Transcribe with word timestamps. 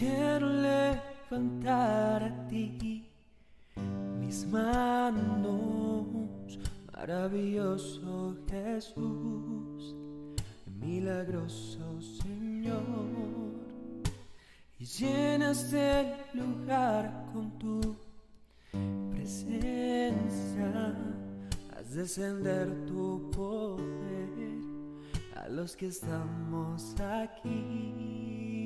quiero 0.00 0.48
levantar 0.48 2.22
a 2.22 2.48
ti 2.48 3.04
mis 4.18 4.46
manos, 4.46 6.58
maravilloso 6.90 8.34
Jesús, 8.48 9.94
milagroso 10.80 12.00
Señor, 12.00 12.80
y 14.78 14.86
llenas 14.86 15.70
el 15.74 16.14
lugar 16.32 17.26
con 17.34 17.58
tu 17.58 17.94
presencia, 19.10 20.94
haz 21.76 21.94
descender 21.94 22.86
tu 22.86 23.30
poder 23.32 24.30
a 25.36 25.46
los 25.48 25.76
que 25.76 25.88
estamos 25.88 26.98
aquí. 26.98 28.59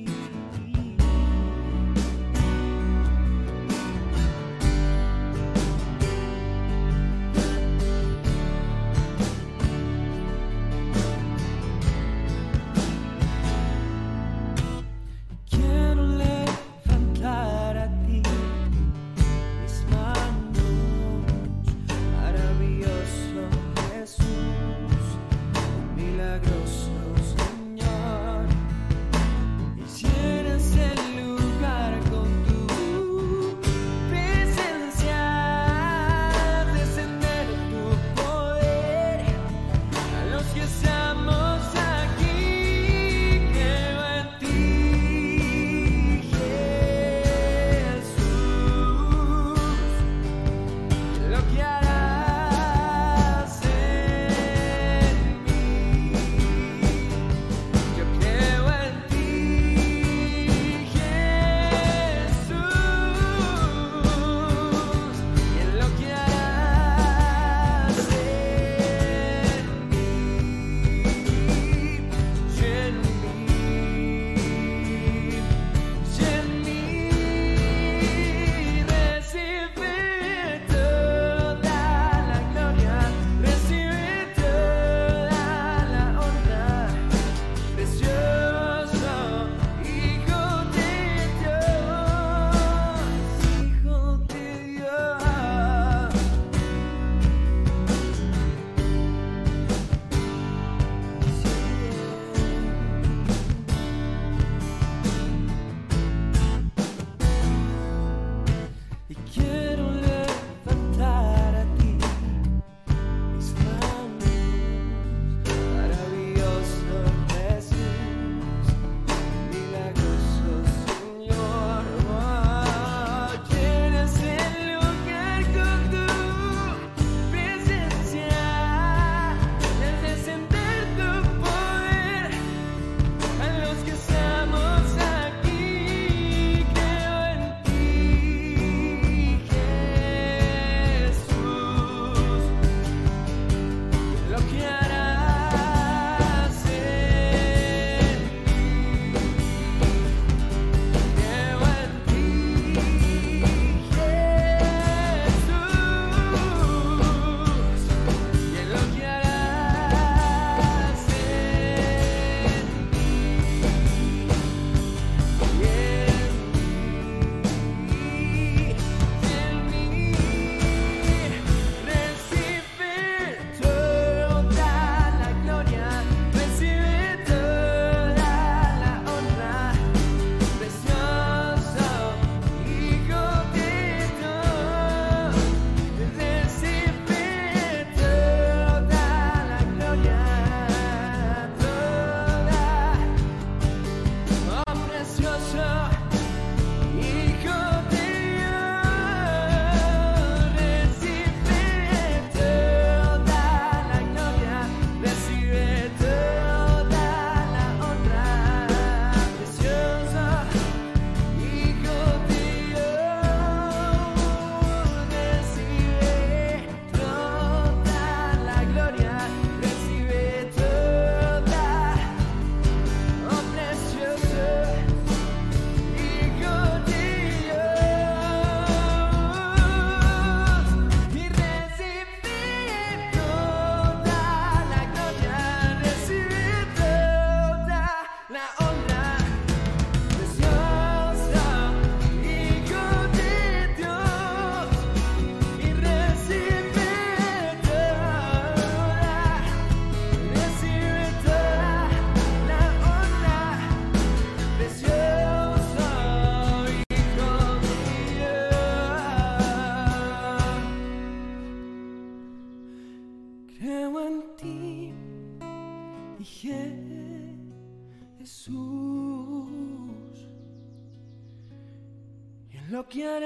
Lo 272.97 273.24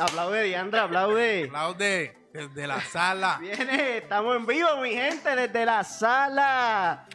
Aplaude, 0.00 0.42
Diandra, 0.44 0.84
aplaude. 0.84 1.44
Aplaude 1.46 2.16
desde 2.32 2.66
la 2.66 2.80
sala. 2.80 3.38
Viene, 3.40 3.98
estamos 3.98 4.36
en 4.36 4.46
vivo, 4.46 4.76
mi 4.80 4.92
gente, 4.92 5.34
desde 5.36 5.66
la 5.66 5.84
sala. 5.84 7.06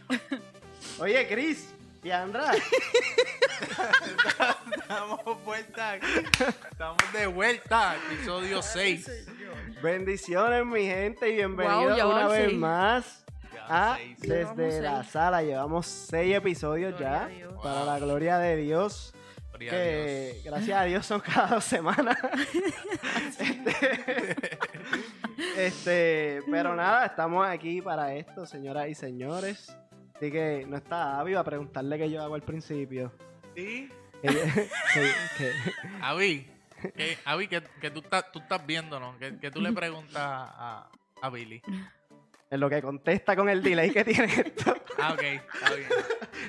Oye, 0.99 1.27
Chris, 1.27 1.73
Diandra, 2.03 2.51
Estamos 4.77 5.43
vuelta. 5.43 5.95
Estamos 5.95 7.13
de 7.13 7.27
vuelta. 7.27 7.95
Episodio 8.11 8.61
6. 8.61 9.09
bendiciones, 9.81 10.65
mi 10.65 10.85
gente, 10.85 11.29
y 11.29 11.35
bienvenidos 11.35 12.01
Wow, 12.01 12.11
una 12.11 12.27
vez 12.27 12.45
seis. 12.47 12.57
más 12.59 13.25
a 13.67 13.97
seis. 13.97 14.19
Desde 14.19 14.81
la. 14.81 15.03
Sala. 15.03 15.41
Llevamos 15.41 15.87
seis 15.87 16.35
episodios 16.35 16.95
Gloria 16.97 17.29
ya, 17.29 17.57
para 17.63 17.77
Wow. 17.79 17.85
la 17.85 17.99
gloria 17.99 18.37
de 18.37 18.57
Dios. 18.57 19.13
Gloria 19.57 19.71
a 19.71 19.75
que 19.75 20.31
Dios. 20.33 20.43
gracias 20.43 20.77
a 20.79 20.83
Dios 20.83 21.05
son 21.05 21.21
cada 21.21 21.47
dos 21.47 21.63
semanas. 21.63 22.17
este, 23.39 24.47
este, 25.57 26.39
pero 26.49 26.75
nada, 26.75 27.05
estamos 27.05 27.47
aquí 27.47 27.81
para 27.81 28.13
esto, 28.15 28.45
señoras 28.45 28.87
y 28.89 28.95
señores. 28.95 29.75
Así 30.15 30.31
que 30.31 30.65
no 30.67 30.77
está 30.77 31.19
Avi 31.19 31.35
a 31.35 31.43
preguntarle 31.43 31.97
qué 31.97 32.09
yo 32.09 32.21
hago 32.21 32.35
al 32.35 32.41
principio. 32.41 33.11
¿Sí? 33.55 33.89
Que- 34.21 34.29
que- 34.93 35.09
que- 35.37 35.51
Avi, 36.01 36.47
¿qué, 36.95 37.17
Avi, 37.25 37.47
¿qué, 37.47 37.61
qué 37.79 37.91
tú, 37.91 37.99
estás, 37.99 38.31
tú 38.31 38.39
estás 38.39 38.65
viendo, 38.65 38.99
no? 38.99 39.17
¿Qué, 39.19 39.37
qué 39.39 39.51
tú 39.51 39.61
le 39.61 39.71
preguntas 39.71 40.15
a, 40.17 40.89
a 41.21 41.29
Billy? 41.29 41.61
En 42.49 42.59
lo 42.59 42.69
que 42.69 42.81
contesta 42.81 43.35
con 43.35 43.49
el 43.49 43.61
delay 43.63 43.91
que 43.91 44.03
tiene 44.03 44.25
esto. 44.25 44.75
Ah, 44.97 45.11
ok. 45.11 45.23
Está 45.23 45.75
bien. 45.75 45.87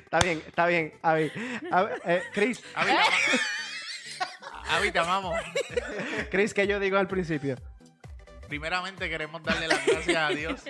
Está 0.05 0.19
bien, 0.21 0.43
está 0.47 0.67
bien, 0.67 0.93
Avi. 1.03 1.33
Avi, 1.69 1.91
eh, 2.05 2.23
Chris, 2.33 2.63
Avi, 2.77 2.93
Avi, 4.71 4.93
te 4.93 4.99
amamos. 5.01 5.35
Chris, 6.31 6.55
¿qué 6.55 6.65
yo 6.69 6.79
digo 6.79 6.97
al 6.97 7.09
principio? 7.09 7.57
Primeramente 8.47 9.09
queremos 9.09 9.43
darle 9.43 9.67
las 9.67 9.85
gracias 9.85 10.17
a 10.17 10.29
Dios. 10.29 10.63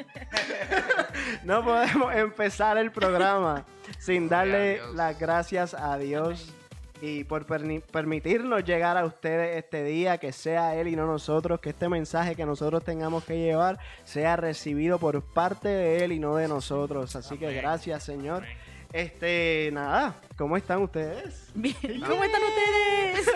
No 1.45 1.63
podemos 1.63 2.15
empezar 2.15 2.79
el 2.79 2.91
programa 2.91 3.67
sin 3.99 4.27
darle 4.31 4.81
las 4.95 5.19
gracias 5.19 5.75
a 5.75 5.99
Dios 5.99 6.56
y 7.01 7.25
por 7.25 7.47
permitirnos 7.47 8.65
llegar 8.65 8.97
a 8.97 9.05
ustedes 9.05 9.59
este 9.59 9.85
día, 9.85 10.19
que 10.19 10.33
sea 10.33 10.75
Él 10.77 10.89
y 10.89 10.97
no 10.97 11.07
nosotros, 11.07 11.61
que 11.61 11.71
este 11.71 11.89
mensaje 11.89 12.35
que 12.35 12.47
nosotros 12.47 12.85
tengamos 12.85 13.25
que 13.25 13.39
llevar 13.39 13.79
sea 14.05 14.37
recibido 14.37 14.99
por 14.99 15.23
parte 15.23 15.69
de 15.69 16.05
Él 16.05 16.13
y 16.13 16.19
no 16.19 16.37
de 16.37 16.49
nosotros. 16.49 17.15
Así 17.17 17.37
que 17.39 17.53
gracias, 17.53 18.05
Señor. 18.05 18.45
Amén. 18.45 18.57
Este, 18.93 19.69
nada, 19.73 20.15
¿cómo 20.39 20.57
están 20.57 20.81
ustedes? 20.81 21.51
Bien, 21.55 22.01
¿Cómo 22.07 22.25
están 22.25 22.41
ustedes? 22.43 23.29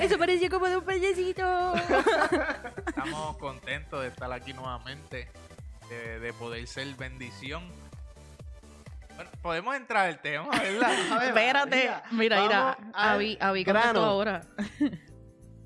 Eso 0.02 0.18
parecía 0.18 0.48
como 0.48 0.66
de 0.66 0.76
un 0.76 0.84
payasito. 0.84 1.74
Estamos 2.86 3.36
contentos 3.38 4.02
de 4.02 4.08
estar 4.08 4.30
aquí 4.32 4.52
nuevamente, 4.52 5.28
de, 5.88 6.20
de 6.20 6.32
poder 6.34 6.66
ser 6.66 6.86
bendición. 6.94 7.64
Bueno, 9.16 9.30
podemos 9.42 9.74
entrar 9.76 10.06
al 10.06 10.20
tema, 10.20 10.48
¿verdad? 10.50 10.92
Espérate. 11.26 11.90
Mira, 12.12 12.42
mira. 12.42 12.78
Avi, 12.92 13.36
Avi 13.40 13.64
grano. 13.64 13.82
contestó 13.82 14.04
ahora. 14.04 14.42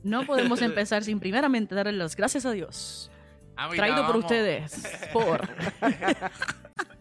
No 0.02 0.25
podemos 0.25 0.62
empezar 0.62 1.05
sin 1.05 1.20
primeramente 1.20 1.75
darle 1.75 1.93
las 1.93 2.17
gracias 2.17 2.47
a 2.47 2.52
Dios. 2.52 3.11
Ah, 3.56 3.69
Traído 3.75 4.06
por 4.06 4.17
ustedes. 4.17 4.82
Por. 5.12 5.47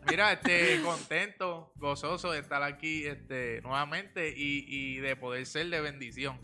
Mira, 0.09 0.33
este, 0.33 0.81
contento, 0.81 1.71
gozoso 1.75 2.31
de 2.31 2.39
estar 2.39 2.63
aquí 2.63 3.05
este, 3.05 3.61
nuevamente 3.61 4.33
y, 4.35 4.65
y 4.67 4.97
de 4.97 5.15
poder 5.15 5.45
ser 5.45 5.67
de 5.69 5.79
bendición. 5.81 6.37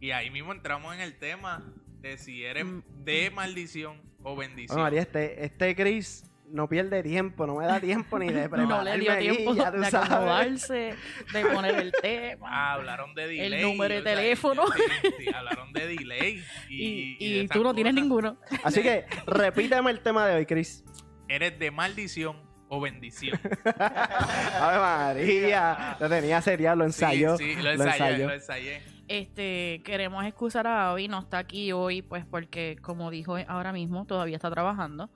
Y 0.00 0.12
ahí 0.12 0.30
mismo 0.30 0.52
entramos 0.52 0.94
en 0.94 1.00
el 1.00 1.18
tema 1.18 1.62
de 2.00 2.16
si 2.16 2.44
eres 2.44 2.64
Mm. 2.64 2.82
de 3.04 3.30
maldición 3.30 4.00
o 4.22 4.34
bendición. 4.34 4.68
Bueno, 4.76 4.84
María, 4.84 5.02
este, 5.02 5.44
este 5.44 5.76
Chris 5.76 6.24
no 6.52 6.68
pierde 6.68 7.02
tiempo, 7.02 7.46
no 7.46 7.56
me 7.56 7.66
da 7.66 7.80
tiempo 7.80 8.18
ni 8.18 8.28
de 8.28 8.48
prepararme 8.48 8.68
No 8.76 8.82
le 8.84 8.98
dio 8.98 9.16
tiempo 9.18 9.54
de 9.54 9.62
acomodarse, 9.64 10.94
de 11.32 11.46
poner 11.46 11.74
el 11.78 11.92
tema. 12.02 12.48
Ah, 12.50 12.72
hablaron 12.74 13.14
de 13.14 13.26
delay. 13.28 13.62
número 13.62 13.94
de 13.94 14.02
teléfono. 14.02 14.64
sí, 15.02 15.08
sí, 15.18 15.34
hablaron 15.34 15.72
de 15.72 15.86
delay. 15.86 16.44
Y, 16.68 16.74
Y, 16.76 17.16
y 17.18 17.26
y 17.26 17.32
de 17.34 17.40
esas 17.44 17.56
tú 17.56 17.62
no 17.62 17.74
tienes 17.74 17.94
ninguno. 17.94 18.36
Así 18.64 18.82
que 18.82 19.04
repíteme 19.26 19.90
el 19.90 20.00
tema 20.00 20.26
de 20.26 20.36
hoy, 20.36 20.46
Chris. 20.46 20.84
¿Eres 21.28 21.58
de 21.58 21.70
maldición 21.70 22.36
o 22.68 22.80
bendición? 22.80 23.38
Ave 23.64 24.78
María, 24.78 25.96
lo 26.00 26.08
tenía 26.08 26.40
serial, 26.42 26.78
lo 26.78 26.84
ensayó. 26.84 27.36
Sí, 27.36 27.54
sí, 27.54 27.56
lo 27.56 27.62
lo 27.62 27.70
ensayé, 27.84 27.92
ensayó. 27.92 28.26
lo 28.28 28.34
ensayé. 28.34 28.82
Este, 29.10 29.82
queremos 29.84 30.24
excusar 30.24 30.68
a 30.68 30.90
Avi, 30.92 31.08
no 31.08 31.18
está 31.18 31.38
aquí 31.38 31.72
hoy, 31.72 32.00
pues 32.00 32.24
porque, 32.24 32.78
como 32.80 33.10
dijo 33.10 33.36
ahora 33.48 33.72
mismo, 33.72 34.04
todavía 34.04 34.36
está 34.36 34.52
trabajando. 34.52 35.10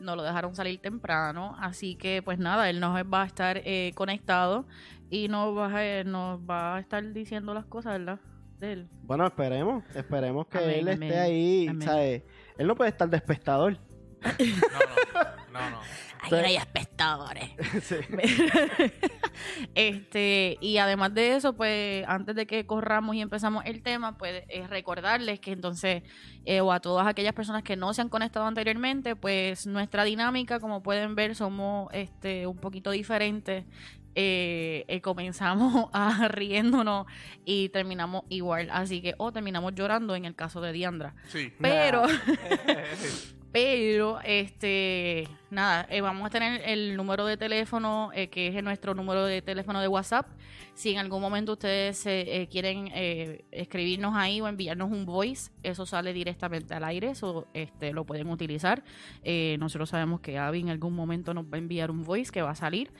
No 0.00 0.16
lo 0.16 0.22
dejaron 0.22 0.54
salir 0.54 0.82
temprano, 0.82 1.56
así 1.58 1.96
que, 1.96 2.20
pues 2.22 2.38
nada, 2.38 2.68
él 2.68 2.78
nos 2.78 2.94
va 2.94 3.22
a 3.22 3.26
estar 3.26 3.62
eh, 3.64 3.92
conectado 3.94 4.66
y 5.08 5.28
nos 5.28 5.56
va, 5.56 5.68
a, 5.68 6.04
nos 6.04 6.40
va 6.40 6.76
a 6.76 6.80
estar 6.80 7.02
diciendo 7.14 7.54
las 7.54 7.64
cosas, 7.64 7.98
¿verdad? 7.98 8.20
De 8.58 8.72
él. 8.74 8.88
Bueno, 9.04 9.26
esperemos, 9.26 9.82
esperemos 9.94 10.46
que 10.48 10.58
Amén, 10.58 10.80
él 10.80 10.88
esté 10.88 11.18
ahí, 11.18 11.68
amén. 11.68 11.88
¿sabes? 11.88 12.22
Él 12.58 12.66
no 12.66 12.74
puede 12.74 12.90
estar 12.90 13.08
de 13.08 13.16
espectador. 13.16 13.78
No, 15.52 15.60
no, 15.60 15.60
no, 15.60 15.70
no. 15.70 15.80
No 16.30 16.36
hay 16.38 16.56
espectadores. 16.56 17.50
Sí. 17.82 17.96
este, 19.74 20.58
y 20.60 20.78
además 20.78 21.14
de 21.14 21.36
eso, 21.36 21.54
pues 21.54 22.04
antes 22.08 22.34
de 22.34 22.46
que 22.46 22.66
corramos 22.66 23.14
y 23.14 23.20
empezamos 23.20 23.64
el 23.66 23.82
tema, 23.82 24.18
pues 24.18 24.44
es 24.48 24.68
recordarles 24.68 25.38
que 25.40 25.52
entonces, 25.52 26.02
eh, 26.44 26.60
o 26.60 26.72
a 26.72 26.80
todas 26.80 27.06
aquellas 27.06 27.34
personas 27.34 27.62
que 27.62 27.76
no 27.76 27.94
se 27.94 28.02
han 28.02 28.08
conectado 28.08 28.46
anteriormente, 28.46 29.16
pues 29.16 29.66
nuestra 29.66 30.04
dinámica, 30.04 30.60
como 30.60 30.82
pueden 30.82 31.14
ver, 31.14 31.34
somos 31.34 31.88
este 31.92 32.46
un 32.46 32.56
poquito 32.58 32.90
diferentes. 32.90 33.64
Eh, 34.14 34.84
eh, 34.88 35.00
comenzamos 35.00 35.88
a 35.92 36.28
riéndonos 36.28 37.06
y 37.44 37.68
terminamos 37.68 38.24
igual. 38.28 38.68
Así 38.70 39.00
que, 39.00 39.14
o 39.18 39.32
terminamos 39.32 39.74
llorando 39.74 40.14
en 40.14 40.24
el 40.24 40.34
caso 40.34 40.60
de 40.60 40.72
Diandra. 40.72 41.14
Sí. 41.28 41.52
Pero, 41.60 42.02
pero, 43.52 44.20
este, 44.24 45.28
nada, 45.50 45.86
eh, 45.90 46.00
vamos 46.00 46.26
a 46.26 46.30
tener 46.30 46.62
el 46.64 46.96
número 46.96 47.26
de 47.26 47.36
teléfono, 47.36 48.10
eh, 48.14 48.28
que 48.28 48.48
es 48.48 48.62
nuestro 48.62 48.94
número 48.94 49.24
de 49.24 49.42
teléfono 49.42 49.80
de 49.80 49.88
WhatsApp. 49.88 50.26
Si 50.78 50.92
en 50.92 50.98
algún 50.98 51.20
momento 51.20 51.54
ustedes 51.54 52.06
eh, 52.06 52.46
quieren 52.48 52.88
eh, 52.94 53.44
escribirnos 53.50 54.14
ahí 54.14 54.40
o 54.40 54.46
enviarnos 54.46 54.92
un 54.92 55.04
voice, 55.06 55.50
eso 55.64 55.84
sale 55.84 56.12
directamente 56.12 56.72
al 56.72 56.84
aire, 56.84 57.10
eso 57.10 57.48
este, 57.52 57.92
lo 57.92 58.06
pueden 58.06 58.30
utilizar. 58.30 58.84
Eh, 59.24 59.56
nosotros 59.58 59.88
sabemos 59.88 60.20
que 60.20 60.38
Abby 60.38 60.60
en 60.60 60.68
algún 60.68 60.94
momento 60.94 61.34
nos 61.34 61.46
va 61.46 61.56
a 61.56 61.58
enviar 61.58 61.90
un 61.90 62.04
voice 62.04 62.30
que 62.30 62.42
va 62.42 62.50
a 62.50 62.54
salir. 62.54 62.92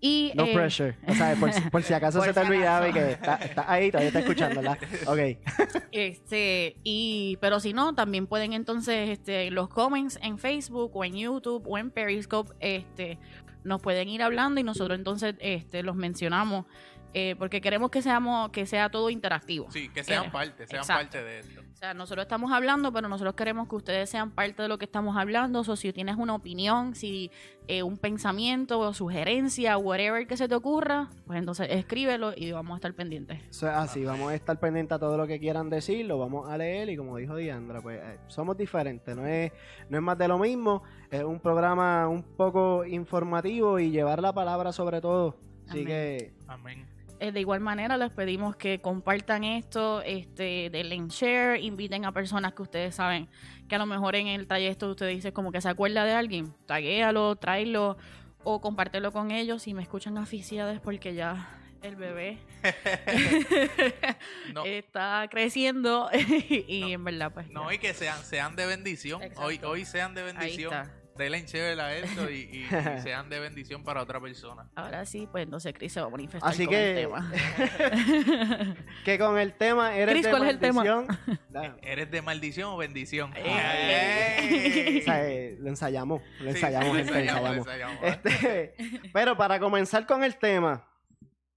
Y, 0.00 0.32
No 0.34 0.44
eh, 0.46 0.54
pressure. 0.54 0.96
O 1.06 1.14
sea, 1.14 1.34
por, 1.34 1.52
si- 1.52 1.60
por 1.70 1.82
si 1.82 1.92
acaso 1.92 2.18
Por 2.20 2.28
se 2.28 2.32
te 2.34 2.40
olvidaba 2.40 2.88
y 2.88 2.92
que 2.92 3.12
está, 3.12 3.34
está 3.36 3.70
ahí, 3.70 3.90
todavía 3.90 4.08
está 4.08 4.20
escuchando, 4.20 4.62
¿verdad? 4.62 4.78
Ok. 5.06 5.80
Este, 5.92 6.76
y, 6.84 7.36
pero 7.40 7.60
si 7.60 7.72
no, 7.72 7.94
también 7.94 8.26
pueden 8.26 8.52
entonces, 8.52 9.10
este, 9.10 9.50
los 9.50 9.68
comments 9.68 10.18
en 10.22 10.38
Facebook 10.38 10.92
o 10.94 11.04
en 11.04 11.14
YouTube 11.16 11.62
o 11.66 11.76
en 11.78 11.90
Periscope, 11.90 12.52
este, 12.60 13.18
nos 13.64 13.82
pueden 13.82 14.08
ir 14.08 14.22
hablando 14.22 14.60
y 14.60 14.62
nosotros 14.64 14.96
entonces, 14.98 15.34
este, 15.40 15.82
los 15.82 15.96
mencionamos 15.96 16.64
eh, 17.12 17.34
porque 17.38 17.60
queremos 17.60 17.90
que 17.90 18.02
seamos 18.02 18.50
que 18.50 18.66
sea 18.66 18.88
todo 18.90 19.10
interactivo. 19.10 19.70
Sí, 19.70 19.88
que 19.88 20.04
sean 20.04 20.26
Eh, 20.26 20.30
parte, 20.30 20.66
sean 20.66 20.80
exacto. 20.82 21.02
parte 21.02 21.24
de 21.24 21.38
esto. 21.40 21.60
O 21.72 21.76
sea, 21.80 21.94
nosotros 21.94 22.24
estamos 22.24 22.52
hablando, 22.52 22.92
pero 22.92 23.08
nosotros 23.08 23.34
queremos 23.34 23.66
que 23.68 23.74
ustedes 23.76 24.10
sean 24.10 24.30
parte 24.32 24.62
de 24.62 24.68
lo 24.68 24.76
que 24.78 24.84
estamos 24.84 25.16
hablando. 25.16 25.60
O 25.60 25.76
si 25.76 25.92
tienes 25.92 26.16
una 26.16 26.34
opinión, 26.34 26.94
si 26.94 27.30
eh, 27.68 27.82
un 27.82 27.96
pensamiento 27.96 28.78
o 28.80 28.92
sugerencia, 28.92 29.78
whatever 29.78 30.26
que 30.26 30.36
se 30.36 30.46
te 30.46 30.54
ocurra, 30.54 31.08
pues 31.26 31.38
entonces 31.38 31.68
escríbelo 31.70 32.32
y 32.36 32.52
vamos 32.52 32.74
a 32.74 32.76
estar 32.76 32.92
pendientes. 32.94 33.40
Así, 33.64 34.04
vamos 34.04 34.30
a 34.30 34.34
estar 34.34 34.60
pendientes 34.60 34.94
a 34.96 34.98
todo 34.98 35.16
lo 35.16 35.26
que 35.26 35.40
quieran 35.40 35.70
decir, 35.70 36.04
lo 36.04 36.18
vamos 36.18 36.48
a 36.50 36.58
leer 36.58 36.90
y 36.90 36.96
como 36.96 37.16
dijo 37.16 37.34
Diandra, 37.36 37.80
pues 37.80 37.98
eh, 38.02 38.18
somos 38.28 38.56
diferentes, 38.56 39.16
no 39.16 39.26
es, 39.26 39.50
no 39.88 39.96
es 39.96 40.02
más 40.02 40.18
de 40.18 40.28
lo 40.28 40.38
mismo, 40.38 40.82
es 41.10 41.22
un 41.24 41.40
programa 41.40 42.08
un 42.08 42.22
poco 42.22 42.84
informativo 42.84 43.78
y 43.78 43.90
llevar 43.90 44.20
la 44.20 44.32
palabra 44.32 44.72
sobre 44.72 45.00
todo. 45.00 45.36
Así 45.68 45.82
Amén. 45.82 45.86
que 45.86 46.32
Amén. 46.48 46.86
Eh, 47.22 47.32
de 47.32 47.40
igual 47.40 47.60
manera, 47.60 47.98
les 47.98 48.10
pedimos 48.10 48.56
que 48.56 48.80
compartan 48.80 49.44
esto, 49.44 50.00
este, 50.02 50.70
denle 50.70 50.94
en 50.94 51.08
share, 51.08 51.60
inviten 51.60 52.06
a 52.06 52.12
personas 52.12 52.54
que 52.54 52.62
ustedes 52.62 52.94
saben 52.94 53.28
que 53.68 53.74
a 53.74 53.78
lo 53.78 53.84
mejor 53.86 54.16
en 54.16 54.26
el 54.26 54.46
trayecto 54.46 54.88
usted 54.90 55.06
dice 55.08 55.32
como 55.32 55.52
que 55.52 55.60
se 55.60 55.68
acuerda 55.68 56.04
de 56.06 56.12
alguien, 56.14 56.54
taguéalo, 56.66 57.36
tráelo 57.36 57.98
o 58.42 58.60
compártelo 58.62 59.12
con 59.12 59.30
ellos. 59.32 59.62
Si 59.62 59.74
me 59.74 59.82
escuchan 59.82 60.16
aficiadas 60.16 60.80
porque 60.80 61.14
ya 61.14 61.56
el 61.82 61.96
bebé 61.96 62.38
No, 64.54 64.64
está 64.64 65.26
creciendo 65.30 66.10
y 66.48 66.80
No. 66.80 66.88
en 66.88 67.04
verdad 67.04 67.32
pues 67.32 67.48
no 67.50 67.68
ya. 67.68 67.74
y 67.74 67.78
que 67.78 67.94
sean, 67.94 68.22
sean 68.24 68.56
de 68.56 68.66
bendición. 68.66 69.22
Exacto. 69.22 69.44
Hoy, 69.46 69.60
hoy 69.64 69.84
sean 69.84 70.14
de 70.14 70.22
bendición. 70.22 70.90
Denle 71.20 71.44
chévere 71.44 71.80
a 71.80 71.94
esto 71.96 72.30
y, 72.30 72.34
y- 72.50 72.64
y 72.64 72.68
sean 73.02 73.28
de 73.28 73.38
bendición 73.40 73.84
para 73.84 74.02
otra 74.02 74.20
persona. 74.20 74.70
Ahora 74.74 75.04
sí, 75.04 75.28
pues 75.30 75.44
entonces 75.44 75.72
Chris 75.76 75.92
se 75.92 76.00
va 76.00 76.06
a 76.06 76.10
manifestar 76.10 76.50
Así 76.50 76.64
con 76.66 76.74
el 76.74 76.94
que- 76.94 77.00
tema. 77.02 77.32
que 79.04 79.18
con 79.18 79.38
el 79.38 79.52
tema 79.54 79.94
eres 79.96 80.14
Chris, 80.14 80.24
de 80.24 80.30
¿cuál 80.30 80.42
es 80.44 80.48
el 80.50 80.58
tema? 80.58 80.82
maldición. 80.84 81.78
¿Eres 81.82 82.10
de 82.10 82.22
maldición 82.22 82.68
o 82.70 82.76
bendición? 82.76 83.32
Ey. 83.36 84.98
o 85.00 85.04
sea, 85.04 85.28
eh, 85.28 85.56
lo 85.60 85.68
ensayamos, 85.68 86.22
lo 86.40 86.44
Sí, 86.50 86.56
ensayamos, 86.56 86.88
lo 86.88 86.94
gente, 86.94 87.12
lo 87.12 87.18
ensayamos, 87.20 87.50
lo 87.50 87.56
ensayamos. 87.56 87.98
Este, 88.02 88.74
pero 89.12 89.36
para 89.36 89.58
comenzar 89.60 90.06
con 90.06 90.24
el 90.24 90.36
tema, 90.36 90.88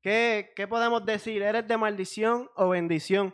¿qué, 0.02 0.52
¿qué 0.56 0.68
podemos 0.68 1.06
decir? 1.06 1.42
¿Eres 1.42 1.68
de 1.68 1.78
maldición 1.78 2.50
o 2.56 2.70
bendición? 2.70 3.34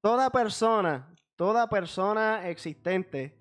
Toda 0.00 0.30
persona, 0.30 1.14
toda 1.36 1.68
persona 1.68 2.48
existente 2.48 3.38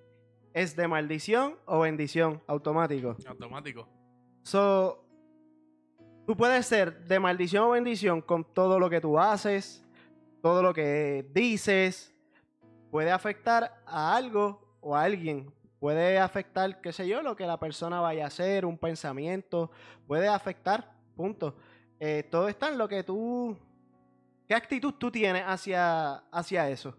es 0.53 0.75
de 0.75 0.87
maldición 0.87 1.55
o 1.65 1.79
bendición 1.81 2.41
automático. 2.47 3.15
Automático. 3.27 3.87
So, 4.43 5.05
tú 6.25 6.35
puedes 6.35 6.65
ser 6.65 7.05
de 7.05 7.19
maldición 7.19 7.65
o 7.65 7.69
bendición 7.71 8.21
con 8.21 8.43
todo 8.43 8.79
lo 8.79 8.89
que 8.89 9.01
tú 9.01 9.19
haces, 9.19 9.83
todo 10.41 10.63
lo 10.63 10.73
que 10.73 11.29
dices, 11.33 12.13
puede 12.89 13.11
afectar 13.11 13.81
a 13.85 14.15
algo 14.15 14.77
o 14.81 14.95
a 14.95 15.03
alguien. 15.03 15.53
Puede 15.79 16.19
afectar, 16.19 16.79
qué 16.79 16.93
sé 16.93 17.07
yo, 17.07 17.23
lo 17.23 17.35
que 17.35 17.47
la 17.47 17.59
persona 17.59 17.99
vaya 17.99 18.25
a 18.25 18.27
hacer, 18.27 18.65
un 18.65 18.77
pensamiento, 18.77 19.71
puede 20.05 20.27
afectar, 20.27 20.93
punto. 21.15 21.55
Eh, 21.99 22.27
todo 22.29 22.47
está 22.47 22.69
en 22.69 22.77
lo 22.77 22.87
que 22.87 23.03
tú, 23.03 23.57
qué 24.47 24.53
actitud 24.53 24.93
tú 24.93 25.09
tienes 25.09 25.43
hacia, 25.43 26.17
hacia 26.31 26.69
eso. 26.69 26.95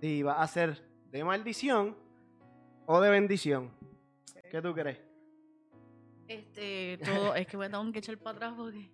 Si 0.00 0.22
va 0.22 0.42
a 0.42 0.48
ser 0.48 0.82
de 1.12 1.22
maldición 1.22 1.96
o 2.86 3.00
de 3.00 3.10
bendición. 3.10 3.70
¿Qué 4.50 4.62
tú 4.62 4.72
crees? 4.74 4.98
Este, 6.28 6.98
todo, 7.04 7.34
es 7.34 7.46
que 7.46 7.56
me 7.56 7.68
tengo 7.68 7.90
que 7.92 7.98
echar 7.98 8.16
para 8.18 8.36
atrás 8.36 8.54
porque. 8.56 8.90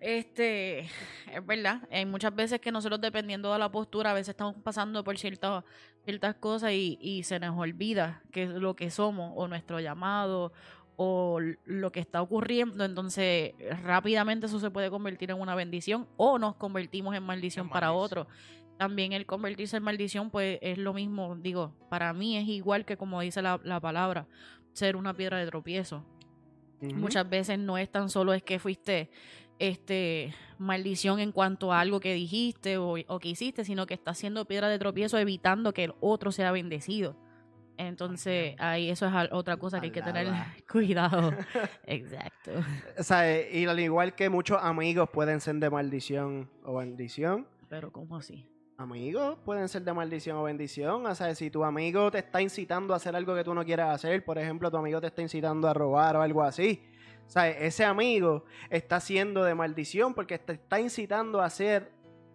Este, 0.00 0.80
es 0.80 1.46
verdad. 1.46 1.86
Hay 1.90 2.06
muchas 2.06 2.34
veces 2.34 2.60
que 2.60 2.72
nosotros, 2.72 3.00
dependiendo 3.00 3.52
de 3.52 3.58
la 3.58 3.70
postura, 3.70 4.10
a 4.10 4.14
veces 4.14 4.30
estamos 4.30 4.56
pasando 4.62 5.04
por 5.04 5.16
ciertas, 5.18 5.62
ciertas 6.04 6.34
cosas 6.36 6.72
y, 6.72 6.98
y 7.00 7.22
se 7.22 7.38
nos 7.38 7.56
olvida 7.58 8.22
que 8.32 8.44
es 8.44 8.50
lo 8.50 8.74
que 8.74 8.90
somos, 8.90 9.32
o 9.36 9.46
nuestro 9.46 9.78
llamado, 9.78 10.52
o 10.96 11.38
lo 11.64 11.92
que 11.92 12.00
está 12.00 12.20
ocurriendo. 12.22 12.84
Entonces, 12.84 13.52
rápidamente 13.84 14.46
eso 14.46 14.58
se 14.58 14.70
puede 14.70 14.90
convertir 14.90 15.30
en 15.30 15.40
una 15.40 15.54
bendición, 15.54 16.08
o 16.16 16.38
nos 16.38 16.56
convertimos 16.56 17.14
en 17.14 17.22
maldición 17.22 17.66
En 17.66 17.70
para 17.70 17.92
maldición. 17.92 18.22
otro. 18.22 18.34
También 18.80 19.12
el 19.12 19.26
convertirse 19.26 19.76
en 19.76 19.82
maldición, 19.82 20.30
pues 20.30 20.58
es 20.62 20.78
lo 20.78 20.94
mismo. 20.94 21.36
Digo, 21.36 21.74
para 21.90 22.14
mí 22.14 22.38
es 22.38 22.48
igual 22.48 22.86
que 22.86 22.96
como 22.96 23.20
dice 23.20 23.42
la, 23.42 23.60
la 23.62 23.78
palabra, 23.78 24.26
ser 24.72 24.96
una 24.96 25.12
piedra 25.12 25.36
de 25.36 25.44
tropiezo. 25.44 26.02
Muchas 26.80 27.28
veces 27.28 27.58
no 27.58 27.76
es 27.76 27.90
tan 27.90 28.08
solo 28.08 28.32
es 28.32 28.42
que 28.42 28.58
fuiste 28.58 29.10
este 29.58 30.34
maldición 30.56 31.20
en 31.20 31.30
cuanto 31.30 31.74
a 31.74 31.80
algo 31.80 32.00
que 32.00 32.14
dijiste 32.14 32.78
o, 32.78 32.94
o 33.06 33.18
que 33.18 33.28
hiciste, 33.28 33.66
sino 33.66 33.84
que 33.84 33.92
estás 33.92 34.16
siendo 34.16 34.46
piedra 34.46 34.70
de 34.70 34.78
tropiezo 34.78 35.18
evitando 35.18 35.74
que 35.74 35.84
el 35.84 35.92
otro 36.00 36.32
sea 36.32 36.50
bendecido. 36.50 37.18
Entonces, 37.76 38.54
ahí 38.58 38.88
eso 38.88 39.06
es 39.06 39.12
otra 39.30 39.58
cosa 39.58 39.78
que 39.78 39.88
hay 39.88 39.92
que 39.92 40.00
tener 40.00 40.26
cuidado. 40.72 41.34
Exacto. 41.86 42.52
O 42.98 43.02
sea, 43.02 43.30
eh, 43.30 43.58
y 43.58 43.66
al 43.66 43.78
igual 43.78 44.14
que 44.14 44.30
muchos 44.30 44.56
amigos 44.62 45.10
pueden 45.12 45.42
ser 45.42 45.56
de 45.56 45.68
maldición 45.68 46.48
o 46.64 46.78
bendición, 46.78 47.46
Pero 47.68 47.92
¿cómo 47.92 48.16
así? 48.16 48.46
Amigos 48.80 49.36
pueden 49.44 49.68
ser 49.68 49.82
de 49.82 49.92
maldición 49.92 50.38
o 50.38 50.44
bendición. 50.44 51.04
O 51.04 51.14
sea, 51.14 51.34
si 51.34 51.50
tu 51.50 51.64
amigo 51.64 52.10
te 52.10 52.18
está 52.18 52.40
incitando 52.40 52.94
a 52.94 52.96
hacer 52.96 53.14
algo 53.14 53.34
que 53.34 53.44
tú 53.44 53.54
no 53.54 53.64
quieras 53.64 53.94
hacer, 53.94 54.24
por 54.24 54.38
ejemplo, 54.38 54.70
tu 54.70 54.78
amigo 54.78 55.00
te 55.00 55.08
está 55.08 55.22
incitando 55.22 55.68
a 55.68 55.74
robar 55.74 56.16
o 56.16 56.22
algo 56.22 56.42
así. 56.42 56.82
O 57.26 57.30
sea, 57.30 57.48
ese 57.48 57.84
amigo 57.84 58.44
está 58.70 58.98
siendo 58.98 59.44
de 59.44 59.54
maldición 59.54 60.14
porque 60.14 60.38
te 60.38 60.54
está 60.54 60.80
incitando 60.80 61.40
a 61.40 61.44
hacer 61.46 61.92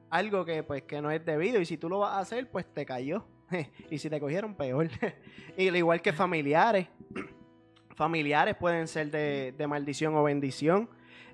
algo 0.10 0.46
que 0.46 0.64
pues 0.64 0.84
que 0.84 1.02
no 1.02 1.10
es 1.12 1.25
debido 1.25 1.60
y 1.60 1.66
si 1.66 1.78
tú 1.78 1.90
lo 1.90 2.00
vas 2.00 2.14
a 2.14 2.20
hacer, 2.20 2.50
pues 2.50 2.66
te 2.72 2.86
cayó. 2.86 3.25
y 3.90 3.98
si 3.98 4.10
te 4.10 4.20
cogieron, 4.20 4.54
peor. 4.54 4.90
y 5.58 5.68
al 5.68 5.75
igual 5.75 6.02
que 6.02 6.14
familiares. 6.14 6.88
familiares 7.96 8.56
pueden 8.56 8.88
ser 8.88 9.10
de, 9.10 9.54
de 9.58 9.68
maldición 9.68 10.16
o 10.16 10.24
bendición. 10.24 10.90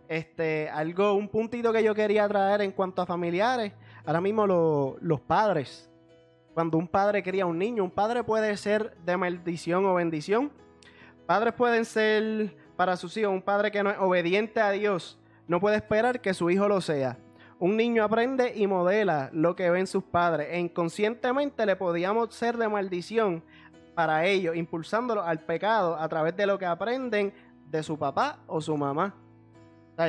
Este, 0.08 0.70
algo, 0.70 1.14
un 1.14 1.30
puntito 1.30 1.72
que 1.72 1.84
yo 1.84 1.96
quería 1.96 2.28
traer 2.28 2.62
en 2.62 2.72
cuanto 2.72 3.02
a 3.02 3.06
familiares, 3.06 3.72
ahora 4.06 4.22
mismo 4.22 4.46
lo- 4.48 4.98
los 5.02 5.20
padres. 5.22 5.90
Cuando 6.54 6.78
un 6.78 6.88
padre 6.88 7.24
cría 7.24 7.44
a 7.44 7.48
un 7.48 7.58
niño, 7.58 7.84
un 7.84 7.92
padre 7.92 8.24
puede 8.24 8.56
ser 8.58 8.96
de 9.06 9.16
maldición 9.18 9.86
o 9.86 9.94
bendición. 9.94 10.52
Padres 11.26 11.54
pueden 11.54 11.86
ser 11.86 12.56
para 12.76 12.98
sus 12.98 13.16
hijos, 13.18 13.32
un 13.32 13.42
padre 13.42 13.72
que 13.72 13.84
no 13.84 13.90
es 13.92 13.98
obediente 14.00 14.60
a 14.60 14.72
Dios, 14.72 15.18
no 15.48 15.60
puede 15.60 15.78
esperar 15.78 16.20
que 16.20 16.34
su 16.34 16.50
hijo 16.50 16.68
lo 16.68 16.82
sea. 16.82 17.18
Un 17.60 17.78
niño 17.78 18.04
aprende 18.04 18.54
y 18.56 18.66
modela 18.66 19.30
lo 19.34 19.56
que 19.56 19.70
ven 19.70 19.86
sus 19.86 20.04
padres 20.04 20.48
e 20.52 20.60
inconscientemente 20.60 21.66
le 21.66 21.76
podíamos 21.76 22.34
ser 22.34 22.58
de 22.58 22.68
maldición 22.68 23.44
para 23.94 24.26
ellos, 24.26 24.56
impulsándolos 24.56 25.26
al 25.28 25.40
pecado 25.42 25.96
a 25.96 26.10
través 26.10 26.36
de 26.36 26.48
lo 26.48 26.58
que 26.58 26.66
aprenden 26.66 27.34
de 27.70 27.84
su 27.84 28.00
papá 28.00 28.40
o 28.48 28.60
su 28.62 28.76
mamá. 28.76 29.14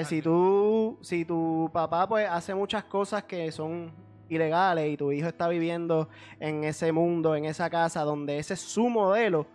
Si 0.04 0.22
tú, 0.22 0.98
si 1.00 1.24
tu 1.24 1.70
papá 1.72 2.08
pues 2.08 2.28
hace 2.28 2.54
muchas 2.54 2.84
cosas 2.84 3.24
que 3.24 3.50
son 3.52 3.92
ilegales 4.28 4.90
y 4.90 4.96
tu 4.96 5.12
hijo 5.12 5.28
está 5.28 5.48
viviendo 5.48 6.08
en 6.40 6.64
ese 6.64 6.92
mundo, 6.92 7.34
en 7.34 7.44
esa 7.44 7.68
casa 7.68 8.02
donde 8.02 8.38
ese 8.38 8.54
es 8.54 8.60
su 8.60 8.88
modelo, 8.88 9.46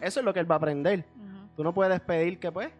eso 0.00 0.20
es 0.20 0.24
lo 0.24 0.32
que 0.32 0.40
él 0.40 0.50
va 0.50 0.56
a 0.56 0.58
aprender. 0.58 1.04
Tú 1.56 1.64
no 1.64 1.72
puedes 1.72 2.00
pedir 2.00 2.38
que 2.38 2.52
pues 2.52 2.70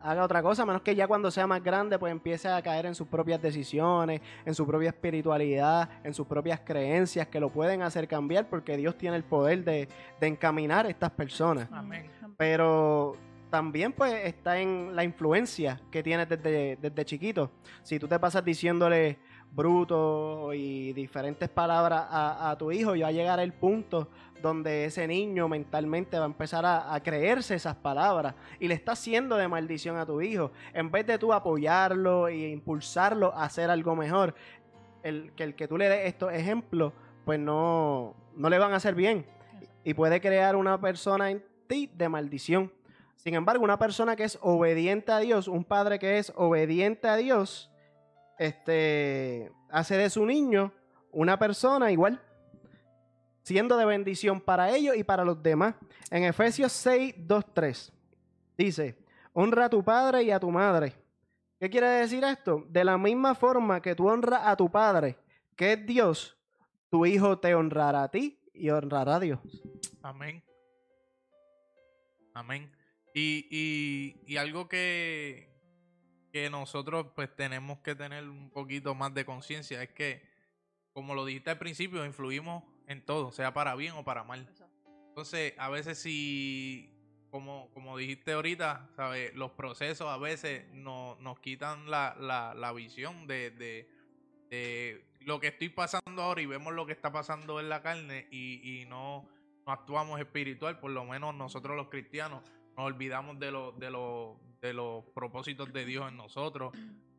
haga 0.00 0.24
otra 0.24 0.42
cosa, 0.42 0.62
a 0.62 0.66
menos 0.66 0.82
que 0.82 0.94
ya 0.94 1.06
cuando 1.06 1.30
sea 1.30 1.46
más 1.46 1.62
grande 1.62 1.98
pues 1.98 2.12
empiece 2.12 2.48
a 2.48 2.60
caer 2.62 2.86
en 2.86 2.94
sus 2.94 3.08
propias 3.08 3.40
decisiones, 3.40 4.20
en 4.44 4.54
su 4.54 4.66
propia 4.66 4.90
espiritualidad, 4.90 5.88
en 6.04 6.14
sus 6.14 6.26
propias 6.26 6.60
creencias 6.60 7.26
que 7.28 7.40
lo 7.40 7.50
pueden 7.50 7.82
hacer 7.82 8.06
cambiar 8.06 8.48
porque 8.48 8.76
Dios 8.76 8.96
tiene 8.96 9.16
el 9.16 9.24
poder 9.24 9.64
de, 9.64 9.88
de 10.20 10.26
encaminar 10.26 10.86
a 10.86 10.90
estas 10.90 11.10
personas. 11.10 11.68
Amén. 11.72 12.10
Pero 12.36 13.16
también 13.50 13.92
pues 13.92 14.12
está 14.24 14.58
en 14.60 14.94
la 14.94 15.04
influencia 15.04 15.80
que 15.90 16.02
tienes 16.02 16.28
desde, 16.28 16.76
desde 16.76 17.04
chiquito. 17.04 17.50
Si 17.82 17.98
tú 17.98 18.08
te 18.08 18.18
pasas 18.18 18.44
diciéndole 18.44 19.18
bruto 19.52 20.52
y 20.52 20.92
diferentes 20.92 21.48
palabras 21.48 22.04
a, 22.10 22.50
a 22.50 22.58
tu 22.58 22.72
hijo, 22.72 22.94
ya 22.94 23.06
va 23.06 23.08
a 23.08 23.12
llegar 23.12 23.40
el 23.40 23.52
punto 23.52 24.08
donde 24.42 24.84
ese 24.84 25.06
niño 25.06 25.48
mentalmente 25.48 26.18
va 26.18 26.24
a 26.24 26.26
empezar 26.26 26.66
a, 26.66 26.94
a 26.94 27.02
creerse 27.02 27.54
esas 27.54 27.76
palabras 27.76 28.34
y 28.60 28.68
le 28.68 28.74
está 28.74 28.92
haciendo 28.92 29.36
de 29.36 29.48
maldición 29.48 29.96
a 29.96 30.06
tu 30.06 30.20
hijo. 30.20 30.52
En 30.74 30.90
vez 30.90 31.06
de 31.06 31.18
tú 31.18 31.32
apoyarlo 31.32 32.28
e 32.28 32.50
impulsarlo 32.50 33.32
a 33.34 33.44
hacer 33.44 33.70
algo 33.70 33.96
mejor, 33.96 34.34
el 35.02 35.32
que 35.32 35.44
el 35.44 35.54
que 35.54 35.68
tú 35.68 35.78
le 35.78 35.88
des 35.88 36.06
estos 36.06 36.32
ejemplos, 36.32 36.92
pues 37.24 37.38
no, 37.38 38.14
no 38.34 38.50
le 38.50 38.58
van 38.58 38.72
a 38.72 38.76
hacer 38.76 38.94
bien. 38.94 39.24
Y 39.84 39.94
puede 39.94 40.20
crear 40.20 40.56
una 40.56 40.80
persona 40.80 41.30
en 41.30 41.42
ti 41.66 41.90
de 41.94 42.08
maldición. 42.08 42.72
Sin 43.26 43.34
embargo, 43.34 43.64
una 43.64 43.76
persona 43.76 44.14
que 44.14 44.22
es 44.22 44.38
obediente 44.40 45.10
a 45.10 45.18
Dios, 45.18 45.48
un 45.48 45.64
padre 45.64 45.98
que 45.98 46.18
es 46.18 46.32
obediente 46.36 47.08
a 47.08 47.16
Dios, 47.16 47.68
este, 48.38 49.50
hace 49.68 49.96
de 49.96 50.08
su 50.10 50.24
niño 50.24 50.72
una 51.10 51.36
persona 51.36 51.90
igual, 51.90 52.22
siendo 53.42 53.76
de 53.78 53.84
bendición 53.84 54.40
para 54.40 54.70
ellos 54.70 54.96
y 54.96 55.02
para 55.02 55.24
los 55.24 55.42
demás. 55.42 55.74
En 56.08 56.22
Efesios 56.22 56.70
6, 56.70 57.16
2, 57.18 57.44
3 57.52 57.92
dice, 58.56 58.96
honra 59.32 59.64
a 59.64 59.70
tu 59.70 59.82
padre 59.82 60.22
y 60.22 60.30
a 60.30 60.38
tu 60.38 60.52
madre, 60.52 60.94
¿Qué 61.58 61.68
quiere 61.68 61.88
decir 61.88 62.22
esto? 62.22 62.64
De 62.68 62.84
la 62.84 62.96
misma 62.96 63.34
forma 63.34 63.82
que 63.82 63.96
tú 63.96 64.08
honras 64.08 64.42
a 64.44 64.54
tu 64.54 64.70
padre, 64.70 65.18
que 65.56 65.72
es 65.72 65.84
Dios, 65.84 66.38
tu 66.90 67.04
hijo 67.04 67.40
te 67.40 67.56
honrará 67.56 68.04
a 68.04 68.08
ti 68.08 68.38
y 68.54 68.70
honrará 68.70 69.16
a 69.16 69.18
Dios. 69.18 69.40
Amén. 70.00 70.44
Amén. 72.32 72.75
Y, 73.18 73.48
y, 73.50 74.20
y 74.26 74.36
algo 74.36 74.68
que, 74.68 75.48
que 76.30 76.50
nosotros 76.50 77.06
pues 77.14 77.34
tenemos 77.34 77.78
que 77.78 77.94
tener 77.94 78.28
un 78.28 78.50
poquito 78.50 78.94
más 78.94 79.14
de 79.14 79.24
conciencia 79.24 79.82
es 79.82 79.88
que, 79.88 80.22
como 80.92 81.14
lo 81.14 81.24
dijiste 81.24 81.48
al 81.48 81.56
principio, 81.56 82.04
influimos 82.04 82.62
en 82.86 83.02
todo, 83.02 83.32
sea 83.32 83.54
para 83.54 83.74
bien 83.74 83.94
o 83.94 84.04
para 84.04 84.22
mal. 84.22 84.46
Entonces, 85.08 85.54
a 85.56 85.70
veces 85.70 85.98
si, 85.98 86.94
como, 87.30 87.70
como 87.72 87.96
dijiste 87.96 88.32
ahorita, 88.32 88.90
¿sabes? 88.96 89.34
los 89.34 89.52
procesos 89.52 90.08
a 90.08 90.18
veces 90.18 90.66
no, 90.74 91.16
nos 91.18 91.40
quitan 91.40 91.90
la, 91.90 92.14
la, 92.20 92.52
la 92.52 92.74
visión 92.74 93.26
de, 93.26 93.50
de, 93.50 93.88
de 94.50 95.08
lo 95.20 95.40
que 95.40 95.46
estoy 95.46 95.70
pasando 95.70 96.20
ahora 96.20 96.42
y 96.42 96.46
vemos 96.46 96.74
lo 96.74 96.84
que 96.84 96.92
está 96.92 97.10
pasando 97.12 97.60
en 97.60 97.70
la 97.70 97.80
carne 97.80 98.28
y, 98.30 98.82
y 98.82 98.84
no, 98.84 99.26
no 99.66 99.72
actuamos 99.72 100.20
espiritual, 100.20 100.78
por 100.80 100.90
lo 100.90 101.06
menos 101.06 101.34
nosotros 101.34 101.78
los 101.78 101.88
cristianos 101.88 102.42
nos 102.76 102.86
olvidamos 102.86 103.38
de, 103.38 103.50
lo, 103.50 103.72
de, 103.72 103.90
lo, 103.90 104.38
de 104.60 104.72
los 104.72 105.04
propósitos 105.14 105.72
de 105.72 105.84
Dios 105.84 106.08
en 106.08 106.16
nosotros, 106.16 106.72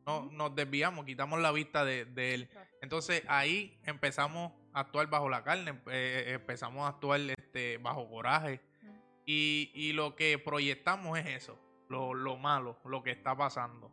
no, 0.05 0.29
nos 0.31 0.55
desviamos, 0.55 1.05
quitamos 1.05 1.39
la 1.41 1.51
vista 1.51 1.83
de, 1.83 2.05
de 2.05 2.33
Él. 2.33 2.49
Entonces 2.81 3.23
ahí 3.27 3.77
empezamos 3.83 4.53
a 4.73 4.81
actuar 4.81 5.07
bajo 5.09 5.29
la 5.29 5.43
carne, 5.43 5.79
eh, 5.91 6.33
empezamos 6.39 6.85
a 6.85 6.89
actuar 6.89 7.19
este, 7.19 7.77
bajo 7.77 8.09
coraje 8.09 8.61
y, 9.25 9.71
y 9.73 9.93
lo 9.93 10.15
que 10.15 10.39
proyectamos 10.39 11.19
es 11.19 11.25
eso, 11.25 11.59
lo, 11.89 12.13
lo 12.13 12.37
malo, 12.37 12.77
lo 12.85 13.03
que 13.03 13.11
está 13.11 13.35
pasando. 13.35 13.91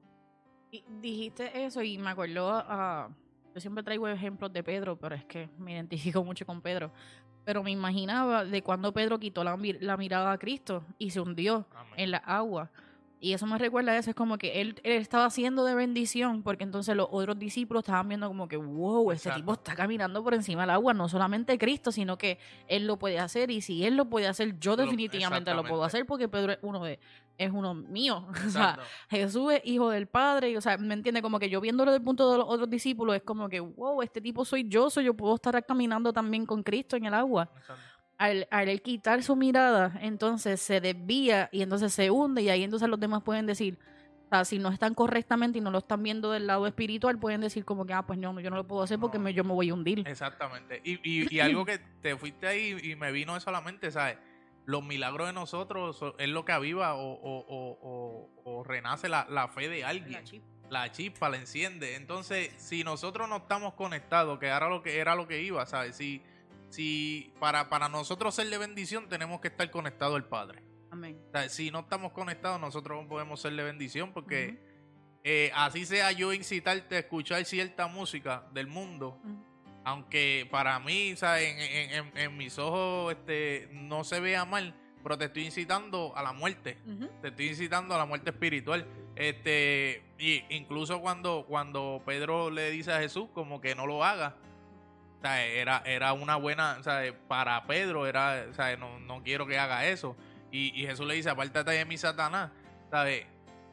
Y 0.71 0.85
dijiste 1.00 1.64
eso 1.64 1.83
y 1.83 1.99
me 1.99 2.11
acuerdo, 2.11 2.50
ah, 2.52 3.09
yo 3.54 3.61
siempre 3.61 3.83
traigo 3.83 4.09
ejemplos 4.09 4.52
de 4.52 4.62
Pedro, 4.62 4.97
pero 4.99 5.14
es 5.14 5.25
que 5.25 5.49
me 5.59 5.73
identifico 5.73 6.23
mucho 6.25 6.44
con 6.44 6.61
Pedro. 6.61 6.92
Pero 7.45 7.63
me 7.63 7.71
imaginaba 7.71 8.45
de 8.45 8.63
cuando 8.63 8.93
Pedro 8.93 9.19
quitó 9.19 9.45
la, 9.45 9.57
mir- 9.57 9.79
la 9.81 9.97
mirada 9.97 10.33
a 10.33 10.39
Cristo 10.39 10.85
y 10.99 11.11
se 11.11 11.21
hundió 11.21 11.67
Amén. 11.75 11.93
en 11.97 12.11
la 12.13 12.19
agua. 12.19 12.71
Y 13.25 13.33
eso 13.33 13.47
me 13.47 13.57
recuerda 13.57 13.93
a 13.93 13.97
eso, 13.97 14.11
es 14.11 14.16
como 14.16 14.37
que 14.37 14.61
él, 14.61 14.78
él 14.83 14.93
estaba 14.93 15.25
haciendo 15.25 15.64
de 15.64 15.75
bendición, 15.75 16.43
porque 16.43 16.62
entonces 16.62 16.95
los 16.95 17.09
otros 17.11 17.38
discípulos 17.38 17.83
estaban 17.83 18.07
viendo 18.07 18.28
como 18.28 18.49
que, 18.49 18.59
wow, 18.59 19.12
ese 19.12 19.31
Exacto. 19.31 19.40
tipo 19.40 19.52
está 19.54 19.75
caminando 19.75 20.23
por 20.23 20.35
encima 20.35 20.64
del 20.64 20.71
agua, 20.71 20.93
no 20.93 21.09
solamente 21.09 21.57
Cristo, 21.57 21.90
sino 21.90 22.19
que 22.19 22.38
él 22.69 22.87
lo 22.87 22.99
puede 22.99 23.19
hacer, 23.19 23.50
y 23.50 23.62
si 23.62 23.83
él 23.87 23.97
lo 23.97 24.11
puede 24.11 24.26
hacer, 24.26 24.59
yo 24.61 24.76
definitivamente 24.76 25.54
lo 25.54 25.64
puedo 25.64 25.85
hacer, 25.85 26.04
porque 26.04 26.28
Pedro 26.28 26.52
es 26.52 26.59
uno 26.61 26.85
de, 26.85 27.00
es 27.38 27.50
uno 27.50 27.73
mío. 27.73 28.28
O 28.47 28.50
sea. 28.50 28.78
Jesús 29.09 29.54
es 29.54 29.62
hijo 29.64 29.88
del 29.88 30.07
Padre, 30.07 30.50
y, 30.50 30.59
o 30.59 30.61
sea, 30.61 30.76
me 30.76 30.93
entiende 30.93 31.23
como 31.23 31.38
que 31.38 31.49
yo 31.49 31.62
viéndolo 31.62 31.93
desde 31.93 32.00
el 32.00 32.04
punto 32.04 32.31
de 32.31 32.37
los 32.37 32.47
otros 32.47 32.69
discípulos, 32.69 33.16
es 33.16 33.23
como 33.23 33.49
que, 33.49 33.59
wow, 33.61 34.02
este 34.02 34.21
tipo 34.21 34.45
soy 34.45 34.69
yo, 34.69 34.90
soy 34.90 35.04
yo 35.07 35.14
puedo 35.14 35.37
estar 35.37 35.64
caminando 35.64 36.12
también 36.12 36.45
con 36.45 36.62
Cristo 36.62 36.95
en 36.97 37.07
el 37.07 37.14
agua. 37.14 37.49
Exacto. 37.57 37.94
Al, 38.16 38.47
al 38.50 38.68
él 38.68 38.80
quitar 38.80 39.23
su 39.25 39.35
mirada, 39.35 39.99
entonces 40.00 40.61
se 40.61 40.80
desvía 40.80 41.49
y 41.52 41.62
entonces 41.62 41.92
se 41.92 42.11
hunde, 42.11 42.42
y 42.42 42.49
ahí 42.49 42.62
entonces 42.62 42.88
los 42.88 43.00
demás 43.00 43.23
pueden 43.25 43.44
decir, 43.47 43.76
o 44.26 44.28
sea, 44.28 44.44
si 44.44 44.59
no 44.61 44.68
están 44.71 44.94
correctamente 44.94 45.59
y 45.59 45.61
no 45.61 45.71
lo 45.73 45.78
están 45.78 46.02
viendo 46.02 46.30
del 46.30 46.47
lado 46.47 46.66
espiritual, 46.68 47.18
pueden 47.18 47.40
decir 47.40 47.64
como 47.64 47.85
que, 47.85 47.92
ah, 47.92 48.02
pues 48.06 48.18
no, 48.18 48.38
yo 48.40 48.50
no 48.50 48.56
lo 48.56 48.66
puedo 48.68 48.83
hacer 48.83 49.00
porque 49.00 49.18
No. 49.18 49.25
me- 49.25 49.35
yo 49.35 49.42
me 49.42 49.52
voy 49.52 49.71
a 49.71 49.75
hundir. 49.75 50.04
Exactamente. 50.06 50.80
Y, 50.85 50.92
y, 51.02 51.35
y 51.35 51.40
algo 51.40 51.64
que 51.64 51.78
te 52.00 52.16
fuiste 52.16 52.47
ahí 52.47 52.76
y 52.83 52.94
me 52.97 53.11
vino 53.11 53.37
eso 53.37 53.50
a 53.50 53.52
la 53.52 53.61
mente, 53.61 53.90
¿sabes? 53.90 54.16
Los 54.64 54.83
milagros 54.85 55.26
de 55.26 55.33
nosotros 55.33 55.97
so- 55.99 56.16
es 56.18 56.28
lo 56.28 56.44
que 56.44 56.52
aviva 56.52 56.94
o, 56.94 57.12
o, 57.14 57.38
o, 57.49 57.78
o- 57.83 58.59
o 58.59 58.64
renace 58.64 59.09
la, 59.09 59.26
la 59.28 59.49
fe 59.49 59.68
de 59.68 59.85
alguien. 59.85 60.23
La 60.71 60.90
chispa 60.90 61.28
la 61.28 61.37
enciende. 61.37 61.97
Entonces, 61.97 62.50
si 62.56 62.83
nosotros 62.85 63.28
no 63.28 63.37
estamos 63.38 63.75
conectados, 63.75 64.38
que 64.38 64.47
era 64.47 64.68
lo 64.68 64.83
que 64.83 64.99
era 64.99 65.14
lo 65.16 65.26
que 65.28 65.42
iba, 65.42 65.66
¿sabes? 65.66 65.97
Si, 65.97 66.23
si 66.75 67.33
para, 67.38 67.69
para 67.69 67.88
nosotros 67.88 68.35
ser 68.35 68.49
de 68.49 68.59
bendición 68.59 69.09
tenemos 69.09 69.40
que 69.40 69.49
estar 69.49 69.70
conectados 69.70 70.16
al 70.16 70.25
Padre. 70.29 70.62
Amén. 70.90 71.18
O 71.29 71.31
sea, 71.33 71.49
si 71.49 71.70
no 71.70 71.81
estamos 71.81 72.12
conectados, 72.12 72.61
nosotros 72.61 73.03
no 73.03 73.09
podemos 73.09 73.40
ser 73.40 73.53
de 73.55 73.62
bendición 73.62 74.12
porque 74.12 74.59
eh, 75.25 75.51
así 75.55 75.87
sea 75.87 76.12
yo 76.12 76.33
incitarte 76.33 76.96
a 76.96 76.99
escuchar 77.01 77.44
cierta 77.44 77.87
música 77.87 78.46
del 78.53 78.66
mundo, 78.66 79.18
aunque 79.85 80.46
para 80.51 80.79
mí, 80.81 81.14
¿sabes? 81.16 81.44
En, 81.53 81.59
en- 81.61 81.90
en- 82.09 82.18
en 82.18 82.37
mis 82.37 82.59
ojos 82.59 83.12
este, 83.12 83.68
no 83.72 84.05
se 84.05 84.20
vea 84.20 84.44
mal, 84.44 84.75
pero 85.03 85.18
te 85.18 85.27
estoy 85.27 85.44
incitando 85.46 86.12
a 86.16 86.22
la 86.22 86.33
muerte, 86.33 86.79
te 87.22 87.29
estoy 87.29 87.49
incitando 87.49 87.94
a 87.94 87.99
la 87.99 88.05
muerte 88.07 88.31
espiritual. 88.31 88.87
Este, 89.16 90.03
y 90.18 90.42
incluso 90.55 91.01
cuando, 91.01 91.44
cuando 91.49 92.03
Pedro 92.07 92.51
le 92.51 92.70
dice 92.70 92.92
a 92.92 93.01
Jesús 93.01 93.29
como 93.35 93.61
que 93.61 93.75
no 93.75 93.87
lo 93.87 94.05
haga, 94.05 94.37
o 95.25 95.27
sea, 95.27 95.43
era, 95.43 95.83
era 95.87 96.13
una 96.13 96.37
buena, 96.37 96.77
o 96.79 96.83
sea, 96.83 97.01
para 97.29 97.67
Pedro 97.67 98.07
era, 98.07 98.45
o 98.51 98.53
sea, 98.53 98.77
no, 98.77 98.99
no 99.01 99.23
quiero 99.23 99.47
que 99.47 99.59
haga 99.59 99.87
eso. 99.87 100.15
Y, 100.53 100.79
y 100.79 100.87
Jesús 100.87 101.07
le 101.07 101.15
dice, 101.15 101.31
apártate 101.31 101.71
de 101.71 101.85
mi 101.87 101.97
Satanás, 101.97 102.51
¿sabes? 102.91 103.25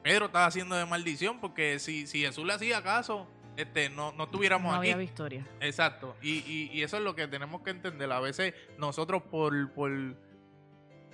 Pedro 0.01 0.27
estaba 0.27 0.45
haciendo 0.45 0.77
de 0.77 0.85
maldición 0.85 1.41
porque 1.41 1.77
si, 1.79 2.07
si 2.07 2.21
Jesús 2.21 2.45
le 2.45 2.53
hacía 2.53 2.81
caso, 2.81 3.27
este, 3.57 3.89
no, 3.89 4.13
no 4.13 4.23
estuviéramos 4.23 4.71
No 4.71 4.77
aquí. 4.79 4.91
había 4.91 4.95
victoria. 4.95 5.45
Exacto. 5.59 6.15
Y, 6.21 6.37
y, 6.49 6.69
y 6.71 6.83
eso 6.83 6.95
es 6.95 7.03
lo 7.03 7.15
que 7.15 7.27
tenemos 7.27 7.61
que 7.63 7.71
entender. 7.71 8.09
A 8.13 8.21
veces 8.21 8.53
nosotros 8.77 9.21
por, 9.23 9.73
por 9.73 9.91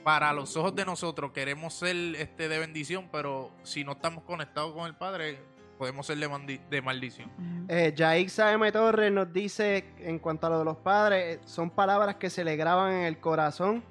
para 0.04 0.34
los 0.34 0.56
ojos 0.56 0.76
de 0.76 0.86
nosotros 0.86 1.32
queremos 1.32 1.73
ser 1.73 1.95
este 2.15 2.47
de 2.47 2.60
bendición, 2.60 3.10
pero 3.12 3.52
si 3.63 3.84
no 3.84 3.93
estamos 3.93 4.23
conectados 4.23 4.73
con 4.76 4.86
el 4.86 4.95
Padre, 4.95 5.39
podemos 5.77 6.05
ser 6.05 6.17
de, 6.17 6.27
mandi- 6.29 6.59
de 6.69 6.81
maldición. 6.81 7.29
Eh, 7.67 7.93
Yaixa 7.95 8.51
M. 8.53 8.71
Torres 8.71 9.11
nos 9.11 9.31
dice, 9.31 9.85
en 9.99 10.19
cuanto 10.19 10.47
a 10.47 10.49
lo 10.49 10.59
de 10.59 10.65
los 10.65 10.77
padres, 10.77 11.37
eh, 11.37 11.41
son 11.45 11.69
palabras 11.69 12.15
que 12.15 12.29
se 12.29 12.43
le 12.43 12.55
graban 12.55 12.93
en 12.93 13.03
el 13.03 13.19
corazón 13.19 13.83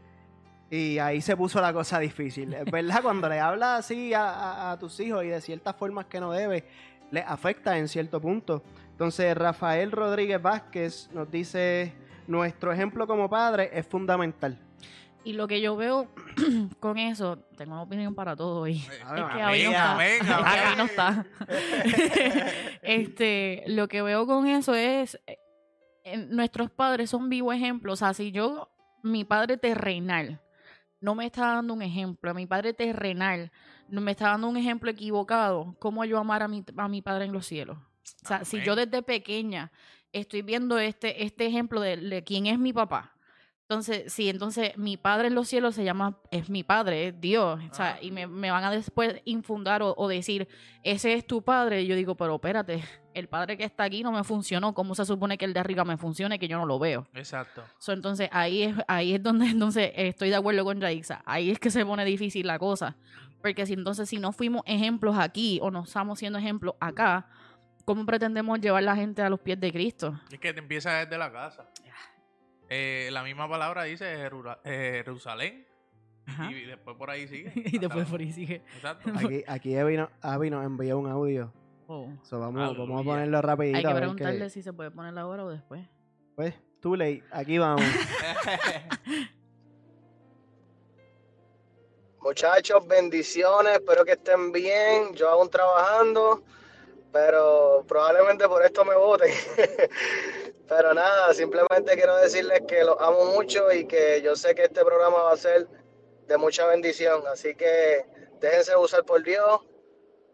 y 0.71 0.99
ahí 0.99 1.21
se 1.21 1.37
puso 1.37 1.61
la 1.61 1.73
cosa 1.73 1.99
difícil. 2.01 2.53
Es 2.55 2.65
verdad, 2.71 3.01
cuando 3.03 3.29
le 3.29 3.39
hablas 3.39 3.81
así 3.81 4.13
a, 4.15 4.29
a- 4.31 4.73
a 4.73 4.79
tus 4.79 4.99
hijos 5.01 5.25
y 5.25 5.29
de 5.29 5.41
ciertas 5.41 5.77
formas 5.77 6.07
que 6.07 6.19
no 6.21 6.33
debes, 6.33 6.65
les 7.11 7.25
afecta 7.27 7.79
en 7.79 7.87
cierto 7.89 8.21
punto. 8.21 8.63
Entonces, 8.91 9.37
Rafael 9.37 9.93
Rodríguez 9.93 10.43
Vázquez 10.43 11.09
nos 11.13 11.31
dice, 11.31 11.93
nuestro 12.27 12.73
ejemplo 12.73 13.07
como 13.07 13.31
padre 13.31 13.71
es 13.73 13.87
fundamental. 13.87 14.59
Y 15.27 15.33
lo 15.33 15.49
que 15.49 15.61
yo 15.61 15.75
veo 15.75 16.07
con 16.79 16.99
eso, 16.99 17.39
tengo 17.57 17.73
una 17.73 17.83
opinión 17.83 18.15
para 18.15 18.37
todo 18.37 18.65
Es 18.65 18.87
que 18.87 19.05
no 19.05 19.51
está. 19.51 19.93
Amén, 19.95 20.21
Es 20.21 20.27
que 20.27 20.33
ahí 20.33 20.77
no 20.77 20.85
está. 20.85 21.27
este, 22.83 23.65
lo 23.67 23.89
que 23.89 24.03
veo 24.03 24.25
con 24.25 24.47
eso 24.47 24.77
es 24.77 25.21
eh, 25.27 26.17
nuestros 26.29 26.71
padres 26.71 27.11
son 27.11 27.29
vivos 27.29 27.57
ejemplos. 27.57 27.95
O 27.95 27.97
sea, 27.97 28.15
si 28.15 28.31
yo, 28.31 28.71
mi 29.03 29.25
padre 29.25 29.57
terrenal, 29.57 30.41
no 31.01 31.17
me 31.17 31.27
está 31.27 31.55
dando 31.55 31.75
un 31.75 31.83
ejemplo, 31.83 32.33
mi 32.33 32.47
padre 32.47 32.73
terrenal 32.73 33.51
no 33.89 34.01
me 34.01 34.13
está 34.13 34.29
dando 34.29 34.47
un 34.47 34.57
ejemplo 34.57 34.93
equivocado, 34.93 35.75
¿cómo 35.81 36.05
yo 36.05 36.19
amar 36.19 36.45
a 36.45 36.49
mi, 36.49 36.65
a 36.77 36.87
mi 36.87 37.03
padre 37.03 37.25
en 37.25 37.33
los 37.33 37.47
cielos? 37.47 37.79
O 38.23 38.29
sea, 38.29 38.45
si 38.45 38.63
yo 38.63 38.77
desde 38.77 39.03
pequeña 39.03 39.73
estoy 40.13 40.43
viendo 40.43 40.79
este, 40.79 41.25
este 41.25 41.47
ejemplo 41.47 41.81
de, 41.81 41.97
de 41.97 42.23
quién 42.23 42.47
es 42.47 42.61
mi 42.61 42.73
papá, 42.73 43.16
entonces, 43.69 44.13
sí, 44.13 44.29
entonces 44.29 44.79
mi 44.79 44.97
padre 44.97 45.27
en 45.27 45.35
los 45.35 45.49
cielos 45.49 45.75
se 45.75 45.83
llama, 45.83 46.17
es 46.31 46.49
mi 46.49 46.63
padre, 46.63 47.09
es 47.09 47.21
Dios. 47.21 47.59
O 47.69 47.75
sea, 47.75 47.95
Ah. 47.95 47.99
y 48.01 48.13
me, 48.13 48.29
me 48.29 48.53
van 48.53 48.63
a 48.63 48.71
después 48.71 49.21
infundar 49.25 49.83
o, 49.83 49.93
o 49.97 50.07
decir, 50.07 50.47
ese 50.85 51.15
es 51.15 51.27
tu 51.27 51.43
padre. 51.43 51.83
Y 51.83 51.89
yo 51.89 51.97
digo, 51.97 52.15
pero 52.17 52.37
espérate, 52.37 52.85
el 53.13 53.29
padre 53.29 53.57
que 53.57 53.65
está 53.65 53.83
aquí 53.83 54.05
no 54.05 54.13
me 54.13 54.23
funcionó. 54.23 54.73
¿Cómo 54.73 54.95
se 54.95 55.05
supone 55.05 55.37
que 55.37 55.47
el 55.47 55.53
de 55.53 55.59
arriba 55.59 55.85
me 55.85 55.97
funcione 55.97 56.39
que 56.39 56.47
yo 56.47 56.59
no 56.59 56.65
lo 56.67 56.79
veo? 56.79 57.09
Exacto. 57.15 57.65
So, 57.79 57.93
entonces, 57.93 58.29
ahí 58.31 58.63
es, 58.63 58.77
ahí 58.87 59.15
es 59.15 59.23
donde 59.23 59.47
entonces 59.51 59.91
estoy 59.97 60.31
de 60.31 60.37
acuerdo 60.37 60.65
con 60.65 60.79
Yaixa. 60.81 61.23
Ahí 61.27 61.51
es 61.51 61.59
que 61.59 61.71
se 61.71 61.85
pone 61.85 62.05
difícil 62.05 62.47
la 62.47 62.61
cosa. 62.61 62.97
Porque 63.43 63.67
si 63.67 63.73
entonces, 63.73 64.09
si 64.09 64.19
no 64.19 64.31
fuimos 64.31 64.63
ejemplos 64.67 65.17
aquí 65.19 65.59
o 65.61 65.73
no 65.73 65.83
estamos 65.83 66.21
siendo 66.21 66.39
ejemplos 66.39 66.77
acá, 66.79 67.27
¿cómo 67.85 68.07
pretendemos 68.07 68.61
llevar 68.61 68.85
la 68.85 68.95
gente 68.95 69.23
a 69.23 69.29
los 69.29 69.41
pies 69.41 69.59
de 69.59 69.73
Cristo? 69.73 70.21
Es 70.31 70.39
que 70.39 70.53
te 70.53 70.61
empieza 70.61 70.93
desde 70.99 71.19
la 71.19 71.33
casa. 71.33 71.69
Eh, 72.69 73.09
la 73.13 73.23
misma 73.23 73.49
palabra 73.49 73.85
dice 73.85 74.05
Jerura- 74.17 74.61
eh, 74.65 75.03
Jerusalén. 75.05 75.67
Ajá. 76.27 76.51
Y 76.51 76.65
después 76.65 76.97
por 76.97 77.11
ahí 77.11 77.29
sigue. 77.29 77.53
y 77.55 77.79
después 77.79 78.07
por 78.09 78.21
ahí 78.21 78.33
sigue. 78.33 78.63
Exacto. 78.75 79.11
Aquí, 79.17 79.45
aquí 79.47 79.77
Abby, 79.77 79.97
no- 79.97 80.11
Abby 80.21 80.51
nos 80.51 80.65
envió 80.65 80.99
un 80.99 81.09
audio. 81.09 81.53
Oh. 81.87 82.09
So, 82.23 82.41
vamos, 82.41 82.77
vamos 82.77 83.01
a 83.01 83.05
ponerlo 83.05 83.41
rapidito. 83.43 83.79
Hay 83.79 83.85
que 83.85 83.95
preguntarle 83.95 84.51
si 84.51 84.61
se 84.63 84.73
puede 84.73 84.91
poner 84.91 85.17
ahora 85.17 85.45
o 85.45 85.51
después. 85.51 85.87
Pues, 86.35 86.53
too 86.81 86.97
late. 86.97 87.23
Aquí 87.31 87.59
vamos. 87.59 87.85
Muchachos, 92.21 92.87
bendiciones, 92.89 93.75
espero 93.75 94.05
que 94.05 94.13
estén 94.13 94.51
bien. 94.51 95.15
Yo 95.15 95.29
aún 95.29 95.49
trabajando, 95.49 96.43
pero 97.13 97.85
probablemente 97.87 98.49
por 98.49 98.65
esto 98.65 98.85
me 98.85 98.97
voten. 98.97 99.33
Pero 100.69 100.93
nada, 100.95 101.33
simplemente 101.35 101.95
quiero 101.95 102.17
decirles 102.17 102.63
que 102.67 102.83
los 102.85 102.97
amo 103.01 103.25
mucho 103.35 103.71
y 103.73 103.87
que 103.87 104.21
yo 104.23 104.35
sé 104.37 104.55
que 104.55 104.65
este 104.65 104.85
programa 104.85 105.19
va 105.23 105.33
a 105.33 105.37
ser 105.37 105.67
de 106.27 106.37
mucha 106.39 106.67
bendición. 106.67 107.23
Así 107.33 107.55
que 107.55 108.05
déjense 108.41 108.77
usar 108.77 109.05
por 109.05 109.23
Dios 109.23 109.61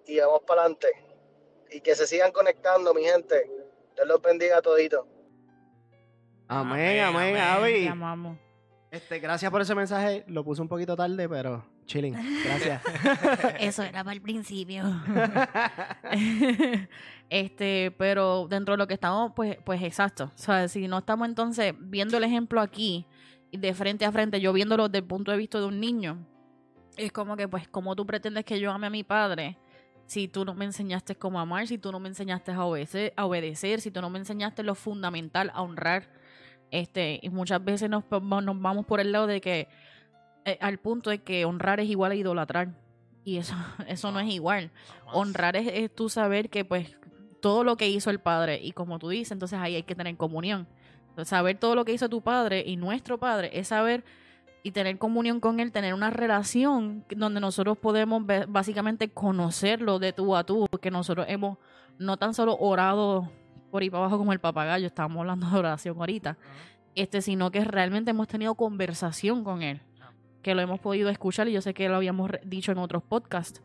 y 0.06 0.18
vamos 0.20 0.40
para 0.46 0.62
adelante. 0.62 0.88
y 1.70 1.80
que 1.80 1.94
se 1.94 2.06
sigan 2.06 2.32
conectando, 2.32 2.92
mi 2.94 3.04
gente. 3.04 3.50
Dios 3.94 4.06
los 4.06 4.20
bendiga 4.22 4.58
a 4.58 4.62
toditos. 4.62 5.06
Amén, 6.48 7.00
Amén, 7.00 7.00
amén, 7.00 7.16
amén. 7.28 7.34
Te 7.34 7.40
Avi. 7.40 7.86
amamos. 7.86 8.38
Este, 8.90 9.18
gracias 9.20 9.50
por 9.50 9.62
ese 9.62 9.74
mensaje. 9.74 10.22
Lo 10.26 10.44
puse 10.44 10.60
un 10.60 10.68
poquito 10.68 10.94
tarde, 10.96 11.26
pero 11.28 11.64
chilling. 11.86 12.14
Gracias. 12.44 12.82
Eso 13.58 13.82
era 13.82 14.04
para 14.04 14.12
el 14.14 14.20
principio. 14.20 14.84
este, 17.32 17.90
pero 17.96 18.46
dentro 18.46 18.74
de 18.74 18.78
lo 18.78 18.86
que 18.86 18.92
estamos, 18.92 19.32
pues, 19.34 19.56
pues 19.64 19.82
exacto. 19.82 20.24
O 20.24 20.38
sea, 20.38 20.68
si 20.68 20.86
no 20.86 20.98
estamos 20.98 21.26
entonces 21.26 21.72
viendo 21.78 22.18
el 22.18 22.24
ejemplo 22.24 22.60
aquí, 22.60 23.06
de 23.50 23.72
frente 23.72 24.04
a 24.04 24.12
frente, 24.12 24.38
yo 24.38 24.52
viéndolo 24.52 24.88
desde 24.88 24.98
el 24.98 25.04
punto 25.04 25.30
de 25.30 25.38
vista 25.38 25.58
de 25.58 25.64
un 25.64 25.80
niño, 25.80 26.26
es 26.98 27.10
como 27.10 27.34
que, 27.34 27.48
pues, 27.48 27.66
como 27.68 27.96
tú 27.96 28.04
pretendes 28.04 28.44
que 28.44 28.60
yo 28.60 28.70
ame 28.70 28.86
a 28.86 28.90
mi 28.90 29.02
padre, 29.02 29.56
si 30.04 30.28
tú 30.28 30.44
no 30.44 30.52
me 30.52 30.66
enseñaste 30.66 31.16
cómo 31.16 31.40
amar, 31.40 31.66
si 31.66 31.78
tú 31.78 31.90
no 31.90 32.00
me 32.00 32.10
enseñaste 32.10 32.52
a 32.52 32.64
obedecer, 32.66 33.14
a 33.16 33.24
obedecer 33.24 33.80
si 33.80 33.90
tú 33.90 34.02
no 34.02 34.10
me 34.10 34.18
enseñaste 34.18 34.62
lo 34.62 34.74
fundamental, 34.74 35.50
a 35.54 35.62
honrar. 35.62 36.10
Este, 36.70 37.18
y 37.22 37.30
muchas 37.30 37.64
veces 37.64 37.88
nos, 37.88 38.04
nos 38.10 38.60
vamos 38.60 38.84
por 38.84 39.00
el 39.00 39.10
lado 39.10 39.26
de 39.26 39.40
que, 39.40 39.68
eh, 40.44 40.58
al 40.60 40.78
punto 40.78 41.08
de 41.08 41.22
que 41.22 41.46
honrar 41.46 41.80
es 41.80 41.88
igual 41.88 42.12
a 42.12 42.14
idolatrar. 42.14 42.74
Y 43.24 43.38
eso, 43.38 43.54
eso 43.88 44.12
no 44.12 44.20
es 44.20 44.28
igual. 44.30 44.70
Honrar 45.06 45.56
es, 45.56 45.66
es 45.72 45.94
tú 45.94 46.10
saber 46.10 46.50
que 46.50 46.66
pues 46.66 46.94
todo 47.42 47.64
lo 47.64 47.76
que 47.76 47.90
hizo 47.90 48.08
el 48.08 48.20
padre. 48.20 48.58
Y 48.62 48.72
como 48.72 48.98
tú 48.98 49.10
dices, 49.10 49.32
entonces 49.32 49.58
ahí 49.58 49.74
hay 49.74 49.82
que 49.82 49.94
tener 49.94 50.16
comunión. 50.16 50.66
Entonces, 51.10 51.28
saber 51.28 51.58
todo 51.58 51.74
lo 51.74 51.84
que 51.84 51.92
hizo 51.92 52.08
tu 52.08 52.22
padre 52.22 52.64
y 52.66 52.76
nuestro 52.76 53.18
padre 53.18 53.50
es 53.52 53.68
saber 53.68 54.02
y 54.62 54.70
tener 54.70 54.96
comunión 54.96 55.40
con 55.40 55.60
él, 55.60 55.72
tener 55.72 55.92
una 55.92 56.08
relación 56.08 57.04
donde 57.14 57.40
nosotros 57.40 57.76
podemos 57.76 58.22
básicamente 58.48 59.10
conocerlo 59.10 59.98
de 59.98 60.12
tú 60.12 60.36
a 60.36 60.44
tú, 60.44 60.66
porque 60.70 60.90
nosotros 60.90 61.26
hemos 61.28 61.58
no 61.98 62.16
tan 62.16 62.32
solo 62.32 62.56
orado 62.56 63.28
por 63.70 63.82
ahí 63.82 63.90
para 63.90 64.04
abajo 64.04 64.18
como 64.18 64.32
el 64.32 64.38
papagayo, 64.38 64.86
estábamos 64.86 65.20
hablando 65.20 65.50
de 65.50 65.58
oración 65.58 65.96
ahorita, 65.98 66.38
este, 66.94 67.22
sino 67.22 67.50
que 67.50 67.64
realmente 67.64 68.12
hemos 68.12 68.28
tenido 68.28 68.54
conversación 68.54 69.42
con 69.42 69.62
él, 69.62 69.80
que 70.42 70.54
lo 70.54 70.60
hemos 70.60 70.78
podido 70.78 71.10
escuchar 71.10 71.48
y 71.48 71.52
yo 71.52 71.60
sé 71.60 71.74
que 71.74 71.88
lo 71.88 71.96
habíamos 71.96 72.30
dicho 72.44 72.70
en 72.70 72.78
otros 72.78 73.02
podcasts, 73.02 73.62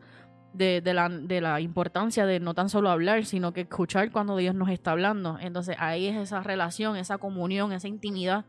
de, 0.52 0.80
de, 0.80 0.94
la, 0.94 1.08
de 1.08 1.40
la 1.40 1.60
importancia 1.60 2.26
de 2.26 2.40
no 2.40 2.54
tan 2.54 2.68
solo 2.68 2.90
hablar, 2.90 3.24
sino 3.24 3.52
que 3.52 3.62
escuchar 3.62 4.10
cuando 4.10 4.36
Dios 4.36 4.54
nos 4.54 4.70
está 4.70 4.92
hablando. 4.92 5.38
Entonces 5.40 5.76
ahí 5.78 6.06
es 6.06 6.16
esa 6.16 6.42
relación, 6.42 6.96
esa 6.96 7.18
comunión, 7.18 7.72
esa 7.72 7.88
intimidad 7.88 8.44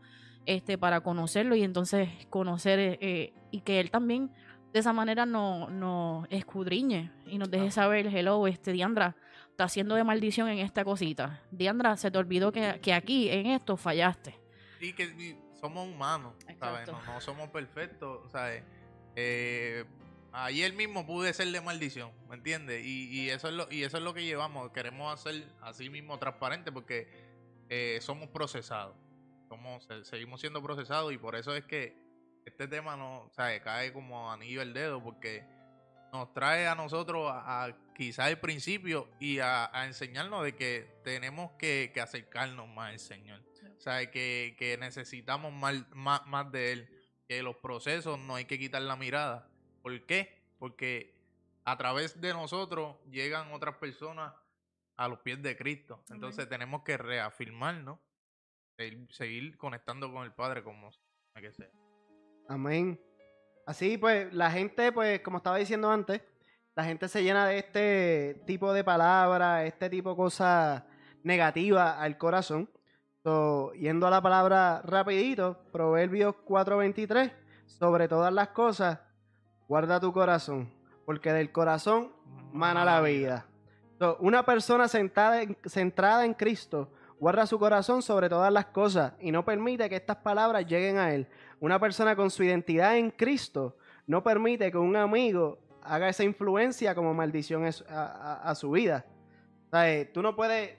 este, 0.46 0.78
para 0.78 1.00
conocerlo 1.02 1.54
y 1.54 1.62
entonces 1.62 2.08
conocer 2.28 2.78
eh, 2.78 2.98
eh, 3.00 3.34
y 3.50 3.60
que 3.60 3.80
Él 3.80 3.90
también 3.90 4.30
de 4.72 4.80
esa 4.80 4.92
manera 4.92 5.26
nos 5.26 5.70
no 5.70 6.26
escudriñe 6.30 7.10
y 7.26 7.38
nos 7.38 7.50
deje 7.50 7.70
saber, 7.70 8.06
hello, 8.06 8.46
este 8.46 8.72
Diandra, 8.72 9.16
está 9.50 9.64
haciendo 9.64 9.94
de 9.96 10.04
maldición 10.04 10.48
en 10.48 10.58
esta 10.58 10.84
cosita. 10.84 11.42
Diandra, 11.50 11.96
se 11.96 12.10
te 12.10 12.18
olvidó 12.18 12.52
que, 12.52 12.78
que 12.80 12.94
aquí, 12.94 13.28
en 13.28 13.46
esto, 13.46 13.76
fallaste. 13.76 14.38
Y 14.80 14.92
que 14.92 15.04
y 15.04 15.36
somos 15.60 15.88
humanos, 15.88 16.34
¿sabes? 16.58 16.88
No 16.88 17.20
somos 17.20 17.48
perfectos, 17.50 18.30
¿sabes? 18.30 18.62
Eh, 19.16 19.84
ayer 20.32 20.72
mismo 20.72 21.06
pude 21.06 21.32
ser 21.32 21.48
de 21.48 21.60
maldición, 21.60 22.12
¿me 22.28 22.36
entiendes? 22.36 22.84
Y, 22.84 23.08
y 23.10 23.30
eso 23.30 23.48
es 23.48 23.54
lo 23.54 23.70
y 23.70 23.82
eso 23.84 23.96
es 23.98 24.02
lo 24.02 24.14
que 24.14 24.24
llevamos. 24.24 24.70
Queremos 24.72 25.12
hacer 25.12 25.46
así 25.60 25.90
mismo 25.90 26.18
transparente 26.18 26.70
porque 26.72 27.08
eh, 27.68 27.98
somos 28.00 28.28
procesados. 28.28 28.96
Somos, 29.48 29.84
se- 29.84 30.04
seguimos 30.04 30.40
siendo 30.40 30.62
procesados 30.62 31.12
y 31.12 31.18
por 31.18 31.34
eso 31.36 31.54
es 31.54 31.64
que 31.64 31.96
este 32.46 32.68
tema 32.68 32.96
no, 32.96 33.28
¿sabes? 33.34 33.60
Cae 33.62 33.92
como 33.92 34.30
anillo 34.32 34.60
al 34.62 34.72
dedo 34.72 35.02
porque 35.02 35.44
nos 36.12 36.32
trae 36.32 36.66
a 36.66 36.74
nosotros 36.74 37.30
a, 37.30 37.64
a 37.64 37.76
quizás 37.94 38.28
el 38.30 38.38
principio 38.38 39.08
y 39.20 39.38
a, 39.40 39.70
a 39.76 39.86
enseñarnos 39.86 40.44
de 40.44 40.54
que 40.56 41.00
tenemos 41.04 41.52
que, 41.58 41.90
que 41.92 42.00
acercarnos 42.00 42.68
más 42.68 42.90
al 42.92 42.98
Señor. 42.98 43.40
O 43.76 43.80
sea, 43.80 44.10
que, 44.10 44.54
que 44.58 44.76
necesitamos 44.78 45.52
más, 45.52 45.74
más, 45.94 46.26
más 46.26 46.50
de 46.52 46.72
Él. 46.72 46.96
Que 47.28 47.42
los 47.42 47.56
procesos 47.56 48.18
no 48.18 48.34
hay 48.34 48.44
que 48.44 48.58
quitar 48.58 48.82
la 48.82 48.96
mirada. 48.96 49.49
¿Por 49.82 50.06
qué? 50.06 50.42
Porque 50.58 51.14
a 51.64 51.76
través 51.76 52.20
de 52.20 52.32
nosotros 52.32 52.96
llegan 53.10 53.52
otras 53.52 53.76
personas 53.76 54.32
a 54.96 55.08
los 55.08 55.20
pies 55.20 55.42
de 55.42 55.56
Cristo. 55.56 55.94
Amén. 55.94 56.14
Entonces 56.16 56.48
tenemos 56.48 56.82
que 56.82 56.96
reafirmarnos, 56.96 57.98
seguir, 58.76 59.06
seguir 59.10 59.56
conectando 59.56 60.12
con 60.12 60.24
el 60.24 60.32
Padre 60.32 60.62
como 60.62 60.90
tiene 61.32 61.48
que 61.48 61.54
ser. 61.54 61.72
Amén. 62.48 63.00
Así 63.66 63.96
pues, 63.98 64.32
la 64.34 64.50
gente, 64.50 64.90
pues, 64.92 65.20
como 65.20 65.38
estaba 65.38 65.56
diciendo 65.56 65.90
antes, 65.90 66.20
la 66.74 66.84
gente 66.84 67.08
se 67.08 67.22
llena 67.22 67.46
de 67.46 67.58
este 67.58 68.42
tipo 68.46 68.72
de 68.72 68.82
palabras, 68.84 69.64
este 69.64 69.90
tipo 69.90 70.10
de 70.10 70.16
cosas 70.16 70.82
negativas 71.22 71.96
al 71.98 72.18
corazón. 72.18 72.68
So, 73.22 73.72
yendo 73.74 74.06
a 74.06 74.10
la 74.10 74.22
palabra 74.22 74.80
rapidito, 74.82 75.62
Proverbios 75.72 76.34
4:23, 76.44 77.32
sobre 77.66 78.08
todas 78.08 78.32
las 78.32 78.48
cosas, 78.48 78.98
guarda 79.70 80.00
tu 80.00 80.12
corazón, 80.12 80.68
porque 81.06 81.32
del 81.32 81.52
corazón 81.52 82.10
mana 82.52 82.84
la 82.84 83.00
vida. 83.00 83.46
So, 84.00 84.16
una 84.18 84.44
persona 84.44 84.88
sentada 84.88 85.42
en- 85.42 85.56
centrada 85.64 86.24
en 86.24 86.34
Cristo 86.34 86.90
guarda 87.20 87.46
su 87.46 87.56
corazón 87.56 88.02
sobre 88.02 88.28
todas 88.28 88.52
las 88.52 88.66
cosas 88.66 89.12
y 89.20 89.30
no 89.30 89.44
permite 89.44 89.88
que 89.88 89.94
estas 89.96 90.16
palabras 90.16 90.66
lleguen 90.66 90.98
a 90.98 91.14
él. 91.14 91.28
Una 91.60 91.78
persona 91.78 92.16
con 92.16 92.30
su 92.30 92.42
identidad 92.42 92.96
en 92.96 93.10
Cristo 93.12 93.76
no 94.08 94.22
permite 94.24 94.72
que 94.72 94.78
un 94.78 94.96
amigo 94.96 95.58
haga 95.82 96.08
esa 96.08 96.24
influencia 96.24 96.94
como 96.94 97.14
maldición 97.14 97.64
a, 97.64 97.70
a- 97.90 98.50
a 98.50 98.54
su 98.56 98.72
vida. 98.72 99.04
O 99.68 99.76
sea, 99.76 100.12
tú 100.12 100.20
no 100.20 100.34
puedes 100.34 100.76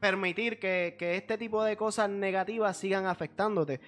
permitir 0.00 0.58
que, 0.58 0.96
que 0.98 1.14
este 1.16 1.38
tipo 1.38 1.62
de 1.62 1.76
cosas 1.76 2.08
negativas 2.10 2.76
sigan 2.76 3.06
afectándote. 3.06 3.80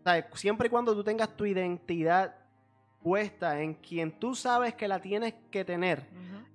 O 0.00 0.02
sea, 0.04 0.28
siempre 0.34 0.68
y 0.68 0.70
cuando 0.70 0.94
tú 0.94 1.04
tengas 1.04 1.36
tu 1.36 1.44
identidad 1.44 2.34
puesta 3.02 3.60
en 3.60 3.74
quien 3.74 4.12
tú 4.12 4.34
sabes 4.34 4.74
que 4.74 4.88
la 4.88 5.00
tienes 5.00 5.34
que 5.50 5.64
tener, 5.64 6.06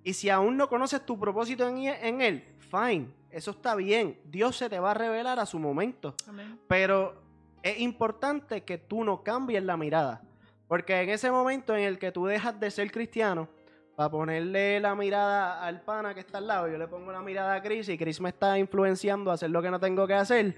y 0.03 0.13
si 0.13 0.29
aún 0.29 0.57
no 0.57 0.67
conoces 0.67 1.05
tu 1.05 1.17
propósito 1.17 1.67
en, 1.67 1.77
en 1.77 2.21
él, 2.21 2.43
fine, 2.59 3.07
eso 3.29 3.51
está 3.51 3.73
bien. 3.75 4.19
Dios 4.25 4.57
se 4.57 4.69
te 4.69 4.79
va 4.79 4.91
a 4.91 4.93
revelar 4.93 5.39
a 5.39 5.45
su 5.45 5.57
momento. 5.57 6.13
Amén. 6.27 6.59
Pero 6.67 7.23
es 7.63 7.79
importante 7.79 8.63
que 8.63 8.77
tú 8.77 9.03
no 9.03 9.23
cambies 9.23 9.63
la 9.63 9.77
mirada. 9.77 10.21
Porque 10.67 11.01
en 11.01 11.09
ese 11.09 11.31
momento 11.31 11.75
en 11.75 11.83
el 11.83 11.99
que 11.99 12.11
tú 12.11 12.25
dejas 12.25 12.59
de 12.59 12.69
ser 12.69 12.91
cristiano, 12.91 13.47
para 13.95 14.09
ponerle 14.09 14.79
la 14.79 14.95
mirada 14.95 15.63
al 15.63 15.81
pana 15.81 16.13
que 16.13 16.19
está 16.19 16.39
al 16.39 16.47
lado, 16.47 16.67
yo 16.67 16.77
le 16.77 16.87
pongo 16.87 17.11
la 17.11 17.21
mirada 17.21 17.55
a 17.55 17.61
Chris 17.61 17.89
y 17.89 17.97
Chris 17.97 18.19
me 18.19 18.29
está 18.29 18.57
influenciando 18.57 19.29
a 19.29 19.35
hacer 19.35 19.51
lo 19.51 19.61
que 19.61 19.69
no 19.69 19.79
tengo 19.79 20.07
que 20.07 20.15
hacer. 20.15 20.57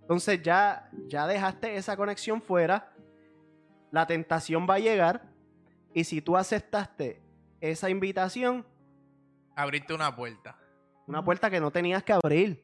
Entonces 0.00 0.40
ya, 0.40 0.88
ya 1.08 1.26
dejaste 1.26 1.76
esa 1.76 1.96
conexión 1.96 2.40
fuera. 2.40 2.92
La 3.96 4.06
tentación 4.06 4.66
va 4.68 4.74
a 4.74 4.78
llegar. 4.78 5.22
Y 5.94 6.04
si 6.04 6.20
tú 6.20 6.36
aceptaste 6.36 7.22
esa 7.62 7.88
invitación, 7.88 8.66
Abriste 9.54 9.94
una 9.94 10.14
puerta. 10.14 10.54
una 11.06 11.24
puerta 11.24 11.48
que 11.48 11.60
no 11.60 11.70
tenías 11.70 12.02
que 12.02 12.12
abrir, 12.12 12.62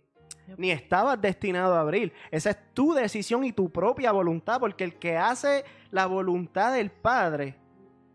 ni 0.58 0.70
estabas 0.70 1.18
destinado 1.18 1.74
a 1.74 1.80
abrir. 1.80 2.12
Esa 2.30 2.50
es 2.50 2.74
tu 2.74 2.92
decisión 2.92 3.44
y 3.44 3.52
tu 3.54 3.72
propia 3.72 4.12
voluntad, 4.12 4.60
porque 4.60 4.84
el 4.84 4.98
que 4.98 5.16
hace 5.16 5.64
la 5.90 6.04
voluntad 6.04 6.74
del 6.74 6.90
Padre 6.90 7.56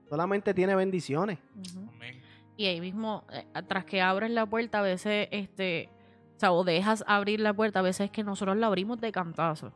solamente 0.08 0.54
tiene 0.54 0.76
bendiciones. 0.76 1.40
Amén. 1.96 2.22
Y 2.56 2.68
ahí 2.68 2.80
mismo, 2.80 3.26
eh, 3.32 3.48
tras 3.68 3.86
que 3.86 4.00
abres 4.00 4.30
la 4.30 4.46
puerta, 4.46 4.78
a 4.78 4.84
veces, 4.84 5.28
este, 5.32 5.90
o 6.36 6.40
sea, 6.40 6.52
o 6.52 6.64
dejas 6.64 7.04
abrir 7.08 7.40
la 7.40 7.56
puerta, 7.56 7.80
a 7.80 7.82
veces 7.82 8.06
es 8.06 8.12
que 8.12 8.24
nosotros 8.24 8.58
la 8.58 8.68
abrimos 8.68 9.02
de 9.02 9.12
cantazo 9.12 9.74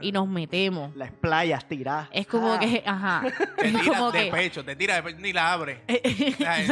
y 0.00 0.12
nos 0.12 0.28
metemos. 0.28 0.94
Las 0.96 1.12
playas 1.12 1.66
tiradas. 1.66 2.08
Es 2.12 2.26
como 2.26 2.52
Ah, 2.52 2.58
que, 2.58 2.82
ajá, 2.84 3.22
Te 3.56 3.66
es 3.68 3.72
tiras 3.80 3.86
como 3.86 4.10
de 4.10 4.24
que, 4.24 4.30
pecho, 4.30 4.64
te 4.64 4.76
tiras 4.76 4.96
de 4.96 5.02
pecho, 5.02 5.18
ni 5.20 5.32
la 5.32 5.52
abres. 5.52 5.78
o 5.88 6.36
sea, 6.36 6.52
ay. 6.52 6.68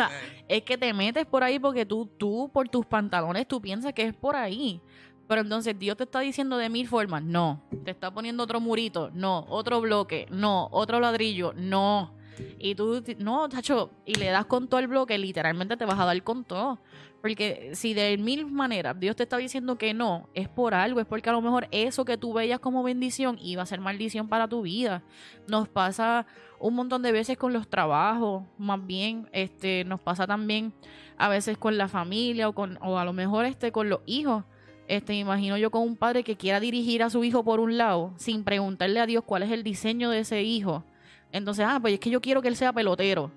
es 0.49 0.63
que 0.63 0.77
te 0.79 0.93
metes 0.93 1.27
por 1.27 1.43
ahí 1.45 1.59
porque 1.59 1.85
tú, 1.87 2.07
tú, 2.19 2.51
por 2.53 2.69
tus 2.69 2.87
pantalones, 2.87 3.47
tú 3.47 3.61
piensas 3.61 3.93
que 3.93 4.03
es 4.03 4.15
por 4.15 4.37
ahí. 4.37 4.81
Pero 5.29 5.41
entonces 5.41 5.77
Dios 5.77 5.97
te 5.97 6.05
está 6.05 6.21
diciendo 6.21 6.57
de 6.57 6.69
mil 6.69 6.87
formas, 6.87 7.23
no. 7.23 7.61
Te 7.85 7.91
está 7.91 8.13
poniendo 8.13 8.45
otro 8.45 8.61
murito, 8.61 9.11
no. 9.13 9.45
Otro 9.49 9.81
bloque, 9.81 10.27
no. 10.31 10.69
Otro 10.71 11.01
ladrillo, 11.01 11.53
no. 11.57 12.15
Y 12.59 12.75
tú, 12.75 13.03
no, 13.19 13.49
tacho, 13.49 13.91
y 14.05 14.15
le 14.15 14.27
das 14.27 14.45
con 14.47 14.69
todo 14.69 14.79
el 14.79 14.87
bloque, 14.89 15.17
literalmente 15.19 15.77
te 15.77 15.85
vas 15.85 15.99
a 15.99 16.05
dar 16.05 16.23
con 16.23 16.45
todo. 16.45 16.79
Porque 17.27 17.71
si 17.75 17.93
de 17.93 18.17
mil 18.19 18.47
maneras 18.47 19.01
Dios 19.01 19.17
te 19.17 19.25
está 19.25 19.37
diciendo 19.37 19.77
que 19.77 19.93
no, 19.93 20.29
es 20.33 20.49
por 20.49 20.75
algo, 20.75 21.01
es 21.01 21.07
porque 21.07 21.29
a 21.29 21.33
lo 21.33 21.43
mejor 21.43 21.67
eso 21.73 22.05
que 22.05 22.17
tú 22.17 22.33
veías 22.33 22.61
como 22.61 22.85
bendición 22.85 23.37
iba 23.43 23.65
a 23.65 23.67
ser 23.67 23.81
maldición 23.81 24.29
para 24.29 24.47
tu 24.47 24.63
vida. 24.63 25.03
Nos 25.49 25.67
pasa 25.69 26.25
un 26.61 26.75
montón 26.75 27.03
de 27.03 27.11
veces 27.11 27.37
con 27.37 27.53
los 27.53 27.67
trabajos, 27.67 28.45
más 28.59 28.87
bien, 28.87 29.29
este, 29.33 29.83
nos 29.83 29.99
pasa 29.99 30.25
también 30.29 30.73
a 31.19 31.29
veces 31.29 31.59
con 31.59 31.77
la 31.77 31.89
familia 31.89 32.49
o 32.49 32.53
con, 32.53 32.79
o 32.81 32.97
a 32.97 33.05
lo 33.05 33.13
mejor 33.13 33.45
este 33.45 33.73
con 33.73 33.89
los 33.89 34.03
hijos. 34.07 34.45
Este, 34.87 35.15
imagino 35.15 35.57
yo 35.57 35.73
con 35.73 35.83
un 35.83 35.97
padre 35.97 36.23
que 36.23 36.37
quiera 36.37 36.61
dirigir 36.61 37.03
a 37.03 37.11
su 37.11 37.25
hijo 37.25 37.43
por 37.43 37.59
un 37.59 37.77
lado, 37.77 38.15
sin 38.19 38.45
preguntarle 38.45 39.01
a 39.01 39.07
Dios 39.07 39.25
cuál 39.27 39.43
es 39.43 39.51
el 39.51 39.65
diseño 39.65 40.11
de 40.11 40.21
ese 40.21 40.45
hijo. 40.45 40.85
Entonces, 41.33 41.67
ah, 41.69 41.81
pues 41.81 41.95
es 41.95 41.99
que 41.99 42.11
yo 42.11 42.21
quiero 42.21 42.41
que 42.41 42.47
él 42.47 42.55
sea 42.55 42.73
pelotero. 42.73 43.33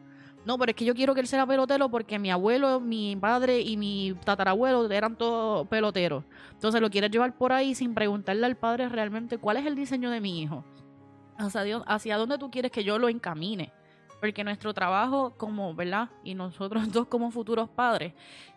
No, 0.46 0.58
pero 0.58 0.72
es 0.72 0.76
que 0.76 0.86
yo 0.86 0.96
quiero 0.96 1.14
que 1.14 1.22
él 1.22 1.28
sea 1.28 1.46
pelotero 1.46 1.90
porque 1.90 2.18
mi 2.18 2.32
abuelo, 2.32 2.80
mi 2.80 3.16
padre 3.16 3.60
y 3.62 3.78
mi 3.78 4.16
tatarabuelo 4.24 4.90
eran 4.90 5.16
todos 5.16 5.68
peloteros. 5.68 6.24
Entonces 6.54 6.82
lo 6.82 6.90
quieres 6.90 7.12
llevar 7.12 7.38
por 7.38 7.52
ahí 7.52 7.76
sin 7.76 7.94
preguntarle 7.94 8.46
al 8.46 8.56
padre 8.56 8.88
realmente 8.90 9.38
cuál 9.38 9.58
es 9.58 9.66
el 9.66 9.76
diseño 9.76 10.10
de 10.10 10.22
mi 10.22 10.42
hijo. 10.42 10.64
Dios- 11.64 11.84
hacia 11.88 12.18
dónde 12.18 12.38
tú 12.38 12.50
quieres 12.52 12.72
que 12.72 12.84
yo 12.84 12.98
lo 13.00 13.10
encamine. 13.10 13.72
Porque 14.20 14.44
nuestro 14.44 14.74
trabajo 14.74 15.34
como, 15.38 15.74
¿verdad? 15.74 16.10
Y 16.24 16.36
nosotros 16.36 16.84
dos 16.92 17.08
como 17.08 17.32
futuros 17.32 17.70
padres, 17.70 18.14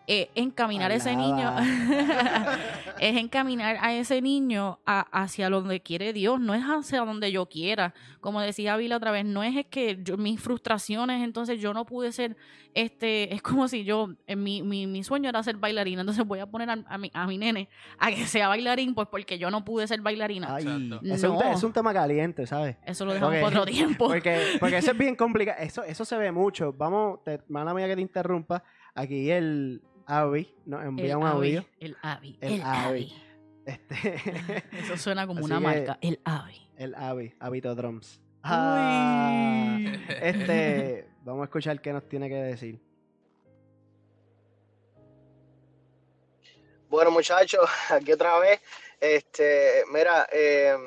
eh, 0.07 0.29
encaminar 0.35 0.91
a 0.91 0.95
ese 0.95 1.15
niño, 1.15 1.53
es 2.99 3.17
encaminar 3.17 3.77
a 3.81 3.93
ese 3.93 4.21
niño 4.21 4.79
a- 4.85 5.07
hacia 5.23 5.49
donde 5.49 5.81
quiere 5.81 6.13
Dios, 6.13 6.39
no 6.39 6.53
es 6.53 6.63
hacia 6.63 7.01
donde 7.01 7.31
yo 7.31 7.45
quiera. 7.47 7.93
Como 8.21 8.41
decía 8.41 8.75
Vila 8.77 8.97
otra 8.97 9.11
vez, 9.11 9.25
no 9.25 9.43
es, 9.43 9.55
es 9.55 9.65
que 9.65 9.99
yo, 10.03 10.17
mis 10.17 10.39
frustraciones, 10.39 11.23
entonces 11.23 11.59
yo 11.59 11.73
no 11.73 11.85
pude 11.85 12.11
ser, 12.11 12.35
este, 12.73 13.33
es 13.33 13.41
como 13.41 13.67
si 13.67 13.83
yo, 13.83 14.09
en 14.27 14.43
mi, 14.43 14.61
mi, 14.63 14.87
mi 14.87 15.03
sueño 15.03 15.29
era 15.29 15.41
ser 15.43 15.57
bailarina, 15.57 16.01
entonces 16.01 16.25
voy 16.25 16.39
a 16.39 16.45
poner 16.47 16.69
a, 16.69 16.77
a 16.87 16.97
mi, 16.97 17.11
a 17.13 17.27
mi 17.27 17.37
nene 17.37 17.69
a 17.99 18.09
que 18.11 18.25
sea 18.25 18.47
bailarín, 18.47 18.93
pues 18.95 19.07
porque 19.09 19.37
yo 19.37 19.49
no 19.51 19.63
pude 19.65 19.87
ser 19.87 20.01
bailarina. 20.01 20.55
Ay, 20.55 20.63
es, 20.63 21.23
un, 21.23 21.37
te- 21.37 21.45
No. 21.45 21.51
es 21.53 21.63
un 21.63 21.73
tema 21.73 21.93
caliente, 21.93 22.45
¿sabes? 22.47 22.77
Eso 22.85 23.05
lo 23.05 23.13
dejamos 23.13 23.35
para 23.35 23.47
otro 23.47 23.65
tiempo. 23.65 24.07
Porque, 24.07 24.57
porque 24.59 24.77
eso 24.77 24.91
es 24.91 24.97
bien 24.97 25.15
complicado. 25.15 25.57
Eso, 25.61 25.83
eso 25.83 26.05
se 26.05 26.17
ve 26.17 26.31
mucho. 26.31 26.73
Vamos, 26.73 27.23
te, 27.23 27.41
mala 27.47 27.73
mía 27.73 27.87
que 27.87 27.95
te 27.95 28.01
interrumpa. 28.01 28.63
Aquí 28.95 29.29
el 29.31 29.81
Avi 30.05 30.53
nos 30.65 30.83
envía 30.83 31.17
un 31.17 31.25
audio. 31.25 31.65
El 31.79 31.97
Avi. 32.01 32.37
El 32.41 32.53
El, 32.53 32.61
Avi. 32.61 32.87
Avi. 32.87 33.23
Este, 33.65 34.63
Eso 34.77 34.97
suena 34.97 35.25
como 35.25 35.39
Así 35.39 35.45
una 35.45 35.59
marca. 35.59 35.97
El 36.01 36.19
Avi. 36.23 36.69
el 36.77 36.95
Avi, 36.95 37.33
Avito 37.39 37.73
Drums. 37.75 38.19
Ah, 38.43 39.77
este, 40.21 41.07
vamos 41.23 41.43
a 41.43 41.45
escuchar 41.45 41.81
qué 41.81 41.93
nos 41.93 42.07
tiene 42.09 42.27
que 42.27 42.35
decir. 42.35 42.79
Bueno, 46.89 47.09
muchachos, 47.09 47.67
aquí 47.89 48.11
otra 48.11 48.37
vez. 48.39 48.61
Este, 48.99 49.83
mira, 49.91 50.27
eh, 50.31 50.77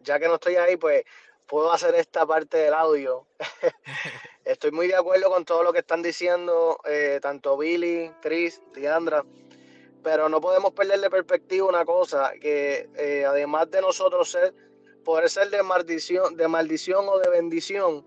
ya 0.00 0.18
que 0.18 0.26
no 0.26 0.34
estoy 0.34 0.56
ahí, 0.56 0.76
pues 0.76 1.04
puedo 1.46 1.70
hacer 1.72 1.94
esta 1.94 2.26
parte 2.26 2.56
del 2.56 2.74
audio. 2.74 3.26
Estoy 4.44 4.72
muy 4.72 4.88
de 4.88 4.96
acuerdo 4.96 5.30
con 5.30 5.44
todo 5.44 5.62
lo 5.62 5.72
que 5.72 5.78
están 5.78 6.02
diciendo, 6.02 6.76
eh, 6.84 7.20
tanto 7.22 7.56
Billy, 7.56 8.10
Chris, 8.20 8.60
Diandra, 8.74 9.24
pero 10.02 10.28
no 10.28 10.40
podemos 10.40 10.72
perder 10.72 11.00
de 11.00 11.10
perspectiva 11.10 11.68
una 11.68 11.84
cosa, 11.84 12.32
que 12.40 12.88
eh, 12.96 13.24
además 13.24 13.70
de 13.70 13.80
nosotros 13.80 14.32
ser, 14.32 14.52
poder 15.04 15.30
ser 15.30 15.48
de 15.50 15.62
maldición, 15.62 16.36
de 16.36 16.48
maldición 16.48 17.08
o 17.08 17.20
de 17.20 17.30
bendición 17.30 18.04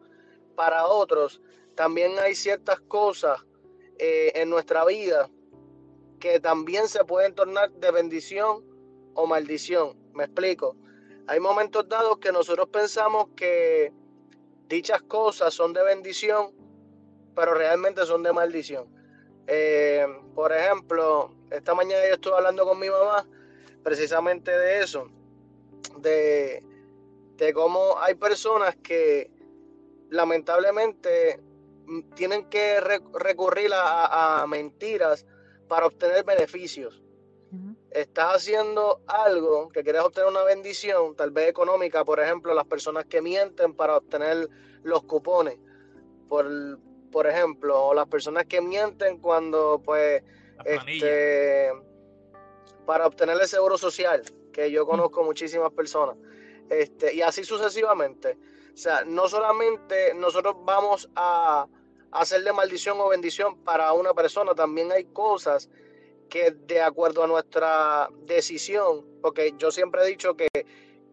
para 0.56 0.88
otros, 0.88 1.42
también 1.76 2.20
hay 2.20 2.36
ciertas 2.36 2.82
cosas 2.82 3.40
eh, 3.98 4.34
en 4.36 4.50
nuestra 4.50 4.84
vida 4.84 5.30
que 6.20 6.42
también 6.42 6.90
se 6.90 7.06
pueden 7.06 7.34
tornar 7.34 7.72
de 7.72 7.92
bendición 7.92 8.62
o 9.14 9.26
maldición. 9.26 9.98
Me 10.14 10.26
explico. 10.26 10.76
Hay 11.28 11.40
momentos 11.40 11.88
dados 11.88 12.18
que 12.18 12.32
nosotros 12.34 12.68
pensamos 12.68 13.28
que 13.38 13.94
dichas 14.68 15.02
cosas 15.04 15.54
son 15.54 15.74
de 15.74 15.84
bendición, 15.84 16.54
pero 17.36 17.54
realmente 17.54 18.06
son 18.06 18.24
de 18.24 18.34
maldición. 18.34 18.88
Eh, 19.48 20.06
por 20.34 20.52
ejemplo, 20.52 21.36
esta 21.52 21.74
mañana 21.76 22.08
yo 22.08 22.16
estuve 22.16 22.36
hablando 22.36 22.66
con 22.66 22.80
mi 22.80 22.90
mamá 22.90 23.28
precisamente 23.84 24.52
de 24.52 24.80
eso, 24.82 25.08
de, 25.98 26.64
de 27.38 27.54
cómo 27.54 28.00
hay 28.00 28.16
personas 28.16 28.76
que 28.78 29.30
lamentablemente 30.10 31.40
tienen 32.16 32.50
que 32.50 32.80
re- 32.82 33.02
recurrir 33.14 33.70
a 33.74 34.44
mentiras 34.48 35.26
para 35.68 35.86
obtener 35.86 36.24
beneficios. 36.24 37.05
Estás 37.96 38.36
haciendo 38.36 39.00
algo 39.08 39.70
que 39.70 39.82
quieres 39.82 40.02
obtener 40.02 40.30
una 40.30 40.44
bendición, 40.44 41.16
tal 41.16 41.32
vez 41.32 41.48
económica, 41.48 42.04
por 42.04 42.20
ejemplo, 42.20 42.54
las 42.54 42.66
personas 42.66 43.06
que 43.06 43.22
mienten 43.22 43.74
para 43.74 43.96
obtener 43.96 44.50
los 44.84 45.04
cupones, 45.04 45.58
por, 46.28 46.46
por 47.10 47.26
ejemplo, 47.26 47.82
o 47.86 47.94
las 47.94 48.06
personas 48.08 48.48
que 48.48 48.60
mienten 48.60 49.20
cuando, 49.20 49.82
pues, 49.82 50.22
este, 50.66 51.72
para 52.86 53.08
obtener 53.08 53.40
el 53.40 53.48
seguro 53.48 53.78
social, 53.78 54.24
que 54.52 54.70
yo 54.70 54.86
conozco 54.86 55.24
muchísimas 55.24 55.72
personas, 55.72 56.18
este, 56.70 57.14
y 57.16 57.22
así 57.22 57.46
sucesivamente. 57.46 58.38
O 58.74 58.78
sea, 58.78 59.06
no 59.06 59.30
solamente 59.30 60.14
nosotros 60.16 60.58
vamos 60.66 61.10
a 61.16 61.66
hacerle 62.12 62.52
maldición 62.52 63.00
o 63.00 63.08
bendición 63.08 63.58
para 63.64 63.94
una 63.94 64.14
persona, 64.14 64.54
también 64.54 64.92
hay 64.92 65.06
cosas 65.06 65.70
que 66.30 66.52
de 66.52 66.82
acuerdo 66.82 67.24
a 67.24 67.28
nuestra 67.28 68.10
decisión, 68.24 69.06
porque 69.22 69.54
yo 69.58 69.72
siempre 69.72 70.04
he 70.04 70.08
dicho 70.08 70.36
que, 70.36 70.48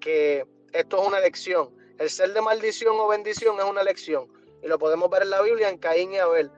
que 0.00 0.46
esto 0.72 1.02
es 1.02 1.08
una 1.08 1.18
elección, 1.18 1.70
el 1.98 2.10
ser 2.10 2.32
de 2.32 2.40
maldición 2.40 2.96
o 2.98 3.08
bendición 3.08 3.58
es 3.58 3.64
una 3.64 3.82
elección, 3.82 4.26
y 4.62 4.68
lo 4.68 4.78
podemos 4.78 5.08
ver 5.10 5.22
en 5.22 5.30
la 5.30 5.42
Biblia 5.42 5.68
en 5.68 5.78
Caín 5.78 6.12
y 6.12 6.18
Abel. 6.18 6.50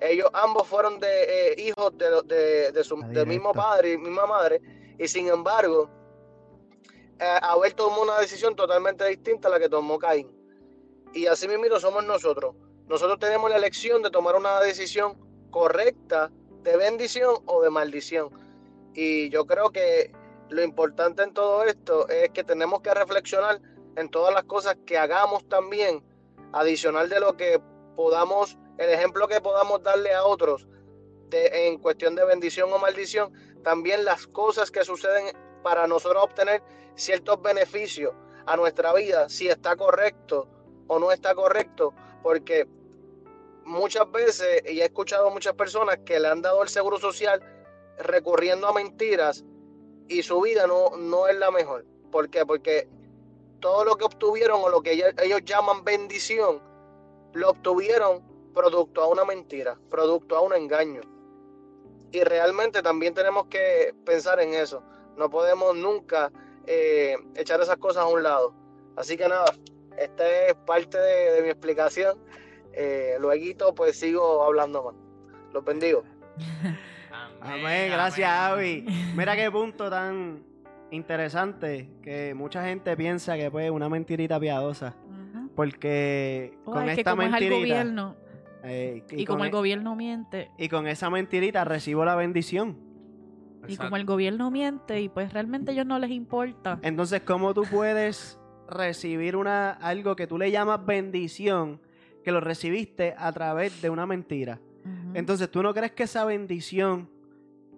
Ellos 0.00 0.28
ambos 0.34 0.66
fueron 0.68 1.00
de 1.00 1.52
eh, 1.52 1.54
hijos 1.58 1.96
de, 1.96 2.22
de, 2.24 2.72
de 2.72 2.84
su, 2.84 3.00
del 3.08 3.26
mismo 3.26 3.52
padre 3.52 3.92
y 3.92 3.98
misma 3.98 4.26
madre, 4.26 4.60
y 4.98 5.08
sin 5.08 5.28
embargo, 5.28 5.90
eh, 7.18 7.38
Abel 7.42 7.74
tomó 7.74 8.02
una 8.02 8.18
decisión 8.20 8.54
totalmente 8.54 9.06
distinta 9.06 9.48
a 9.48 9.52
la 9.52 9.58
que 9.58 9.68
tomó 9.68 9.98
Caín. 9.98 10.30
Y 11.14 11.26
así 11.26 11.48
mismo 11.48 11.80
somos 11.80 12.04
nosotros. 12.04 12.54
Nosotros 12.88 13.18
tenemos 13.18 13.48
la 13.48 13.56
elección 13.56 14.02
de 14.02 14.10
tomar 14.10 14.36
una 14.36 14.60
decisión 14.60 15.16
correcta 15.50 16.30
de 16.66 16.76
bendición 16.76 17.36
o 17.46 17.62
de 17.62 17.70
maldición. 17.70 18.28
Y 18.92 19.30
yo 19.30 19.46
creo 19.46 19.70
que 19.70 20.10
lo 20.48 20.62
importante 20.64 21.22
en 21.22 21.32
todo 21.32 21.62
esto 21.62 22.08
es 22.08 22.30
que 22.30 22.42
tenemos 22.42 22.80
que 22.80 22.92
reflexionar 22.92 23.60
en 23.94 24.08
todas 24.08 24.34
las 24.34 24.42
cosas 24.44 24.76
que 24.84 24.98
hagamos 24.98 25.48
también, 25.48 26.04
adicional 26.52 27.08
de 27.08 27.20
lo 27.20 27.36
que 27.36 27.60
podamos, 27.94 28.58
el 28.78 28.90
ejemplo 28.90 29.28
que 29.28 29.40
podamos 29.40 29.80
darle 29.84 30.12
a 30.12 30.24
otros 30.24 30.66
de, 31.30 31.68
en 31.68 31.78
cuestión 31.78 32.16
de 32.16 32.24
bendición 32.24 32.72
o 32.72 32.78
maldición, 32.78 33.32
también 33.62 34.04
las 34.04 34.26
cosas 34.26 34.70
que 34.72 34.84
suceden 34.84 35.36
para 35.62 35.86
nosotros 35.86 36.24
obtener 36.24 36.62
ciertos 36.96 37.40
beneficios 37.42 38.12
a 38.44 38.56
nuestra 38.56 38.92
vida, 38.92 39.28
si 39.28 39.48
está 39.48 39.76
correcto 39.76 40.48
o 40.88 40.98
no 40.98 41.12
está 41.12 41.32
correcto, 41.34 41.94
porque 42.24 42.66
muchas 43.66 44.10
veces, 44.10 44.62
y 44.70 44.80
he 44.80 44.84
escuchado 44.84 45.30
muchas 45.30 45.54
personas 45.54 45.98
que 46.06 46.18
le 46.18 46.28
han 46.28 46.40
dado 46.40 46.62
el 46.62 46.68
seguro 46.68 46.98
social 46.98 47.42
recurriendo 47.98 48.68
a 48.68 48.72
mentiras 48.72 49.44
y 50.08 50.22
su 50.22 50.40
vida 50.40 50.66
no, 50.66 50.96
no 50.96 51.26
es 51.26 51.36
la 51.36 51.50
mejor. 51.50 51.84
¿Por 52.10 52.30
qué? 52.30 52.46
Porque 52.46 52.88
todo 53.60 53.84
lo 53.84 53.96
que 53.96 54.04
obtuvieron 54.04 54.60
o 54.62 54.68
lo 54.68 54.82
que 54.82 54.92
ellos, 54.92 55.42
llaman 55.44 55.84
bendición, 55.84 56.62
lo 57.32 57.50
obtuvieron 57.50 58.22
producto 58.54 59.02
a 59.02 59.08
una 59.08 59.24
mentira, 59.24 59.78
producto 59.90 60.36
a 60.36 60.40
un 60.40 60.54
engaño. 60.54 61.00
Y 62.12 62.22
realmente 62.22 62.82
también 62.82 63.14
tenemos 63.14 63.46
que 63.48 63.92
pensar 64.04 64.40
en 64.40 64.54
eso. 64.54 64.82
No 65.16 65.28
podemos 65.28 65.76
nunca 65.76 66.30
eh, 66.66 67.16
echar 67.34 67.60
esas 67.60 67.76
cosas 67.78 68.04
a 68.04 68.06
un 68.06 68.22
lado. 68.22 68.54
Así 68.96 69.16
que 69.16 69.28
nada, 69.28 69.52
esta 69.98 70.46
es 70.46 70.54
parte 70.66 70.98
de 70.98 71.42
mi 71.42 71.48
explicación. 71.48 72.18
Eh, 72.76 73.16
luego 73.20 73.74
pues 73.74 73.96
sigo 73.98 74.44
hablando 74.44 74.82
más. 74.84 74.94
Los 75.52 75.64
bendigo. 75.64 76.04
Amén, 77.40 77.90
gracias 77.90 78.28
Avi. 78.30 78.86
Mira 79.16 79.34
qué 79.34 79.50
punto 79.50 79.88
tan 79.88 80.42
interesante 80.90 81.88
que 82.02 82.34
mucha 82.34 82.64
gente 82.64 82.96
piensa 82.96 83.36
que 83.36 83.50
pues 83.50 83.70
una 83.70 83.88
mentirita 83.88 84.38
piadosa. 84.38 84.94
Porque 85.54 86.58
Oh, 86.66 86.72
con 86.72 86.88
es 86.88 86.96
que 86.96 87.00
esta 87.00 87.12
es 87.12 87.18
el 87.18 87.30
mentirita 87.30 87.56
gobierno 87.56 88.16
eh, 88.62 89.04
y, 89.10 89.24
con 89.24 89.34
como 89.36 89.44
el 89.44 89.48
e- 89.48 89.52
gobierno 89.52 89.96
miente 89.96 90.50
y 90.58 90.68
con 90.68 90.86
esa 90.86 91.08
mentirita 91.08 91.64
recibo 91.64 92.04
la 92.04 92.14
bendición. 92.14 92.76
y 93.66 93.76
como 93.78 93.96
el 93.96 94.04
gobierno 94.04 94.50
miente 94.50 95.00
y 95.00 95.08
pues 95.08 95.32
realmente 95.32 95.70
a 95.70 95.74
ellos 95.74 95.86
no 95.86 95.98
les 95.98 96.10
importa. 96.10 96.78
Entonces, 96.82 97.22
¿cómo 97.22 97.54
tú 97.54 97.62
puedes 97.70 98.38
recibir 98.68 99.34
una 99.36 99.70
algo 99.70 100.14
que 100.14 100.26
tú 100.26 100.36
le 100.36 100.50
llamas 100.50 100.84
bendición 100.84 101.80
que 102.26 102.32
lo 102.32 102.40
recibiste 102.40 103.14
a 103.16 103.30
través 103.32 103.80
de 103.80 103.88
una 103.88 104.04
mentira? 104.04 104.58
Entonces, 105.14 105.48
¿tú 105.48 105.62
no 105.62 105.72
crees 105.72 105.92
que 105.92 106.02
esa 106.02 106.24
bendición 106.24 107.08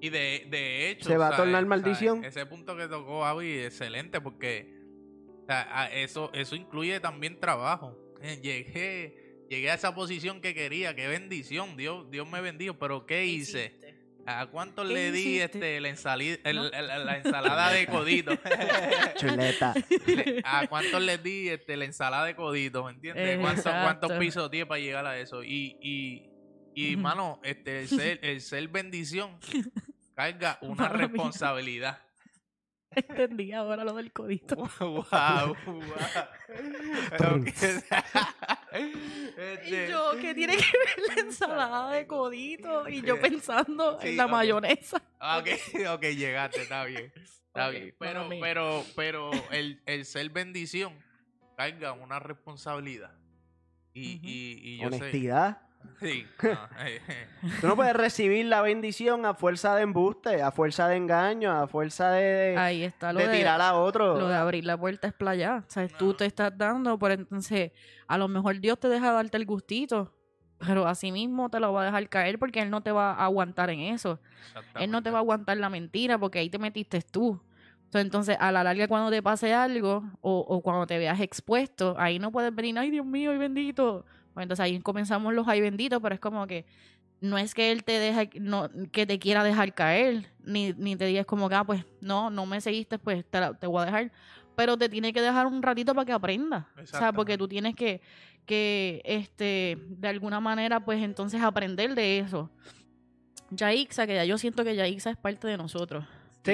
Y 0.00 0.08
de, 0.08 0.46
de 0.50 0.88
hecho. 0.90 1.06
¿Se 1.10 1.18
va 1.18 1.28
a 1.28 1.36
tornar 1.36 1.56
¿sabes? 1.56 1.68
maldición? 1.68 2.24
Ese 2.24 2.46
punto 2.46 2.74
que 2.74 2.88
tocó 2.88 3.26
Avi 3.26 3.50
es 3.58 3.66
excelente 3.66 4.22
porque 4.22 4.74
o 5.42 5.46
sea, 5.46 5.68
a- 5.82 5.92
eso, 5.92 6.30
eso 6.32 6.56
incluye 6.56 6.98
también 6.98 7.38
trabajo. 7.38 7.94
Eh, 8.22 8.38
Llegué, 8.42 9.44
llegué 9.50 9.70
a 9.70 9.74
esa 9.74 9.94
posición 9.94 10.40
que 10.40 10.54
quería, 10.54 10.96
qué 10.96 11.08
bendición. 11.08 11.76
Dios, 11.76 12.10
Dios 12.10 12.26
me 12.26 12.40
bendijo, 12.40 12.72
pero 12.78 13.04
¿qué 13.04 13.26
hice? 13.26 13.74
¿A 14.30 14.46
cuántos 14.46 14.86
¿Qué 14.86 14.92
le 14.94 15.12
di 15.12 15.20
hiciste? 15.20 15.44
este, 15.44 15.80
la, 15.80 15.88
ensali- 15.88 16.40
el- 16.44 16.56
No. 16.56 16.64
el- 16.66 17.06
la 17.06 17.16
ensalada 17.16 17.70
de 17.72 17.86
codito? 17.86 18.32
chuleta? 19.16 19.74
Le- 20.06 20.42
¿A 20.44 20.66
cuántos 20.66 21.00
les 21.02 21.22
di 21.22 21.48
este, 21.48 21.76
la 21.76 21.84
ensalada 21.86 22.26
de 22.26 22.36
codito? 22.36 22.84
¿Me 22.84 22.92
entiendes? 22.92 23.38
¿Cuántos, 23.38 23.64
cuántos 23.64 24.12
pisos 24.12 24.50
tiene 24.50 24.66
para 24.66 24.80
llegar 24.80 25.06
a 25.06 25.18
eso? 25.18 25.42
Y, 25.42 25.76
y 25.80 26.28
Y, 26.74 26.96
mano, 26.96 27.40
este, 27.42 27.80
el 27.80 27.88
ser, 27.88 28.20
el 28.22 28.40
ser 28.40 28.68
bendición 28.68 29.38
carga 30.14 30.58
una 30.62 30.84
Mala 30.84 30.94
mía. 30.98 31.06
responsabilidad. 31.08 31.98
Entendí 32.90 33.52
ahora 33.52 33.84
lo 33.84 33.92
del 33.94 34.12
codito. 34.12 34.56
wow, 34.56 35.04
wow. 35.66 35.68
Este, 38.72 39.86
Y 39.86 39.90
yo, 39.90 40.12
¿qué 40.20 40.34
tiene 40.34 40.56
que 40.56 40.62
ver 40.62 41.16
la 41.16 41.22
ensalada 41.22 41.92
de 41.92 42.06
codito? 42.06 42.88
Y 42.88 43.02
yo 43.02 43.20
pensando 43.20 43.98
Sí, 44.00 44.08
en 44.08 44.16
la 44.16 44.26
ok. 44.26 44.30
mayonesa. 44.32 44.96
Ok, 45.20 45.48
ok, 45.94 46.02
llegaste, 46.02 46.62
está 46.62 46.84
bien. 46.84 47.12
Está 47.46 47.70
bien. 47.70 47.94
Pero, 47.98 48.28
pero, 48.40 48.84
pero 48.94 49.30
el, 49.50 49.82
el 49.86 50.04
ser 50.04 50.28
bendición 50.30 50.94
carga 51.56 51.92
una 51.92 52.18
responsabilidad. 52.20 53.12
Y, 53.94 54.20
y, 54.22 54.60
y 54.74 54.78
yo 54.78 54.86
Honestidad. 54.88 55.58
sé. 55.60 55.67
Sí. 56.00 56.26
ah, 56.42 56.68
eh, 56.86 57.00
eh. 57.08 57.26
Tú 57.60 57.66
no 57.66 57.76
puedes 57.76 57.94
recibir 57.94 58.46
la 58.46 58.62
bendición 58.62 59.26
a 59.26 59.34
fuerza 59.34 59.74
de 59.74 59.82
embuste, 59.82 60.42
a 60.42 60.50
fuerza 60.52 60.88
de 60.88 60.96
engaño, 60.96 61.50
a 61.52 61.66
fuerza 61.66 62.10
de, 62.12 62.22
de, 62.22 62.56
Ahí 62.56 62.84
está 62.84 63.12
lo 63.12 63.20
de 63.20 63.28
de, 63.28 63.36
tirar 63.36 63.60
a 63.60 63.74
otro. 63.74 64.18
lo 64.18 64.28
de 64.28 64.36
abrir 64.36 64.64
la 64.64 64.76
puerta 64.76 65.08
es 65.08 65.14
playa. 65.14 65.64
O 65.66 65.70
sea, 65.70 65.82
No. 65.84 65.96
tú 65.98 66.14
te 66.14 66.24
estás 66.26 66.56
dando, 66.56 66.98
pero 66.98 67.14
entonces 67.14 67.72
a 68.06 68.16
lo 68.18 68.28
mejor 68.28 68.60
Dios 68.60 68.78
te 68.78 68.88
deja 68.88 69.12
darte 69.12 69.36
el 69.36 69.46
gustito. 69.46 70.14
Pero 70.60 70.88
así 70.88 71.12
mismo 71.12 71.50
te 71.50 71.60
lo 71.60 71.72
va 71.72 71.82
a 71.82 71.84
dejar 71.84 72.08
caer 72.08 72.38
porque 72.38 72.60
Él 72.60 72.70
no 72.70 72.80
te 72.80 72.90
va 72.90 73.12
a 73.12 73.24
aguantar 73.24 73.70
en 73.70 73.78
eso. 73.80 74.18
Él 74.74 74.90
no 74.90 75.02
te 75.02 75.10
va 75.10 75.18
a 75.18 75.20
aguantar 75.20 75.56
la 75.56 75.68
mentira 75.70 76.18
porque 76.18 76.40
ahí 76.40 76.50
te 76.50 76.58
metiste 76.58 77.00
tú. 77.00 77.40
Entonces, 77.94 78.36
a 78.38 78.52
la 78.52 78.62
larga, 78.64 78.86
cuando 78.88 79.08
te 79.10 79.22
pase 79.22 79.54
algo 79.54 80.02
o, 80.20 80.38
o 80.40 80.60
cuando 80.60 80.86
te 80.86 80.98
veas 80.98 81.20
expuesto, 81.20 81.94
ahí 81.98 82.18
no 82.18 82.30
puedes 82.32 82.54
venir, 82.54 82.76
ay 82.78 82.90
Dios 82.90 83.06
mío, 83.06 83.30
ay 83.30 83.38
bendito. 83.38 84.04
Pues 84.38 84.44
entonces 84.44 84.62
ahí 84.62 84.78
comenzamos 84.78 85.34
los 85.34 85.48
ay 85.48 85.60
benditos, 85.60 85.98
pero 86.00 86.14
es 86.14 86.20
como 86.20 86.46
que 86.46 86.64
no 87.20 87.38
es 87.38 87.54
que 87.54 87.72
él 87.72 87.82
te 87.82 87.98
deja, 87.98 88.22
no, 88.38 88.68
que 88.92 89.04
te 89.04 89.18
quiera 89.18 89.42
dejar 89.42 89.74
caer, 89.74 90.26
ni, 90.44 90.72
ni 90.74 90.94
te 90.94 91.06
digas 91.06 91.26
como 91.26 91.48
que, 91.48 91.56
ah, 91.56 91.64
pues 91.64 91.84
no, 92.00 92.30
no 92.30 92.46
me 92.46 92.60
seguiste, 92.60 93.00
pues 93.00 93.24
te, 93.28 93.40
la- 93.40 93.54
te 93.54 93.66
voy 93.66 93.82
a 93.82 93.86
dejar. 93.86 94.12
Pero 94.54 94.76
te 94.78 94.88
tiene 94.88 95.12
que 95.12 95.20
dejar 95.20 95.48
un 95.48 95.60
ratito 95.60 95.92
para 95.92 96.04
que 96.06 96.12
aprendas. 96.12 96.66
O 96.84 96.86
sea, 96.86 97.08
porque 97.16 97.36
tú 97.36 97.48
tienes 97.48 97.74
que, 97.74 98.00
que, 98.46 99.02
este, 99.04 99.76
de 99.88 100.06
alguna 100.06 100.38
manera, 100.38 100.78
pues 100.84 101.02
entonces 101.02 101.42
aprender 101.42 101.96
de 101.96 102.20
eso. 102.20 102.48
Yaixa, 103.50 104.06
que 104.06 104.14
ya 104.14 104.24
yo 104.24 104.38
siento 104.38 104.62
que 104.62 104.76
Yaixa 104.76 105.10
es 105.10 105.16
parte 105.16 105.48
de 105.48 105.56
nosotros. 105.56 106.04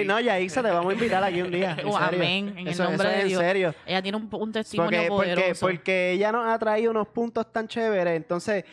Sí, 0.00 0.04
no, 0.06 0.20
Yaixa, 0.20 0.62
te 0.62 0.70
vamos 0.70 0.90
a 0.90 0.94
invitar 0.94 1.22
aquí 1.24 1.42
un 1.42 1.50
día. 1.50 1.76
en 1.78 1.86
Oh, 1.88 1.92
serio. 1.98 2.18
amén, 2.22 2.48
en 2.50 2.58
el 2.58 2.68
Eso- 2.68 2.84
nombre 2.84 3.08
eso 3.08 3.08
es 3.10 3.14
de 3.16 3.22
en 3.22 3.28
Dios. 3.28 3.40
serio. 3.42 3.74
Ella 3.86 4.02
tiene 4.02 4.16
un, 4.18 4.28
un 4.32 4.52
testimonio 4.52 4.90
Porque, 4.90 5.08
porque, 5.08 5.34
poderoso. 5.34 5.66
porque 5.66 6.10
ella 6.12 6.32
nos 6.32 6.46
ha 6.46 6.58
traído 6.58 6.90
unos 6.90 7.08
puntos 7.08 7.50
tan 7.52 7.68
chéveres. 7.68 8.16
Entonces, 8.16 8.64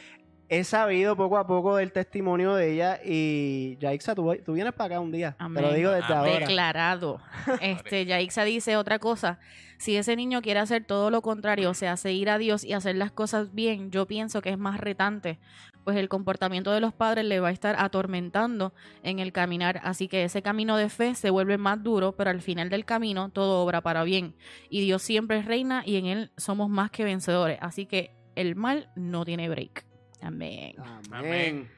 he 0.50 0.64
sabido 0.66 1.16
poco 1.16 1.38
a 1.38 1.48
poco 1.48 1.78
del 1.78 1.92
testimonio 1.94 2.56
de 2.56 2.74
ella. 2.74 3.00
Y 3.06 3.78
Yaixa, 3.80 4.14
tú, 4.16 4.36
tú 4.46 4.54
vienes 4.54 4.74
para 4.74 4.96
acá 4.96 5.00
un 5.00 5.12
día. 5.12 5.32
Te 5.38 5.44
lo 5.44 5.46
Amén. 5.46 5.76
digo 5.76 5.92
desde 5.92 6.14
Amén. 6.14 6.34
ahora. 6.34 6.40
Declarado. 6.48 7.22
Este, 7.62 8.06
Yaixa 8.06 8.44
dice 8.44 8.76
otra 8.78 9.00
cosa. 9.00 9.40
Si 9.78 9.96
ese 9.98 10.16
niño 10.16 10.42
quiere 10.44 10.60
hacer 10.60 10.84
todo 10.84 11.10
lo 11.10 11.22
contrario, 11.24 11.70
o 11.72 11.74
sea, 11.74 11.98
seguir 11.98 12.30
a 12.30 12.38
Dios 12.38 12.64
y 12.64 12.74
hacer 12.74 12.96
las 12.98 13.12
cosas 13.12 13.54
bien, 13.56 13.90
yo 13.90 14.06
pienso 14.06 14.42
que 14.42 14.50
es 14.52 14.58
más 14.60 14.80
retante, 14.80 15.40
pues 15.84 15.98
el 15.98 16.10
comportamiento 16.10 16.72
de 16.72 16.80
los 16.80 16.94
padres 16.94 17.26
le 17.26 17.39
va 17.39 17.50
a 17.50 17.52
estar 17.52 17.76
atormentando 17.78 18.74
en 19.04 19.20
el 19.20 19.32
caminar. 19.32 19.82
Así 19.84 20.08
que 20.08 20.24
ese 20.24 20.41
camino 20.41 20.78
de 20.78 20.89
fe 20.89 21.15
se 21.15 21.30
vuelve 21.30 21.58
más 21.58 21.82
duro, 21.84 22.13
pero 22.15 22.30
al 22.30 22.41
final 22.41 22.70
del 22.70 22.86
camino 22.86 23.30
todo 23.30 23.63
obra 23.63 23.82
para 23.82 24.04
bien. 24.04 24.36
Y 24.70 24.82
Dios 24.82 25.02
siempre 25.02 25.38
es 25.38 25.46
reina 25.46 25.84
y 25.86 25.98
en 25.98 26.06
Él 26.06 26.32
somos 26.38 26.70
más 26.70 26.91
que 26.91 27.04
vencedores. 27.04 27.58
Así 27.62 27.86
que 27.86 28.15
el 28.36 28.56
mal 28.56 28.89
no 28.96 29.26
tiene 29.26 29.50
break. 29.50 29.86
Amén. 30.22 30.76
Amén. 31.12 31.70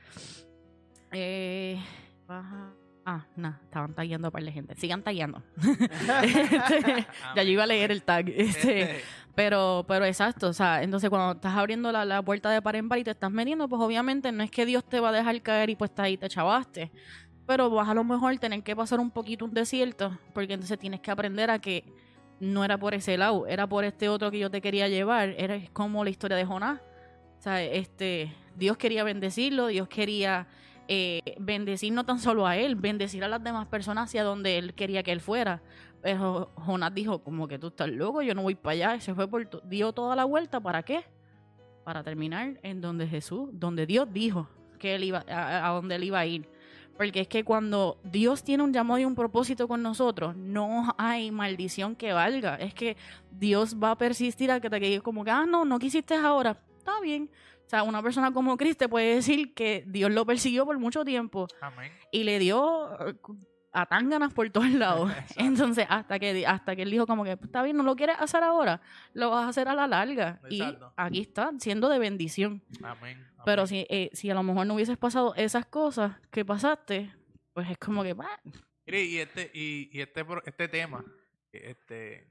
Eh, 1.11 1.79
baja. 2.27 2.73
Ah, 3.05 3.25
no, 3.35 3.49
estaban 3.63 3.93
tagueando 3.93 4.29
a 4.29 4.31
par 4.31 4.43
de 4.43 4.51
gente. 4.51 4.75
Sigan 4.75 5.03
tagueando. 5.03 5.43
Este, 6.23 7.05
ya 7.35 7.43
yo 7.43 7.51
iba 7.51 7.63
a 7.63 7.67
leer 7.67 7.91
el 7.91 8.03
tag. 8.03 8.29
Este, 8.29 9.01
pero, 9.35 9.83
pero 9.87 10.05
exacto, 10.05 10.47
o 10.47 10.53
sea, 10.53 10.83
entonces 10.83 11.09
cuando 11.09 11.33
estás 11.33 11.55
abriendo 11.55 11.91
la, 11.91 12.05
la 12.05 12.21
puerta 12.21 12.49
de 12.49 12.61
par 12.61 12.75
en 12.75 12.87
par 12.87 12.99
y 12.99 13.03
te 13.03 13.11
estás 13.11 13.31
metiendo, 13.31 13.67
pues 13.67 13.81
obviamente 13.81 14.31
no 14.31 14.43
es 14.43 14.51
que 14.51 14.65
Dios 14.65 14.85
te 14.87 14.99
va 14.99 15.09
a 15.09 15.11
dejar 15.11 15.41
caer 15.41 15.69
y 15.69 15.75
pues 15.75 15.91
está 15.91 16.03
ahí 16.03 16.17
te 16.17 16.29
chavaste. 16.29 16.91
Pero 17.45 17.69
vas 17.69 17.89
a 17.89 17.93
lo 17.93 18.03
mejor 18.03 18.37
tener 18.37 18.63
que 18.63 18.75
pasar 18.75 18.99
un 18.99 19.11
poquito 19.11 19.43
un 19.43 19.53
desierto, 19.53 20.17
porque 20.33 20.53
entonces 20.53 20.79
tienes 20.79 21.01
que 21.01 21.11
aprender 21.11 21.49
a 21.49 21.59
que 21.59 21.83
no 22.39 22.63
era 22.63 22.77
por 22.77 22.93
ese 22.93 23.17
lado, 23.17 23.47
era 23.47 23.67
por 23.67 23.83
este 23.83 24.07
otro 24.07 24.31
que 24.31 24.39
yo 24.39 24.49
te 24.49 24.61
quería 24.61 24.87
llevar. 24.87 25.29
Era 25.37 25.59
como 25.73 26.03
la 26.03 26.09
historia 26.09 26.37
de 26.37 26.45
Jonás. 26.45 26.79
O 27.39 27.41
sea, 27.41 27.61
este, 27.61 28.33
Dios 28.55 28.77
quería 28.77 29.03
bendecirlo, 29.03 29.67
Dios 29.67 29.89
quería 29.89 30.47
eh, 30.87 31.21
bendecir 31.39 31.93
no 31.93 32.05
tan 32.05 32.19
solo 32.19 32.45
a 32.45 32.57
él, 32.57 32.75
bendecir 32.75 33.23
a 33.23 33.27
las 33.27 33.43
demás 33.43 33.67
personas 33.67 34.09
hacia 34.09 34.23
donde 34.23 34.57
él 34.57 34.73
quería 34.73 35.03
que 35.03 35.11
él 35.11 35.21
fuera. 35.21 35.61
Pero 36.01 36.51
Jonás 36.55 36.93
dijo, 36.93 37.23
como 37.23 37.47
que 37.47 37.57
tú 37.57 37.67
estás 37.67 37.89
loco, 37.89 38.21
yo 38.21 38.35
no 38.35 38.41
voy 38.41 38.55
para 38.55 38.73
allá. 38.73 38.99
Se 38.99 39.15
fue 39.15 39.27
por, 39.27 39.67
dio 39.67 39.93
toda 39.93 40.15
la 40.15 40.25
vuelta, 40.25 40.59
¿para 40.59 40.83
qué? 40.83 41.05
Para 41.85 42.03
terminar 42.03 42.59
en 42.63 42.81
donde 42.81 43.07
Jesús, 43.07 43.49
donde 43.53 43.85
Dios 43.85 44.07
dijo 44.11 44.49
que 44.79 44.95
él 44.95 45.05
iba, 45.05 45.23
a, 45.29 45.69
a 45.69 45.73
donde 45.73 45.95
él 45.95 46.03
iba 46.03 46.19
a 46.19 46.25
ir. 46.25 46.49
Porque 46.97 47.21
es 47.21 47.27
que 47.27 47.43
cuando 47.43 47.99
Dios 48.03 48.43
tiene 48.43 48.63
un 48.63 48.71
llamado 48.71 48.99
y 48.99 49.05
un 49.05 49.15
propósito 49.15 49.67
con 49.67 49.81
nosotros, 49.81 50.35
no 50.35 50.93
hay 50.97 51.31
maldición 51.31 51.95
que 51.95 52.13
valga. 52.13 52.55
Es 52.55 52.73
que 52.73 52.97
Dios 53.31 53.77
va 53.81 53.91
a 53.91 53.97
persistir 53.97 54.51
a 54.51 54.59
que 54.59 55.01
como 55.01 55.23
que, 55.23 55.31
ah, 55.31 55.45
no, 55.47 55.65
no 55.65 55.79
quisiste 55.79 56.13
ahora. 56.13 56.57
Está 56.77 56.99
bien. 57.01 57.29
O 57.73 57.75
sea, 57.75 57.81
una 57.81 58.03
persona 58.03 58.31
como 58.31 58.55
Cristo 58.55 58.87
puede 58.87 59.15
decir 59.15 59.55
que 59.55 59.83
Dios 59.87 60.11
lo 60.11 60.27
persiguió 60.27 60.63
por 60.63 60.77
mucho 60.77 61.03
tiempo 61.03 61.47
Amén. 61.59 61.91
y 62.11 62.23
le 62.23 62.37
dio 62.37 62.93
eh, 63.07 63.15
a 63.71 63.87
tan 63.87 64.11
ganas 64.11 64.31
por 64.31 64.47
todos 64.51 64.69
lados. 64.73 65.11
Entonces, 65.37 65.87
hasta 65.89 66.19
que, 66.19 66.45
hasta 66.45 66.75
que 66.75 66.83
él 66.83 66.91
dijo 66.91 67.07
como 67.07 67.23
que, 67.23 67.31
está 67.31 67.63
bien, 67.63 67.75
no 67.75 67.81
lo 67.81 67.95
quieres 67.95 68.17
hacer 68.19 68.43
ahora, 68.43 68.79
lo 69.13 69.31
vas 69.31 69.45
a 69.45 69.47
hacer 69.47 69.67
a 69.69 69.73
la 69.73 69.87
larga. 69.87 70.39
Exacto. 70.47 70.93
Y 70.95 71.01
aquí 71.01 71.21
está, 71.21 71.51
siendo 71.57 71.89
de 71.89 71.97
bendición. 71.97 72.61
Amén. 72.83 73.27
Pero 73.43 73.65
si, 73.65 73.87
eh, 73.89 74.11
si 74.13 74.29
a 74.29 74.35
lo 74.35 74.43
mejor 74.43 74.67
no 74.67 74.75
hubieses 74.75 74.99
pasado 74.99 75.33
esas 75.33 75.65
cosas 75.65 76.17
que 76.29 76.45
pasaste, 76.45 77.11
pues 77.53 77.71
es 77.71 77.79
como 77.79 78.03
que, 78.03 78.13
bah, 78.13 78.39
Mire, 78.85 79.03
y 79.03 79.17
este, 79.17 79.49
y, 79.51 79.89
y 79.91 80.01
este, 80.01 80.23
este 80.45 80.67
tema, 80.67 81.03
este, 81.51 82.27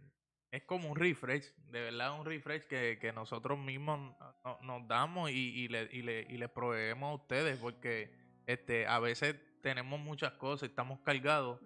es 0.52 0.62
como 0.64 0.90
un 0.90 0.96
refresh, 0.96 1.52
de 1.70 1.80
verdad 1.80 2.18
un 2.20 2.24
refresh 2.26 2.64
que, 2.64 2.98
que 3.00 3.12
nosotros 3.12 3.58
mismos 3.58 4.14
no- 4.44 4.58
nos 4.62 4.86
damos 4.86 5.30
y, 5.30 5.34
y, 5.34 5.68
le, 5.68 5.88
y, 5.90 6.02
le, 6.02 6.26
y 6.28 6.36
les 6.36 6.50
proveemos 6.50 7.10
a 7.10 7.14
ustedes, 7.22 7.58
porque 7.58 8.12
este, 8.46 8.86
a 8.86 8.98
veces 9.00 9.34
tenemos 9.62 9.98
muchas 9.98 10.32
cosas, 10.34 10.68
estamos 10.68 11.00
cargados, 11.00 11.58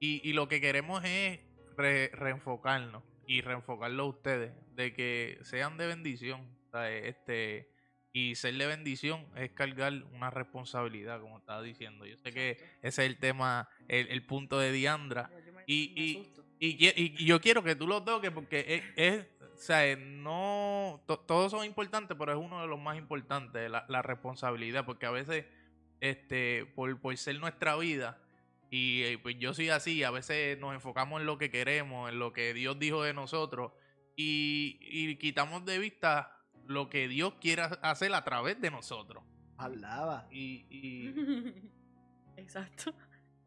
y, 0.00 0.20
y 0.28 0.32
lo 0.32 0.48
que 0.48 0.60
queremos 0.60 1.04
es 1.04 1.38
re- 1.76 2.08
reenfocarnos 2.12 3.04
y 3.26 3.40
reenfocarlo 3.40 4.02
a 4.02 4.06
ustedes, 4.06 4.52
de 4.74 4.92
que 4.92 5.38
sean 5.42 5.76
de 5.78 5.86
bendición, 5.86 6.46
¿sabes? 6.72 7.04
este 7.06 7.70
y 8.14 8.34
ser 8.34 8.54
de 8.56 8.66
bendición 8.66 9.26
es 9.36 9.52
cargar 9.52 9.92
una 10.12 10.28
responsabilidad, 10.28 11.18
como 11.20 11.38
estaba 11.38 11.62
diciendo. 11.62 12.04
Yo 12.04 12.18
sé 12.18 12.30
que 12.30 12.58
ese 12.82 13.04
es 13.04 13.10
el 13.10 13.16
tema, 13.18 13.70
el, 13.88 14.08
el 14.08 14.26
punto 14.26 14.58
de 14.58 14.70
Diandra. 14.70 15.30
Y- 15.66 16.18
y- 16.66 16.68
Y, 16.68 16.78
qui- 16.78 17.14
y 17.18 17.24
yo 17.24 17.40
quiero 17.40 17.62
que 17.62 17.74
tú 17.74 17.86
lo 17.86 18.02
toques 18.04 18.30
porque 18.30 18.64
es, 18.68 18.82
es- 18.96 19.26
o 19.54 19.56
sea, 19.58 19.96
no, 19.96 21.02
to- 21.06 21.18
todos 21.20 21.50
son 21.52 21.64
importantes, 21.64 22.16
pero 22.18 22.32
es 22.32 22.38
uno 22.38 22.60
de 22.62 22.66
los 22.68 22.80
más 22.80 22.96
importantes, 22.96 23.70
la, 23.70 23.84
la 23.88 24.02
responsabilidad, 24.02 24.84
porque 24.84 25.06
a 25.06 25.10
veces, 25.10 25.44
este, 26.00 26.66
por, 26.74 27.00
por 27.00 27.16
ser 27.16 27.38
nuestra 27.38 27.76
vida, 27.76 28.20
y 28.70 29.02
eh, 29.02 29.18
pues 29.22 29.36
yo 29.38 29.54
soy 29.54 29.68
así, 29.68 30.02
a 30.02 30.10
veces 30.10 30.58
nos 30.58 30.74
enfocamos 30.74 31.20
en 31.20 31.26
lo 31.26 31.36
que 31.38 31.50
queremos, 31.50 32.10
en 32.10 32.18
lo 32.18 32.32
que 32.32 32.54
Dios 32.54 32.78
dijo 32.78 33.02
de 33.02 33.12
nosotros, 33.14 33.72
y, 34.16 34.78
y 34.80 35.16
quitamos 35.16 35.64
de 35.64 35.78
vista 35.78 36.36
lo 36.66 36.88
que 36.88 37.06
Dios 37.08 37.34
quiere 37.40 37.62
hacer 37.82 38.14
a 38.14 38.24
través 38.24 38.60
de 38.60 38.70
nosotros. 38.70 39.22
Hablaba. 39.58 40.26
Y, 40.30 40.66
y 40.70 41.14
Exacto. 42.36 42.94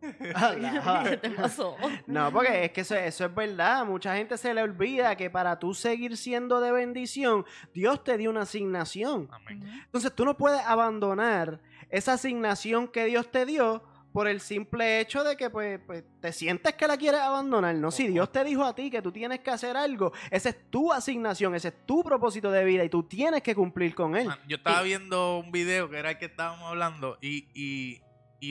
Hablaba. 0.36 1.04
¿Qué 1.04 1.18
te 1.18 1.30
pasó? 1.32 1.76
No, 2.08 2.32
porque 2.32 2.66
es 2.66 2.72
que 2.72 2.82
eso, 2.82 2.96
eso 2.96 3.26
es 3.26 3.36
verdad. 3.36 3.86
Mucha 3.86 4.16
gente 4.16 4.38
se 4.38 4.54
le 4.54 4.62
olvida 4.62 5.16
que 5.16 5.30
para 5.30 5.60
tú 5.60 5.74
seguir 5.74 6.18
siendo 6.18 6.60
de 6.62 6.72
bendición, 6.72 7.46
Dios 7.74 8.04
te 8.04 8.18
dio 8.18 8.30
una 8.30 8.42
asignación. 8.42 9.30
amén. 9.32 9.64
Entonces 9.86 10.14
tú 10.14 10.26
no 10.26 10.38
puedes 10.38 10.62
abandonar 10.62 11.60
esa 11.90 12.14
asignación 12.14 12.88
que 12.88 13.06
Dios 13.06 13.32
te 13.32 13.46
dio 13.46 13.84
por 14.16 14.30
el 14.30 14.40
simple 14.40 15.02
hecho 15.02 15.26
de 15.26 15.36
que 15.36 15.50
pues, 15.50 15.78
pues, 15.86 16.06
te 16.22 16.32
sientes 16.32 16.74
que 16.76 16.88
la 16.88 16.96
quieres 16.96 17.20
abandonar. 17.20 17.76
No, 17.76 17.92
si 17.92 18.08
Dios 18.08 18.32
te 18.32 18.46
dijo 18.46 18.64
a 18.64 18.74
ti 18.74 18.90
que 18.90 19.02
tú 19.02 19.12
tienes 19.12 19.42
que 19.42 19.52
hacer 19.52 19.76
algo, 19.76 20.14
esa 20.32 20.48
es 20.48 20.70
tu 20.70 20.94
asignación, 20.94 21.54
ese 21.54 21.68
es 21.68 21.86
tu 21.86 22.02
propósito 22.02 22.50
de 22.50 22.64
vida 22.64 22.86
y 22.86 22.88
tú 22.88 23.04
tienes 23.04 23.44
que 23.44 23.54
cumplir 23.54 23.94
con 23.94 24.16
él. 24.16 24.28
Man, 24.28 24.40
yo 24.48 24.56
estaba 24.56 24.84
viendo 24.84 25.40
un 25.40 25.52
video 25.52 25.90
que 25.90 25.98
era 25.98 26.12
el 26.12 26.18
que 26.18 26.28
estábamos 26.28 26.70
hablando 26.70 27.18
y, 27.20 27.50
y, 27.54 28.02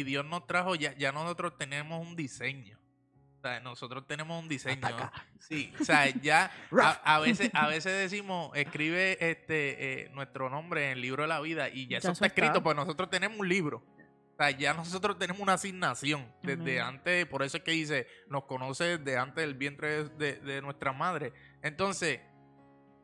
y 0.00 0.04
Dios 0.04 0.24
nos 0.24 0.46
trajo, 0.46 0.74
ya, 0.74 0.96
ya 0.96 1.12
nosotros 1.12 1.56
tenemos 1.58 2.06
un 2.06 2.16
diseño. 2.16 2.78
sea, 3.42 3.60
nosotros 3.60 4.06
tenemos 4.06 4.42
un 4.42 4.48
diseño. 4.48 4.80
Sí, 5.38 5.72
o 5.80 5.84
sea, 5.84 6.08
ya 6.08 6.50
a, 6.82 7.16
a 7.16 7.20
veces, 7.20 7.50
a 7.52 7.66
veces 7.68 7.92
decimos, 7.92 8.50
escribe 8.54 9.18
este 9.20 10.04
eh, 10.04 10.08
nuestro 10.14 10.48
nombre 10.48 10.86
en 10.86 10.92
el 10.92 11.00
libro 11.02 11.22
de 11.22 11.28
la 11.28 11.40
vida 11.40 11.68
y 11.68 11.84
ya, 11.86 11.90
Ya 11.90 11.98
eso 11.98 12.12
está 12.12 12.26
escrito, 12.26 12.62
pues 12.62 12.74
nosotros 12.76 13.10
tenemos 13.10 13.38
un 13.38 13.48
libro. 13.48 13.84
O 14.32 14.36
sea, 14.36 14.50
ya 14.50 14.74
nosotros 14.74 15.16
tenemos 15.18 15.40
una 15.42 15.52
asignación 15.52 16.26
desde 16.42 16.80
antes, 16.80 17.24
por 17.26 17.42
eso 17.44 17.58
es 17.58 17.62
que 17.62 17.70
dice, 17.70 18.06
nos 18.28 18.44
conoce 18.44 18.98
desde 18.98 19.16
antes 19.16 19.44
del 19.44 19.54
vientre 19.54 20.04
de, 20.04 20.08
de- 20.08 20.40
de 20.40 20.62
nuestra 20.62 20.92
madre. 20.92 21.32
Entonces, 21.62 22.20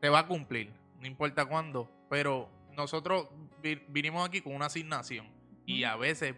se 0.01 0.09
va 0.09 0.19
a 0.19 0.27
cumplir, 0.27 0.73
no 0.99 1.07
importa 1.07 1.45
cuándo, 1.45 1.89
pero 2.09 2.49
nosotros 2.73 3.27
vi- 3.61 3.81
vinimos 3.87 4.27
aquí 4.27 4.41
con 4.41 4.55
una 4.55 4.65
asignación 4.65 5.29
y 5.65 5.83
a 5.85 5.95
veces, 5.95 6.35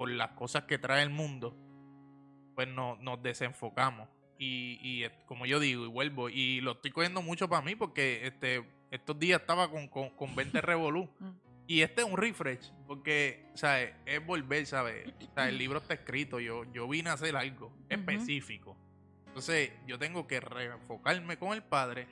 por 0.00 0.10
las 0.10 0.30
cosas 0.30 0.64
que 0.64 0.78
trae 0.78 1.02
el 1.02 1.10
mundo, 1.10 1.54
pues 2.54 2.66
no, 2.66 2.96
nos 3.02 3.22
desenfocamos. 3.22 4.08
Y, 4.38 4.78
y, 4.80 5.04
eh, 5.04 5.10
como 5.26 5.44
yo 5.44 5.60
digo, 5.60 5.84
y 5.84 5.88
vuelvo, 5.88 6.30
y 6.30 6.62
lo 6.62 6.72
estoy 6.72 6.90
cogiendo 6.90 7.20
mucho 7.20 7.50
para 7.50 7.60
mí 7.60 7.76
porque 7.76 8.26
este 8.26 8.66
estos 8.90 9.18
días 9.18 9.42
estaba 9.42 9.70
con, 9.70 9.88
con, 9.88 10.08
con 10.16 10.34
20 10.34 10.58
Revolú. 10.62 11.06
Mm. 11.18 11.30
Y 11.66 11.82
este 11.82 12.00
es 12.00 12.08
un 12.08 12.16
refresh, 12.16 12.72
porque, 12.86 13.50
¿sabes? 13.52 13.92
Es 14.06 14.24
volver, 14.24 14.64
¿sabes? 14.64 15.06
O 15.06 15.34
sea, 15.34 15.50
el 15.50 15.58
libro 15.58 15.80
está 15.80 15.92
escrito, 15.92 16.40
yo, 16.40 16.64
yo 16.72 16.88
vine 16.88 17.10
a 17.10 17.12
hacer 17.12 17.36
algo 17.36 17.70
específico. 17.90 18.78
Entonces, 19.26 19.70
yo 19.86 19.98
tengo 19.98 20.26
que 20.26 20.40
reenfocarme 20.40 21.38
con 21.38 21.52
el 21.52 21.62
Padre. 21.62 22.08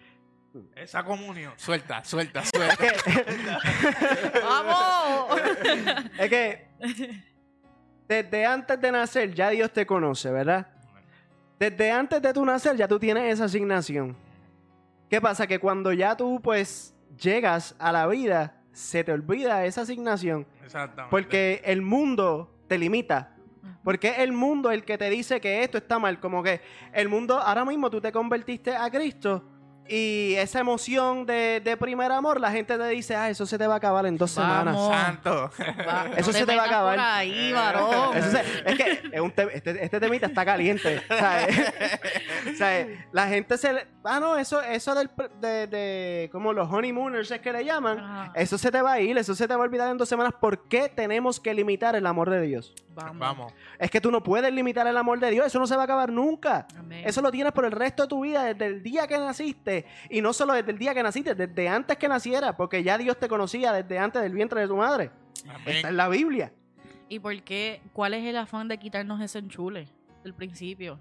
Esa 0.76 1.02
comunión. 1.04 1.54
Suelta, 1.56 2.04
suelta, 2.04 2.44
suelta. 2.44 2.84
¡Vamos! 4.42 5.40
Es 6.18 6.28
que 6.28 6.68
desde 8.08 8.46
antes 8.46 8.80
de 8.80 8.90
nacer 8.90 9.34
ya 9.34 9.50
Dios 9.50 9.70
te 9.72 9.86
conoce, 9.86 10.30
¿verdad? 10.30 10.66
Desde 11.58 11.90
antes 11.90 12.22
de 12.22 12.32
tu 12.32 12.44
nacer 12.44 12.76
ya 12.76 12.88
tú 12.88 12.98
tienes 12.98 13.34
esa 13.34 13.44
asignación. 13.44 14.16
¿Qué 15.10 15.20
pasa? 15.20 15.46
Que 15.46 15.58
cuando 15.58 15.92
ya 15.92 16.16
tú 16.16 16.40
pues 16.40 16.94
llegas 17.20 17.74
a 17.78 17.92
la 17.92 18.06
vida, 18.06 18.54
se 18.72 19.04
te 19.04 19.12
olvida 19.12 19.64
esa 19.64 19.82
asignación. 19.82 20.46
Exactamente. 20.64 21.10
Porque 21.10 21.60
el 21.64 21.82
mundo 21.82 22.50
te 22.66 22.78
limita. 22.78 23.34
Porque 23.84 24.08
es 24.08 24.18
el 24.18 24.32
mundo 24.32 24.70
el 24.70 24.84
que 24.84 24.98
te 24.98 25.08
dice 25.10 25.40
que 25.40 25.62
esto 25.62 25.78
está 25.78 25.98
mal. 25.98 26.20
Como 26.20 26.42
que 26.42 26.60
el 26.92 27.08
mundo, 27.08 27.38
ahora 27.38 27.64
mismo 27.64 27.90
tú 27.90 28.00
te 28.00 28.12
convertiste 28.12 28.74
a 28.74 28.90
Cristo 28.90 29.42
y 29.88 30.34
esa 30.36 30.60
emoción 30.60 31.24
de, 31.26 31.60
de 31.64 31.76
primer 31.76 32.12
amor, 32.12 32.40
la 32.40 32.50
gente 32.50 32.76
te 32.76 32.88
dice, 32.88 33.16
ah, 33.16 33.30
eso 33.30 33.46
se 33.46 33.56
te 33.58 33.66
va 33.66 33.74
a 33.74 33.76
acabar 33.78 34.04
en 34.06 34.16
dos 34.18 34.30
semanas. 34.32 34.74
Vamos. 34.74 34.94
Santo. 34.94 35.50
Va, 35.86 36.06
Eso 36.16 36.30
no 36.32 36.38
se 36.38 36.46
te 36.46 36.56
va 36.56 36.62
a 36.62 36.66
acabar. 36.66 36.96
Por 36.96 37.04
ahí, 37.04 37.52
varón. 37.52 38.16
Eso 38.16 38.30
se- 38.30 38.42
es 38.70 38.76
que 38.76 39.00
es 39.12 39.20
un 39.20 39.30
te- 39.30 39.56
este, 39.56 39.84
este 39.84 40.00
temita 40.00 40.26
está 40.26 40.44
caliente. 40.44 41.00
¿sabes? 41.08 41.72
¿Sabes? 42.58 42.98
La 43.12 43.28
gente 43.28 43.56
se 43.58 43.72
le- 43.72 43.86
Ah, 44.04 44.20
no, 44.20 44.36
eso, 44.38 44.62
eso 44.62 44.94
del, 44.94 45.10
de, 45.40 45.66
de- 45.66 46.28
como 46.32 46.52
los 46.52 46.70
honeymooners 46.72 47.30
es 47.30 47.40
que 47.40 47.52
le 47.52 47.64
llaman. 47.64 48.30
Eso 48.34 48.56
se 48.56 48.70
te 48.70 48.80
va 48.80 48.92
a 48.92 49.00
ir, 49.00 49.16
eso 49.18 49.34
se 49.34 49.46
te 49.48 49.54
va 49.54 49.60
a 49.60 49.64
olvidar 49.64 49.90
en 49.90 49.98
dos 49.98 50.08
semanas. 50.08 50.32
¿Por 50.40 50.68
qué 50.68 50.88
tenemos 50.88 51.40
que 51.40 51.52
limitar 51.52 51.94
el 51.96 52.06
amor 52.06 52.30
de 52.30 52.40
Dios? 52.42 52.74
Vamos. 52.94 53.18
Vamos. 53.18 53.52
Es 53.78 53.90
que 53.90 54.00
tú 54.00 54.10
no 54.10 54.22
puedes 54.22 54.52
limitar 54.52 54.86
el 54.86 54.96
amor 54.96 55.20
de 55.20 55.30
Dios, 55.30 55.46
eso 55.46 55.58
no 55.58 55.66
se 55.66 55.76
va 55.76 55.82
a 55.82 55.84
acabar 55.84 56.10
nunca. 56.10 56.66
Amén. 56.76 57.02
Eso 57.06 57.20
lo 57.22 57.30
tienes 57.30 57.52
por 57.52 57.64
el 57.64 57.70
resto 57.70 58.02
de 58.04 58.08
tu 58.08 58.22
vida, 58.22 58.44
desde 58.44 58.66
el 58.66 58.82
día 58.82 59.06
que 59.06 59.18
naciste. 59.18 59.77
Y 60.10 60.20
no 60.20 60.32
solo 60.32 60.54
desde 60.54 60.70
el 60.70 60.78
día 60.78 60.94
que 60.94 61.02
naciste, 61.02 61.34
desde 61.34 61.68
antes 61.68 61.96
que 61.96 62.08
naciera, 62.08 62.56
porque 62.56 62.82
ya 62.82 62.98
Dios 62.98 63.18
te 63.18 63.28
conocía 63.28 63.72
desde 63.72 63.98
antes 63.98 64.22
del 64.22 64.32
vientre 64.32 64.60
de 64.60 64.68
tu 64.68 64.76
madre. 64.76 65.10
Amén. 65.48 65.76
Está 65.76 65.88
en 65.88 65.96
la 65.96 66.08
Biblia. 66.08 66.52
¿Y 67.08 67.20
por 67.20 67.42
qué? 67.42 67.80
¿Cuál 67.92 68.14
es 68.14 68.24
el 68.24 68.36
afán 68.36 68.68
de 68.68 68.78
quitarnos 68.78 69.20
ese 69.20 69.38
enchule 69.38 69.88
del 70.22 70.34
principio? 70.34 71.00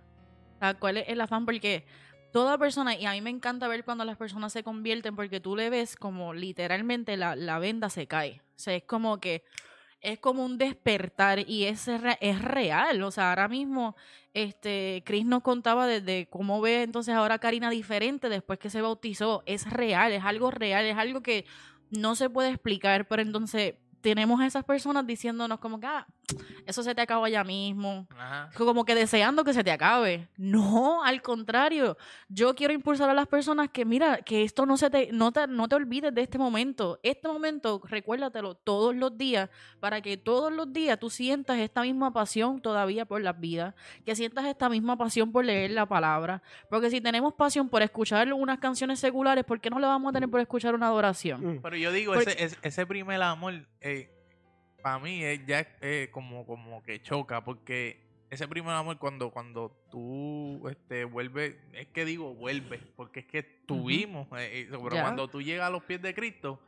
O 0.55 0.59
sea, 0.59 0.73
¿cuál 0.73 0.97
es 0.97 1.09
el 1.09 1.19
afán? 1.19 1.45
Porque 1.45 1.85
toda 2.31 2.57
persona, 2.57 2.95
y 2.95 3.05
a 3.05 3.11
mí 3.11 3.21
me 3.21 3.29
encanta 3.29 3.67
ver 3.67 3.83
cuando 3.83 4.05
las 4.05 4.17
personas 4.17 4.53
se 4.53 4.63
convierten, 4.63 5.15
porque 5.15 5.39
tú 5.39 5.55
le 5.55 5.69
ves 5.69 5.95
como 5.95 6.33
literalmente 6.33 7.17
la, 7.17 7.35
la 7.35 7.59
venda 7.59 7.89
se 7.89 8.07
cae. 8.07 8.41
O 8.55 8.59
sea, 8.59 8.75
es 8.75 8.83
como 8.83 9.19
que 9.19 9.43
es 10.01 10.19
como 10.19 10.45
un 10.45 10.57
despertar 10.57 11.39
y 11.47 11.65
es, 11.65 11.87
es 11.87 12.41
real. 12.41 13.03
O 13.03 13.11
sea, 13.11 13.29
ahora 13.29 13.47
mismo, 13.47 13.95
este, 14.33 15.03
Chris 15.05 15.25
nos 15.25 15.41
contaba 15.41 15.87
desde 15.87 16.27
cómo 16.29 16.61
ve 16.61 16.83
entonces 16.83 17.15
ahora 17.15 17.35
a 17.35 17.39
Karina 17.39 17.69
diferente 17.69 18.29
después 18.29 18.59
que 18.59 18.69
se 18.69 18.81
bautizó. 18.81 19.43
Es 19.45 19.69
real, 19.69 20.11
es 20.11 20.23
algo 20.23 20.51
real, 20.51 20.85
es 20.85 20.97
algo 20.97 21.21
que 21.21 21.45
no 21.89 22.15
se 22.15 22.29
puede 22.29 22.49
explicar, 22.49 23.07
pero 23.07 23.21
entonces 23.21 23.75
tenemos 24.01 24.39
a 24.39 24.45
esas 24.45 24.63
personas 24.63 25.07
diciéndonos 25.07 25.59
como 25.59 25.79
que, 25.79 25.87
ah, 25.87 26.07
eso 26.65 26.83
se 26.83 26.93
te 26.93 27.01
acaba 27.01 27.29
ya 27.29 27.43
mismo. 27.43 28.07
Ajá. 28.11 28.49
Como 28.57 28.83
que 28.83 28.93
deseando 28.93 29.43
que 29.43 29.53
se 29.53 29.63
te 29.63 29.71
acabe. 29.71 30.27
No, 30.37 31.03
al 31.03 31.21
contrario. 31.21 31.97
Yo 32.27 32.53
quiero 32.55 32.73
impulsar 32.73 33.09
a 33.09 33.13
las 33.13 33.27
personas 33.27 33.69
que, 33.69 33.85
mira, 33.85 34.17
que 34.17 34.43
esto 34.43 34.65
no 34.65 34.75
se 34.77 34.89
te, 34.89 35.09
no 35.13 35.31
te, 35.31 35.47
no 35.47 35.67
te 35.67 35.75
olvides 35.75 36.13
de 36.13 36.21
este 36.21 36.37
momento. 36.37 36.99
Este 37.03 37.27
momento, 37.27 37.81
recuérdatelo 37.85 38.55
todos 38.55 38.95
los 38.95 39.17
días, 39.17 39.49
para 39.79 40.01
que 40.01 40.17
todos 40.17 40.51
los 40.51 40.71
días 40.73 40.99
tú 40.99 41.09
sientas 41.09 41.57
esta 41.59 41.81
misma 41.81 42.11
pasión 42.11 42.61
todavía 42.61 43.05
por 43.05 43.21
las 43.21 43.39
vidas, 43.39 43.73
que 44.05 44.15
sientas 44.15 44.45
esta 44.45 44.67
misma 44.69 44.97
pasión 44.97 45.31
por 45.31 45.45
leer 45.45 45.71
la 45.71 45.85
palabra. 45.85 46.41
Porque 46.69 46.89
si 46.89 46.99
tenemos 46.99 47.33
pasión 47.33 47.69
por 47.69 47.81
escuchar 47.81 48.31
unas 48.33 48.59
canciones 48.59 48.99
seculares, 48.99 49.45
¿por 49.45 49.61
qué 49.61 49.69
no 49.69 49.79
le 49.79 49.87
vamos 49.87 50.09
a 50.09 50.13
tener 50.13 50.29
por 50.29 50.41
escuchar 50.41 50.75
una 50.75 50.87
adoración? 50.87 51.57
Mm. 51.57 51.61
Pero 51.61 51.77
yo 51.77 51.91
digo, 51.91 52.13
Porque- 52.13 52.35
ese, 52.37 52.57
ese 52.61 52.85
primer 52.85 53.21
amor, 53.21 53.65
eh, 53.79 54.16
para 54.81 54.99
mí 54.99 55.23
es 55.23 55.45
ya 55.45 55.67
eh, 55.81 56.09
como, 56.11 56.45
como 56.45 56.83
que 56.83 57.01
choca, 57.01 57.43
porque 57.43 57.99
ese 58.29 58.47
primer 58.47 58.73
amor 58.73 58.97
cuando, 58.97 59.31
cuando 59.31 59.71
tú 59.89 60.67
este, 60.69 61.05
vuelves, 61.05 61.55
es 61.73 61.87
que 61.87 62.05
digo 62.05 62.33
vuelves, 62.33 62.81
porque 62.95 63.21
es 63.21 63.25
que 63.25 63.43
tuvimos, 63.43 64.27
eh, 64.37 64.61
eh, 64.61 64.67
pero 64.69 65.01
cuando 65.01 65.27
tú 65.27 65.41
llegas 65.41 65.67
a 65.67 65.69
los 65.69 65.83
pies 65.83 66.01
de 66.01 66.13
Cristo, 66.13 66.59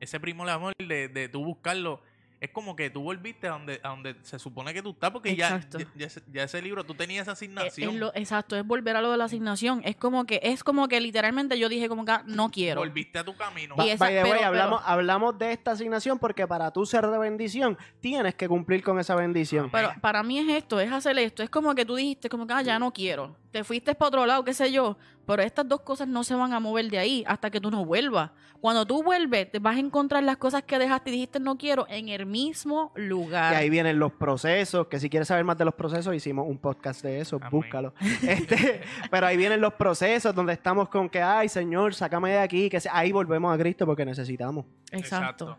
ese 0.00 0.20
primer 0.20 0.48
amor 0.48 0.72
de, 0.78 1.08
de 1.08 1.28
tú 1.28 1.44
buscarlo, 1.44 2.00
es 2.44 2.50
como 2.50 2.74
que 2.76 2.90
tú 2.90 3.02
volviste 3.02 3.46
a 3.48 3.50
donde, 3.52 3.80
a 3.82 3.88
donde 3.90 4.16
se 4.22 4.38
supone 4.38 4.72
que 4.72 4.82
tú 4.82 4.90
estás, 4.90 5.10
porque 5.10 5.34
ya, 5.36 5.60
ya, 5.70 5.78
ya 5.96 6.06
ese- 6.06 6.22
ya 6.32 6.42
ese 6.44 6.62
libro, 6.62 6.84
tú 6.84 6.94
tenías 6.94 7.22
esa 7.22 7.32
Es- 7.32 7.42
es 7.42 7.48
asignación. 7.48 8.00
lo- 8.00 8.14
exacto, 8.14 8.56
es 8.56 8.64
volver 8.66 8.96
a 8.96 9.02
lo 9.02 9.10
de 9.10 9.16
la 9.18 9.24
asignación. 9.24 9.82
Es 9.84 9.96
como 9.96 10.24
que, 10.24 10.40
es 10.42 10.62
como 10.64 10.88
que 10.88 11.00
literalmente 11.00 11.58
yo 11.58 11.68
dije 11.68 11.88
como 11.88 12.04
que 12.04 12.12
ah, 12.12 12.22
no 12.26 12.50
quiero. 12.50 12.80
Volviste 12.80 13.18
a 13.18 13.24
tu 13.24 13.34
camino. 13.36 13.74
Y 13.78 13.90
esa- 13.90 14.04
by 14.04 14.14
the 14.14 14.22
way, 14.22 14.32
pero- 14.32 14.46
hablamos, 14.46 14.82
hablamos 14.84 15.38
de 15.38 15.52
esta 15.52 15.72
asignación 15.72 16.18
porque 16.18 16.46
para 16.46 16.70
tú 16.70 16.86
ser 16.86 17.06
de 17.06 17.18
bendición 17.18 17.76
tienes 18.00 18.34
que 18.34 18.48
cumplir 18.48 18.82
con 18.82 18.98
esa 18.98 19.14
bendición. 19.14 19.70
Pero 19.70 19.92
para 20.00 20.22
mí 20.22 20.38
es 20.38 20.48
esto, 20.48 20.80
es 20.80 20.90
hacer 20.92 21.18
esto. 21.18 21.42
Es 21.42 21.50
como 21.50 21.74
que 21.74 21.84
tú 21.84 21.94
dijiste, 21.96 22.28
como 22.28 22.46
que 22.46 22.54
ah, 22.54 22.62
ya 22.62 22.78
no 22.78 22.92
quiero. 22.92 23.36
Te 23.54 23.62
fuiste 23.62 23.94
para 23.94 24.08
otro 24.08 24.26
lado, 24.26 24.42
qué 24.42 24.52
sé 24.52 24.72
yo. 24.72 24.96
Pero 25.24 25.40
estas 25.40 25.68
dos 25.68 25.82
cosas 25.82 26.08
no 26.08 26.24
se 26.24 26.34
van 26.34 26.52
a 26.52 26.58
mover 26.58 26.90
de 26.90 26.98
ahí 26.98 27.22
hasta 27.24 27.50
que 27.52 27.60
tú 27.60 27.70
no 27.70 27.84
vuelvas. 27.84 28.32
Cuando 28.60 28.84
tú 28.84 29.00
vuelves, 29.04 29.48
te 29.52 29.60
vas 29.60 29.76
a 29.76 29.78
encontrar 29.78 30.24
las 30.24 30.38
cosas 30.38 30.64
que 30.64 30.76
dejaste 30.76 31.10
y 31.10 31.12
dijiste 31.12 31.38
no 31.38 31.56
quiero 31.56 31.86
en 31.88 32.08
el 32.08 32.26
mismo 32.26 32.90
lugar. 32.96 33.52
Y 33.52 33.56
ahí 33.56 33.70
vienen 33.70 34.00
los 34.00 34.10
procesos, 34.10 34.88
que 34.88 34.98
si 34.98 35.08
quieres 35.08 35.28
saber 35.28 35.44
más 35.44 35.56
de 35.56 35.66
los 35.66 35.74
procesos, 35.74 36.12
hicimos 36.16 36.48
un 36.48 36.58
podcast 36.58 37.00
de 37.04 37.20
eso, 37.20 37.36
Amén. 37.36 37.50
búscalo. 37.52 37.94
Este, 38.28 38.80
pero 39.08 39.24
ahí 39.28 39.36
vienen 39.36 39.60
los 39.60 39.74
procesos 39.74 40.34
donde 40.34 40.52
estamos 40.54 40.88
con 40.88 41.08
que, 41.08 41.22
ay 41.22 41.48
Señor, 41.48 41.94
sácame 41.94 42.30
de 42.32 42.38
aquí, 42.40 42.68
que 42.68 42.80
se- 42.80 42.90
ahí 42.90 43.12
volvemos 43.12 43.54
a 43.54 43.56
Cristo 43.56 43.86
porque 43.86 44.04
necesitamos. 44.04 44.64
Exacto. 44.90 45.56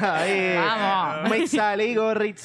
Ahí. 0.00 0.56
Vamos. 0.56 1.30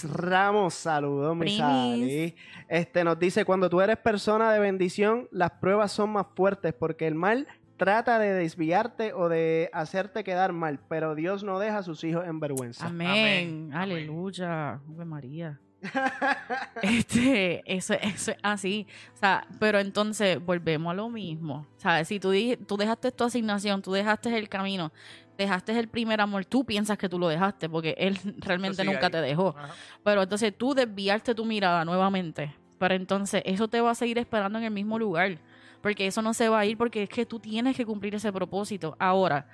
Ramos, 0.04 0.74
saludos, 0.74 1.36
Misalí. 1.36 2.36
Este 2.68 3.04
nos 3.04 3.20
dice, 3.20 3.46
cuando 3.46 3.70
tú 3.70 3.82
eres 3.82 3.98
persona 3.98 4.52
de 4.52 4.60
bendición, 4.60 5.28
las 5.32 5.52
pruebas 5.52 5.92
son 5.92 6.12
más 6.12 6.26
fuertes 6.36 6.74
porque 6.74 7.08
el 7.08 7.16
mal 7.16 7.48
trata 7.78 8.20
de 8.20 8.34
desviarte 8.34 9.14
o 9.14 9.30
de 9.30 9.70
hacerte 9.74 10.24
quedar 10.24 10.54
mal, 10.54 10.80
pero 10.88 11.16
Dios 11.16 11.44
no 11.44 11.60
deja 11.60 11.80
a 11.80 11.84
sus 11.84 12.04
hijos 12.04 12.26
en 12.26 12.40
vergüenza. 12.40 12.88
Amén. 12.88 13.10
Amén. 13.10 13.74
Aleluya. 13.74 14.80
Ave 14.90 15.06
María. 15.06 15.60
este, 16.82 17.64
eso, 17.66 17.94
eso 17.94 18.32
es 18.32 18.38
así. 18.42 18.88
O 19.14 19.18
sea, 19.18 19.48
pero 19.60 19.80
entonces 19.80 20.44
volvemos 20.44 20.92
a 20.92 20.96
lo 20.96 21.10
mismo. 21.10 21.68
O 21.78 21.80
sea, 21.80 22.04
si 22.06 22.20
tú, 22.20 22.32
tú 22.66 22.78
dejaste 22.78 23.12
tu 23.12 23.24
asignación, 23.24 23.82
tú 23.82 23.92
dejaste 23.92 24.36
el 24.38 24.50
camino, 24.50 24.92
dejaste 25.38 25.78
el 25.78 25.88
primer 25.88 26.22
amor, 26.22 26.46
tú 26.46 26.66
piensas 26.66 26.98
que 26.98 27.10
tú 27.10 27.20
lo 27.20 27.28
dejaste 27.28 27.70
porque 27.70 27.96
él 27.98 28.18
realmente 28.38 28.84
nunca 28.84 29.08
ahí. 29.08 29.12
te 29.12 29.22
dejó. 29.22 29.56
Ajá. 29.58 29.74
Pero 30.04 30.24
entonces 30.24 30.54
tú 30.58 30.74
desviaste 30.74 31.36
tu 31.36 31.46
mirada 31.46 31.86
nuevamente. 31.86 32.56
Pero 32.78 32.94
entonces 32.94 33.42
eso 33.46 33.68
te 33.68 33.82
va 33.82 33.92
a 33.92 33.96
seguir 33.96 34.18
esperando 34.18 34.60
en 34.60 34.66
el 34.66 34.72
mismo 34.72 35.00
lugar. 35.00 35.40
Porque 35.82 36.08
eso 36.08 36.22
no 36.22 36.34
se 36.34 36.50
va 36.50 36.60
a 36.60 36.66
ir 36.66 36.78
porque 36.78 37.04
es 37.04 37.10
que 37.10 37.26
tú 37.26 37.40
tienes 37.40 37.76
que 37.78 37.86
cumplir 37.86 38.16
ese 38.16 38.32
propósito. 38.34 38.96
Ahora, 39.00 39.48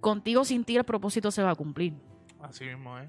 contigo 0.00 0.44
sin 0.44 0.64
ti 0.64 0.76
el 0.76 0.84
propósito 0.84 1.30
se 1.30 1.42
va 1.42 1.50
a 1.50 1.54
cumplir. 1.54 1.94
Así 2.40 2.64
mismo, 2.64 2.98
¿eh? 2.98 3.08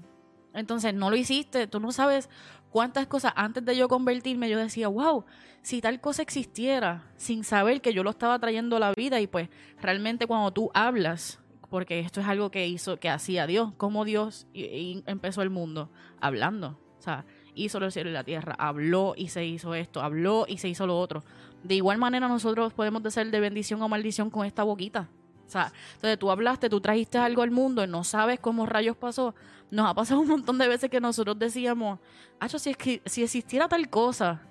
Entonces 0.54 0.94
no 0.94 1.10
lo 1.10 1.16
hiciste, 1.16 1.66
tú 1.66 1.78
no 1.78 1.92
sabes 1.92 2.28
cuántas 2.70 3.06
cosas 3.06 3.32
antes 3.36 3.64
de 3.64 3.76
yo 3.76 3.88
convertirme 3.88 4.48
yo 4.48 4.58
decía, 4.58 4.88
wow, 4.88 5.24
si 5.62 5.80
tal 5.80 6.00
cosa 6.00 6.22
existiera, 6.22 7.04
sin 7.16 7.44
saber 7.44 7.80
que 7.80 7.92
yo 7.92 8.02
lo 8.02 8.10
estaba 8.10 8.38
trayendo 8.38 8.76
a 8.76 8.80
la 8.80 8.92
vida 8.92 9.20
y 9.20 9.26
pues 9.26 9.48
realmente 9.80 10.26
cuando 10.26 10.50
tú 10.52 10.70
hablas, 10.74 11.38
porque 11.70 12.00
esto 12.00 12.20
es 12.20 12.26
algo 12.26 12.50
que 12.50 12.66
hizo, 12.66 12.98
que 12.98 13.08
hacía 13.08 13.46
Dios, 13.46 13.72
como 13.76 14.04
Dios 14.04 14.46
empezó 14.54 15.42
el 15.42 15.50
mundo, 15.50 15.90
hablando, 16.20 16.78
o 16.98 17.02
sea, 17.02 17.24
hizo 17.54 17.80
los 17.80 17.92
cielos 17.92 18.10
y 18.10 18.14
la 18.14 18.24
tierra, 18.24 18.54
habló 18.58 19.14
y 19.16 19.28
se 19.28 19.44
hizo 19.44 19.74
esto, 19.74 20.00
habló 20.00 20.46
y 20.48 20.58
se 20.58 20.68
hizo 20.68 20.86
lo 20.86 20.98
otro. 20.98 21.24
De 21.62 21.74
igual 21.74 21.98
manera 21.98 22.28
nosotros 22.28 22.72
podemos 22.72 23.02
ser 23.12 23.30
de 23.30 23.40
bendición 23.40 23.82
o 23.82 23.88
maldición 23.88 24.30
con 24.30 24.46
esta 24.46 24.62
boquita. 24.62 25.08
O 25.46 25.50
sea, 25.50 25.72
entonces 25.94 26.18
tú 26.18 26.30
hablaste, 26.30 26.68
tú 26.68 26.80
trajiste 26.80 27.18
algo 27.18 27.42
al 27.42 27.50
mundo 27.50 27.82
y 27.82 27.86
no 27.86 28.04
sabes 28.04 28.38
cómo 28.38 28.66
rayos 28.66 28.96
pasó. 28.96 29.34
Nos 29.70 29.88
ha 29.88 29.94
pasado 29.94 30.20
un 30.20 30.28
montón 30.28 30.58
de 30.58 30.68
veces 30.68 30.90
que 30.90 31.00
nosotros 31.00 31.38
decíamos, 31.38 31.98
Acho, 32.40 32.58
si, 32.58 32.70
es 32.70 32.76
que, 32.76 33.02
si 33.04 33.22
existiera 33.22 33.68
tal 33.68 33.88
cosa, 33.88 34.42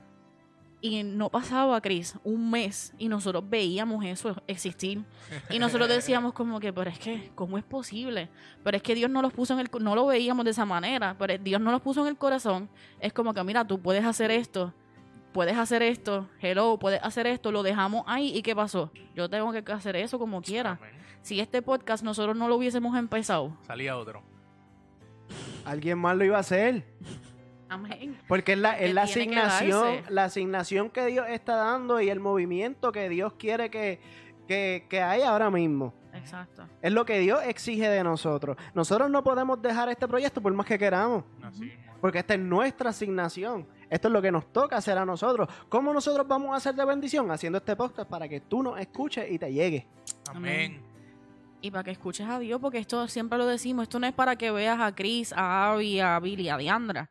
y 0.80 1.04
no 1.04 1.30
pasaba, 1.30 1.80
Cris, 1.82 2.16
un 2.24 2.52
mes 2.52 2.94
y 2.98 3.10
nosotros 3.10 3.44
veíamos 3.50 4.06
eso 4.06 4.36
existir. 4.46 5.04
Y 5.50 5.60
nosotros 5.60 5.90
decíamos 5.90 6.34
como 6.34 6.60
que, 6.60 6.72
pero 6.72 6.90
es 6.90 7.00
que, 7.00 7.32
¿cómo 7.36 7.58
es 7.58 7.64
posible? 7.64 8.30
Pero 8.64 8.78
es 8.78 8.84
que 8.84 8.94
Dios 8.94 9.10
no 9.10 9.22
los 9.22 9.34
puso 9.34 9.54
en 9.54 9.60
el, 9.60 9.70
no 9.80 9.96
lo 9.96 10.06
veíamos 10.06 10.46
de 10.46 10.52
esa 10.52 10.66
manera, 10.66 11.16
pero 11.18 11.38
Dios 11.38 11.60
no 11.60 11.72
los 11.72 11.82
puso 11.82 12.02
en 12.02 12.08
el 12.08 12.18
corazón. 12.18 12.70
Es 13.00 13.12
como 13.12 13.34
que, 13.34 13.44
mira, 13.44 13.66
tú 13.66 13.82
puedes 13.82 14.06
hacer 14.06 14.30
esto, 14.30 14.74
puedes 15.34 15.58
hacer 15.58 15.82
esto, 15.82 16.30
hello, 16.42 16.78
puedes 16.78 17.02
hacer 17.04 17.26
esto, 17.26 17.52
lo 17.52 17.64
dejamos 17.64 18.04
ahí 18.06 18.38
y 18.38 18.44
¿qué 18.44 18.56
pasó? 18.56 18.92
Yo 19.16 19.30
tengo 19.30 19.52
que 19.52 19.72
hacer 19.72 19.96
eso 19.96 20.20
como 20.20 20.42
quiera. 20.42 20.78
Amén. 20.80 20.98
Si 21.24 21.40
este 21.40 21.62
podcast 21.62 22.04
nosotros 22.04 22.38
no 22.38 22.48
lo 22.48 22.56
hubiésemos 22.56 22.96
empezado, 22.98 23.58
Salía 23.66 23.98
otro. 23.98 24.22
Alguien 25.66 25.98
más 25.98 26.16
lo 26.16 26.24
iba 26.24 26.38
a 26.38 26.42
hacer. 26.42 26.86
Amén. 27.70 28.18
Porque 28.28 28.54
es 28.54 28.60
la, 28.60 28.80
es 28.80 28.96
asignación, 28.96 30.04
la 30.10 30.26
asignación 30.26 30.90
que 30.90 31.06
Dios 31.06 31.26
está 31.30 31.56
dando 31.56 32.02
y 32.02 32.10
el 32.10 32.20
movimiento 32.20 32.92
que 32.92 33.10
Dios 33.10 33.34
quiere 33.34 33.70
que, 33.70 34.00
que, 34.48 34.86
que 34.90 35.02
haya 35.02 35.30
ahora 35.30 35.50
mismo. 35.50 35.94
Exacto. 36.14 36.68
Es 36.82 36.92
lo 36.92 37.06
que 37.06 37.20
Dios 37.20 37.40
exige 37.46 37.90
de 37.90 38.04
nosotros. 38.04 38.58
Nosotros 38.74 39.10
no 39.10 39.24
podemos 39.24 39.62
dejar 39.62 39.90
este 39.90 40.08
proyecto 40.08 40.42
por 40.42 40.54
más 40.54 40.66
que 40.66 40.80
queramos. 40.80 41.24
Así. 41.44 41.72
Porque 42.02 42.20
esta 42.20 42.34
es 42.36 42.40
nuestra 42.40 42.90
asignación. 42.92 43.68
Esto 43.90 44.08
es 44.08 44.14
lo 44.14 44.22
que 44.22 44.32
nos 44.32 44.52
toca 44.52 44.78
hacer 44.78 44.98
a 44.98 45.06
nosotros. 45.06 45.48
¿Cómo 45.70 45.94
nosotros 45.94 46.28
vamos 46.28 46.54
a 46.54 46.58
hacer 46.58 46.76
de 46.76 46.86
bendición? 46.86 47.32
Haciendo 47.32 47.58
este 47.58 47.76
podcast 47.76 48.10
para 48.10 48.28
que 48.28 48.42
tú 48.42 48.62
nos 48.62 48.80
escuches 48.80 49.30
y 49.32 49.40
te 49.40 49.52
llegue. 49.52 49.88
Amén. 50.30 50.82
Y 51.62 51.72
para 51.72 51.84
que 51.84 51.92
escuches 51.92 52.28
a 52.28 52.38
Dios, 52.40 52.60
porque 52.62 52.78
esto 52.78 53.08
siempre 53.08 53.38
lo 53.38 53.48
decimos, 53.48 53.84
esto 53.84 54.00
no 54.00 54.06
es 54.06 54.14
para 54.14 54.36
que 54.36 54.52
veas 54.52 54.80
a 54.80 54.94
Chris, 54.94 55.34
a 55.34 55.72
Abby, 55.72 56.00
a 56.00 56.20
Billy, 56.20 56.50
a 56.50 56.58
Diandra, 56.58 57.10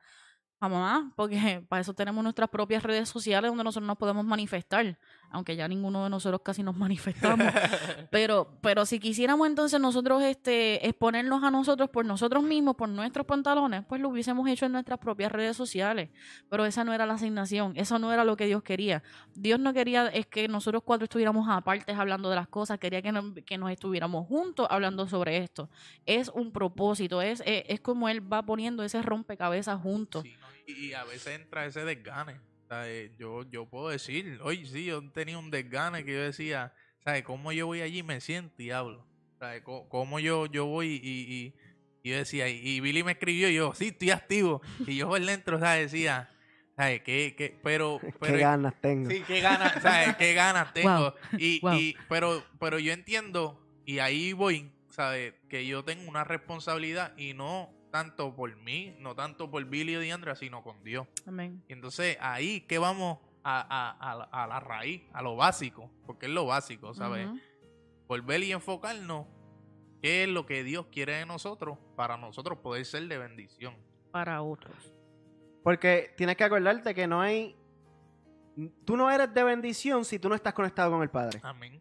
a 0.60 0.68
mamá, 0.68 1.12
porque 1.16 1.62
para 1.68 1.80
eso 1.80 1.94
tenemos 1.94 2.22
nuestras 2.22 2.48
propias 2.48 2.82
redes 2.82 3.08
sociales 3.08 3.50
donde 3.50 3.64
nosotros 3.64 3.86
nos 3.86 3.98
podemos 3.98 4.24
manifestar, 4.24 4.98
aunque 5.30 5.56
ya 5.56 5.68
ninguno 5.68 6.04
de 6.04 6.10
nosotros 6.10 6.40
casi 6.44 6.62
nos 6.62 6.76
manifestamos. 6.76 7.46
pero, 8.10 8.48
pero 8.60 8.86
si 8.86 8.98
quisiéramos 8.98 9.46
entonces 9.46 9.80
nosotros 9.80 10.22
este 10.22 10.86
exponernos 10.86 11.42
a 11.44 11.50
nosotros 11.50 11.90
por 11.90 12.04
nosotros 12.04 12.42
mismos, 12.42 12.76
por 12.76 12.88
nuestros 12.88 13.26
pantalones, 13.26 13.84
pues 13.88 14.00
lo 14.00 14.08
hubiésemos 14.08 14.48
hecho 14.48 14.66
en 14.66 14.72
nuestras 14.72 14.98
propias 14.98 15.32
redes 15.32 15.56
sociales. 15.56 16.10
Pero 16.48 16.64
esa 16.66 16.84
no 16.84 16.92
era 16.92 17.06
la 17.06 17.14
asignación, 17.14 17.72
eso 17.76 17.98
no 17.98 18.12
era 18.12 18.24
lo 18.24 18.36
que 18.36 18.46
Dios 18.46 18.62
quería. 18.62 19.02
Dios 19.34 19.58
no 19.60 19.72
quería 19.72 20.06
es 20.08 20.26
que 20.26 20.48
nosotros 20.48 20.82
cuatro 20.84 21.04
estuviéramos 21.04 21.48
aparte 21.48 21.92
hablando 21.92 22.30
de 22.30 22.36
las 22.36 22.48
cosas, 22.48 22.78
quería 22.78 23.02
que, 23.02 23.12
nos- 23.12 23.34
que 23.44 23.58
nos 23.58 23.70
estuviéramos 23.70 24.26
juntos 24.26 24.66
hablando 24.70 25.06
sobre 25.08 25.38
esto. 25.38 25.68
Es 26.06 26.28
un 26.28 26.52
propósito, 26.52 27.22
es, 27.22 27.40
es, 27.46 27.64
es 27.68 27.80
como 27.80 28.08
Él 28.08 28.20
va 28.32 28.42
poniendo 28.44 28.82
ese 28.82 29.02
rompecabezas 29.02 29.80
juntos. 29.80 30.22
Sí, 30.22 30.34
¿no? 30.40 30.46
y, 30.66 30.86
y 30.88 30.92
a 30.94 31.04
veces 31.04 31.40
entra 31.40 31.66
ese 31.66 31.84
desgane. 31.84 32.40
¿Sabes? 32.68 33.12
Yo, 33.18 33.42
yo 33.50 33.66
puedo 33.68 33.88
decir, 33.90 34.38
oye, 34.42 34.66
sí, 34.66 34.84
yo 34.86 35.02
tenía 35.12 35.38
un 35.38 35.50
desgane 35.50 36.04
que 36.04 36.12
yo 36.12 36.20
decía, 36.22 36.72
¿sabes? 37.04 37.22
¿Cómo 37.22 37.52
yo 37.52 37.66
voy 37.66 37.80
allí 37.80 37.98
y 37.98 38.02
me 38.02 38.20
siento 38.20 38.62
y 38.62 38.70
hablo? 38.70 39.06
¿Sabes? 39.38 39.62
¿Cómo 39.62 40.18
yo, 40.18 40.46
yo 40.46 40.66
voy 40.66 41.00
y, 41.02 41.08
y, 41.08 41.54
y 42.02 42.10
yo 42.10 42.16
decía, 42.16 42.48
y- 42.48 42.60
y 42.66 42.80
Billy 42.80 43.02
me 43.02 43.12
escribió 43.12 43.48
y 43.50 43.54
yo, 43.54 43.74
sí, 43.74 43.88
estoy 43.88 44.10
activo. 44.10 44.62
Y 44.86 44.96
yo 44.96 45.08
por 45.08 45.20
dentro, 45.24 45.58
¿sabes? 45.60 45.92
Decía, 45.92 46.30
¿sabes? 46.76 47.02
¿Qué, 47.02 47.34
qué? 47.36 47.58
Pero, 47.62 48.00
pero 48.20 48.34
Qué 48.34 48.40
ganas 48.40 48.74
tengo. 48.80 49.10
Sí, 49.10 49.22
qué 49.26 49.40
ganas, 49.40 49.82
¿sabes? 49.82 50.16
Qué 50.16 50.32
ganas 50.34 50.72
tengo. 50.74 51.12
Wow, 51.12 51.14
Y, 51.38 51.60
wow. 51.60 51.74
y, 51.78 51.96
pero, 52.08 52.44
pero 52.58 52.78
yo 52.78 52.92
entiendo, 52.92 53.60
y 53.84 53.98
ahí 53.98 54.32
voy, 54.32 54.72
¿sabes? 54.90 55.34
Que 55.50 55.66
yo 55.66 55.84
tengo 55.84 56.08
una 56.08 56.24
responsabilidad 56.24 57.16
y 57.18 57.34
no 57.34 57.70
tanto 57.90 58.34
por 58.34 58.54
mí, 58.56 58.94
no 59.00 59.14
tanto 59.14 59.50
por 59.50 59.64
Billy 59.64 59.94
y 59.96 60.00
Diandra, 60.00 60.34
sino 60.36 60.62
con 60.62 60.82
Dios. 60.84 61.06
Amén. 61.26 61.62
Y 61.68 61.72
entonces 61.72 62.16
ahí 62.20 62.60
que 62.62 62.78
vamos 62.78 63.18
a, 63.42 63.60
a- 63.60 64.12
a 64.12 64.14
la- 64.16 64.24
a 64.24 64.46
la 64.46 64.60
raíz, 64.60 65.02
a 65.12 65.22
lo 65.22 65.36
básico, 65.36 65.90
porque 66.06 66.26
es 66.26 66.32
lo 66.32 66.46
básico, 66.46 66.92
¿sabes? 66.94 67.28
Volver 68.08 68.42
y 68.42 68.52
enfocarnos 68.52 69.26
qué 70.02 70.24
es 70.24 70.28
lo 70.28 70.46
que 70.46 70.62
Dios 70.64 70.86
quiere 70.92 71.14
de 71.14 71.26
nosotros 71.26 71.78
para 71.96 72.16
nosotros 72.16 72.58
poder 72.58 72.84
ser 72.84 73.06
de 73.08 73.18
bendición. 73.18 73.74
Para 74.12 74.42
otros. 74.42 74.92
Porque 75.62 76.12
tienes 76.16 76.36
que 76.36 76.44
acordarte 76.44 76.94
que 76.94 77.06
no 77.06 77.20
hay... 77.20 77.56
Tú 78.84 78.96
no 78.96 79.10
eres 79.10 79.32
de 79.34 79.42
bendición 79.44 80.04
si 80.04 80.18
tú 80.18 80.28
no 80.28 80.34
estás 80.34 80.54
conectado 80.54 80.90
con 80.90 81.02
el 81.02 81.10
Padre. 81.10 81.40
Amén. 81.42 81.80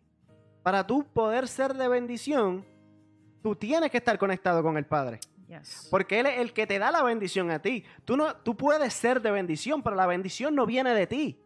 Para 0.64 0.86
tú 0.86 1.06
poder 1.06 1.48
ser 1.48 1.74
de 1.74 1.88
bendición, 1.88 2.66
tú 3.42 3.56
tienes 3.56 3.90
que 3.92 3.98
estar 3.98 4.18
conectado 4.18 4.62
con 4.64 4.76
el 4.78 4.86
Padre. 4.86 5.20
Yes. 5.48 5.88
Porque 5.92 6.20
Él 6.20 6.26
es 6.26 6.40
el 6.40 6.54
que 6.54 6.66
te 6.66 6.80
da 6.80 6.92
la 6.92 7.04
bendición 7.04 7.52
a 7.52 7.62
ti. 7.62 7.84
Tú, 8.04 8.18
no, 8.18 8.36
tú 8.38 8.56
puedes 8.56 8.94
ser 8.94 9.22
de 9.22 9.32
bendición, 9.32 9.84
pero 9.84 9.96
la 9.96 10.08
bendición 10.08 10.56
no 10.56 10.66
viene 10.66 10.94
de 10.94 11.08
ti. 11.08 11.40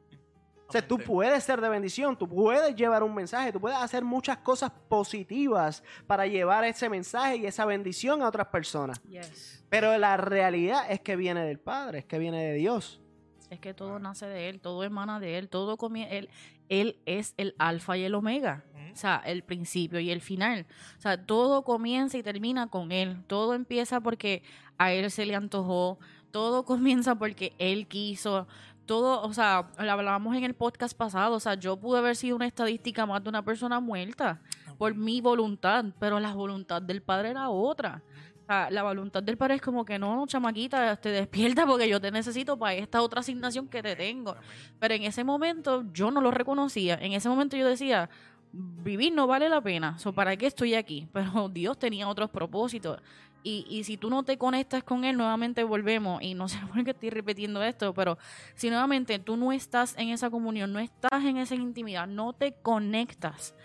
O 0.70 0.72
sea, 0.72 0.88
tú 0.88 1.00
puedes 1.00 1.44
ser 1.44 1.60
de 1.62 1.68
bendición, 1.68 2.16
tú 2.16 2.30
puedes 2.30 2.76
llevar 2.76 3.02
un 3.02 3.16
mensaje, 3.16 3.52
tú 3.52 3.60
puedes 3.60 3.78
hacer 3.80 4.04
muchas 4.04 4.38
cosas 4.38 4.72
positivas 4.88 5.84
para 6.06 6.28
llevar 6.28 6.64
ese 6.64 6.88
mensaje 6.90 7.38
y 7.38 7.48
esa 7.48 7.66
bendición 7.66 8.22
a 8.22 8.28
otras 8.28 8.48
personas. 8.48 9.02
Yes. 9.02 9.66
Pero 9.68 9.98
la 9.98 10.16
realidad 10.16 10.86
es 10.92 11.00
que 11.00 11.16
viene 11.16 11.44
del 11.44 11.60
Padre, 11.60 12.00
es 12.00 12.06
que 12.06 12.20
viene 12.20 12.44
de 12.44 12.54
Dios. 12.54 13.02
Es 13.50 13.60
que 13.60 13.74
todo 13.74 13.98
nace 13.98 14.28
de 14.28 14.48
él, 14.48 14.62
todo 14.62 14.84
emana 14.84 15.20
de 15.20 15.40
él, 15.40 15.50
todo 15.50 15.76
comienza. 15.76 16.14
Él, 16.14 16.30
él 16.70 17.00
es 17.08 17.34
el 17.38 17.56
alfa 17.58 17.98
y 17.98 18.04
el 18.04 18.14
omega. 18.14 18.64
O 18.94 18.98
sea, 18.98 19.22
el 19.26 19.44
principio 19.44 20.00
y 20.00 20.12
el 20.12 20.22
final. 20.22 20.66
O 20.98 21.02
sea, 21.02 21.24
todo 21.24 21.64
comienza 21.64 22.18
y 22.18 22.24
termina 22.24 22.68
con 22.68 22.92
él. 22.92 23.24
Todo 23.28 23.54
empieza 23.54 24.02
porque 24.02 24.44
a 24.78 24.92
él 24.92 25.10
se 25.12 25.26
le 25.26 25.36
antojó. 25.36 26.00
Todo 26.32 26.64
comienza 26.66 27.16
porque 27.16 27.54
él 27.58 27.88
quiso. 27.88 28.48
Todo, 28.86 29.22
o 29.22 29.34
sea, 29.34 29.70
lo 29.78 29.92
hablábamos 29.92 30.36
en 30.36 30.44
el 30.44 30.56
podcast 30.56 30.98
pasado. 30.98 31.36
O 31.36 31.40
sea, 31.40 31.56
yo 31.56 31.78
pude 31.78 32.00
haber 32.00 32.16
sido 32.16 32.36
una 32.36 32.48
estadística 32.48 33.06
más 33.06 33.24
de 33.24 33.30
una 33.30 33.44
persona 33.44 33.80
muerta 33.80 34.42
por 34.80 34.96
mi 34.96 35.22
voluntad, 35.22 35.86
pero 36.00 36.20
la 36.20 36.34
voluntad 36.34 36.82
del 36.82 37.02
padre 37.02 37.32
era 37.32 37.50
otra. 37.50 38.02
O 38.42 38.46
sea, 38.46 38.72
la 38.72 38.82
voluntad 38.82 39.22
del 39.22 39.38
padre 39.38 39.56
es 39.56 39.62
como 39.62 39.86
que 39.86 40.00
no, 40.00 40.26
chamaquita, 40.26 40.96
te 40.96 41.10
despierta 41.10 41.68
porque 41.68 41.88
yo 41.88 42.02
te 42.02 42.10
necesito 42.10 42.58
para 42.58 42.74
esta 42.74 43.02
otra 43.02 43.20
asignación 43.20 43.68
que 43.68 43.84
te 43.84 43.96
tengo. 43.96 44.36
Pero 44.80 44.96
en 44.96 45.04
ese 45.04 45.24
momento 45.24 45.84
yo 45.94 46.10
no 46.10 46.20
lo 46.20 46.32
reconocía. 46.32 46.98
En 47.00 47.14
ese 47.14 47.30
momento 47.30 47.58
yo 47.58 47.68
decía, 47.68 48.10
vivir 48.52 49.14
no 49.14 49.28
vale 49.28 49.50
la 49.50 49.62
pena. 49.62 49.98
So, 50.00 50.14
¿Para 50.14 50.36
qué 50.38 50.48
estoy 50.48 50.76
aquí? 50.76 51.08
Pero 51.14 51.50
Dios 51.50 51.78
tenía 51.78 52.08
otros 52.08 52.30
propósitos. 52.30 53.02
Y, 53.42 53.66
y 53.70 53.86
si 53.86 53.96
tú 53.96 54.10
no 54.10 54.24
te 54.24 54.38
conectas 54.38 54.84
con 54.84 55.06
Él, 55.06 55.16
nuevamente 55.16 55.64
volvemos. 55.64 56.22
Y 56.22 56.34
no 56.34 56.48
sé 56.50 56.60
por 56.74 56.84
qué 56.84 56.92
estoy 56.92 57.10
repitiendo 57.10 57.64
esto, 57.64 57.94
pero 57.94 58.18
si 58.56 58.70
nuevamente 58.70 59.18
tú 59.20 59.38
no 59.38 59.52
estás 59.52 59.96
en 59.98 60.10
esa 60.10 60.30
comunión, 60.30 60.74
no 60.74 60.80
estás 60.80 61.24
en 61.24 61.38
esa 61.38 61.56
intimidad, 61.56 62.06
no 62.06 62.34
te 62.34 62.54
conectas, 62.54 63.56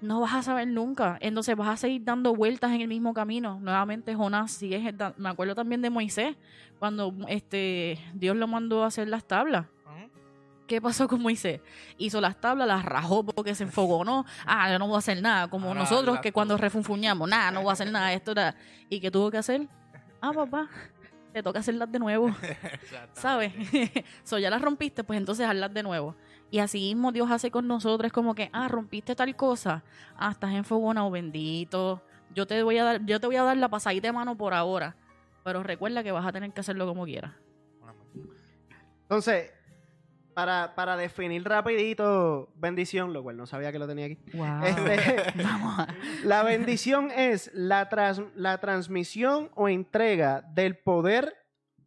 no 0.00 0.20
vas 0.20 0.34
a 0.34 0.42
saber 0.42 0.68
nunca. 0.68 1.18
Entonces 1.20 1.56
vas 1.56 1.68
a 1.68 1.76
seguir 1.76 2.04
dando 2.04 2.34
vueltas 2.34 2.72
en 2.72 2.82
el 2.82 2.88
mismo 2.88 3.12
camino. 3.12 3.58
Nuevamente 3.60 4.14
Jonás 4.14 4.52
sigue, 4.52 4.94
me 5.16 5.28
acuerdo 5.28 5.54
también 5.54 5.82
de 5.82 5.90
Moisés, 5.90 6.36
cuando 6.78 7.14
este 7.28 7.98
Dios 8.14 8.36
lo 8.36 8.46
mandó 8.46 8.84
a 8.84 8.86
hacer 8.86 9.08
las 9.08 9.24
tablas. 9.24 9.66
¿Qué 10.70 10.80
pasó 10.80 11.08
con 11.08 11.20
Moisés? 11.20 11.60
Hizo 11.98 12.20
las 12.20 12.40
tablas, 12.40 12.68
las 12.68 12.84
rajó 12.84 13.24
porque 13.24 13.56
se 13.56 13.64
enfogonó. 13.64 14.24
Ah, 14.46 14.70
yo 14.70 14.78
no 14.78 14.86
voy 14.86 14.94
a 14.94 14.98
hacer 14.98 15.20
nada. 15.20 15.48
Como 15.48 15.66
Ahora 15.66 15.80
nosotros 15.80 16.20
que 16.20 16.30
cuando 16.30 16.56
refunfuñamos, 16.56 17.28
nada, 17.28 17.50
no 17.50 17.62
voy 17.62 17.70
a 17.70 17.72
hacer 17.72 17.90
nada. 17.90 18.12
Esto 18.12 18.30
era... 18.30 18.54
¿Y 18.88 19.00
qué 19.00 19.10
tuvo 19.10 19.32
que 19.32 19.38
hacer? 19.38 19.66
Ah, 20.20 20.32
papá, 20.32 20.68
te 21.32 21.42
toca 21.42 21.58
hacerlas 21.58 21.90
de 21.90 21.98
nuevo. 21.98 22.30
¿Sabes? 23.14 23.52
so, 24.22 24.38
ya 24.38 24.48
las 24.48 24.62
rompiste, 24.62 25.02
pues 25.02 25.16
entonces 25.16 25.44
hazlas 25.44 25.74
de 25.74 25.82
nuevo. 25.82 26.14
Y 26.52 26.60
así 26.60 26.78
mismo 26.78 27.10
Dios 27.10 27.28
hace 27.32 27.50
con 27.50 27.66
nosotros, 27.66 28.06
es 28.06 28.12
como 28.12 28.36
que, 28.36 28.48
ah, 28.52 28.68
rompiste 28.68 29.16
tal 29.16 29.34
cosa, 29.34 29.82
ah, 30.16 30.30
estás 30.30 30.52
enfogonado, 30.52 31.10
bendito. 31.10 32.00
Yo 32.32 32.46
te 32.46 32.62
voy 32.62 32.78
a 32.78 32.84
dar, 32.84 33.04
yo 33.04 33.18
te 33.18 33.26
voy 33.26 33.34
a 33.34 33.42
dar 33.42 33.56
la 33.56 33.70
pasadita 33.70 34.06
de 34.06 34.12
mano 34.12 34.36
por 34.36 34.54
ahora. 34.54 34.94
Pero 35.42 35.64
recuerda 35.64 36.04
que 36.04 36.12
vas 36.12 36.24
a 36.24 36.30
tener 36.30 36.52
que 36.52 36.60
hacerlo 36.60 36.86
como 36.86 37.06
quieras. 37.06 37.32
Entonces, 39.02 39.50
para, 40.34 40.74
para 40.74 40.96
definir 40.96 41.44
rapidito 41.44 42.52
bendición, 42.56 43.12
lo 43.12 43.22
cual 43.22 43.36
no 43.36 43.46
sabía 43.46 43.72
que 43.72 43.78
lo 43.78 43.86
tenía 43.86 44.06
aquí. 44.06 44.18
Wow. 44.34 44.62
Este, 44.64 45.32
Vamos 45.42 45.78
a... 45.78 45.88
la 46.24 46.42
bendición 46.42 47.10
es 47.10 47.50
la, 47.54 47.88
tras- 47.88 48.22
la 48.34 48.58
transmisión 48.58 49.50
o 49.54 49.68
entrega 49.68 50.42
del 50.42 50.76
poder 50.78 51.36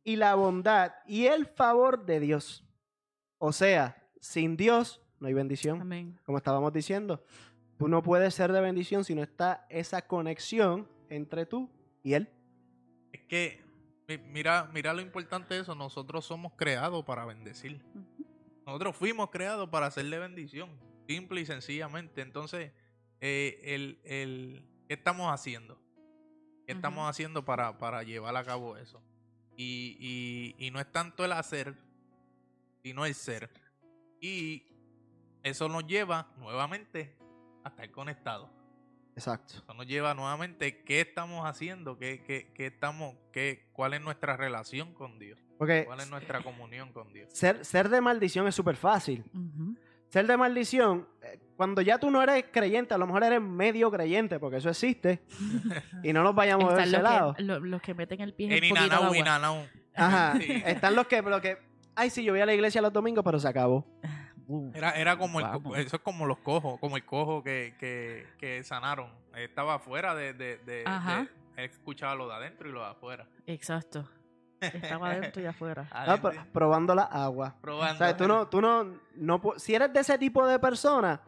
y 0.04 0.18
la 0.18 0.36
bondad 0.36 0.94
y 1.06 1.26
el 1.28 1.46
favor 1.46 2.06
de 2.06 2.20
Dios. 2.20 2.66
O 3.38 3.52
sea, 3.54 4.04
sin 4.20 4.56
Dios 4.58 5.02
no 5.20 5.28
hay 5.28 5.34
bendición. 5.34 5.82
Amén. 5.82 6.20
Como 6.26 6.38
estábamos 6.38 6.74
diciendo, 6.74 7.24
tú 7.78 7.88
no 7.88 8.04
puedes 8.04 8.34
ser 8.34 8.52
de 8.52 8.62
bendición 8.62 9.04
si 9.04 9.16
no 9.16 9.24
está 9.24 9.66
esa 9.70 10.02
conexión 10.06 10.88
entre 11.10 11.46
tú 11.46 11.70
y 12.04 12.14
Él. 12.14 12.30
Es 13.12 13.22
que 13.24 13.62
Mi- 14.08 14.18
Mira, 14.18 14.70
mira 14.74 14.94
lo 14.94 15.00
importante 15.02 15.54
de 15.54 15.62
eso. 15.62 15.74
Nosotros 15.76 16.26
somos 16.26 16.52
creados 16.58 17.06
para 17.06 17.24
bendecir. 17.26 17.82
Nosotros 18.66 18.96
fuimos 18.96 19.30
creados 19.30 19.70
para 19.70 19.88
hacerle 19.88 20.20
bendición. 20.20 20.70
Simple 21.08 21.42
y 21.42 21.46
sencillamente. 21.46 22.22
Entonces, 22.22 22.72
eh, 23.20 23.60
el, 23.64 24.00
el, 24.04 24.66
¿qué 24.88 24.94
estamos 24.94 25.32
haciendo? 25.32 25.80
¿Qué 26.66 26.72
estamos 26.74 27.10
haciendo 27.10 27.44
para, 27.44 27.78
para 27.78 28.04
llevar 28.04 28.36
a 28.38 28.44
cabo 28.44 28.78
eso? 28.78 29.02
Y, 29.58 29.98
y, 30.00 30.66
y 30.66 30.72
no 30.72 30.80
es 30.80 30.92
tanto 30.92 31.26
el 31.26 31.34
hacer, 31.34 31.76
sino 32.84 33.06
el 33.06 33.14
ser. 33.14 33.50
Y 34.22 34.66
eso 35.44 35.68
nos 35.68 35.86
lleva 35.86 36.32
nuevamente 36.38 37.18
a 37.66 37.70
estar 37.70 37.92
conectados. 37.92 38.50
Exacto. 39.16 39.54
Eso 39.58 39.74
nos 39.74 39.86
lleva 39.88 40.14
nuevamente 40.14 40.84
qué 40.84 41.02
estamos 41.02 41.46
haciendo, 41.48 41.98
qué, 41.98 42.24
qué, 42.26 42.52
qué 42.56 42.68
estamos, 42.68 43.16
qué, 43.32 43.68
cuál 43.74 43.94
es 43.94 44.02
nuestra 44.02 44.36
relación 44.38 44.94
con 44.94 45.20
Dios, 45.20 45.40
Porque 45.58 45.86
cuál 45.86 46.00
es 46.00 46.10
nuestra 46.10 46.42
comunión 46.42 46.92
con 46.94 47.14
Dios. 47.14 47.30
ser, 47.32 47.64
ser 47.64 47.90
de 47.90 48.02
maldición 48.02 48.48
es 48.48 48.56
súper 48.56 48.76
fácil. 48.76 49.24
Ser 50.10 50.28
de 50.28 50.38
maldición, 50.38 51.08
eh, 51.24 51.40
cuando 51.56 51.82
ya 51.82 51.98
tú 51.98 52.12
no 52.12 52.22
eres 52.22 52.46
creyente, 52.52 52.94
a 52.94 52.98
lo 53.00 53.08
mejor 53.08 53.24
eres 53.24 53.42
medio 53.42 53.90
creyente, 53.92 54.40
porque 54.40 54.58
eso 54.58 54.70
existe. 54.70 55.24
y 56.04 56.14
no 56.14 56.22
nos 56.24 56.36
vayamos 56.36 56.76
de 56.76 56.84
ese 56.84 56.92
los 56.94 57.02
lado. 57.02 57.34
que, 57.34 57.42
lo- 57.44 57.60
los 57.60 57.82
que 57.82 57.94
meten 57.96 58.22
el 58.22 58.34
pie 58.34 58.48
en 58.48 58.64
En. 58.64 58.64
Inanau. 59.16 59.66
Ajá. 59.96 60.36
Sí. 60.40 60.62
Están 60.66 60.96
los 60.96 61.08
que, 61.08 61.22
los 61.22 61.42
que. 61.42 61.58
Ay, 61.96 62.10
sí, 62.12 62.24
yo 62.24 62.34
voy 62.34 62.42
a 62.42 62.46
la 62.46 62.54
iglesia 62.54 62.82
los 62.82 62.94
domingos, 62.94 63.24
pero 63.24 63.40
se 63.40 63.48
acabó. 63.48 63.86
Uh, 64.48 64.72
Era, 64.74 64.92
era 64.92 65.18
como 65.18 65.40
el, 65.40 65.46
eso 65.78 65.96
es 65.96 66.02
como 66.02 66.26
los 66.26 66.38
cojos, 66.40 66.80
como 66.80 66.98
el 66.98 67.06
cojo 67.06 67.42
que, 67.44 67.76
que, 67.80 68.26
que 68.38 68.64
sanaron. 68.64 69.10
Estaba 69.36 69.76
afuera 69.76 70.14
de, 70.16 70.34
de, 70.34 70.58
de, 70.58 70.84
Ajá. 70.86 71.28
de- 71.56 71.64
escuchaba 71.66 72.16
lo 72.16 72.28
de 72.28 72.34
adentro 72.36 72.68
y 72.70 72.72
lo 72.74 72.82
de 72.82 72.88
afuera. 72.88 73.28
Exacto. 73.48 74.08
Estaba 74.60 75.12
adentro 75.12 75.42
y 75.42 75.46
afuera. 75.46 75.88
Ah, 75.92 76.04
Adentro, 76.04 76.32
pero- 76.32 76.46
probando 76.52 76.96
la 76.96 77.04
agua. 77.04 77.56
probando. 77.62 77.96
O 77.96 77.98
sea, 77.98 78.16
tú 78.18 78.28
no, 78.28 78.48
tú 78.48 78.62
no, 78.62 78.84
no, 79.16 79.42
si 79.58 79.76
eres 79.76 79.92
de 79.94 80.00
ese 80.02 80.18
tipo 80.18 80.46
de 80.48 80.60
persona 80.60 81.22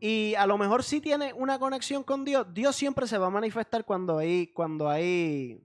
y 0.00 0.34
a 0.34 0.46
lo 0.46 0.58
mejor 0.58 0.82
sí 0.82 1.00
tienes 1.00 1.32
una 1.36 1.58
conexión 1.58 2.02
con 2.04 2.24
Dios, 2.24 2.46
Dios 2.52 2.76
siempre 2.76 3.06
se 3.06 3.18
va 3.18 3.26
a 3.28 3.30
manifestar 3.30 3.84
cuando 3.84 4.18
hay, 4.18 4.48
cuando 4.48 4.88
hay, 4.90 5.62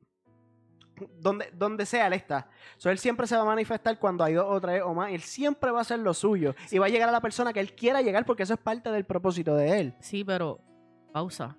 donde, 1.20 1.50
donde 1.54 1.86
sea 1.86 2.08
Él 2.08 2.14
está. 2.14 2.50
So, 2.78 2.90
él 2.90 2.98
siempre 2.98 3.28
se 3.28 3.36
va 3.36 3.42
a 3.42 3.46
manifestar 3.46 3.98
cuando 4.00 4.24
hay 4.24 4.34
dos 4.34 4.46
o 4.48 4.60
tres 4.62 4.82
o 4.86 4.94
más. 4.94 5.12
Él 5.12 5.22
siempre 5.22 5.72
va 5.72 5.80
a 5.80 5.82
hacer 5.82 6.00
lo 6.00 6.14
suyo 6.14 6.56
y 6.72 6.78
va 6.78 6.86
a 6.88 6.90
llegar 6.90 7.10
a 7.10 7.12
la 7.12 7.22
persona 7.22 7.54
que 7.54 7.60
Él 7.60 7.74
quiera 7.74 8.02
llegar 8.02 8.26
porque 8.26 8.44
eso 8.44 8.54
es 8.54 8.60
parte 8.60 8.92
del 8.92 9.06
propósito 9.06 9.56
de 9.56 9.80
Él. 9.80 9.94
Sí, 10.00 10.24
pero 10.24 10.60
pausa. 11.12 11.58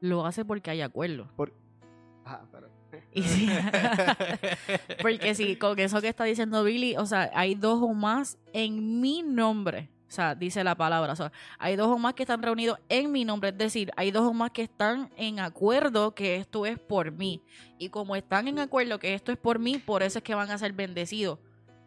Lo 0.00 0.26
hace 0.26 0.44
porque 0.44 0.70
hay 0.70 0.82
acuerdo. 0.82 1.28
Ajá, 2.24 2.46
pero- 2.52 2.70
Y 3.12 3.22
sí. 3.22 3.48
porque 5.02 5.34
sí, 5.34 5.56
con 5.56 5.78
eso 5.78 6.00
que 6.00 6.08
está 6.08 6.24
diciendo 6.24 6.62
Billy, 6.64 6.96
o 6.96 7.06
sea, 7.06 7.30
hay 7.34 7.54
dos 7.54 7.80
o 7.82 7.92
más 7.94 8.38
en 8.52 9.00
mi 9.00 9.22
nombre. 9.22 9.90
O 10.08 10.10
sea, 10.10 10.34
dice 10.34 10.62
la 10.62 10.74
palabra. 10.76 11.12
O 11.12 11.16
sea, 11.16 11.32
hay 11.58 11.74
dos 11.76 11.88
o 11.88 11.98
más 11.98 12.14
que 12.14 12.22
están 12.22 12.42
reunidos 12.42 12.78
en 12.88 13.10
mi 13.10 13.24
nombre. 13.24 13.50
Es 13.50 13.58
decir, 13.58 13.90
hay 13.96 14.10
dos 14.12 14.22
o 14.22 14.32
más 14.32 14.50
que 14.52 14.62
están 14.62 15.10
en 15.16 15.40
acuerdo 15.40 16.14
que 16.14 16.36
esto 16.36 16.64
es 16.66 16.78
por 16.78 17.10
mí. 17.10 17.42
Y 17.78 17.88
como 17.88 18.14
están 18.16 18.46
en 18.48 18.58
acuerdo 18.60 18.98
que 18.98 19.14
esto 19.14 19.32
es 19.32 19.38
por 19.38 19.58
mí, 19.58 19.78
por 19.78 20.02
eso 20.02 20.18
es 20.18 20.24
que 20.24 20.34
van 20.34 20.50
a 20.50 20.58
ser 20.58 20.72
bendecidos. 20.72 21.38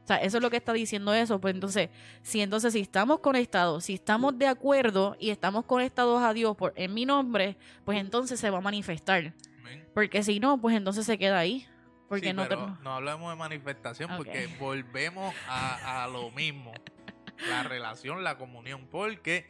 O 0.04 0.08
sea, 0.10 0.18
eso 0.18 0.38
es 0.38 0.44
lo 0.44 0.50
que 0.50 0.58
está 0.58 0.74
diciendo 0.74 1.14
eso. 1.14 1.40
Pues 1.40 1.54
entonces, 1.54 1.90
si 2.22 2.42
entonces 2.42 2.74
si 2.74 2.80
estamos 2.82 3.20
conectados, 3.20 3.86
si 3.86 3.94
estamos 3.94 4.38
de 4.38 4.48
acuerdo 4.48 5.16
y 5.20 5.30
estamos 5.30 5.66
conectados 5.66 6.22
a 6.22 6.34
Dios 6.34 6.58
por, 6.58 6.74
en 6.76 6.94
mi 6.94 7.06
nombre, 7.06 7.58
pues 7.86 8.00
entonces 8.00 8.40
se 8.40 8.50
va 8.50 8.58
a 8.58 8.62
manifestar. 8.62 9.34
Amén. 9.62 9.88
Porque 9.94 10.24
si 10.24 10.40
no, 10.40 10.60
pues 10.60 10.76
entonces 10.76 11.06
se 11.06 11.18
queda 11.18 11.38
ahí. 11.40 11.66
Porque 12.10 12.30
Sí, 12.30 12.34
no 12.34 12.48
te- 12.48 12.56
no 12.56 12.92
hablamos 12.96 13.30
de 13.32 13.36
manifestación 13.38 14.10
porque 14.18 14.50
volvemos 14.60 15.34
a, 15.48 16.04
a 16.04 16.08
lo 16.08 16.32
mismo. 16.32 16.72
La 17.48 17.64
relación, 17.64 18.24
la 18.24 18.38
comunión. 18.38 18.88
Porque 18.92 19.46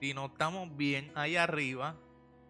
si 0.00 0.12
no 0.14 0.26
estamos 0.26 0.76
bien 0.76 1.10
ahí 1.14 1.36
arriba, 1.36 1.96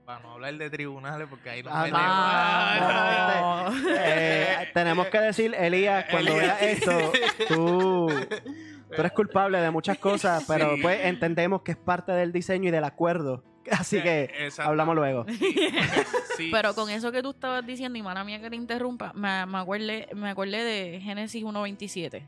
para 0.05 0.18
no 0.20 0.33
hablar 0.33 0.55
de 0.55 0.68
tribunales, 0.70 1.28
porque 1.30 1.51
ahí 1.51 1.62
nos 1.62 1.72
Ah, 1.76 3.70
no, 3.70 3.70
no. 3.70 3.89
Eh, 3.97 4.70
tenemos 4.74 5.07
que 5.09 5.20
decir, 5.20 5.55
Elías, 5.55 6.07
cuando 6.11 6.33
Elías. 6.33 6.61
veas 6.61 6.76
esto, 6.78 7.12
tú, 7.49 8.09
tú 8.09 8.95
eres 9.01 9.12
culpable 9.12 9.59
de 9.61 9.70
muchas 9.70 9.99
cosas, 9.99 10.45
pero 10.49 10.74
Sí. 10.76 10.83
pues 10.83 11.05
entendemos 11.05 11.62
que 11.62 11.72
es 11.72 11.76
parte 11.78 12.12
del 12.12 12.33
diseño 12.33 12.68
y 12.68 12.72
del 12.72 12.85
acuerdo. 12.85 13.45
Así 13.70 14.03
que 14.03 14.24
Exacto. 14.39 14.70
hablamos 14.70 14.95
luego. 14.97 15.24
Sí. 16.37 16.49
Pero 16.51 16.74
con 16.74 16.89
eso 16.89 17.12
que 17.12 17.22
tú 17.22 17.33
estabas 17.33 17.64
diciendo, 17.66 17.99
y 17.99 18.03
mala 18.03 18.24
mía 18.24 18.41
que 18.41 18.49
te 18.49 18.57
interrumpa, 18.57 19.12
me, 19.12 19.45
me, 19.45 19.59
acordé, 19.59 20.09
me 20.14 20.30
acordé 20.30 20.64
de 20.64 20.99
Génesis 21.03 21.45
1.27. 21.45 22.26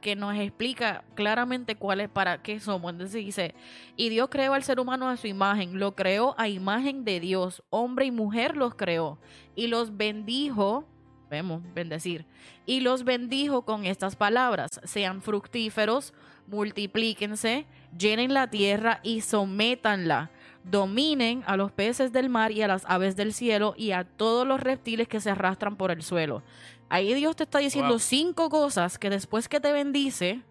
Que 0.00 0.16
nos 0.16 0.34
explica 0.36 1.04
claramente 1.14 1.76
cuál 1.76 2.00
es, 2.00 2.08
para 2.08 2.42
qué 2.42 2.58
somos. 2.58 2.90
Entonces 2.90 3.24
dice, 3.24 3.54
y 3.96 4.08
Dios 4.08 4.28
creó 4.30 4.54
al 4.54 4.62
ser 4.64 4.80
humano 4.80 5.08
a 5.08 5.16
su 5.16 5.26
imagen, 5.26 5.78
lo 5.78 5.94
creó 5.94 6.34
a 6.38 6.48
imagen 6.48 7.04
de 7.04 7.20
Dios, 7.20 7.62
hombre 7.70 8.06
y 8.06 8.10
mujer 8.10 8.56
los 8.56 8.74
creó, 8.74 9.18
y 9.54 9.66
los 9.66 9.96
bendijo, 9.96 10.88
vemos, 11.30 11.62
bendecir, 11.74 12.26
y 12.66 12.80
los 12.80 13.04
bendijo 13.04 13.62
con 13.62 13.84
estas 13.84 14.16
palabras, 14.16 14.80
sean 14.84 15.20
fructíferos, 15.22 16.14
multiplíquense, 16.46 17.66
llenen 17.96 18.32
la 18.32 18.48
tierra 18.48 19.00
y 19.02 19.20
sométanla 19.20 20.30
dominen 20.70 21.42
a 21.46 21.56
los 21.56 21.72
peces 21.72 22.12
del 22.12 22.28
mar 22.28 22.52
y 22.52 22.62
a 22.62 22.68
las 22.68 22.84
aves 22.86 23.16
del 23.16 23.32
cielo 23.32 23.74
y 23.76 23.92
a 23.92 24.04
todos 24.04 24.46
los 24.46 24.60
reptiles 24.60 25.08
que 25.08 25.20
se 25.20 25.30
arrastran 25.30 25.76
por 25.76 25.90
el 25.90 26.02
suelo. 26.02 26.42
Ahí 26.88 27.12
Dios 27.14 27.36
te 27.36 27.44
está 27.44 27.58
diciendo 27.58 27.90
Wow. 27.90 27.98
cinco 27.98 28.48
cosas 28.48 28.98
que 28.98 29.10
después 29.10 29.48
que 29.48 29.60
te 29.60 29.72
bendice, 29.72 30.42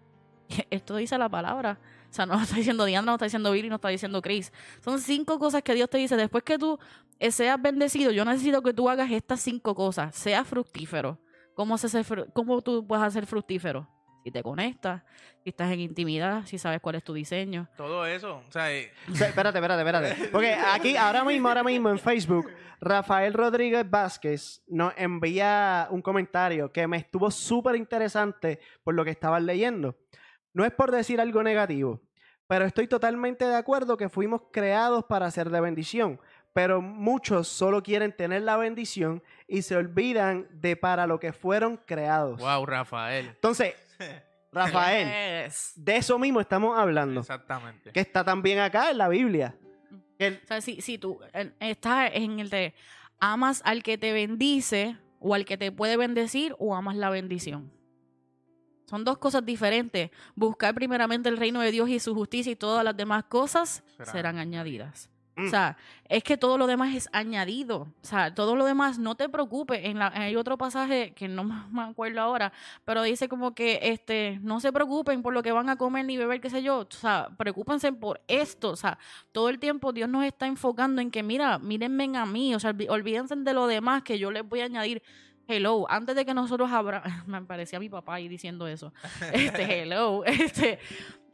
esto 0.70 0.96
dice 0.96 1.18
la 1.18 1.28
palabra. 1.28 1.78
O 2.10 2.14
sea, 2.14 2.24
no 2.26 2.34
lo 2.34 2.40
está 2.40 2.56
diciendo 2.56 2.84
Diana, 2.84 3.04
no 3.04 3.12
lo 3.12 3.16
está 3.16 3.26
diciendo 3.26 3.50
Billy, 3.50 3.68
no 3.68 3.76
está 3.76 3.88
diciendo 3.88 4.22
Chris. 4.22 4.52
Son 4.82 4.98
cinco 5.00 5.38
cosas 5.38 5.62
que 5.62 5.74
Dios 5.74 5.90
te 5.90 5.98
dice. 5.98 6.16
Después 6.16 6.42
que 6.42 6.58
tú 6.58 6.78
eh, 7.18 7.30
seas 7.30 7.60
bendecido, 7.60 8.12
yo 8.12 8.24
necesito 8.24 8.62
que 8.62 8.72
tú 8.72 8.88
hagas 8.88 9.10
estas 9.10 9.40
cinco 9.40 9.74
cosas. 9.74 10.14
Sea 10.14 10.44
fructífero. 10.44 11.18
¿Cómo, 11.54 11.76
se 11.76 12.04
¿Cómo 12.32 12.62
tú 12.62 12.86
puedes 12.86 13.04
hacer 13.04 13.26
fructífero? 13.26 13.88
Si 14.24 14.30
te 14.30 14.42
conectas, 14.42 15.02
si 15.42 15.50
estás 15.50 15.70
en 15.72 15.80
intimidad, 15.80 16.44
si 16.44 16.58
sabes 16.58 16.80
cuál 16.80 16.96
es 16.96 17.04
tu 17.04 17.14
diseño. 17.14 17.68
Todo 17.76 18.04
eso. 18.04 18.42
O 18.46 18.52
sea, 18.52 18.72
eh, 18.72 18.92
O 19.10 19.14
sea, 19.14 19.28
espérate, 19.28 19.58
espérate, 19.58 19.80
espérate. 19.80 20.28
Porque 20.30 20.54
aquí, 20.54 20.96
ahora 20.96 21.24
mismo, 21.24 21.48
ahora 21.48 21.62
mismo 21.64 21.88
en 21.88 21.98
Facebook, 21.98 22.50
Rafael 22.80 23.32
Rodríguez 23.32 23.88
Vázquez 23.88 24.62
nos 24.68 24.92
envía 24.96 25.88
un 25.90 26.02
comentario 26.02 26.70
que 26.72 26.86
me 26.86 26.98
estuvo 26.98 27.30
súper 27.30 27.76
interesante 27.76 28.60
por 28.84 28.94
lo 28.94 29.04
que 29.04 29.10
estaban 29.10 29.46
leyendo. 29.46 29.96
No 30.52 30.64
es 30.64 30.72
por 30.72 30.90
decir 30.90 31.20
algo 31.20 31.42
negativo, 31.42 32.00
pero 32.46 32.64
estoy 32.64 32.86
totalmente 32.88 33.44
de 33.46 33.54
acuerdo 33.56 33.96
que 33.96 34.08
fuimos 34.08 34.42
creados 34.52 35.04
para 35.04 35.30
ser 35.30 35.50
de 35.50 35.60
bendición. 35.60 36.20
Pero 36.54 36.80
muchos 36.80 37.46
solo 37.46 37.82
quieren 37.82 38.16
tener 38.16 38.42
la 38.42 38.56
bendición 38.56 39.22
y 39.46 39.62
se 39.62 39.76
olvidan 39.76 40.48
de 40.50 40.76
para 40.76 41.06
lo 41.06 41.20
que 41.20 41.32
fueron 41.32 41.76
creados. 41.86 42.40
wow, 42.40 42.66
Rafael. 42.66 43.26
Entonces, 43.28 43.74
Rafael, 44.52 45.44
Yes. 45.46 45.72
de 45.76 45.96
eso 45.96 46.18
mismo 46.18 46.40
estamos 46.40 46.78
hablando. 46.78 47.20
Exactamente. 47.20 47.92
Que 47.92 48.00
está 48.00 48.24
también 48.24 48.58
acá 48.60 48.90
en 48.90 48.98
la 48.98 49.08
Biblia. 49.08 49.54
El- 50.18 50.40
O 50.42 50.46
sea, 50.46 50.60
si, 50.60 50.80
si 50.80 50.98
tú 50.98 51.20
estás 51.60 52.10
en 52.14 52.40
el 52.40 52.48
de 52.50 52.74
amas 53.20 53.60
al 53.64 53.82
que 53.82 53.98
te 53.98 54.12
bendice 54.12 54.96
o 55.20 55.34
al 55.34 55.44
que 55.44 55.56
te 55.58 55.70
puede 55.70 55.96
bendecir 55.96 56.54
o 56.58 56.74
amas 56.74 56.96
la 56.96 57.10
bendición. 57.10 57.70
Son 58.86 59.04
dos 59.04 59.18
cosas 59.18 59.44
diferentes. 59.44 60.10
Buscar 60.34 60.74
primeramente 60.74 61.28
el 61.28 61.36
reino 61.36 61.60
de 61.60 61.70
Dios 61.70 61.90
y 61.90 62.00
su 62.00 62.14
justicia 62.14 62.50
y 62.52 62.56
todas 62.56 62.82
las 62.84 62.96
demás 62.96 63.24
cosas 63.24 63.84
Serán 63.98 64.12
serán, 64.12 64.38
añadidas. 64.38 65.10
Mm. 65.38 65.46
O 65.46 65.50
sea, 65.50 65.76
es 66.08 66.24
que 66.24 66.36
todo 66.36 66.58
lo 66.58 66.66
demás 66.66 66.94
es 66.94 67.08
añadido. 67.12 67.86
O 68.02 68.06
sea, 68.06 68.34
todo 68.34 68.56
lo 68.56 68.64
demás, 68.64 68.98
no 68.98 69.14
te 69.14 69.28
preocupes. 69.28 69.80
En 69.84 69.98
la, 69.98 70.08
hay 70.08 70.36
otro 70.36 70.58
pasaje 70.58 71.12
que 71.14 71.28
no 71.28 71.44
me 71.70 71.82
acuerdo 71.82 72.20
ahora, 72.20 72.52
pero 72.84 73.02
dice 73.02 73.28
como 73.28 73.54
que 73.54 73.78
este, 73.82 74.38
no 74.42 74.60
se 74.60 74.72
preocupen 74.72 75.22
por 75.22 75.32
lo 75.32 75.42
que 75.42 75.52
van 75.52 75.68
a 75.68 75.76
comer 75.76 76.04
ni 76.04 76.16
beber, 76.16 76.40
qué 76.40 76.50
sé 76.50 76.62
yo. 76.62 76.80
O 76.80 76.86
sea, 76.90 77.28
preocúpense 77.36 77.92
por 77.92 78.20
esto. 78.26 78.70
O 78.70 78.76
sea, 78.76 78.98
todo 79.32 79.48
el 79.48 79.58
tiempo 79.58 79.92
Dios 79.92 80.08
nos 80.08 80.24
está 80.24 80.46
enfocando 80.46 81.00
en 81.00 81.10
que, 81.10 81.22
mira, 81.22 81.58
mírenme 81.58 82.16
a 82.16 82.26
mí. 82.26 82.54
O 82.54 82.60
sea, 82.60 82.74
olvídense 82.88 83.36
de 83.36 83.52
lo 83.52 83.66
demás 83.66 84.02
que 84.02 84.18
yo 84.18 84.30
les 84.30 84.46
voy 84.46 84.60
a 84.60 84.64
añadir. 84.64 85.02
Hello, 85.50 85.86
antes 85.88 86.14
de 86.14 86.26
que 86.26 86.34
nosotros 86.34 86.70
abra, 86.70 87.02
me 87.26 87.40
parecía 87.42 87.80
mi 87.80 87.88
papá 87.88 88.16
ahí 88.16 88.28
diciendo 88.28 88.66
eso. 88.66 88.92
Este, 89.32 89.82
hello, 89.82 90.24
este, 90.24 90.78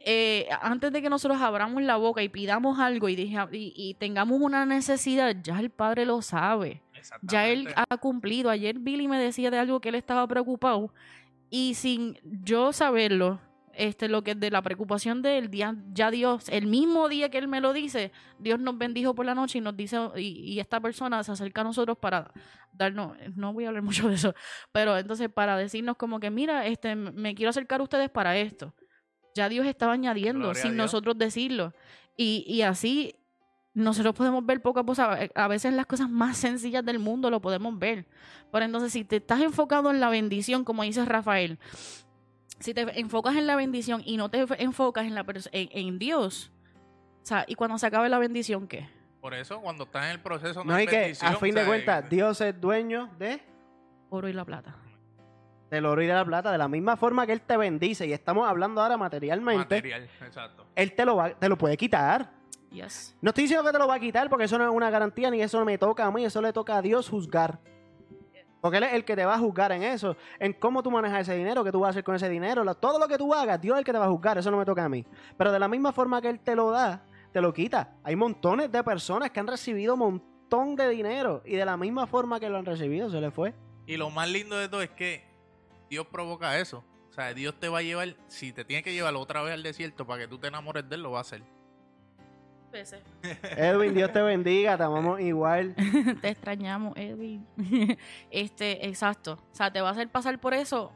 eh, 0.07 0.47
antes 0.61 0.91
de 0.93 1.01
que 1.01 1.09
nosotros 1.09 1.41
abramos 1.41 1.81
la 1.81 1.95
boca 1.97 2.21
y 2.21 2.29
pidamos 2.29 2.79
algo 2.79 3.09
y, 3.09 3.15
dije- 3.15 3.47
y, 3.51 3.73
y 3.75 3.95
tengamos 3.95 4.39
una 4.39 4.65
necesidad, 4.65 5.35
ya 5.41 5.59
el 5.59 5.71
Padre 5.71 6.05
lo 6.05 6.21
sabe. 6.21 6.83
Ya 7.23 7.47
él 7.47 7.67
ha 7.75 7.97
cumplido. 7.97 8.49
Ayer 8.51 8.77
Billy 8.79 9.07
me 9.07 9.19
decía 9.19 9.49
de 9.51 9.57
algo 9.57 9.79
que 9.81 9.89
él 9.89 9.95
estaba 9.95 10.27
preocupado 10.27 10.93
y 11.49 11.73
sin 11.73 12.17
yo 12.23 12.71
saberlo, 12.71 13.39
este, 13.73 14.07
lo 14.07 14.23
que 14.23 14.35
de 14.35 14.51
la 14.51 14.61
preocupación 14.61 15.21
de 15.21 15.37
él, 15.39 15.49
día- 15.49 15.75
ya 15.91 16.09
Dios, 16.11 16.49
el 16.49 16.65
mismo 16.67 17.09
día 17.09 17.29
que 17.29 17.37
él 17.39 17.47
me 17.47 17.59
lo 17.59 17.73
dice, 17.73 18.11
Dios 18.39 18.59
nos 18.59 18.77
bendijo 18.77 19.15
por 19.15 19.25
la 19.25 19.35
noche 19.35 19.57
y 19.57 19.61
nos 19.61 19.75
dice, 19.75 19.97
y, 20.17 20.53
y 20.53 20.59
esta 20.59 20.79
persona 20.79 21.23
se 21.23 21.31
acerca 21.31 21.61
a 21.61 21.63
nosotros 21.65 21.97
para 21.97 22.31
darnos, 22.71 23.17
no 23.35 23.53
voy 23.53 23.65
a 23.65 23.69
hablar 23.69 23.83
mucho 24.05 24.07
de 24.07 24.15
eso, 24.15 24.33
pero 24.71 24.97
entonces 24.97 25.29
para 25.29 25.57
decirnos 25.57 25.97
como 25.97 26.19
que, 26.19 26.29
mira, 26.29 26.65
este, 26.67 26.95
me 26.95 27.35
quiero 27.35 27.49
acercar 27.49 27.79
a 27.81 27.83
ustedes 27.83 28.09
para 28.09 28.37
esto. 28.37 28.73
Ya 29.35 29.49
Dios 29.49 29.67
estaba 29.67 29.93
añadiendo 29.93 30.45
Gloria 30.45 30.61
sin 30.61 30.75
nosotros 30.75 31.17
decirlo. 31.17 31.73
Y, 32.17 32.45
y 32.47 32.61
así 32.61 33.15
nosotros 33.73 34.15
podemos 34.15 34.43
ver 34.45 34.61
poco 34.61 34.79
a 34.79 34.85
poco, 34.85 35.01
a 35.01 35.19
a 35.35 35.47
veces 35.49 35.73
las 35.73 35.85
cosas 35.85 36.09
más 36.09 36.37
sencillas 36.37 36.83
del 36.83 36.97
mundo 36.97 37.29
lo 37.29 37.41
podemos 37.41 37.77
ver. 37.77 38.07
Pero 38.51 38.65
entonces, 38.65 38.93
si 38.93 39.03
te 39.03 39.17
estás 39.17 39.41
enfocado 39.41 39.91
en 39.91 39.99
la 39.99 40.09
bendición, 40.09 40.63
como 40.63 40.83
dice 40.83 41.03
Rafael, 41.03 41.59
si 42.59 42.73
te 42.73 42.81
enfocas 42.99 43.35
en 43.35 43.45
la 43.45 43.57
bendición 43.57 44.01
y 44.05 44.15
no 44.15 44.29
te 44.29 44.45
enfocas 44.59 45.05
en, 45.05 45.13
la 45.13 45.25
en, 45.51 45.69
en 45.71 45.99
Dios, 45.99 46.51
o 47.21 47.25
sea, 47.25 47.43
y 47.47 47.55
cuando 47.55 47.77
se 47.77 47.87
acabe 47.87 48.07
la 48.07 48.17
bendición, 48.17 48.67
¿qué? 48.67 48.87
Por 49.19 49.33
eso, 49.33 49.59
cuando 49.59 49.83
estás 49.83 50.05
en 50.05 50.11
el 50.11 50.19
proceso, 50.21 50.63
no, 50.63 50.71
No, 50.71 50.75
hay 50.75 50.87
que 50.87 50.97
bendición, 50.97 51.33
a 51.33 51.35
fin 51.35 51.53
de 51.53 51.65
cuentas, 51.65 52.09
Dios 52.09 52.39
es 52.39 52.59
dueño 52.61 53.09
de 53.19 53.41
Oro 54.09 54.29
y 54.29 54.33
la 54.33 54.45
plata. 54.45 54.77
Del 55.69 55.85
oro 55.85 56.01
y 56.01 56.07
de 56.07 56.13
la 56.13 56.23
plata, 56.25 56.51
de 56.51 56.57
la 56.57 56.67
misma 56.67 56.95
forma 56.97 57.25
que 57.25 57.33
Él 57.33 57.41
te 57.41 57.57
bendice, 57.57 58.05
y 58.07 58.13
estamos 58.13 58.47
hablando 58.47 58.81
ahora 58.81 58.97
materialmente, 58.97 59.75
Material, 59.75 60.09
exacto. 60.25 60.65
Él 60.75 60.93
te 60.93 61.05
lo, 61.05 61.15
va, 61.17 61.31
te 61.31 61.49
lo 61.49 61.57
puede 61.57 61.75
quitar. 61.77 62.31
Yes. 62.71 63.15
No 63.21 63.29
estoy 63.29 63.43
diciendo 63.45 63.65
que 63.65 63.71
te 63.71 63.79
lo 63.79 63.87
va 63.87 63.95
a 63.95 63.99
quitar 63.99 64.29
porque 64.29 64.45
eso 64.45 64.57
no 64.57 64.65
es 64.65 64.69
una 64.69 64.89
garantía 64.89 65.29
ni 65.31 65.41
eso 65.41 65.63
me 65.63 65.77
toca 65.77 66.05
a 66.05 66.11
mí, 66.11 66.25
eso 66.25 66.41
le 66.41 66.51
toca 66.51 66.77
a 66.77 66.81
Dios 66.81 67.09
juzgar. 67.09 67.59
Porque 68.61 68.77
Él 68.77 68.83
es 68.83 68.93
el 68.93 69.05
que 69.05 69.15
te 69.15 69.23
va 69.25 69.35
a 69.35 69.39
juzgar 69.39 69.71
en 69.71 69.83
eso, 69.83 70.17
en 70.39 70.51
cómo 70.53 70.81
tú 70.81 70.89
manejas 70.89 71.21
ese 71.21 71.35
dinero, 71.37 71.63
qué 71.63 71.71
tú 71.71 71.79
vas 71.81 71.87
a 71.87 71.89
hacer 71.91 72.03
con 72.03 72.15
ese 72.15 72.27
dinero, 72.29 72.63
lo- 72.63 72.75
todo 72.75 72.97
lo 72.99 73.07
que 73.07 73.17
tú 73.17 73.33
hagas, 73.33 73.61
Dios 73.61 73.75
es 73.75 73.79
el 73.79 73.85
que 73.85 73.91
te 73.93 73.99
va 73.99 74.05
a 74.05 74.09
juzgar, 74.09 74.37
eso 74.39 74.49
no 74.51 74.57
me 74.57 74.65
toca 74.65 74.83
a 74.85 74.89
mí. 74.89 75.05
Pero 75.37 75.51
de 75.51 75.59
la 75.59 75.67
misma 75.67 75.91
forma 75.93 76.19
que 76.21 76.29
Él 76.29 76.39
te 76.39 76.55
lo 76.55 76.71
da, 76.71 77.05
te 77.31 77.41
lo 77.41 77.53
quita. 77.53 77.93
Hay 78.03 78.15
montones 78.15 78.71
de 78.71 78.83
personas 78.83 79.29
que 79.31 79.39
han 79.39 79.47
recibido 79.47 79.93
un 79.93 79.99
montón 79.99 80.75
de 80.75 80.89
dinero 80.89 81.43
y 81.45 81.55
de 81.55 81.63
la 81.65 81.77
misma 81.77 82.07
forma 82.07 82.39
que 82.39 82.49
lo 82.49 82.57
han 82.57 82.65
recibido 82.65 83.09
se 83.09 83.21
le 83.21 83.29
fue. 83.29 83.53
Y 83.85 83.97
lo 83.97 84.09
más 84.09 84.27
lindo 84.29 84.57
de 84.57 84.67
todo 84.67 84.81
es 84.81 84.89
que 84.89 85.23
Dios 85.89 86.07
provoca 86.07 86.59
eso. 86.59 86.83
O 87.09 87.13
sea, 87.13 87.33
Dios 87.33 87.57
te 87.59 87.69
va 87.69 87.79
a 87.79 87.81
llevar, 87.81 88.15
si 88.27 88.51
te 88.51 88.65
tiene 88.65 88.83
que 88.83 88.93
llevar 88.93 89.15
otra 89.15 89.41
vez 89.41 89.53
al 89.53 89.63
desierto 89.63 90.05
para 90.05 90.23
que 90.23 90.27
tú 90.27 90.37
te 90.37 90.47
enamores 90.47 90.87
de 90.89 90.95
él, 90.95 91.03
lo 91.03 91.11
va 91.11 91.19
a 91.19 91.21
hacer. 91.21 91.41
Edwin, 93.57 93.93
Dios 93.93 94.11
te 94.11 94.21
bendiga, 94.21 94.77
te 94.77 94.83
amamos 94.83 95.19
igual. 95.21 95.75
te 96.21 96.29
extrañamos, 96.29 96.93
Edwin. 96.97 97.45
este, 98.31 98.85
exacto. 98.87 99.39
O 99.51 99.55
sea, 99.55 99.71
te 99.71 99.81
va 99.81 99.89
a 99.89 99.91
hacer 99.91 100.09
pasar 100.09 100.39
por 100.39 100.53
eso 100.53 100.91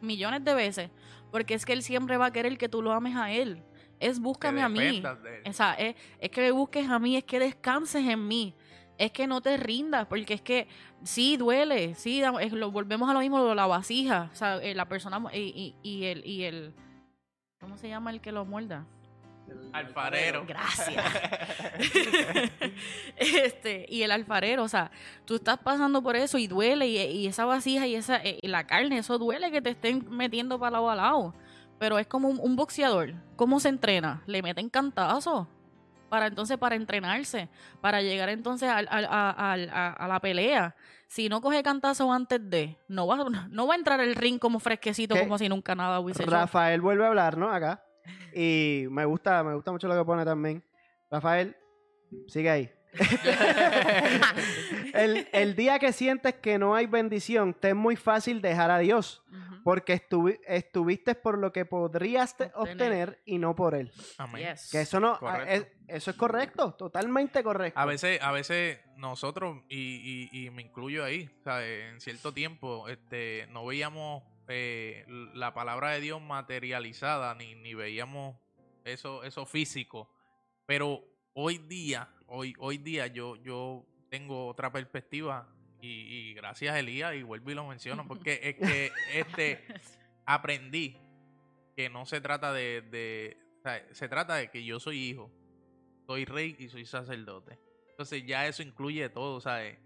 millones 0.00 0.44
de 0.44 0.54
veces. 0.54 0.90
Porque 1.30 1.54
es 1.54 1.66
que 1.66 1.72
él 1.72 1.82
siempre 1.82 2.16
va 2.16 2.26
a 2.26 2.32
querer 2.32 2.56
que 2.56 2.68
tú 2.68 2.82
lo 2.82 2.92
ames 2.92 3.16
a 3.16 3.32
él. 3.32 3.62
Es 3.98 4.20
búscame 4.20 4.62
a 4.62 4.68
mí. 4.68 4.78
de 4.78 4.88
él. 4.88 5.42
O 5.46 5.52
sea, 5.52 5.74
es, 5.74 5.96
es 6.20 6.30
que 6.30 6.42
me 6.42 6.50
busques 6.52 6.88
a 6.88 6.98
mí, 6.98 7.16
es 7.16 7.24
que 7.24 7.40
descanses 7.40 8.06
en 8.06 8.26
mí. 8.26 8.54
Es 8.98 9.12
que 9.12 9.26
no 9.26 9.40
te 9.40 9.56
rindas, 9.56 10.06
porque 10.06 10.34
es 10.34 10.40
que 10.40 10.68
sí 11.02 11.36
duele, 11.36 11.94
sí, 11.94 12.22
es- 12.40 12.52
lo, 12.52 12.70
volvemos 12.70 13.08
a 13.10 13.12
lo 13.12 13.20
mismo, 13.20 13.38
lo 13.38 13.54
la 13.54 13.66
vasija, 13.66 14.30
o 14.32 14.34
sea, 14.36 14.56
eh, 14.56 14.74
la 14.74 14.86
persona 14.86 15.20
y, 15.34 15.74
y, 15.82 15.88
y 15.88 16.04
el, 16.06 16.24
y 16.26 16.44
el, 16.44 16.74
¿cómo 17.60 17.76
se 17.76 17.88
llama 17.88 18.10
el 18.10 18.20
que 18.20 18.32
lo 18.32 18.44
muerda? 18.44 18.86
Alfarero. 19.72 20.44
Gracias. 20.46 21.04
este, 23.16 23.86
y 23.88 24.02
el 24.02 24.10
alfarero, 24.10 24.62
o 24.64 24.68
sea, 24.68 24.90
tú 25.24 25.36
estás 25.36 25.58
pasando 25.58 26.02
por 26.02 26.16
eso 26.16 26.38
y 26.38 26.46
duele, 26.46 26.86
y, 26.88 26.98
y 26.98 27.26
esa 27.26 27.44
vasija 27.44 27.86
y 27.86 27.94
esa 27.94 28.16
eh, 28.24 28.38
y 28.42 28.48
la 28.48 28.66
carne, 28.66 28.98
eso 28.98 29.18
duele 29.18 29.50
que 29.50 29.62
te 29.62 29.70
estén 29.70 30.06
metiendo 30.10 30.58
para 30.58 30.72
lado 30.72 30.90
a 30.90 30.96
lado. 30.96 31.34
Pero 31.78 31.98
es 31.98 32.06
como 32.06 32.28
un, 32.28 32.40
un 32.40 32.56
boxeador. 32.56 33.12
¿Cómo 33.36 33.60
se 33.60 33.68
entrena? 33.68 34.22
Le 34.26 34.40
meten 34.42 34.70
cantazos. 34.70 35.46
Para 36.08 36.26
entonces, 36.28 36.56
para 36.58 36.76
entrenarse, 36.76 37.48
para 37.80 38.00
llegar 38.02 38.28
entonces 38.28 38.68
a, 38.68 38.78
a- 38.88 39.92
a 39.92 40.08
la 40.08 40.20
pelea. 40.20 40.76
Si 41.08 41.28
no 41.28 41.40
coge 41.40 41.62
cantazo 41.62 42.12
antes 42.12 42.40
de, 42.50 42.76
no 42.88 43.06
va, 43.06 43.16
no 43.48 43.66
va 43.66 43.74
a 43.74 43.76
entrar 43.76 44.00
el 44.00 44.14
ring 44.16 44.38
como 44.38 44.58
fresquecito, 44.58 45.14
¿Qué? 45.14 45.22
como 45.22 45.38
si 45.38 45.48
nunca 45.48 45.74
nada 45.74 46.00
hubiese 46.00 46.22
hecho. 46.22 46.30
Rafael 46.32 46.80
vuelve 46.80 47.04
a 47.04 47.08
hablar, 47.08 47.36
¿no? 47.38 47.50
Acá. 47.52 47.82
Y 48.34 48.86
me 48.90 49.04
gusta, 49.04 49.42
me 49.44 49.54
gusta 49.54 49.70
mucho 49.72 49.88
lo 49.88 49.96
que 49.96 50.04
pone 50.04 50.24
también. 50.24 50.64
Rafael, 51.10 51.56
sigue 52.28 52.50
ahí. 52.50 52.70
el, 54.94 55.28
el 55.32 55.56
día 55.56 55.78
que 55.78 55.92
sientes 55.92 56.34
que 56.34 56.58
no 56.58 56.74
hay 56.74 56.86
bendición, 56.86 57.54
te 57.54 57.70
es 57.70 57.74
muy 57.76 57.96
fácil 57.96 58.40
dejar 58.40 58.70
a 58.70 58.78
Dios. 58.78 59.22
Porque 59.66 59.94
estuvi- 59.94 60.38
estuviste 60.46 61.16
por 61.16 61.38
lo 61.38 61.52
que 61.52 61.64
podrías 61.64 62.36
te- 62.36 62.52
Obtener. 62.54 62.70
obtener 62.70 63.22
y 63.24 63.38
no 63.38 63.56
por 63.56 63.74
él. 63.74 63.90
Amén. 64.16 64.46
Yes. 64.52 64.70
Que 64.70 64.82
eso 64.82 65.00
no, 65.00 65.18
es- 65.44 65.66
eso 65.88 66.12
es 66.12 66.16
correcto, 66.16 66.74
totalmente 66.74 67.42
correcto. 67.42 67.80
A 67.80 67.84
veces, 67.84 68.22
a 68.22 68.30
veces 68.30 68.78
nosotros, 68.96 69.64
y, 69.68 70.28
y- 70.32 70.46
y 70.46 70.50
me 70.50 70.62
incluyo 70.62 71.04
ahí, 71.04 71.28
¿sabes? 71.42 71.92
en 71.92 72.00
cierto 72.00 72.32
tiempo, 72.32 72.86
este, 72.88 73.48
no 73.50 73.66
veíamos 73.66 74.22
eh, 74.48 75.04
la 75.34 75.52
palabra 75.52 75.90
de 75.90 76.00
Dios 76.00 76.22
materializada, 76.22 77.34
ni, 77.34 77.56
ni 77.56 77.74
veíamos 77.74 78.36
eso, 78.84 79.24
eso 79.24 79.44
físico. 79.46 80.08
Pero 80.64 81.02
hoy 81.32 81.58
día, 81.58 82.08
hoy, 82.28 82.54
hoy 82.60 82.78
día 82.78 83.08
yo, 83.08 83.34
yo 83.42 83.84
tengo 84.08 84.46
otra 84.46 84.70
perspectiva, 84.70 85.48
y, 85.86 86.30
y 86.30 86.34
gracias 86.34 86.76
Elías, 86.76 87.14
y 87.14 87.22
vuelvo 87.22 87.50
y 87.50 87.54
lo 87.54 87.66
menciono, 87.66 88.04
porque 88.08 88.40
es 88.42 88.56
que 88.56 88.92
este 89.14 89.64
aprendí 90.24 90.96
que 91.76 91.88
no 91.88 92.06
se 92.06 92.20
trata 92.20 92.52
de, 92.52 92.82
de 92.82 93.36
o 93.58 93.62
sea, 93.62 93.86
se 93.92 94.08
trata 94.08 94.36
de 94.36 94.50
que 94.50 94.64
yo 94.64 94.80
soy 94.80 94.98
hijo, 94.98 95.30
soy 96.06 96.24
rey 96.24 96.56
y 96.58 96.68
soy 96.68 96.86
sacerdote. 96.86 97.58
Entonces 97.90 98.24
ya 98.26 98.46
eso 98.46 98.62
incluye 98.62 99.08
todo, 99.08 99.40
¿sabes? 99.40 99.78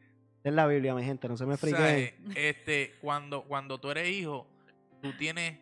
Es 0.43 0.53
la 0.53 0.67
Biblia, 0.67 0.95
mi 0.95 1.05
gente, 1.05 1.29
no 1.29 1.37
se 1.37 1.47
me 1.47 1.57
friquen. 1.57 1.81
¿Sabes? 1.81 2.15
Este, 2.35 2.95
cuando, 3.01 3.45
cuando 3.45 3.79
tú 3.79 3.91
eres 3.91 4.09
hijo, 4.09 4.49
tú 5.03 5.13
tienes 5.17 5.59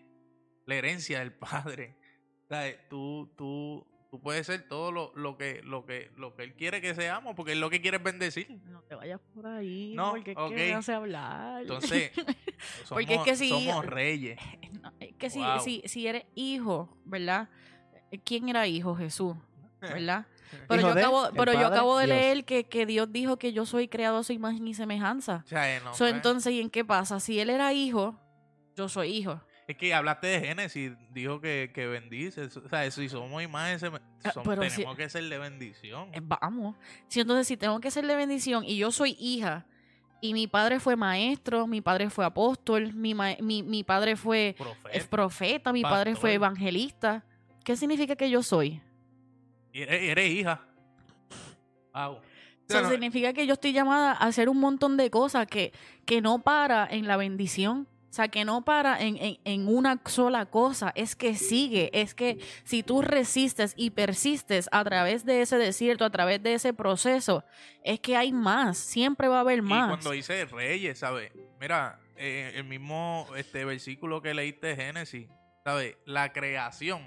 la 0.66 0.74
herencia 0.74 1.18
del 1.18 1.32
padre. 1.34 1.96
¿Sabes? 2.48 2.78
Tú, 2.88 3.32
tú, 3.36 3.86
tú 4.10 4.20
puedes 4.20 4.46
ser 4.46 4.66
todo 4.68 4.90
lo, 4.92 5.12
lo 5.14 5.36
que, 5.36 5.60
lo 5.64 5.84
que, 5.84 6.10
lo 6.16 6.34
que 6.34 6.42
él 6.44 6.54
quiere 6.54 6.80
que 6.80 6.94
seamos, 6.94 7.34
porque 7.34 7.52
él 7.52 7.60
lo 7.60 7.70
que 7.70 7.80
quiere 7.80 7.98
es 7.98 8.02
bendecir. 8.02 8.48
No 8.64 8.82
te 8.82 8.94
vayas 8.94 9.20
por 9.34 9.46
ahí, 9.46 9.92
No, 9.94 10.10
porque 10.12 10.30
es 10.32 10.36
ok. 10.36 10.48
que 10.48 10.56
me 10.56 10.74
hace 10.74 10.92
hablar. 10.94 11.62
Entonces, 11.62 12.12
somos, 12.84 12.88
Porque 12.88 13.14
es 13.14 13.22
que 13.22 13.36
si- 13.36 13.48
somos 13.50 13.84
reyes. 13.84 14.38
No, 14.82 14.92
es 15.00 15.14
que 15.16 15.28
si, 15.30 15.40
Wow. 15.40 15.60
si, 15.60 15.82
si 15.86 16.06
eres 16.06 16.24
hijo, 16.34 16.96
¿verdad? 17.04 17.48
¿Quién 18.24 18.48
era 18.48 18.66
hijo? 18.66 18.94
Jesús, 18.94 19.36
¿verdad? 19.80 20.26
Pero 20.68 20.80
yo 20.80 20.94
de 20.94 21.00
acabo, 21.02 21.28
pero 21.36 21.52
yo 21.52 21.66
acabo 21.66 21.98
de 21.98 22.06
Dios. 22.06 22.16
leer 22.18 22.44
que, 22.46 22.64
que 22.64 22.86
Dios 22.86 23.12
dijo 23.12 23.38
que 23.38 23.52
yo 23.52 23.66
soy 23.66 23.86
creado 23.88 24.16
a 24.18 24.24
su 24.24 24.32
imagen 24.32 24.66
y 24.66 24.72
semejanza. 24.72 25.42
O 25.44 25.48
sea, 25.48 25.76
eh, 25.76 25.80
no, 25.84 25.92
So, 25.92 26.04
pues, 26.04 26.14
entonces, 26.14 26.52
¿y 26.54 26.60
en 26.62 26.70
qué 26.70 26.86
pasa? 26.86 27.20
Si 27.20 27.38
él 27.38 27.50
era 27.50 27.74
hijo, 27.74 28.18
yo 28.74 28.88
soy 28.88 29.10
hijo. 29.10 29.42
Es 29.68 29.76
que 29.76 29.92
hablaste 29.92 30.26
de 30.28 30.40
Génesis, 30.40 30.92
dijo 31.12 31.40
que, 31.42 31.70
que 31.74 31.86
bendice. 31.86 32.42
O 32.44 32.68
sea, 32.70 32.90
si 32.90 33.08
somos 33.08 33.42
imágenes, 33.42 33.84
Ah, 34.24 34.32
pero 34.42 34.62
si- 34.64 34.76
tenemos 34.76 34.96
que 34.96 35.08
ser 35.10 35.24
de 35.24 35.38
bendición. 35.38 36.08
Eh, 36.14 36.20
vamos. 36.22 36.74
Si 37.08 37.20
entonces, 37.20 37.46
si 37.46 37.56
tengo 37.58 37.78
que 37.78 37.90
ser 37.90 38.06
de 38.06 38.16
bendición 38.16 38.64
y 38.64 38.78
yo 38.78 38.90
soy 38.90 39.14
hija, 39.20 39.66
y 40.22 40.32
mi 40.32 40.46
padre 40.48 40.80
fue 40.80 40.96
maestro, 40.96 41.66
mi 41.66 41.80
padre 41.82 42.08
fue 42.10 42.24
apóstol, 42.24 42.92
mi, 42.94 43.14
mi, 43.14 43.62
mi 43.62 43.84
padre 43.84 44.16
fue 44.16 44.54
Profeta. 44.58 45.06
profeta, 45.10 45.72
mi 45.72 45.82
padre 45.82 46.16
fue 46.16 46.32
evangelista, 46.32 47.24
¿qué 47.62 47.76
significa 47.76 48.16
que 48.16 48.28
yo 48.30 48.42
soy? 48.42 48.80
Eres, 49.72 50.02
eres 50.02 50.30
hija. 50.30 50.60
Wow. 51.94 52.20
Eso 52.68 52.78
Bueno, 52.78 52.88
significa 52.90 53.32
que 53.32 53.46
yo 53.46 53.52
estoy 53.54 53.72
llamada 53.72 54.12
a 54.12 54.26
hacer 54.26 54.48
un 54.48 54.58
montón 54.58 54.96
de 54.96 55.10
cosas 55.10 55.46
que, 55.46 55.72
que 56.04 56.20
no 56.20 56.40
para 56.40 56.86
en 56.90 57.06
la 57.06 57.16
bendición. 57.16 57.86
O 58.10 58.12
sea, 58.12 58.28
que 58.28 58.44
no 58.44 58.64
para 58.64 59.00
en, 59.02 59.16
en- 59.18 59.38
en 59.44 59.68
una 59.68 60.00
sola 60.06 60.46
cosa, 60.46 60.92
es 60.96 61.14
que 61.14 61.34
sigue, 61.34 61.90
es 61.92 62.14
que 62.14 62.38
si 62.64 62.82
tú 62.82 63.02
resistes 63.02 63.74
y 63.76 63.90
persistes 63.90 64.68
a 64.72 64.82
través 64.82 65.26
de 65.26 65.42
ese 65.42 65.58
desierto, 65.58 66.04
a 66.06 66.10
través 66.10 66.42
de 66.42 66.54
ese 66.54 66.72
proceso, 66.72 67.44
es 67.84 68.00
que 68.00 68.16
hay 68.16 68.32
más, 68.32 68.78
siempre 68.78 69.28
va 69.28 69.36
a 69.36 69.40
haber 69.40 69.58
Y 69.58 69.62
más. 69.62 69.88
cuando 69.88 70.10
dice 70.12 70.46
reyes, 70.46 70.98
¿sabes? 70.98 71.30
Mira, 71.60 72.00
eh, 72.16 72.52
el 72.56 72.64
mismo 72.64 73.26
este 73.36 73.64
versículo 73.66 74.22
que 74.22 74.32
leíste 74.32 74.68
de 74.68 74.76
Génesis, 74.76 75.28
¿sabes? 75.62 75.96
La 76.06 76.32
creación 76.32 77.02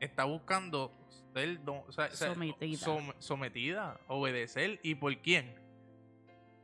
está 0.00 0.24
buscando 0.24 0.92
ser 1.34 1.60
o 1.68 1.92
sea, 1.92 2.10
Sometida. 2.10 2.78
som- 2.84 3.14
sometida, 3.20 4.00
obedecer. 4.08 4.80
¿Y 4.82 4.96
por 4.96 5.16
quién? 5.22 5.54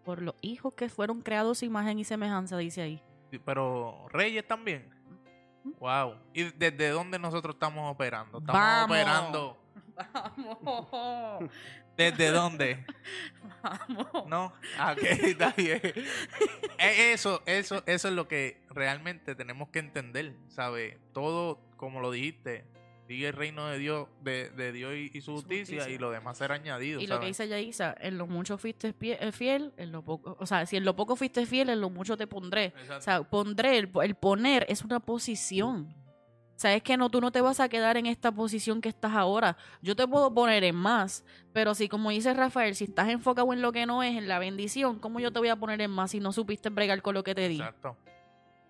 Por 0.04 0.20
los 0.20 0.34
hijos 0.40 0.74
que 0.74 0.88
fueron 0.88 1.20
creados 1.22 1.62
imagen 1.62 2.00
y 2.00 2.04
semejanza, 2.04 2.58
dice 2.58 2.82
ahí. 2.82 3.02
Pero 3.38 4.06
reyes 4.10 4.46
también. 4.46 4.88
Wow. 5.78 6.16
¿Y 6.34 6.44
desde 6.52 6.88
dónde 6.90 7.18
nosotros 7.18 7.54
estamos 7.54 7.90
operando? 7.92 8.38
Estamos 8.38 8.60
Vamos. 8.60 8.90
operando. 8.90 9.58
Vamos, 10.12 11.50
¿Desde 11.96 12.30
dónde? 12.30 12.84
vamos. 13.62 14.26
No, 14.26 14.46
ok, 14.46 15.02
está 15.02 15.50
bien. 15.56 15.80
Eh, 16.78 17.12
Eso, 17.12 17.42
eso, 17.46 17.82
eso 17.86 18.08
es 18.08 18.14
lo 18.14 18.26
que 18.26 18.60
realmente 18.70 19.36
tenemos 19.36 19.68
que 19.68 19.78
entender, 19.78 20.34
¿sabe? 20.48 20.98
Todo, 21.12 21.60
como 21.76 22.00
lo 22.00 22.10
dijiste, 22.10 22.64
sigue 23.12 23.28
el 23.28 23.34
reino 23.34 23.66
de 23.66 23.78
Dios, 23.78 24.08
de, 24.22 24.48
de 24.50 24.72
Dios 24.72 24.94
y, 24.94 25.10
y 25.12 25.20
su 25.20 25.32
justicia, 25.32 25.76
justicia. 25.76 25.88
y 25.94 25.98
lo 25.98 26.10
demás 26.10 26.38
será 26.38 26.54
añadido. 26.54 27.00
Y 27.00 27.06
lo 27.06 27.20
que 27.20 27.26
dice 27.26 27.46
Yaisa, 27.46 27.94
en 28.00 28.16
lo 28.16 28.26
mucho 28.26 28.56
fuiste 28.56 28.94
eh, 29.00 29.32
fiel, 29.32 29.72
en 29.76 29.92
lo 29.92 30.02
poco, 30.02 30.36
o 30.40 30.46
sea, 30.46 30.64
si 30.64 30.76
en 30.76 30.84
lo 30.84 30.96
poco 30.96 31.14
fuiste 31.14 31.44
fiel, 31.44 31.68
en 31.68 31.80
lo 31.80 31.90
mucho 31.90 32.16
te 32.16 32.26
pondré. 32.26 32.66
Exacto. 32.66 32.96
O 32.96 33.00
sea, 33.00 33.22
pondré, 33.22 33.76
el, 33.78 33.90
el 34.02 34.14
poner 34.14 34.64
es 34.68 34.82
una 34.82 34.98
posición. 35.00 35.94
O 36.54 36.60
sea, 36.62 36.74
es 36.74 36.82
que 36.82 36.96
no, 36.96 37.10
tú 37.10 37.20
no 37.20 37.32
te 37.32 37.40
vas 37.40 37.60
a 37.60 37.68
quedar 37.68 37.96
en 37.96 38.06
esta 38.06 38.30
posición 38.30 38.80
que 38.80 38.88
estás 38.88 39.12
ahora. 39.12 39.56
Yo 39.82 39.96
te 39.96 40.06
puedo 40.06 40.32
poner 40.32 40.62
en 40.64 40.76
más, 40.76 41.24
pero 41.52 41.74
si, 41.74 41.88
como 41.88 42.10
dice 42.10 42.32
Rafael, 42.34 42.74
si 42.76 42.84
estás 42.84 43.08
enfocado 43.08 43.52
en 43.52 43.62
lo 43.62 43.72
que 43.72 43.84
no 43.84 44.02
es, 44.02 44.16
en 44.16 44.28
la 44.28 44.38
bendición, 44.38 45.00
¿cómo 45.00 45.18
yo 45.18 45.32
te 45.32 45.38
voy 45.38 45.48
a 45.48 45.56
poner 45.56 45.80
en 45.80 45.90
más 45.90 46.12
si 46.12 46.20
no 46.20 46.32
supiste 46.32 46.70
bregar 46.70 47.02
con 47.02 47.14
lo 47.14 47.24
que 47.24 47.34
te 47.34 47.48
di? 47.48 47.56
Exacto. 47.56 47.96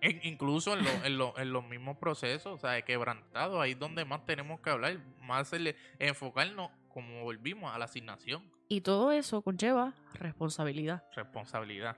En- 0.03 0.19
incluso 0.23 0.73
en, 0.77 0.83
lo- 0.83 1.05
en, 1.05 1.17
lo- 1.17 1.37
en 1.37 1.53
los 1.53 1.65
mismos 1.67 1.97
procesos, 1.97 2.53
o 2.53 2.57
sea, 2.57 2.81
quebrantados, 2.83 3.61
ahí 3.61 3.71
es 3.71 3.79
donde 3.79 4.03
más 4.05 4.25
tenemos 4.25 4.59
que 4.59 4.69
hablar, 4.69 4.97
más 5.21 5.51
el- 5.53 5.75
enfocarnos, 5.97 6.69
como 6.89 7.23
volvimos, 7.23 7.73
a 7.73 7.79
la 7.79 7.85
asignación, 7.85 8.43
Y 8.69 8.81
todo 8.81 9.11
eso 9.11 9.41
conlleva 9.41 9.93
responsabilidad. 10.15 11.03
responsabilidad. 11.15 11.97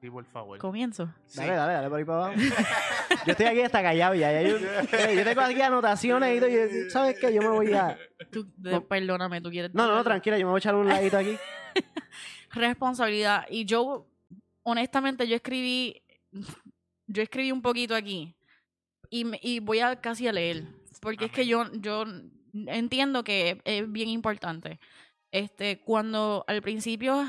Sí, 0.00 0.08
por 0.08 0.24
favor. 0.24 0.58
Comienzo. 0.58 1.12
Sí. 1.26 1.40
Dale, 1.40 1.52
dale, 1.54 1.72
dale 1.74 1.88
por 1.90 1.98
ahí 1.98 2.04
para 2.06 2.18
abajo. 2.26 2.34
yo 3.26 3.32
estoy 3.32 3.46
aquí 3.46 3.60
hasta 3.60 3.82
callado 3.82 4.14
ya. 4.14 4.32
ya 4.32 4.42
yo, 4.48 4.56
eh, 4.56 5.14
yo 5.14 5.24
tengo 5.24 5.40
aquí 5.42 5.60
anotaciones 5.60 6.36
y 6.36 6.40
todo. 6.40 6.48
y- 6.48 6.88
¿Sabes 6.90 7.18
qué? 7.20 7.34
Yo 7.34 7.42
me 7.42 7.48
voy 7.48 7.74
a. 7.74 7.98
Tú, 8.32 8.46
de- 8.56 8.70
No. 8.70 8.84
Perdóname, 8.86 9.42
tú 9.42 9.50
quieres. 9.50 9.74
No, 9.74 9.86
no, 9.86 9.96
no, 9.96 10.02
tranquila, 10.02 10.38
yo 10.38 10.46
me 10.46 10.52
voy 10.52 10.58
a 10.58 10.60
echar 10.60 10.74
un 10.74 10.88
ladito 10.88 11.18
aquí. 11.18 11.36
responsabilidad. 12.52 13.44
Y 13.50 13.64
yo, 13.66 14.06
honestamente, 14.62 15.28
yo 15.28 15.36
escribí, 15.36 16.02
yo 17.10 17.22
escribí 17.22 17.52
un 17.52 17.62
poquito 17.62 17.94
aquí. 17.94 18.34
Y, 19.10 19.26
y 19.42 19.60
voy 19.60 19.80
a 19.80 20.00
casi 20.00 20.28
a 20.28 20.32
leer. 20.32 20.64
Porque 21.00 21.26
es 21.26 21.32
que 21.32 21.46
yo, 21.46 21.70
yo 21.74 22.04
entiendo 22.52 23.24
que 23.24 23.60
es 23.64 23.90
bien 23.90 24.08
importante. 24.08 24.78
Este, 25.32 25.80
cuando 25.80 26.44
al 26.46 26.62
principio, 26.62 27.26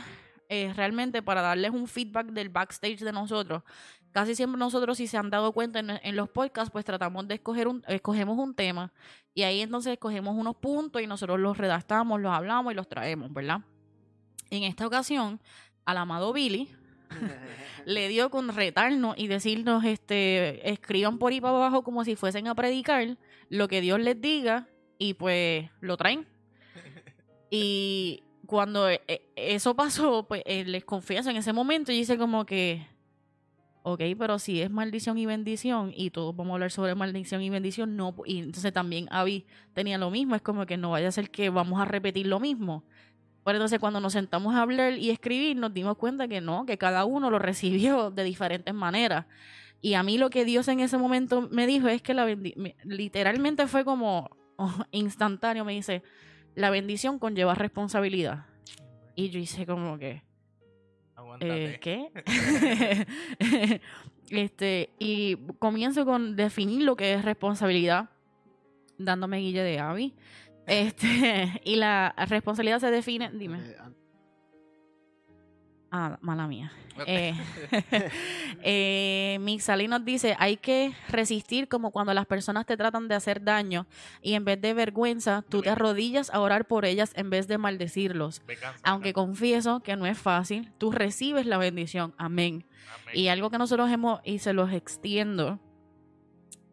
eh, 0.50 0.74
realmente 0.76 1.22
para 1.22 1.42
darles 1.42 1.72
un 1.72 1.88
feedback 1.88 2.28
del 2.28 2.50
backstage 2.50 3.00
de 3.00 3.12
nosotros, 3.12 3.64
casi 4.12 4.36
siempre 4.36 4.60
nosotros, 4.60 4.98
si 4.98 5.08
se 5.08 5.18
han 5.18 5.30
dado 5.30 5.52
cuenta 5.52 5.80
en, 5.80 5.90
en 5.90 6.16
los 6.16 6.30
podcasts, 6.30 6.72
pues 6.72 6.86
tratamos 6.86 7.28
de 7.28 7.36
escoger 7.36 7.68
un, 7.68 7.84
escogemos 7.88 8.38
un 8.38 8.54
tema. 8.54 8.92
Y 9.34 9.44
ahí 9.44 9.62
entonces 9.62 9.94
escogemos 9.94 10.36
unos 10.36 10.56
puntos 10.58 11.02
y 11.02 11.08
nosotros 11.08 11.40
los 11.40 11.58
redactamos, 11.58 12.20
los 12.20 12.34
hablamos 12.34 12.74
y 12.74 12.76
los 12.76 12.88
traemos, 12.88 13.34
¿verdad? 13.34 13.62
En 14.50 14.64
esta 14.64 14.86
ocasión, 14.86 15.40
al 15.86 15.98
amado 15.98 16.34
Billy 16.34 16.70
le 17.86 18.08
dio 18.08 18.30
con 18.30 18.54
retarnos 18.56 19.16
y 19.18 19.28
decirnos, 19.28 19.84
este, 19.84 20.70
escriban 20.70 21.18
por 21.18 21.32
ahí 21.32 21.42
para 21.42 21.56
abajo 21.56 21.84
como 21.84 22.04
si 22.04 22.16
fuesen 22.16 22.48
a 22.48 22.56
predicar 22.56 23.18
lo 23.50 23.68
que 23.68 23.82
Dios 23.82 24.00
les 24.00 24.20
diga 24.20 24.68
y 24.98 25.14
pues 25.16 25.70
lo 25.80 25.98
traen. 25.98 26.28
Y 27.54 28.24
cuando 28.46 28.90
eh, 28.90 29.02
eh, 29.08 29.30
eso 29.36 29.76
pasó, 29.76 30.26
pues 30.28 30.42
eh, 30.46 30.64
les 30.66 30.86
confieso, 30.86 31.30
en 31.30 31.38
ese 31.38 31.54
momento 31.54 31.92
yo 31.92 31.98
hice 31.98 32.18
como 32.18 32.46
que, 32.46 32.88
ok, 33.84 34.02
pero 34.18 34.40
si 34.40 34.62
es 34.62 34.70
maldición 34.70 35.18
y 35.18 35.26
bendición, 35.26 35.94
y 35.96 36.12
todos 36.12 36.36
vamos 36.36 36.52
a 36.52 36.54
hablar 36.56 36.72
sobre 36.72 36.96
maldición 36.96 37.42
y 37.42 37.50
bendición, 37.50 37.96
no, 37.98 38.16
y 38.26 38.40
entonces 38.40 38.72
también 38.72 39.08
Abby 39.10 39.46
tenía 39.74 39.98
lo 39.98 40.12
mismo, 40.12 40.36
es 40.36 40.42
como 40.42 40.66
que 40.66 40.78
no 40.78 40.92
vaya 40.92 41.10
a 41.10 41.12
ser 41.12 41.30
que 41.30 41.50
vamos 41.50 41.82
a 41.82 41.86
repetir 41.86 42.28
lo 42.28 42.40
mismo. 42.40 42.84
Pero 43.44 43.58
entonces 43.58 43.80
cuando 43.80 44.00
nos 44.00 44.14
sentamos 44.14 44.56
a 44.56 44.62
hablar 44.62 44.94
y 44.94 45.10
escribir, 45.10 45.58
nos 45.58 45.74
dimos 45.74 45.98
cuenta 45.98 46.28
que 46.28 46.42
no, 46.42 46.66
que 46.66 46.78
cada 46.78 47.06
uno 47.06 47.30
lo 47.30 47.40
recibió 47.40 48.12
de 48.16 48.24
diferentes 48.24 48.74
maneras. 48.74 49.26
Y 49.82 49.96
a 49.96 50.04
mí 50.04 50.18
lo 50.18 50.30
que 50.30 50.46
Dios 50.46 50.68
en 50.68 50.80
ese 50.80 50.98
momento 50.98 51.48
me 51.52 51.66
dijo 51.66 51.88
es 51.88 52.02
que 52.02 52.14
la 52.14 52.28
literalmente 52.84 53.68
fue 53.68 53.84
como 53.84 54.30
oh, 54.58 54.84
instantáneo, 54.92 55.66
me 55.66 55.74
dice, 55.74 56.04
la 56.56 56.70
bendición 56.70 57.18
conlleva 57.18 57.56
responsabilidad. 57.56 58.46
Y 59.16 59.30
yo 59.30 59.40
hice 59.40 59.66
como 59.66 59.98
que, 59.98 60.22
eh, 61.40 61.80
¿qué? 61.82 62.12
este, 64.30 64.90
y 65.00 65.36
comienzo 65.60 66.06
con 66.06 66.36
definir 66.36 66.84
lo 66.84 66.96
que 66.96 67.14
es 67.14 67.26
responsabilidad, 67.26 68.10
dándome 68.98 69.40
guille 69.40 69.64
de 69.64 69.80
Abby. 69.80 70.14
Este, 70.72 71.62
y 71.66 71.76
la 71.76 72.14
responsabilidad 72.28 72.80
se 72.80 72.92
define, 72.92 73.30
dime. 73.34 73.60
Eh, 73.60 73.76
Ah, 75.94 76.18
mala 76.22 76.48
mía. 76.48 76.72
Eh, 77.06 77.34
eh, 78.64 79.88
nos 79.90 80.06
dice, 80.06 80.38
hay 80.40 80.56
que 80.56 80.94
resistir 81.10 81.68
como 81.68 81.92
cuando 81.92 82.14
las 82.14 82.26
personas 82.26 82.66
te 82.66 82.78
tratan 82.78 83.10
de 83.10 83.16
hacer 83.16 83.44
daño 83.44 83.88
y 84.22 84.36
en 84.36 84.46
vez 84.46 84.62
de 84.62 84.74
vergüenza, 84.74 85.44
tú 85.50 85.62
te 85.62 85.70
arrodillas 85.70 86.30
a 86.30 86.40
orar 86.40 86.66
por 86.66 86.86
ellas 86.86 87.12
en 87.18 87.30
vez 87.30 87.50
de 87.50 87.58
maldecirlos. 87.58 88.42
Venganza, 88.48 88.80
Aunque 88.84 89.10
venganza. 89.10 89.28
confieso 89.28 89.80
que 89.82 89.98
no 89.98 90.06
es 90.06 90.18
fácil, 90.18 90.72
tú 90.78 90.92
recibes 90.92 91.46
la 91.46 91.58
bendición. 91.58 92.14
Amén. 92.18 92.66
Amén. 93.02 93.14
Y 93.14 93.28
algo 93.28 93.50
que 93.50 93.58
nosotros 93.58 93.92
hemos, 93.92 94.22
y 94.24 94.40
se 94.40 94.54
los 94.54 94.72
extiendo, 94.72 95.60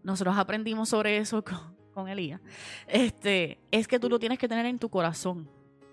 nosotros 0.05 0.39
aprendimos 0.39 0.91
sobre 0.91 1.17
eso 1.17 1.43
con, 1.45 1.78
con 1.99 2.09
Elías, 2.09 2.41
este, 2.87 3.59
es 3.71 3.89
que 3.89 3.99
tú 3.99 4.09
lo 4.09 4.19
tienes 4.19 4.39
que 4.39 4.49
tener 4.49 4.67
en 4.67 4.79
tu 4.79 4.89
corazón. 4.89 5.49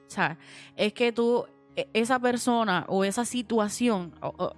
O 0.08 0.10
sea, 0.10 0.38
es 0.76 0.94
que 0.94 1.12
tú, 1.12 1.46
e- 1.76 1.88
esa 1.94 2.20
persona 2.20 2.86
o 2.88 3.04
esa 3.04 3.26
situación, 3.26 4.14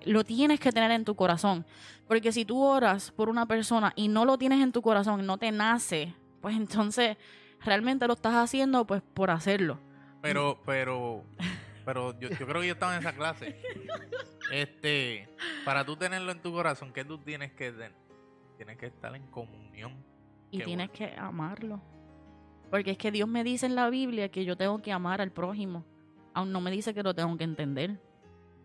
lo 0.05 0.23
tienes 0.23 0.59
que 0.59 0.71
tener 0.71 0.91
en 0.91 1.05
tu 1.05 1.15
corazón. 1.15 1.65
Porque 2.07 2.31
si 2.31 2.45
tú 2.45 2.61
oras 2.63 3.11
por 3.11 3.29
una 3.29 3.45
persona 3.45 3.93
y 3.95 4.07
no 4.07 4.25
lo 4.25 4.37
tienes 4.37 4.61
en 4.61 4.71
tu 4.71 4.81
corazón, 4.81 5.25
no 5.25 5.37
te 5.37 5.51
nace, 5.51 6.13
pues 6.41 6.55
entonces 6.55 7.17
realmente 7.63 8.07
lo 8.07 8.13
estás 8.13 8.35
haciendo 8.35 8.85
pues 8.85 9.01
por 9.13 9.29
hacerlo. 9.31 9.79
Pero, 10.21 10.61
pero, 10.65 11.23
pero 11.85 12.17
yo, 12.19 12.29
yo 12.29 12.45
creo 12.47 12.61
que 12.61 12.67
yo 12.67 12.73
estaba 12.73 12.93
en 12.95 12.99
esa 12.99 13.13
clase. 13.13 13.61
Este, 14.51 15.27
para 15.65 15.85
tú 15.85 15.95
tenerlo 15.97 16.31
en 16.31 16.41
tu 16.41 16.51
corazón, 16.51 16.93
¿qué 16.93 17.03
tú 17.03 17.17
tienes 17.17 17.51
que 17.53 17.71
tener? 17.71 17.93
Tienes 18.57 18.77
que 18.77 18.87
estar 18.87 19.15
en 19.15 19.27
comunión. 19.27 19.93
Y 20.51 20.59
Qué 20.59 20.63
tienes 20.65 20.89
bueno. 20.89 21.11
que 21.11 21.19
amarlo. 21.19 21.81
Porque 22.69 22.91
es 22.91 22.97
que 22.97 23.11
Dios 23.11 23.27
me 23.27 23.43
dice 23.43 23.65
en 23.65 23.75
la 23.75 23.89
Biblia 23.89 24.29
que 24.29 24.45
yo 24.45 24.57
tengo 24.57 24.81
que 24.81 24.91
amar 24.91 25.21
al 25.21 25.31
prójimo. 25.31 25.85
Aún 26.33 26.51
no 26.51 26.61
me 26.61 26.71
dice 26.71 26.93
que 26.93 27.03
lo 27.03 27.13
tengo 27.13 27.37
que 27.37 27.43
entender. 27.43 27.99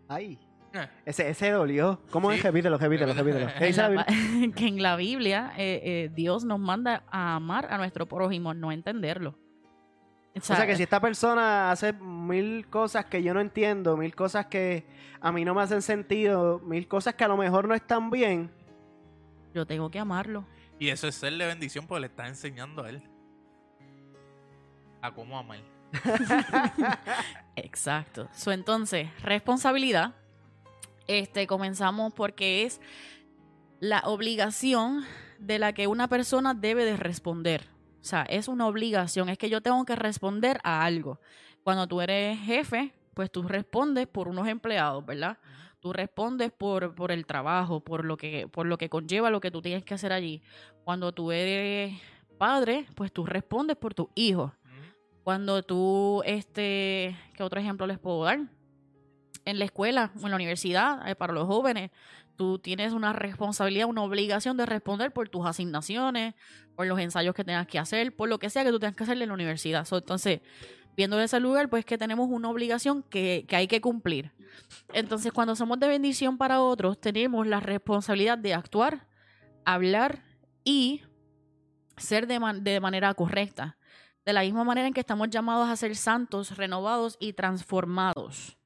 Ay. 0.09 0.39
Eh. 0.75 0.89
Ese, 1.05 1.29
ese 1.29 1.51
dolió. 1.51 2.01
¿Cómo 2.11 2.33
es? 2.33 2.43
Repítelo, 2.43 2.79
repítelo, 2.79 3.13
repítelo. 3.13 3.47
Que 4.55 4.67
en 4.67 4.83
la 4.83 4.97
Biblia 4.97 5.53
eh, 5.57 5.81
eh, 5.85 6.11
Dios 6.15 6.45
nos 6.45 6.59
manda 6.59 7.05
a 7.11 7.37
amar 7.37 7.67
a 7.71 7.79
nuestro 7.79 8.07
prójimo, 8.07 8.55
no 8.55 8.73
entenderlo. 8.73 9.37
O 10.35 10.39
O 10.39 10.41
sea 10.41 10.67
que 10.67 10.77
si 10.77 10.83
esta 10.83 10.99
persona 10.99 11.71
hace 11.71 11.93
mil 11.93 12.67
cosas 12.69 13.05
que 13.05 13.23
yo 13.23 13.35
no 13.35 13.41
entiendo, 13.41 13.99
mil 13.99 14.15
cosas 14.15 14.47
que 14.47 14.87
a 15.21 15.31
mí 15.31 15.45
no 15.45 15.55
me 15.55 15.61
hacen 15.61 15.83
sentido, 15.83 16.59
mil 16.61 16.89
cosas 16.89 17.15
que 17.15 17.25
a 17.25 17.29
lo 17.29 17.37
mejor 17.37 17.69
no 17.69 17.75
están 17.75 18.11
bien, 18.11 18.51
yo 19.55 19.67
tengo 19.67 19.91
que 19.91 19.99
amarlo. 19.99 20.47
Y 20.83 20.91
eso 20.91 21.07
es 21.07 21.15
serle 21.15 21.47
bendición 21.47 21.87
porque 21.87 22.01
le 22.01 22.07
estás 22.09 22.27
enseñando 22.27 22.83
a 22.83 22.91
él. 22.91 23.01
A 25.01 25.15
cómo 25.15 25.39
amar. 25.39 25.61
Exacto. 27.55 28.29
So, 28.35 28.51
entonces, 28.51 29.09
responsabilidad. 29.23 30.17
Este, 31.07 31.47
comenzamos 31.47 32.13
porque 32.13 32.65
es 32.65 32.81
la 33.79 34.01
obligación 34.07 35.05
de 35.39 35.61
la 35.61 35.73
que 35.73 35.87
una 35.87 36.09
persona 36.09 36.53
debe 36.53 36.85
de 36.85 36.97
responder. 36.97 37.69
O 38.01 38.05
sea, 38.05 38.23
es 38.23 38.49
una 38.49 38.67
obligación, 38.67 39.29
es 39.29 39.39
que 39.39 39.51
yo 39.51 39.61
tengo 39.61 39.85
que 39.85 39.95
responder 39.95 40.59
a 40.65 40.85
algo. 40.85 41.21
Cuando 41.63 41.87
tú 41.87 42.01
eres 42.01 42.41
jefe, 42.41 42.93
pues 43.15 43.31
tú 43.31 43.45
respondes 43.45 44.09
por 44.09 44.27
unos 44.27 44.49
empleados, 44.49 45.07
¿verdad? 45.07 45.39
Tú 45.83 45.93
respondes 45.93 46.53
por, 46.53 46.95
por 46.95 47.11
el 47.11 47.27
trabajo, 47.27 47.81
por 47.81 48.05
lo, 48.05 48.17
que, 48.17 48.47
por 48.47 48.67
lo 48.67 48.79
que 48.79 48.89
conlleva 48.89 49.31
lo 49.31 49.41
que 49.41 49.51
tú 49.51 49.61
tienes 49.63 49.83
que 49.83 49.95
hacer 49.95 50.13
allí. 50.13 50.41
Cuando 50.85 51.11
tú 51.11 51.33
eres 51.33 52.01
padre, 52.39 52.87
pues 52.95 53.11
tú 53.11 53.27
respondes 53.27 53.77
por 53.77 53.93
tus 53.93 54.07
hijos. 54.15 54.53
Cuando 55.25 55.65
tú, 55.65 56.23
este, 56.25 57.17
¿qué 57.35 57.43
otro 57.43 57.59
ejemplo 57.59 57.89
les 57.89 57.99
puedo 57.99 58.23
dar? 58.23 58.49
En 59.45 59.59
la 59.59 59.65
escuela 59.65 60.13
o 60.23 60.27
en 60.27 60.31
la 60.31 60.37
universidad, 60.37 61.09
eh, 61.09 61.17
para 61.17 61.33
los 61.33 61.49
jóvenes, 61.49 61.91
tú 62.37 62.61
tienes 62.61 62.93
una 62.93 63.13
responsabilidad, 63.13 63.89
una 63.89 64.05
obligación 64.05 64.57
de 64.57 64.67
responder 64.67 65.13
por 65.13 65.29
tus 65.31 65.45
asignaciones, 65.45 66.35
por 66.77 66.87
los 66.87 67.01
ensayos 67.01 67.35
que 67.35 67.43
tengas 67.43 67.67
que 67.67 67.81
hacer, 67.81 68.15
por 68.15 68.29
lo 68.29 68.39
que 68.39 68.51
sea 68.51 68.63
que 68.63 68.71
tú 68.71 68.79
tengas 68.79 68.95
que 68.95 69.03
hacer 69.03 69.21
en 69.21 69.27
la 69.27 69.35
universidad. 69.35 69.85
So, 69.85 69.99
entonces, 69.99 70.43
viendo 70.97 71.21
ese 71.21 71.41
lugar, 71.41 71.69
pues 71.69 71.85
que 71.85 71.99
tenemos 71.99 72.29
una 72.31 72.51
obligación 72.51 73.03
que, 73.03 73.45
que 73.49 73.57
hay 73.57 73.67
que 73.67 73.81
cumplir. 73.81 74.33
Entonces, 74.93 75.33
cuando 75.33 75.57
somos 75.57 75.79
de 75.81 75.89
bendición 75.89 76.37
para 76.39 76.61
otros, 76.61 77.01
tenemos 77.01 77.47
la 77.47 77.61
responsabilidad 77.61 78.39
de 78.39 78.55
actuar, 78.55 79.07
hablar 79.65 80.23
y 80.65 81.03
ser 81.97 82.27
de, 82.27 82.39
de 82.61 82.81
manera 82.81 83.13
correcta. 83.15 83.77
De 84.25 84.33
la 84.33 84.43
misma 84.43 84.63
manera 84.63 84.87
en 84.87 84.95
que 84.95 85.01
estamos 85.01 85.31
llamados 85.31 85.69
a 85.69 85.77
ser 85.77 85.97
santos, 85.97 86.57
renovados 86.57 87.17
y 87.19 87.33
transformados. 87.33 88.57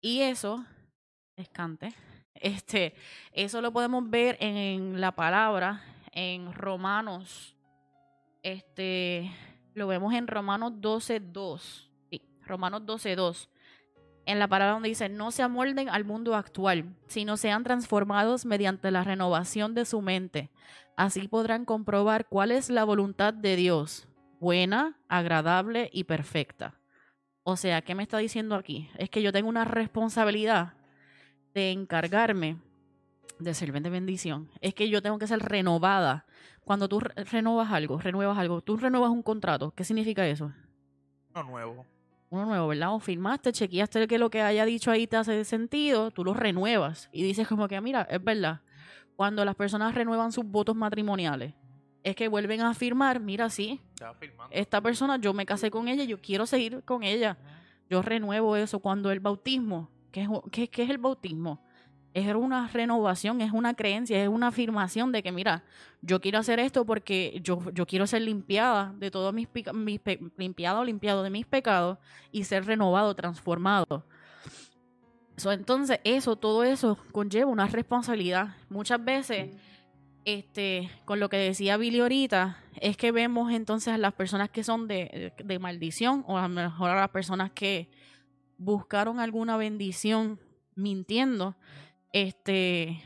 Y 0.00 0.20
eso, 0.20 0.64
escante, 1.36 1.94
este, 2.34 2.94
eso 3.32 3.60
lo 3.60 3.72
podemos 3.72 4.08
ver 4.08 4.36
en 4.40 5.00
la 5.00 5.12
palabra 5.12 5.82
en 6.12 6.52
Romanos 6.52 7.56
Este, 8.42 9.32
lo 9.74 9.86
vemos 9.86 10.14
en 10.14 10.26
Romanos 10.26 10.72
12.2. 10.80 11.90
Sí, 12.10 12.22
Romanos 12.46 12.82
12.2. 12.82 13.48
En 14.26 14.38
la 14.38 14.48
palabra 14.48 14.74
donde 14.74 14.88
dice, 14.88 15.08
no 15.08 15.30
se 15.30 15.42
amolden 15.42 15.88
al 15.90 16.04
mundo 16.04 16.34
actual, 16.34 16.96
sino 17.06 17.36
sean 17.36 17.62
transformados 17.62 18.46
mediante 18.46 18.90
la 18.90 19.04
renovación 19.04 19.74
de 19.74 19.84
su 19.84 20.00
mente. 20.00 20.50
Así 20.96 21.28
podrán 21.28 21.64
comprobar 21.64 22.26
cuál 22.26 22.50
es 22.50 22.70
la 22.70 22.84
voluntad 22.84 23.34
de 23.34 23.56
Dios, 23.56 24.08
buena, 24.40 24.96
agradable 25.08 25.90
y 25.92 26.04
perfecta. 26.04 26.80
O 27.42 27.56
sea, 27.56 27.82
¿qué 27.82 27.94
me 27.94 28.02
está 28.02 28.16
diciendo 28.18 28.54
aquí? 28.54 28.88
Es 28.96 29.10
que 29.10 29.20
yo 29.20 29.32
tengo 29.32 29.48
una 29.48 29.64
responsabilidad 29.66 30.72
de 31.52 31.72
encargarme 31.72 32.58
de 33.38 33.54
servir 33.54 33.82
de 33.82 33.90
bendición. 33.90 34.50
Es 34.60 34.74
que 34.74 34.88
yo 34.88 35.02
tengo 35.02 35.18
que 35.18 35.26
ser 35.26 35.40
renovada. 35.40 36.26
Cuando 36.64 36.88
tú 36.88 37.00
re- 37.00 37.24
renovas 37.24 37.70
algo, 37.70 37.98
renuevas 37.98 38.38
algo, 38.38 38.60
tú 38.62 38.76
renuevas 38.76 39.10
un 39.10 39.22
contrato. 39.22 39.72
¿Qué 39.72 39.84
significa 39.84 40.26
eso? 40.26 40.52
Uno 41.34 41.42
nuevo. 41.44 41.86
Uno 42.30 42.46
nuevo, 42.46 42.68
¿verdad? 42.68 42.94
O 42.94 42.98
firmaste, 43.00 43.52
chequeaste 43.52 44.06
que 44.08 44.18
lo 44.18 44.30
que 44.30 44.40
haya 44.42 44.64
dicho 44.64 44.90
ahí 44.90 45.06
te 45.06 45.16
hace 45.16 45.44
sentido, 45.44 46.10
tú 46.10 46.24
lo 46.24 46.34
renuevas 46.34 47.08
y 47.12 47.22
dices 47.22 47.46
como 47.46 47.68
que, 47.68 47.80
mira, 47.80 48.02
es 48.10 48.22
verdad. 48.22 48.60
Cuando 49.14 49.44
las 49.44 49.54
personas 49.54 49.94
renuevan 49.94 50.32
sus 50.32 50.44
votos 50.44 50.74
matrimoniales, 50.74 51.54
es 52.02 52.16
que 52.16 52.26
vuelven 52.28 52.60
a 52.62 52.70
afirmar, 52.70 53.20
mira, 53.20 53.48
sí, 53.50 53.80
esta 54.50 54.80
persona, 54.80 55.16
yo 55.18 55.32
me 55.32 55.46
casé 55.46 55.70
con 55.70 55.86
ella, 55.88 56.04
yo 56.04 56.20
quiero 56.20 56.46
seguir 56.46 56.82
con 56.84 57.02
ella. 57.02 57.38
Yo 57.88 58.02
renuevo 58.02 58.56
eso. 58.56 58.78
Cuando 58.80 59.10
el 59.10 59.20
bautismo, 59.20 59.88
¿qué 60.10 60.22
es, 60.22 60.28
qué, 60.50 60.68
qué 60.68 60.82
es 60.82 60.90
el 60.90 60.98
bautismo? 60.98 61.62
Es 62.14 62.32
una 62.34 62.68
renovación, 62.68 63.40
es 63.40 63.52
una 63.52 63.74
creencia, 63.74 64.22
es 64.22 64.28
una 64.28 64.48
afirmación 64.48 65.12
de 65.12 65.22
que, 65.22 65.32
mira, 65.32 65.64
yo 66.00 66.20
quiero 66.20 66.38
hacer 66.38 66.60
esto 66.60 66.86
porque 66.86 67.40
yo, 67.42 67.70
yo 67.72 67.86
quiero 67.86 68.06
ser 68.06 68.22
limpiada 68.22 68.94
de 68.96 69.10
todos 69.10 69.34
mis, 69.34 69.48
mis 69.74 70.00
limpiado, 70.36 70.84
limpiado 70.84 71.22
de 71.22 71.30
mis 71.30 71.44
pecados 71.44 71.98
y 72.30 72.44
ser 72.44 72.66
renovado, 72.66 73.14
transformado. 73.14 74.06
So, 75.36 75.50
entonces, 75.50 75.98
eso, 76.04 76.36
todo 76.36 76.62
eso 76.62 76.96
conlleva 77.10 77.50
una 77.50 77.66
responsabilidad. 77.66 78.54
Muchas 78.68 79.04
veces, 79.04 79.50
este, 80.24 80.90
con 81.04 81.18
lo 81.18 81.28
que 81.28 81.36
decía 81.36 81.76
Billy 81.76 81.98
ahorita, 81.98 82.58
es 82.80 82.96
que 82.96 83.10
vemos 83.10 83.52
entonces 83.52 83.92
a 83.92 83.98
las 83.98 84.12
personas 84.12 84.50
que 84.50 84.62
son 84.62 84.86
de, 84.86 85.32
de 85.42 85.58
maldición 85.58 86.24
o 86.28 86.38
a 86.38 86.42
lo 86.42 86.48
mejor 86.48 86.90
a 86.90 87.00
las 87.00 87.10
personas 87.10 87.50
que 87.50 87.90
buscaron 88.56 89.18
alguna 89.18 89.56
bendición 89.56 90.38
mintiendo, 90.76 91.56
este, 92.14 93.02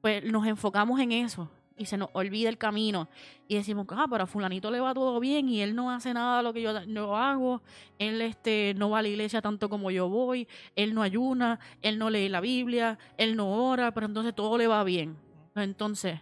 pues 0.00 0.24
nos 0.24 0.46
enfocamos 0.46 0.98
en 1.00 1.12
eso 1.12 1.50
y 1.76 1.84
se 1.84 1.98
nos 1.98 2.08
olvida 2.14 2.48
el 2.48 2.56
camino 2.56 3.06
y 3.46 3.56
decimos, 3.56 3.86
ah, 3.90 4.06
pero 4.10 4.24
a 4.24 4.26
fulanito 4.26 4.70
le 4.70 4.80
va 4.80 4.94
todo 4.94 5.20
bien 5.20 5.50
y 5.50 5.60
él 5.60 5.76
no 5.76 5.90
hace 5.90 6.14
nada 6.14 6.38
de 6.38 6.42
lo 6.42 6.54
que 6.54 6.62
yo 6.62 6.86
no 6.86 7.14
hago, 7.14 7.60
él 7.98 8.22
este, 8.22 8.72
no 8.74 8.88
va 8.88 9.00
a 9.00 9.02
la 9.02 9.08
iglesia 9.08 9.42
tanto 9.42 9.68
como 9.68 9.90
yo 9.90 10.08
voy, 10.08 10.48
él 10.76 10.94
no 10.94 11.02
ayuna, 11.02 11.60
él 11.82 11.98
no 11.98 12.08
lee 12.08 12.30
la 12.30 12.40
Biblia, 12.40 12.98
él 13.18 13.36
no 13.36 13.50
ora, 13.50 13.92
pero 13.92 14.06
entonces 14.06 14.34
todo 14.34 14.56
le 14.56 14.66
va 14.66 14.82
bien. 14.82 15.18
Entonces, 15.54 16.18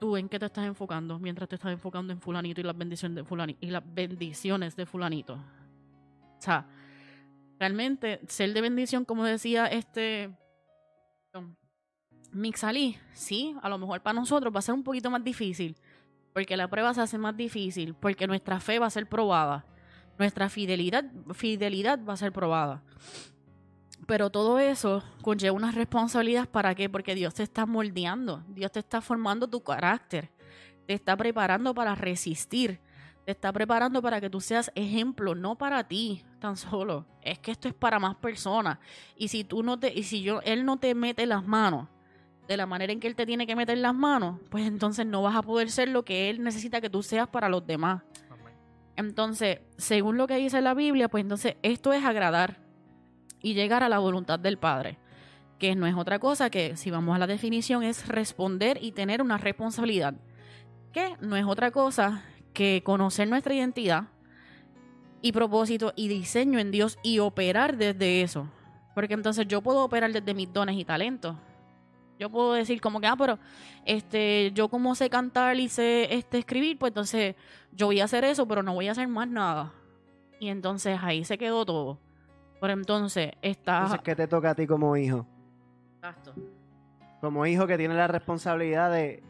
¿tú 0.00 0.16
en 0.16 0.30
qué 0.30 0.38
te 0.38 0.46
estás 0.46 0.64
enfocando 0.64 1.18
mientras 1.18 1.46
te 1.46 1.56
estás 1.56 1.72
enfocando 1.72 2.10
en 2.10 2.22
fulanito 2.22 2.62
y 2.62 2.64
las 2.64 2.76
bendiciones 2.76 3.16
de 3.16 3.24
fulanito 3.24 3.58
y 3.60 3.68
las 3.68 3.82
bendiciones 3.84 4.76
de 4.76 4.86
fulanito? 4.86 5.34
O 5.34 6.40
sea, 6.40 6.66
realmente 7.60 8.20
ser 8.28 8.54
de 8.54 8.62
bendición, 8.62 9.04
como 9.04 9.24
decía 9.24 9.66
este 9.66 10.30
Mixalí, 12.32 12.98
sí, 13.12 13.54
a 13.62 13.68
lo 13.68 13.78
mejor 13.78 14.00
para 14.02 14.18
nosotros 14.18 14.52
va 14.52 14.58
a 14.58 14.62
ser 14.62 14.74
un 14.74 14.82
poquito 14.82 15.10
más 15.10 15.22
difícil, 15.22 15.76
porque 16.32 16.56
la 16.56 16.68
prueba 16.68 16.92
se 16.92 17.00
hace 17.00 17.16
más 17.16 17.36
difícil, 17.36 17.94
porque 17.94 18.26
nuestra 18.26 18.58
fe 18.58 18.80
va 18.80 18.86
a 18.86 18.90
ser 18.90 19.08
probada, 19.08 19.64
nuestra 20.18 20.48
fidelidad, 20.48 21.04
fidelidad 21.32 22.00
va 22.04 22.14
a 22.14 22.16
ser 22.16 22.32
probada. 22.32 22.82
Pero 24.06 24.30
todo 24.30 24.58
eso 24.58 25.02
conlleva 25.22 25.56
una 25.56 25.70
responsabilidad 25.70 26.48
para 26.48 26.74
qué? 26.74 26.88
Porque 26.88 27.14
Dios 27.14 27.34
te 27.34 27.44
está 27.44 27.66
moldeando, 27.66 28.42
Dios 28.48 28.72
te 28.72 28.80
está 28.80 29.00
formando 29.00 29.48
tu 29.48 29.62
carácter, 29.62 30.30
te 30.86 30.94
está 30.94 31.16
preparando 31.16 31.72
para 31.72 31.94
resistir, 31.94 32.80
te 33.24 33.32
está 33.32 33.52
preparando 33.52 34.02
para 34.02 34.20
que 34.20 34.28
tú 34.28 34.40
seas 34.40 34.70
ejemplo, 34.74 35.34
no 35.34 35.56
para 35.56 35.84
ti 35.84 36.22
tan 36.38 36.56
solo. 36.56 37.06
Es 37.22 37.38
que 37.38 37.52
esto 37.52 37.68
es 37.68 37.74
para 37.74 37.98
más 37.98 38.16
personas. 38.16 38.78
Y 39.16 39.28
si 39.28 39.44
tú 39.44 39.62
no 39.62 39.78
te, 39.78 39.92
y 39.92 40.02
si 40.02 40.22
yo, 40.22 40.40
él 40.42 40.64
no 40.64 40.78
te 40.78 40.94
mete 40.94 41.24
las 41.26 41.46
manos 41.46 41.88
de 42.46 42.56
la 42.58 42.66
manera 42.66 42.92
en 42.92 43.00
que 43.00 43.06
él 43.06 43.16
te 43.16 43.24
tiene 43.24 43.46
que 43.46 43.56
meter 43.56 43.78
las 43.78 43.94
manos, 43.94 44.38
pues 44.50 44.66
entonces 44.66 45.06
no 45.06 45.22
vas 45.22 45.34
a 45.34 45.42
poder 45.42 45.70
ser 45.70 45.88
lo 45.88 46.04
que 46.04 46.28
él 46.28 46.42
necesita 46.42 46.82
que 46.82 46.90
tú 46.90 47.02
seas 47.02 47.26
para 47.26 47.48
los 47.48 47.66
demás. 47.66 48.02
Amén. 48.30 48.52
Entonces, 48.96 49.60
según 49.78 50.18
lo 50.18 50.26
que 50.26 50.36
dice 50.36 50.60
la 50.60 50.74
Biblia, 50.74 51.08
pues 51.08 51.22
entonces 51.22 51.56
esto 51.62 51.94
es 51.94 52.04
agradar 52.04 52.60
y 53.40 53.54
llegar 53.54 53.82
a 53.82 53.88
la 53.88 53.98
voluntad 53.98 54.38
del 54.38 54.58
Padre, 54.58 54.98
que 55.58 55.74
no 55.74 55.86
es 55.86 55.94
otra 55.94 56.18
cosa 56.18 56.50
que, 56.50 56.76
si 56.76 56.90
vamos 56.90 57.16
a 57.16 57.18
la 57.18 57.26
definición, 57.26 57.82
es 57.82 58.06
responder 58.06 58.78
y 58.82 58.92
tener 58.92 59.22
una 59.22 59.38
responsabilidad, 59.38 60.14
que 60.92 61.16
no 61.20 61.36
es 61.36 61.46
otra 61.46 61.70
cosa 61.70 62.22
que 62.54 62.82
conocer 62.82 63.28
nuestra 63.28 63.52
identidad 63.52 64.04
y 65.20 65.32
propósito 65.32 65.92
y 65.96 66.08
diseño 66.08 66.58
en 66.58 66.70
Dios 66.70 66.98
y 67.02 67.18
operar 67.18 67.76
desde 67.76 68.22
eso. 68.22 68.48
Porque 68.94 69.14
entonces 69.14 69.46
yo 69.48 69.60
puedo 69.60 69.84
operar 69.84 70.12
desde 70.12 70.34
mis 70.34 70.52
dones 70.52 70.76
y 70.76 70.84
talentos. 70.84 71.36
Yo 72.18 72.30
puedo 72.30 72.52
decir 72.52 72.80
como 72.80 73.00
que, 73.00 73.06
ah, 73.06 73.16
pero 73.16 73.38
este, 73.84 74.52
yo 74.54 74.68
como 74.68 74.94
sé 74.94 75.10
cantar 75.10 75.56
y 75.58 75.68
sé 75.68 76.14
este, 76.14 76.38
escribir, 76.38 76.78
pues 76.78 76.90
entonces 76.90 77.34
yo 77.72 77.86
voy 77.86 78.00
a 78.00 78.04
hacer 78.04 78.24
eso, 78.24 78.46
pero 78.46 78.62
no 78.62 78.74
voy 78.74 78.88
a 78.88 78.92
hacer 78.92 79.08
más 79.08 79.28
nada. 79.28 79.72
Y 80.38 80.48
entonces 80.48 80.98
ahí 81.02 81.24
se 81.24 81.36
quedó 81.36 81.66
todo. 81.66 81.98
Pero 82.60 82.72
entonces 82.72 83.32
está... 83.42 83.78
Entonces, 83.78 84.00
¿qué 84.02 84.14
te 84.14 84.28
toca 84.28 84.50
a 84.50 84.54
ti 84.54 84.66
como 84.66 84.96
hijo? 84.96 85.26
Exacto. 85.96 86.34
Como 87.20 87.46
hijo 87.46 87.66
que 87.66 87.76
tiene 87.76 87.94
la 87.94 88.06
responsabilidad 88.06 88.92
de, 88.92 89.22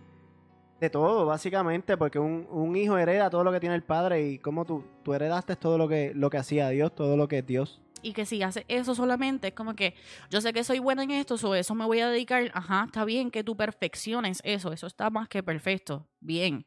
de 0.81 0.91
todo, 0.91 1.27
básicamente, 1.27 1.97
porque 1.97 2.19
un, 2.19 2.47
un 2.51 2.77
hijo 2.77 2.99
hereda 2.99 3.31
todo 3.31 3.45
lo 3.45 3.53
que 3.53 3.61
tiene 3.61 3.75
el 3.75 3.83
padre 3.83 4.27
y 4.29 4.39
como 4.39 4.65
tú, 4.65 4.85
tú 5.03 5.15
heredaste 5.15 5.57
todo 5.57 5.79
lo 5.79 5.89
que, 5.89 6.13
lo 6.15 6.31
que 6.31 6.39
hacía 6.39 6.69
Dios, 6.69 6.95
todo 6.95 7.17
lo 7.17 7.29
que 7.29 7.39
es 7.39 7.47
Dios. 7.47 7.81
Y 8.03 8.13
que 8.13 8.27
si 8.27 8.43
hace 8.43 8.67
eso 8.69 8.95
solamente, 8.95 9.49
es 9.49 9.55
como 9.55 9.75
que 9.75 9.95
yo 10.29 10.43
sé 10.43 10.53
que 10.53 10.63
soy 10.63 10.79
buena 10.79 11.05
en 11.05 11.11
esto, 11.11 11.37
o 11.43 11.55
eso 11.55 11.75
me 11.75 11.87
voy 11.87 12.01
a 12.01 12.11
dedicar. 12.11 12.51
Ajá, 12.53 12.85
está 12.87 13.05
bien 13.07 13.31
que 13.31 13.43
tú 13.43 13.57
perfecciones 13.57 14.43
eso, 14.45 14.73
eso 14.73 14.87
está 14.87 15.09
más 15.09 15.27
que 15.29 15.43
perfecto. 15.43 16.07
Bien. 16.21 16.67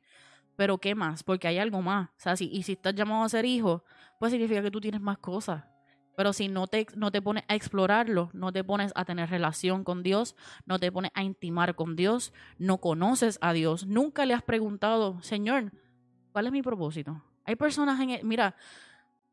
Pero 0.55 0.79
¿qué 0.79 0.95
más? 0.95 1.21
Porque 1.21 1.47
hay 1.47 1.59
algo 1.59 1.83
más. 1.83 2.09
O 2.09 2.13
sea, 2.17 2.33
y 2.39 2.63
si 2.63 2.71
estás 2.71 2.95
llamado 2.95 3.23
a 3.23 3.29
ser 3.29 3.45
hijo, 3.45 3.83
pues 4.19 4.31
significa 4.31 4.63
que 4.63 4.71
tú 4.71 4.81
tienes 4.81 4.99
más 4.99 5.19
cosas. 5.19 5.63
Pero 6.17 6.33
si 6.33 6.47
no 6.47 6.65
te, 6.65 6.87
no 6.95 7.11
te 7.11 7.21
pones 7.21 7.43
a 7.47 7.53
explorarlo, 7.53 8.31
no 8.33 8.51
te 8.51 8.63
pones 8.63 8.91
a 8.95 9.05
tener 9.05 9.29
relación 9.29 9.83
con 9.83 10.01
Dios, 10.01 10.35
no 10.65 10.79
te 10.79 10.91
pones 10.91 11.11
a 11.13 11.21
intimar 11.21 11.75
con 11.75 11.95
Dios, 11.95 12.33
no 12.57 12.79
conoces 12.79 13.37
a 13.39 13.53
Dios, 13.53 13.85
nunca 13.85 14.25
le 14.25 14.33
has 14.33 14.41
preguntado, 14.41 15.21
Señor, 15.21 15.71
¿cuál 16.31 16.47
es 16.47 16.51
mi 16.51 16.63
propósito? 16.63 17.21
Hay 17.45 17.55
personas 17.55 18.01
en... 18.01 18.09
el- 18.09 18.25
mira, 18.25 18.55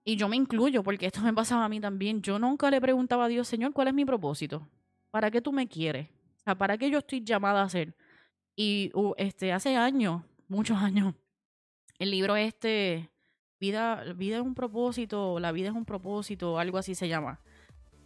y 0.04 0.16
yo 0.16 0.28
me 0.28 0.36
incluyo 0.36 0.82
porque 0.82 1.06
esto 1.06 1.22
me 1.22 1.32
pasaba 1.32 1.64
a 1.64 1.68
mí 1.70 1.80
también. 1.80 2.20
Yo 2.20 2.38
nunca 2.38 2.70
le 2.70 2.80
preguntaba 2.80 3.24
a 3.24 3.28
Dios, 3.28 3.48
Señor, 3.48 3.72
¿cuál 3.72 3.88
es 3.88 3.94
mi 3.94 4.04
propósito? 4.04 4.68
¿Para 5.10 5.30
qué 5.30 5.40
tú 5.40 5.52
me 5.52 5.66
quieres? 5.68 6.08
¿para 6.58 6.76
qué 6.76 6.90
yo 6.90 6.98
estoy 6.98 7.24
llamada 7.24 7.62
a 7.62 7.64
hacer? 7.64 7.96
Y 8.56 8.90
uh, 8.94 9.14
este, 9.16 9.52
hace 9.52 9.76
años, 9.76 10.22
muchos 10.48 10.78
años, 10.78 11.14
el 11.98 12.10
libro 12.10 12.36
este, 12.36 13.10
Vida, 13.60 14.04
vida 14.14 14.36
es 14.36 14.42
un 14.42 14.54
propósito, 14.54 15.38
La 15.40 15.52
vida 15.52 15.68
es 15.68 15.74
un 15.74 15.84
propósito, 15.84 16.58
algo 16.58 16.78
así 16.78 16.94
se 16.94 17.08
llama. 17.08 17.40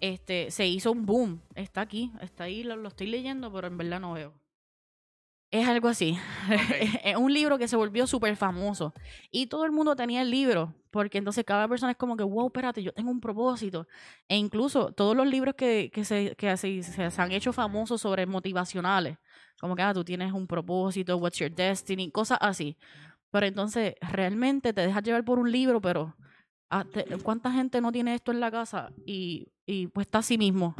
Este, 0.01 0.51
se 0.51 0.67
hizo 0.67 0.93
un 0.93 1.07
boom. 1.07 1.43
Está 1.55 1.81
aquí, 1.83 2.13
está 2.21 2.45
ahí, 2.45 2.63
lo, 2.63 2.77
lo 2.77 2.89
estoy 2.89 3.09
leyendo, 3.09 3.53
pero 3.53 3.67
en 3.67 3.79
verdad 3.79 4.01
no 4.01 4.13
veo. 4.13 4.35
Es 5.51 5.67
algo 5.67 5.89
así. 5.89 6.19
es 7.05 7.17
un 7.17 7.33
libro 7.33 7.57
que 7.57 7.69
se 7.69 7.77
volvió 7.77 8.07
súper 8.07 8.37
famoso. 8.37 8.93
Y 9.31 9.47
todo 9.47 9.65
el 9.65 9.73
mundo 9.73 9.97
tenía 9.97 10.21
el 10.21 10.31
libro, 10.31 10.75
porque 10.91 11.17
entonces 11.17 11.43
cada 11.45 11.67
persona 11.67 11.93
es 11.93 11.97
como 11.97 12.19
que, 12.19 12.23
wow, 12.23 12.49
espérate, 12.49 12.83
yo 12.83 12.93
tengo 12.93 13.11
un 13.11 13.21
propósito. 13.21 13.87
E 14.29 14.37
incluso 14.37 14.93
todos 14.93 15.17
los 15.17 15.27
libros 15.27 15.55
que, 15.55 15.91
que, 15.91 16.05
se, 16.05 16.37
que 16.37 16.51
así, 16.51 16.83
se, 16.83 17.11
se 17.11 17.23
han 17.23 17.33
hecho 17.33 17.55
famosos 17.55 18.03
sobre 18.03 18.27
motivacionales, 18.27 19.17
como 19.59 19.75
que, 19.75 19.83
ah, 19.83 19.95
tú 19.95 20.05
tienes 20.05 20.33
un 20.33 20.47
propósito, 20.47 21.17
what's 21.17 21.39
your 21.39 21.51
destiny, 21.51 22.11
cosas 22.11 22.39
así. 22.43 22.77
Pero 23.31 23.47
entonces, 23.47 23.95
realmente 24.01 24.73
te 24.73 24.81
dejas 24.83 25.03
llevar 25.03 25.25
por 25.25 25.39
un 25.39 25.51
libro, 25.53 25.81
pero 25.81 26.15
ah, 26.71 26.85
¿cuánta 27.23 27.51
gente 27.53 27.81
no 27.81 27.93
tiene 27.93 28.15
esto 28.15 28.33
en 28.33 28.41
la 28.41 28.51
casa? 28.51 28.91
Y, 29.07 29.49
y 29.67 29.87
pues 29.89 30.07
está 30.07 30.19
así 30.19 30.39
mismo. 30.39 30.75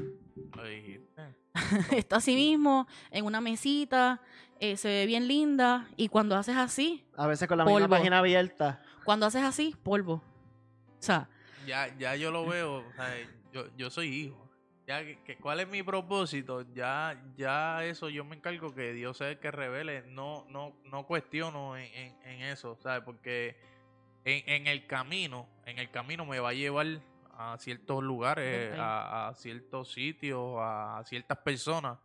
Lo 0.57 0.65
dijiste. 0.65 1.37
está 1.97 2.17
así 2.17 2.35
mismo, 2.35 2.87
en 3.11 3.25
una 3.25 3.41
mesita, 3.41 4.21
eh, 4.61 4.77
se 4.77 4.89
ve 4.89 5.07
bien 5.07 5.27
linda, 5.29 5.89
y 5.97 6.09
cuando 6.09 6.37
haces 6.37 6.57
así, 6.57 7.05
A 7.17 7.27
veces 7.27 7.49
con 7.49 7.59
la 7.59 7.65
misma 7.65 7.81
Polvo. 7.81 7.89
página 7.91 8.19
abierta. 8.21 8.83
cuando 9.05 9.27
haces 9.27 9.43
así, 9.43 9.75
polvo. 9.83 10.15
O 10.15 10.23
sea, 11.03 11.29
Ya, 11.67 11.89
ya 11.99 12.17
yo 12.17 12.31
lo 12.31 12.47
veo. 12.47 12.77
o 12.89 12.93
sea, 12.95 13.15
yo, 13.53 13.67
yo 13.77 13.91
soy 13.91 14.09
hijo. 14.09 14.48
Ya, 14.89 15.05
que, 15.05 15.37
¿Cuál 15.37 15.61
es 15.61 15.69
mi 15.69 15.83
propósito? 15.83 16.63
Ya, 16.73 17.23
ya 17.37 17.85
eso 17.85 18.09
yo 18.09 18.25
me 18.25 18.37
encargo 18.37 18.75
que 18.75 18.95
Dios 18.95 19.19
sea 19.19 19.29
el 19.29 19.39
que 19.39 19.51
revele. 19.51 20.01
No, 20.07 20.47
no, 20.49 20.81
no 20.85 21.07
cuestiono 21.07 21.77
en, 21.77 21.85
en- 21.93 22.23
en 22.25 22.41
eso, 22.45 22.75
¿sabes? 22.81 23.03
Porque 23.05 23.61
en, 24.25 24.49
en 24.49 24.67
el 24.67 24.87
camino, 24.87 25.47
en 25.67 25.79
el 25.79 25.91
camino 25.91 26.25
me 26.25 26.41
va 26.41 26.49
a 26.49 26.53
llevar 26.55 26.87
a 27.35 27.59
ciertos 27.59 28.03
lugares, 28.03 28.73
a 28.79 29.33
ciertos 29.37 29.93
sitios, 29.93 30.57
a 30.59 31.03
ciertas 31.05 31.37
personas 31.37 31.99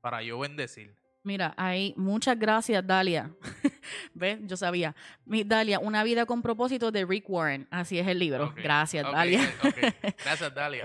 para 0.00 0.20
yo 0.20 0.40
bendecir. 0.40 0.96
Mira, 1.26 1.54
ahí, 1.56 1.92
muchas 1.96 2.38
gracias, 2.38 2.86
Dalia. 2.86 3.32
¿Ves? 4.14 4.38
Yo 4.42 4.56
sabía. 4.56 4.94
Mi, 5.24 5.42
Dalia, 5.42 5.80
Una 5.80 6.04
vida 6.04 6.24
con 6.24 6.40
propósito 6.40 6.92
de 6.92 7.04
Rick 7.04 7.28
Warren. 7.28 7.66
Así 7.68 7.98
es 7.98 8.06
el 8.06 8.20
libro. 8.20 8.54
Gracias, 8.62 9.04
Dalia. 9.10 9.40
Gracias, 10.22 10.54
Dalia. 10.54 10.82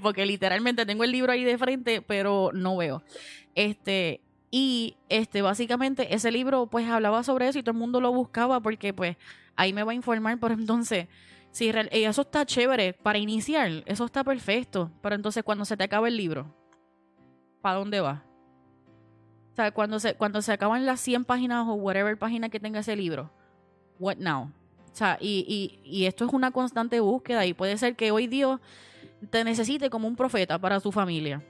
Porque 0.00 0.24
literalmente 0.24 0.86
tengo 0.86 1.04
el 1.04 1.12
libro 1.12 1.32
ahí 1.32 1.44
de 1.44 1.58
frente, 1.58 2.00
pero 2.00 2.48
no 2.54 2.78
veo. 2.78 3.02
Este, 3.54 4.22
y 4.50 4.96
este, 5.10 5.42
básicamente, 5.42 6.14
ese 6.14 6.32
libro, 6.32 6.66
pues, 6.66 6.88
hablaba 6.88 7.22
sobre 7.22 7.46
eso 7.48 7.58
y 7.58 7.62
todo 7.62 7.72
el 7.72 7.78
mundo 7.78 8.00
lo 8.00 8.10
buscaba 8.10 8.60
porque, 8.60 8.94
pues, 8.94 9.18
ahí 9.54 9.74
me 9.74 9.82
va 9.82 9.92
a 9.92 9.94
informar. 9.94 10.38
Pero 10.40 10.54
entonces, 10.54 11.08
si 11.50 11.70
real- 11.72 11.90
y 11.92 12.04
eso 12.04 12.22
está 12.22 12.46
chévere 12.46 12.94
para 12.94 13.18
iniciar, 13.18 13.82
eso 13.84 14.06
está 14.06 14.24
perfecto. 14.24 14.90
Pero 15.02 15.14
entonces, 15.14 15.42
cuando 15.44 15.66
se 15.66 15.76
te 15.76 15.84
acaba 15.84 16.08
el 16.08 16.16
libro, 16.16 16.56
¿para 17.60 17.76
dónde 17.76 18.00
vas? 18.00 18.22
O 19.54 19.56
sea, 19.56 19.70
cuando 19.70 20.00
se, 20.00 20.14
cuando 20.14 20.42
se 20.42 20.50
acaban 20.50 20.84
las 20.84 21.00
100 21.00 21.24
páginas 21.24 21.64
o 21.68 21.74
whatever 21.74 22.18
página 22.18 22.48
que 22.48 22.58
tenga 22.58 22.80
ese 22.80 22.96
libro, 22.96 23.30
what 24.00 24.16
now? 24.16 24.50
O 24.92 24.96
sea, 24.96 25.16
y, 25.20 25.78
y, 25.84 25.88
y 25.88 26.06
esto 26.06 26.24
es 26.24 26.32
una 26.32 26.50
constante 26.50 26.98
búsqueda 26.98 27.46
y 27.46 27.54
puede 27.54 27.78
ser 27.78 27.94
que 27.94 28.10
hoy 28.10 28.26
Dios 28.26 28.58
te 29.30 29.44
necesite 29.44 29.90
como 29.90 30.08
un 30.08 30.16
profeta 30.16 30.58
para 30.58 30.80
tu 30.80 30.90
familia. 30.90 31.40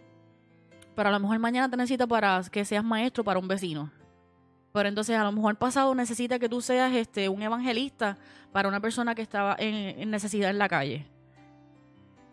Pero 0.95 1.09
a 1.09 1.13
lo 1.13 1.19
mejor 1.19 1.39
mañana 1.39 1.71
te 1.71 1.79
necesita 1.79 2.07
para 2.07 2.43
que 2.53 2.67
seas 2.67 2.85
maestro 2.85 3.25
para 3.25 3.39
un 3.39 3.49
vecino. 3.49 3.91
Pero 4.75 4.87
entonces 4.87 5.17
a 5.17 5.25
lo 5.25 5.33
mejor 5.33 5.57
pasado 5.57 5.95
necesita 5.95 6.39
que 6.39 6.51
tú 6.51 6.61
seas 6.61 6.93
este 6.93 7.31
un 7.31 7.41
evangelista 7.41 8.19
para 8.53 8.69
una 8.69 8.81
persona 8.81 9.15
que 9.15 9.23
estaba 9.23 9.57
en, 9.59 9.99
en 9.99 10.11
necesidad 10.11 10.51
en 10.51 10.59
la 10.59 10.69
calle. 10.69 11.07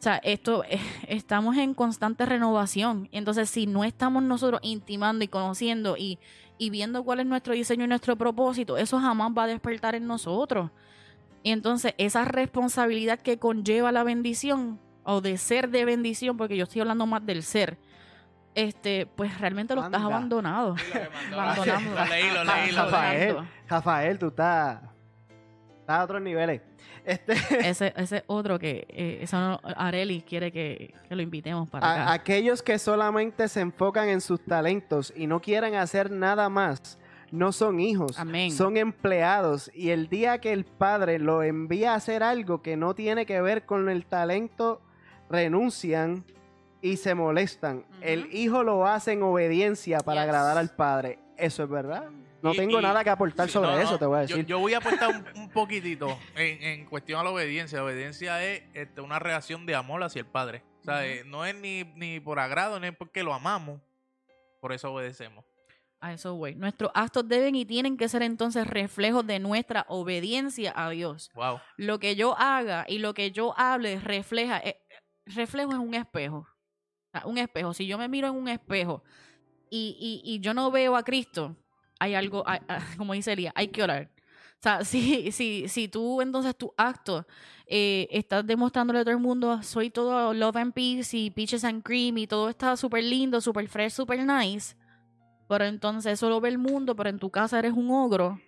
O 0.01 0.03
sea, 0.03 0.19
esto 0.23 0.63
eh, 0.67 0.79
estamos 1.07 1.55
en 1.57 1.75
constante 1.75 2.25
renovación. 2.25 3.07
Y 3.11 3.19
Entonces, 3.19 3.51
si 3.51 3.67
no 3.67 3.83
estamos 3.83 4.23
nosotros 4.23 4.59
intimando 4.63 5.23
y 5.23 5.27
conociendo 5.27 5.95
y, 5.95 6.17
y 6.57 6.71
viendo 6.71 7.03
cuál 7.03 7.19
es 7.19 7.27
nuestro 7.27 7.53
diseño 7.53 7.85
y 7.85 7.87
nuestro 7.87 8.15
propósito, 8.15 8.77
eso 8.77 8.99
jamás 8.99 9.31
va 9.37 9.43
a 9.43 9.47
despertar 9.47 9.93
en 9.93 10.07
nosotros. 10.07 10.71
Y 11.43 11.51
entonces, 11.51 11.93
esa 11.99 12.25
responsabilidad 12.25 13.19
que 13.19 13.37
conlleva 13.37 13.91
la 13.91 14.01
bendición 14.01 14.79
o 15.03 15.21
de 15.21 15.37
ser 15.37 15.69
de 15.69 15.85
bendición, 15.85 16.35
porque 16.35 16.57
yo 16.57 16.63
estoy 16.63 16.81
hablando 16.81 17.05
más 17.05 17.23
del 17.23 17.43
ser, 17.43 17.77
este, 18.55 19.05
pues 19.05 19.39
realmente 19.39 19.75
lo 19.75 19.83
estás 19.83 20.01
Anda. 20.01 20.15
abandonado. 20.15 20.75
Abandonando. 21.31 21.91
Lo 21.91 22.05
leí, 22.07 22.31
lo 22.31 22.43
leí, 22.43 22.43
lo 22.43 22.43
leí. 22.43 22.71
Rafael, 22.71 23.21
Exacto. 23.21 23.47
Rafael, 23.67 24.17
tú 24.17 24.27
estás, 24.29 24.81
estás 25.91 25.99
a 25.99 26.03
otros 26.05 26.21
niveles. 26.21 26.61
Este, 27.05 27.33
Ese, 27.67 27.93
ese 27.97 28.23
otro 28.27 28.59
que 28.59 28.85
eh, 28.89 29.19
eso 29.21 29.39
no- 29.39 29.59
Areli 29.75 30.21
quiere 30.21 30.51
que, 30.51 30.93
que 31.09 31.15
lo 31.15 31.21
invitemos 31.21 31.69
para 31.69 31.85
a- 31.87 31.93
acá. 32.03 32.13
aquellos 32.13 32.61
que 32.61 32.77
solamente 32.79 33.47
se 33.47 33.59
enfocan 33.61 34.07
en 34.09 34.21
sus 34.21 34.39
talentos 34.45 35.11
y 35.15 35.25
no 35.27 35.39
quieren 35.41 35.75
hacer 35.75 36.11
nada 36.11 36.47
más, 36.49 36.99
no 37.31 37.51
son 37.53 37.79
hijos, 37.79 38.19
Amén. 38.19 38.51
son 38.51 38.77
empleados. 38.77 39.71
Y 39.73 39.89
el 39.89 40.09
día 40.09 40.39
que 40.39 40.51
el 40.53 40.63
padre 40.65 41.17
lo 41.17 41.41
envía 41.43 41.93
a 41.93 41.95
hacer 41.95 42.21
algo 42.23 42.61
que 42.61 42.77
no 42.77 42.93
tiene 42.93 43.25
que 43.25 43.41
ver 43.41 43.65
con 43.65 43.89
el 43.89 44.05
talento, 44.05 44.81
renuncian 45.29 46.23
y 46.81 46.97
se 46.97 47.15
molestan. 47.15 47.85
El 48.01 48.27
hijo 48.33 48.63
lo 48.63 48.85
hace 48.85 49.13
en 49.13 49.23
obediencia 49.23 49.99
para 49.99 50.21
Yes. 50.21 50.29
agradar 50.29 50.57
al 50.57 50.69
padre. 50.75 51.19
Eso 51.37 51.63
es 51.63 51.69
verdad. 51.69 52.09
No 52.41 52.53
Y- 52.53 52.57
tengo 52.57 52.79
y- 52.79 52.83
nada 52.83 53.03
que 53.03 53.09
aportar 53.09 53.47
Sí, 53.47 53.53
sobre 53.53 53.69
no, 53.71 53.79
eso, 53.79 53.91
no, 53.91 53.99
te 53.99 54.05
voy 54.05 54.17
a 54.17 54.21
decir. 54.21 54.45
Yo, 54.45 54.59
voy 54.59 54.73
a 54.73 54.77
aportar 54.79 55.09
un, 55.09 55.25
un 55.41 55.49
poquitito 55.51 56.17
en, 56.35 56.61
en 56.63 56.85
cuestión 56.85 57.19
a 57.19 57.23
la 57.23 57.29
obediencia. 57.31 57.77
La 57.79 57.85
obediencia 57.85 58.43
es 58.43 58.63
este, 58.73 59.01
una 59.01 59.19
reacción 59.19 59.65
de 59.65 59.75
amor 59.75 60.01
hacia 60.03 60.19
el 60.21 60.25
Padre. 60.25 60.63
O 60.81 60.83
sea, 60.83 61.05
eh, 61.05 61.23
no 61.25 61.45
es 61.45 61.53
ni, 61.55 61.83
ni 61.95 62.19
por 62.19 62.39
agrado, 62.39 62.79
ni 62.79 62.89
porque 62.91 63.23
lo 63.23 63.33
amamos. 63.33 63.79
Por 64.59 64.73
eso 64.73 64.91
obedecemos. 64.93 65.45
A 65.99 66.13
eso 66.13 66.33
voy. 66.35 66.55
Nuestros 66.55 66.91
actos 66.95 67.27
deben 67.27 67.53
y 67.55 67.63
tienen 67.65 67.95
que 67.95 68.09
ser 68.09 68.23
entonces 68.23 68.65
reflejos 68.65 69.25
de 69.27 69.37
nuestra 69.37 69.85
obediencia 69.87 70.73
a 70.75 70.89
Dios. 70.89 71.29
Wow. 71.35 71.59
Lo 71.77 71.99
que 71.99 72.15
yo 72.15 72.35
haga 72.39 72.85
y 72.87 72.97
lo 72.97 73.13
que 73.13 73.29
yo 73.31 73.53
hable 73.55 73.99
refleja, 73.99 74.57
eh, 74.63 74.79
reflejo 75.27 75.71
es 75.73 75.77
un 75.77 75.93
espejo. 75.93 76.37
O 76.37 77.11
sea, 77.11 77.27
un 77.27 77.37
espejo. 77.37 77.75
Si 77.75 77.85
yo 77.85 77.99
me 77.99 78.07
miro 78.07 78.27
en 78.29 78.33
un 78.35 78.47
espejo 78.47 79.03
y, 79.69 79.95
y, 80.25 80.33
y 80.33 80.39
yo 80.39 80.55
no 80.55 80.71
veo 80.71 80.95
a 80.95 81.03
Cristo, 81.03 81.55
hay 82.01 82.15
algo, 82.15 82.43
hay- 82.47 82.59
ah, 82.67 82.79
como 82.97 83.13
dice 83.13 83.33
Elías, 83.33 83.53
hay 83.55 83.67
que 83.67 83.83
orar. 83.83 84.09
O 84.59 84.63
sea, 84.63 84.83
si, 84.85 85.31
si, 85.31 85.67
si 85.67 85.87
tú 85.87 86.21
entonces 86.21 86.55
tu 86.55 86.73
acto 86.77 87.25
eh, 87.67 88.07
estás 88.11 88.45
demostrándole 88.45 88.99
a 88.99 89.03
todo 89.03 89.13
el 89.13 89.19
mundo, 89.21 89.61
soy 89.63 89.89
todo 89.91 90.33
love 90.33 90.55
and 90.57 90.73
peace 90.73 91.15
y 91.15 91.29
peaches 91.29 91.63
and 91.63 91.83
cream 91.83 92.17
y 92.17 92.27
todo 92.27 92.49
está 92.49 92.75
súper 92.75 93.03
lindo, 93.03 93.39
súper 93.39 93.67
fresh, 93.67 93.93
súper 93.93 94.25
nice, 94.25 94.75
pero 95.47 95.65
entonces 95.65 96.13
eso 96.13 96.27
lo 96.27 96.41
ve 96.41 96.49
el 96.49 96.57
mundo, 96.57 96.95
pero 96.95 97.09
en 97.09 97.19
tu 97.19 97.29
casa 97.29 97.59
eres 97.59 97.73
un 97.73 97.91
ogro. 97.91 98.39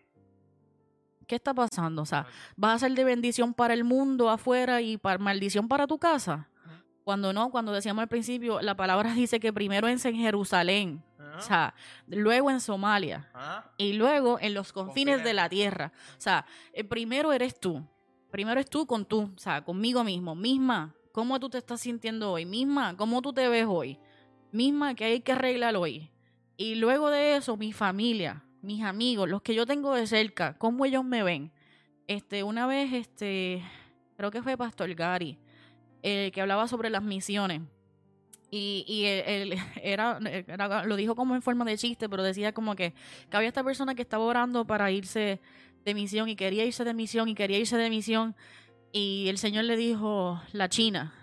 ¿Qué 1.28 1.36
está 1.36 1.54
pasando? 1.54 2.02
O 2.02 2.06
sea, 2.06 2.26
vas 2.58 2.76
a 2.76 2.88
ser 2.88 2.96
de 2.96 3.04
bendición 3.04 3.54
para 3.54 3.74
el 3.74 3.84
mundo 3.84 4.30
afuera 4.30 4.82
y 4.82 4.98
para 4.98 5.18
maldición 5.20 5.68
para 5.68 5.88
tu 5.88 5.98
casa. 5.98 6.50
Cuando 7.04 7.34
no, 7.34 7.50
cuando 7.50 7.72
decíamos 7.72 8.02
al 8.02 8.08
principio, 8.08 8.62
la 8.62 8.76
palabra 8.76 9.14
dice 9.16 9.40
que 9.40 9.54
primero 9.54 9.88
es 9.88 10.04
en 10.06 10.16
Jerusalén, 10.16 11.04
o 11.38 11.42
sea, 11.42 11.74
luego 12.08 12.50
en 12.50 12.60
Somalia 12.60 13.30
Ajá. 13.34 13.72
y 13.78 13.94
luego 13.94 14.38
en 14.40 14.54
los 14.54 14.74
confines, 14.74 15.24
de 15.24 15.34
la 15.34 15.50
tierra. 15.50 15.92
O 16.18 16.22
sea, 16.22 16.46
eh, 16.74 16.84
primero 16.84 17.34
eres 17.34 17.60
tú. 17.60 17.86
Primero 18.32 18.60
es 18.60 18.70
tú 18.70 18.88
con 18.88 19.06
tú, 19.06 19.32
o 19.36 19.40
sea, 19.40 19.64
conmigo 19.64 20.04
mismo, 20.04 20.34
misma. 20.36 20.96
¿Cómo 21.12 21.40
tú 21.40 21.50
te 21.50 21.60
estás 21.60 21.82
sintiendo 21.82 22.32
hoy? 22.32 22.46
Misma, 22.46 22.98
¿cómo 22.98 23.22
tú 23.22 23.32
te 23.32 23.48
ves 23.48 23.68
hoy? 23.68 24.00
Misma, 24.52 24.96
que 24.96 25.06
hay 25.06 25.22
que 25.22 25.34
arreglar 25.34 25.76
hoy? 25.76 26.10
Y 26.58 26.76
luego 26.76 27.10
de 27.12 27.36
eso, 27.36 27.58
mi 27.58 27.74
familia, 27.74 28.44
mis 28.62 28.84
amigos, 28.84 29.30
los 29.30 29.42
que 29.42 29.54
yo 29.54 29.66
tengo 29.66 29.94
de 29.94 30.08
cerca, 30.08 30.58
cómo 30.58 30.86
ellos 30.86 31.04
me 31.04 31.22
ven. 31.22 31.52
Este, 32.08 32.44
una 32.44 32.66
vez, 32.66 32.94
este, 32.94 33.64
creo 34.18 34.32
que 34.32 34.42
fue 34.42 34.58
Pastor 34.58 34.94
Gary, 34.96 35.38
eh, 36.02 36.32
que 36.34 36.42
hablaba 36.42 36.68
sobre 36.68 36.90
las 36.90 37.04
misiones. 37.04 37.62
Y, 38.56 38.86
y 38.88 39.06
él, 39.06 39.56
era- 39.82 40.20
lo 40.86 40.96
dijo 40.96 41.16
como 41.16 41.34
en 41.34 41.42
forma 41.42 41.66
de 41.66 41.76
chiste, 41.76 42.08
pero 42.08 42.22
decía 42.22 42.54
como 42.54 42.76
que, 42.76 42.94
que 43.32 43.38
había 43.38 43.48
esta 43.48 43.64
persona 43.64 43.96
que 43.96 44.04
estaba 44.04 44.24
orando 44.26 44.66
para 44.66 44.92
irse 44.92 45.42
de 45.84 45.94
misión 45.96 46.30
y 46.30 46.36
quería 46.36 46.64
irse 46.64 46.84
de 46.84 46.94
misión 46.94 47.28
y 47.30 47.34
quería 47.34 47.58
irse 47.58 47.78
de 47.78 47.90
misión. 47.90 48.36
Y 48.92 49.26
el 49.28 49.40
Señor 49.40 49.64
le 49.64 49.76
dijo, 49.76 50.40
la 50.52 50.70
China. 50.70 51.14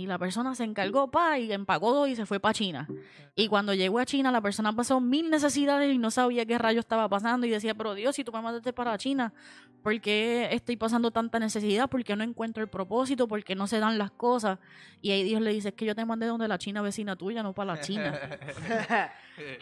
Y 0.00 0.06
la 0.06 0.18
persona 0.18 0.54
se 0.54 0.64
encargó, 0.64 1.10
pa, 1.10 1.38
y 1.38 1.52
empacó 1.52 2.06
y 2.06 2.16
se 2.16 2.24
fue 2.24 2.40
para 2.40 2.54
China. 2.54 2.88
Y 3.34 3.48
cuando 3.48 3.74
llegó 3.74 3.98
a 3.98 4.06
China, 4.06 4.32
la 4.32 4.40
persona 4.40 4.74
pasó 4.74 4.98
mil 4.98 5.28
necesidades 5.28 5.92
y 5.92 5.98
no 5.98 6.10
sabía 6.10 6.46
qué 6.46 6.56
rayo 6.56 6.80
estaba 6.80 7.06
pasando. 7.06 7.46
Y 7.46 7.50
decía, 7.50 7.74
pero 7.74 7.94
Dios, 7.94 8.16
si 8.16 8.24
tú 8.24 8.32
me 8.32 8.40
mandaste 8.40 8.72
para 8.72 8.96
China, 8.96 9.34
¿por 9.82 10.00
qué 10.00 10.48
estoy 10.52 10.76
pasando 10.76 11.10
tanta 11.10 11.38
necesidad? 11.38 11.90
¿Por 11.90 12.02
qué 12.02 12.16
no 12.16 12.24
encuentro 12.24 12.62
el 12.62 12.70
propósito? 12.70 13.28
¿Por 13.28 13.44
qué 13.44 13.54
no 13.54 13.66
se 13.66 13.78
dan 13.78 13.98
las 13.98 14.10
cosas? 14.10 14.58
Y 15.02 15.10
ahí 15.10 15.22
Dios 15.22 15.42
le 15.42 15.52
dice, 15.52 15.68
es 15.68 15.74
que 15.74 15.84
yo 15.84 15.94
te 15.94 16.06
mandé 16.06 16.24
donde 16.24 16.48
la 16.48 16.56
China 16.56 16.80
vecina 16.80 17.14
tuya, 17.14 17.42
no 17.42 17.52
para 17.52 17.74
la 17.74 17.80
China. 17.82 18.18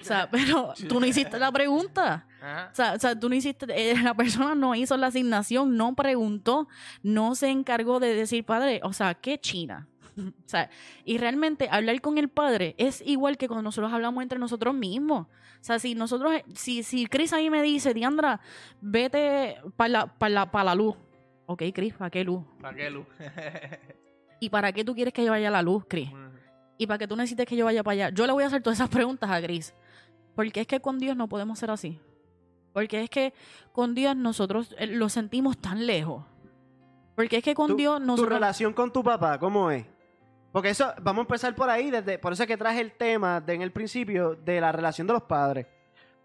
O 0.00 0.04
sea, 0.04 0.28
pero 0.32 0.74
tú 0.88 0.98
no 0.98 1.06
hiciste 1.06 1.38
la 1.38 1.52
pregunta. 1.52 2.26
Ajá. 2.40 2.68
O 2.72 2.74
sea, 2.74 2.92
o 2.94 2.98
sea, 2.98 3.18
tú 3.18 3.28
no 3.28 3.34
hiciste, 3.34 3.66
eh, 3.68 3.96
la 4.02 4.14
persona 4.14 4.54
no 4.54 4.74
hizo 4.74 4.96
la 4.96 5.08
asignación, 5.08 5.76
no 5.76 5.94
preguntó, 5.94 6.68
no 7.02 7.34
se 7.34 7.48
encargó 7.48 8.00
de 8.00 8.14
decir, 8.14 8.44
padre, 8.44 8.80
o 8.82 8.92
sea, 8.92 9.14
¿qué 9.14 9.38
China? 9.38 9.86
O 10.44 10.48
sea, 10.48 10.70
y 11.04 11.18
realmente 11.18 11.68
hablar 11.70 12.00
con 12.00 12.18
el 12.18 12.28
padre 12.28 12.74
es 12.78 13.02
igual 13.06 13.36
que 13.36 13.46
cuando 13.48 13.62
nosotros 13.62 13.92
hablamos 13.92 14.22
entre 14.22 14.38
nosotros 14.38 14.74
mismos. 14.74 15.26
O 15.26 15.64
sea, 15.64 15.78
si 15.78 15.94
nosotros, 15.94 16.32
si, 16.54 16.82
si 16.82 17.06
Chris 17.06 17.32
ahí 17.32 17.50
me 17.50 17.62
dice, 17.62 17.94
Diandra, 17.94 18.40
vete 18.80 19.56
para 19.76 19.88
la, 19.88 20.06
pa 20.06 20.28
la, 20.28 20.50
pa 20.50 20.64
la 20.64 20.74
luz. 20.74 20.96
Ok, 21.46 21.62
Chris, 21.74 21.94
¿para 21.94 22.10
qué 22.10 22.24
luz? 22.24 22.44
¿Para 22.60 22.76
qué, 22.76 22.90
Lu? 22.90 23.04
¿Y 24.40 24.50
para 24.50 24.72
qué 24.72 24.84
tú 24.84 24.94
quieres 24.94 25.12
que 25.14 25.24
yo 25.24 25.30
vaya 25.32 25.48
a 25.48 25.50
la 25.50 25.62
luz, 25.62 25.84
Chris? 25.88 26.10
¿Y 26.76 26.86
para 26.86 26.98
qué 26.98 27.08
tú 27.08 27.16
necesites 27.16 27.46
que 27.46 27.56
yo 27.56 27.64
vaya 27.64 27.82
para 27.82 27.92
allá? 27.94 28.10
Yo 28.10 28.26
le 28.26 28.32
voy 28.32 28.44
a 28.44 28.46
hacer 28.46 28.62
todas 28.62 28.78
esas 28.78 28.88
preguntas 28.88 29.28
a 29.30 29.40
Gris. 29.40 29.74
Porque 30.36 30.60
es 30.60 30.66
que 30.66 30.78
con 30.80 30.98
Dios 30.98 31.16
no 31.16 31.28
podemos 31.28 31.58
ser 31.58 31.70
así. 31.72 31.98
Porque 32.72 33.02
es 33.02 33.10
que 33.10 33.32
con 33.72 33.94
Dios 33.94 34.14
nosotros 34.14 34.74
eh, 34.78 34.86
lo 34.86 35.08
sentimos 35.08 35.58
tan 35.58 35.86
lejos. 35.86 36.24
Porque 37.16 37.38
es 37.38 37.42
que 37.42 37.54
con 37.54 37.70
Tu- 37.70 37.76
Dios 37.76 37.98
¿Tu 37.98 38.06
nosotros... 38.06 38.32
relación 38.34 38.72
con 38.72 38.92
tu 38.92 39.02
papá, 39.02 39.38
cómo 39.40 39.70
es? 39.72 39.84
Porque 40.58 40.70
eso, 40.70 40.92
vamos 41.02 41.20
a 41.20 41.22
empezar 41.22 41.54
por 41.54 41.70
ahí, 41.70 41.88
desde, 41.88 42.18
por 42.18 42.32
eso 42.32 42.42
es 42.42 42.48
que 42.48 42.56
traje 42.56 42.80
el 42.80 42.90
tema 42.90 43.40
de, 43.40 43.54
en 43.54 43.62
el 43.62 43.70
principio 43.70 44.34
de 44.34 44.60
la 44.60 44.72
relación 44.72 45.06
de 45.06 45.12
los 45.12 45.22
padres. 45.22 45.68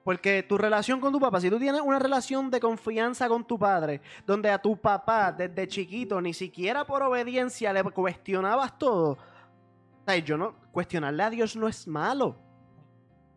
Porque 0.03 0.41
tu 0.41 0.57
relación 0.57 0.99
con 0.99 1.13
tu 1.13 1.19
papá, 1.19 1.39
si 1.39 1.51
tú 1.51 1.59
tienes 1.59 1.81
una 1.81 1.99
relación 1.99 2.49
de 2.49 2.59
confianza 2.59 3.29
con 3.29 3.45
tu 3.45 3.59
padre, 3.59 4.01
donde 4.25 4.49
a 4.49 4.57
tu 4.57 4.75
papá 4.75 5.31
desde 5.31 5.67
chiquito 5.67 6.19
ni 6.19 6.33
siquiera 6.33 6.83
por 6.83 7.03
obediencia 7.03 7.71
le 7.71 7.83
cuestionabas 7.83 8.75
todo, 8.79 9.11
O 9.11 10.03
sea, 10.03 10.17
yo 10.17 10.35
no, 10.35 10.55
cuestionarle 10.71 11.21
a 11.21 11.29
Dios 11.29 11.55
no 11.55 11.67
es 11.67 11.87
malo. 11.87 12.35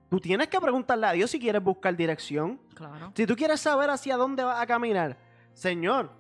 Tú 0.08 0.18
tienes 0.18 0.48
que 0.48 0.58
preguntarle 0.58 1.08
a 1.08 1.12
Dios 1.12 1.30
si 1.30 1.38
quieres 1.38 1.62
buscar 1.62 1.94
dirección. 1.94 2.58
Claro. 2.74 3.12
Si 3.14 3.26
tú 3.26 3.36
quieres 3.36 3.60
saber 3.60 3.90
hacia 3.90 4.16
dónde 4.16 4.44
vas 4.44 4.62
a 4.62 4.66
caminar, 4.66 5.18
Señor, 5.52 6.10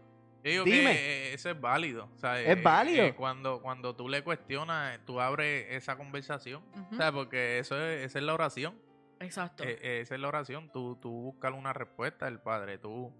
digo 0.50 0.64
Dime. 0.64 0.92
que 0.92 1.30
eh, 1.30 1.34
eso 1.34 1.50
es 1.50 1.60
válido. 1.60 2.08
o 2.14 2.18
sea, 2.18 2.40
Es 2.40 2.56
eh, 2.56 2.60
válido. 2.62 3.04
eh, 3.04 3.14
cuando, 3.14 3.60
cuando 3.60 3.94
tú 3.96 4.08
le 4.08 4.22
cuestionas, 4.22 4.98
tú 5.06 5.20
abres 5.20 5.66
esa 5.70 5.96
conversación. 5.96 6.62
O 6.92 6.96
sea, 6.96 7.12
porque 7.12 7.58
eso 7.58 7.80
es, 7.80 8.04
esa 8.06 8.18
es 8.18 8.24
la 8.24 8.34
oración. 8.34 8.74
Exacto. 9.20 9.64
Eh, 9.64 10.00
esa 10.02 10.14
es 10.14 10.20
la 10.20 10.28
oración. 10.28 10.70
Tú, 10.72 10.96
tú 11.00 11.10
buscas 11.10 11.52
una 11.54 11.72
respuesta 11.72 12.26
del 12.26 12.38
Padre. 12.40 12.78
Tú, 12.78 13.12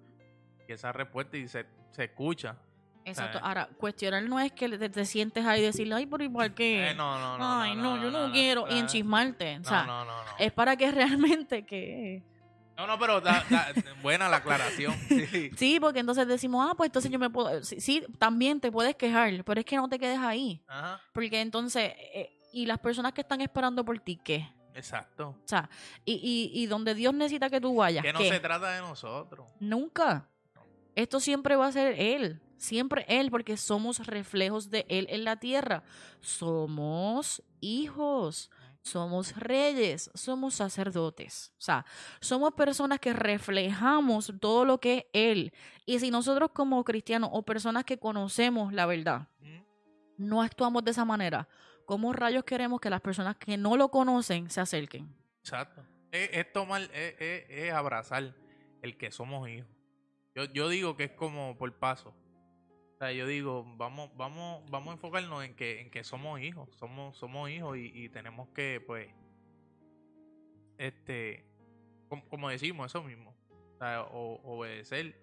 y 0.68 0.72
esa 0.72 0.92
respuesta 0.92 1.36
y 1.36 1.48
se, 1.48 1.66
se 1.90 2.04
escucha. 2.04 2.56
Exacto. 3.04 3.38
Ahora, 3.40 3.68
cuestionar 3.78 4.22
no 4.24 4.40
es 4.40 4.50
que 4.52 4.68
te, 4.68 4.88
te 4.88 5.04
sientes 5.04 5.46
ahí 5.46 5.60
y 5.60 5.64
decirle, 5.64 5.94
ay, 5.94 6.06
pero 6.06 6.24
igual 6.24 6.54
que. 6.54 6.90
Eh, 6.90 6.94
no, 6.94 7.18
no, 7.20 7.38
no. 7.38 7.60
ay, 7.62 7.76
no, 7.76 8.02
yo 8.02 8.10
no, 8.10 8.32
quiero. 8.32 8.66
y 8.68 8.74
no, 8.74 8.80
enchismarte. 8.80 9.56
O 9.56 9.58
No, 9.60 9.64
sea, 9.64 9.84
no, 9.84 10.04
no, 10.04 10.24
no. 10.24 10.30
es 10.38 10.52
para 10.52 10.76
que 10.76 10.90
realmente 10.92 11.64
que. 11.64 12.22
No, 12.76 12.86
no, 12.86 12.98
pero 12.98 13.20
da- 13.20 13.44
da- 13.48 13.72
buena 14.02 14.28
la 14.28 14.36
aclaración. 14.38 14.94
Sí. 15.08 15.50
Sí, 15.56 15.80
porque 15.80 16.00
entonces 16.00 16.26
decimos, 16.28 16.66
ah, 16.70 16.74
pues 16.76 16.88
entonces 16.88 17.10
yo 17.10 17.18
me 17.18 17.30
puedo. 17.30 17.62
Sí, 17.64 17.80
sí, 17.80 18.04
también 18.18 18.60
te 18.60 18.70
puedes 18.70 18.94
quejar, 18.96 19.42
pero 19.44 19.60
es 19.60 19.66
que 19.66 19.76
no 19.76 19.88
te 19.88 19.98
quedes 19.98 20.18
ahí. 20.18 20.62
Ajá. 20.68 21.00
Porque 21.12 21.40
entonces, 21.40 21.92
eh, 22.14 22.30
y 22.52 22.66
las 22.66 22.78
personas 22.78 23.12
que 23.12 23.22
están 23.22 23.40
esperando 23.40 23.84
por 23.84 23.98
ti, 24.00 24.16
¿qué? 24.22 24.48
Exacto. 24.74 25.28
O 25.30 25.48
sea, 25.48 25.70
y, 26.04 26.14
y, 26.14 26.62
y 26.62 26.66
donde 26.66 26.94
Dios 26.94 27.14
necesita 27.14 27.48
que 27.48 27.60
tú 27.60 27.74
vayas, 27.76 28.04
Que 28.04 28.12
no 28.12 28.18
¿qué? 28.18 28.28
se 28.28 28.40
trata 28.40 28.70
de 28.72 28.80
nosotros. 28.80 29.48
Nunca. 29.58 30.28
Esto 30.94 31.18
siempre 31.20 31.56
va 31.56 31.66
a 31.68 31.72
ser 31.72 31.98
Él. 31.98 32.40
Siempre 32.58 33.04
Él, 33.08 33.30
porque 33.30 33.56
somos 33.56 34.06
reflejos 34.06 34.70
de 34.70 34.86
Él 34.88 35.06
en 35.10 35.24
la 35.24 35.36
tierra. 35.36 35.82
Somos 36.20 37.42
hijos, 37.60 38.50
somos 38.86 39.34
reyes, 39.36 40.10
somos 40.14 40.54
sacerdotes. 40.54 41.52
O 41.58 41.60
sea, 41.60 41.84
somos 42.20 42.52
personas 42.54 43.00
que 43.00 43.12
reflejamos 43.12 44.32
todo 44.40 44.64
lo 44.64 44.78
que 44.78 44.98
es 44.98 45.04
Él. 45.12 45.52
Y 45.84 45.98
si 45.98 46.10
nosotros 46.10 46.50
como 46.52 46.82
cristianos 46.84 47.30
o 47.32 47.42
personas 47.42 47.84
que 47.84 47.98
conocemos 47.98 48.72
la 48.72 48.86
verdad, 48.86 49.28
no 50.16 50.40
actuamos 50.40 50.84
de 50.84 50.92
esa 50.92 51.04
manera, 51.04 51.48
¿cómo 51.84 52.12
rayos 52.12 52.44
queremos 52.44 52.80
que 52.80 52.88
las 52.88 53.00
personas 53.00 53.36
que 53.36 53.56
no 53.56 53.76
lo 53.76 53.90
conocen 53.90 54.48
se 54.50 54.60
acerquen? 54.60 55.14
Exacto. 55.40 55.82
Es, 56.12 56.30
es 56.32 56.52
tomar, 56.52 56.82
es, 56.82 57.14
es- 57.20 57.44
es 57.50 57.72
abrazar 57.72 58.34
el 58.82 58.96
que 58.96 59.10
somos 59.10 59.48
hijos. 59.48 59.68
Yo, 60.34 60.44
yo 60.44 60.68
digo 60.68 60.96
que 60.96 61.04
es 61.04 61.12
como 61.12 61.56
por 61.58 61.72
paso. 61.78 62.14
O 62.96 62.98
sea, 62.98 63.12
yo 63.12 63.26
digo, 63.26 63.62
vamos, 63.76 64.10
vamos, 64.16 64.64
vamos 64.70 64.88
a 64.88 64.92
enfocarnos 64.94 65.44
en 65.44 65.54
que, 65.54 65.82
en 65.82 65.90
que 65.90 66.02
somos 66.02 66.40
hijos, 66.40 66.70
somos, 66.76 67.16
somos 67.18 67.50
hijos 67.50 67.76
y, 67.76 67.92
y 67.94 68.08
tenemos 68.08 68.48
que, 68.50 68.82
pues, 68.86 69.08
este, 70.78 71.44
como, 72.08 72.26
como 72.28 72.48
decimos, 72.48 72.86
eso 72.90 73.02
mismo. 73.02 73.34
O 73.74 73.78
sea, 73.78 74.02
o- 74.04 74.40
obedecer, 74.44 75.20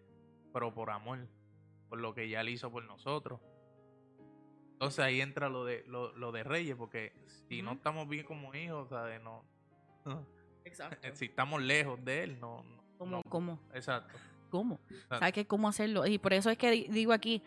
pero 0.54 0.74
por 0.74 0.92
amor, 0.92 1.28
por 1.90 2.00
lo 2.00 2.14
que 2.14 2.30
ya 2.30 2.42
él 2.42 2.50
hizo 2.50 2.72
por 2.72 2.84
nosotros. 2.86 3.42
Entonces 4.74 5.00
ahí 5.00 5.22
entra 5.22 5.50
lo 5.50 5.66
de, 5.66 5.84
lo, 5.88 6.14
lo 6.16 6.32
de 6.32 6.44
Reyes, 6.44 6.76
porque 6.76 7.14
si 7.48 7.62
no 7.62 7.72
estamos 7.74 8.08
bien 8.08 8.26
como 8.26 8.54
hijos, 8.54 8.90
¿sabes? 8.90 9.22
No, 9.22 9.44
Exacto. 10.66 11.08
si 11.14 11.26
estamos 11.26 11.62
lejos 11.62 12.04
de 12.06 12.24
él, 12.24 12.40
no. 12.40 12.64
no- 12.64 12.84
¿Cómo? 13.00 13.12
no- 13.18 13.24
¿Cómo? 13.24 13.60
Exacto. 13.74 14.14
¿Cómo? 14.54 14.80
¿Sabes 15.10 15.34
qué? 15.34 15.48
¿Cómo 15.48 15.68
hacerlo? 15.68 16.06
Y 16.06 16.20
por 16.20 16.32
eso 16.32 16.52
es 16.52 16.60
que 16.60 16.70
di- 16.70 16.88
digo 16.92 17.12
aquí, 17.12 17.42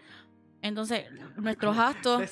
entonces, 0.66 1.06
nuestros 1.36 1.76
actos... 1.78 2.22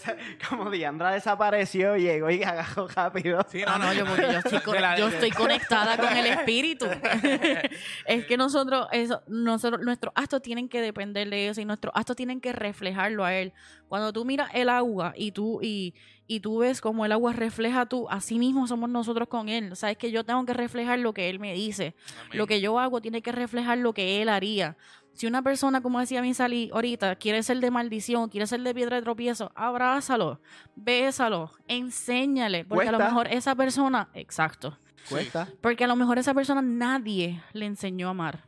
Como 0.49 0.71
Diandra 0.71 1.13
desapareció, 1.13 1.97
llegó 1.97 2.31
y 2.31 2.43
agarró 2.43 2.89
rápido. 2.89 3.41
Sí, 3.51 3.63
Ah, 3.67 3.79
no, 3.79 3.93
yo, 3.93 4.05
porque 4.07 4.23
yo 4.23 4.39
estoy, 4.39 4.61
con- 4.61 4.75
De 4.75 4.81
la- 4.81 4.99
yo 4.99 5.09
de- 5.09 5.15
estoy 5.15 5.31
conectada 5.31 5.97
con 5.97 6.17
el 6.17 6.27
espíritu. 6.27 6.87
es 8.07 8.27
que 8.27 8.37
nosotros, 8.37 8.89
eso, 8.93 9.23
nosotros, 9.27 9.81
nuestros 9.83 10.13
actos 10.17 10.43
tienen 10.43 10.69
que 10.69 10.81
depender 10.81 11.29
de 11.31 11.49
eso 11.49 11.61
y 11.61 11.65
nuestros 11.65 11.93
actos 11.97 12.17
tienen 12.17 12.41
que 12.41 12.53
reflejarlo 12.53 13.25
a 13.25 13.35
él. 13.35 13.53
Cuando 13.89 14.13
tú 14.13 14.25
miras 14.25 14.51
el 14.55 14.69
agua 14.69 15.13
y 15.17 15.33
tú, 15.33 15.61
y, 15.63 15.95
y 16.27 16.41
tú 16.41 16.59
ves 16.59 16.81
como 16.81 17.05
el 17.05 17.13
agua 17.13 17.33
refleja 17.33 17.87
tú, 17.87 18.09
así 18.11 18.39
mismo 18.39 18.67
somos 18.67 18.89
nosotros 18.91 19.29
con 19.29 19.49
él. 19.49 19.73
O 19.73 19.77
sea, 19.77 19.91
es 19.91 19.97
que 19.99 20.11
yo 20.11 20.25
tengo 20.25 20.45
que 20.45 20.55
reflejar 20.55 20.99
lo 20.99 21.13
que 21.15 21.29
él 21.31 21.39
me 21.39 21.53
dice. 21.55 21.95
Amén. 22.27 22.39
Lo 22.39 22.47
que 22.47 22.61
yo 22.61 22.79
hago 22.79 23.01
tiene 23.01 23.23
que 23.23 23.33
reflejar 23.33 23.79
lo 23.79 23.93
que 23.93 24.23
él 24.23 24.29
haría. 24.29 24.77
Si 25.15 25.27
una 25.27 25.43
persona, 25.43 25.81
como 25.81 26.01
decía 26.01 26.21
mi 26.23 26.35
Sally 26.35 26.71
ahorita, 26.75 27.17
quiere 27.17 27.43
ser 27.43 27.61
de 27.61 27.71
maldición, 27.71 28.29
quiere 28.29 28.47
ser 28.47 28.61
de 28.63 28.75
piedra 28.75 28.97
de 28.97 29.03
tropiezo, 29.03 29.53
abrázalo, 29.55 30.41
bésalo, 30.77 31.51
enséñale. 31.69 32.65
Porque 32.65 32.89
a 32.89 32.93
lo 32.93 32.99
mejor 32.99 33.29
esa 33.29 33.55
persona, 33.55 34.09
exacto, 34.15 34.77
Cuesta. 35.09 35.49
porque 35.61 35.85
a 35.85 35.87
lo 35.87 35.97
mejor 35.97 36.19
esa 36.19 36.35
persona 36.35 36.61
nadie 36.63 37.41
le 37.53 37.67
enseñó 37.67 38.09
a 38.09 38.11
amar. 38.11 38.45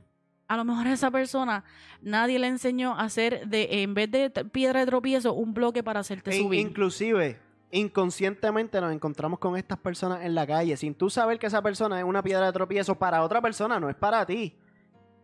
A 0.48 0.56
lo 0.56 0.64
mejor 0.64 0.86
esa 0.86 1.10
persona 1.10 1.64
nadie 2.02 2.38
le 2.38 2.46
enseñó 2.48 2.94
a 2.98 3.02
hacer 3.02 3.48
de, 3.48 3.82
en 3.82 3.94
vez 3.94 4.10
de 4.10 4.30
piedra 4.30 4.80
de 4.80 4.86
tropiezo, 4.86 5.34
un 5.34 5.54
bloque 5.54 5.82
para 5.82 6.00
hacerte 6.00 6.30
E- 6.30 6.40
subir. 6.40 6.60
inclusive, 6.60 7.38
inconscientemente 7.70 8.80
nos 8.80 8.92
encontramos 8.92 9.38
con 9.38 9.56
estas 9.56 9.78
personas 9.78 10.24
en 10.24 10.34
la 10.34 10.46
calle, 10.46 10.76
sin 10.76 10.94
tú 10.94 11.10
saber 11.10 11.38
que 11.38 11.46
esa 11.46 11.62
persona 11.62 11.98
es 11.98 12.04
una 12.04 12.22
piedra 12.22 12.46
de 12.46 12.52
tropiezo 12.52 12.96
para 12.96 13.22
otra 13.22 13.40
persona, 13.40 13.78
no 13.80 13.88
es 13.88 13.96
para 13.96 14.24
ti. 14.26 14.56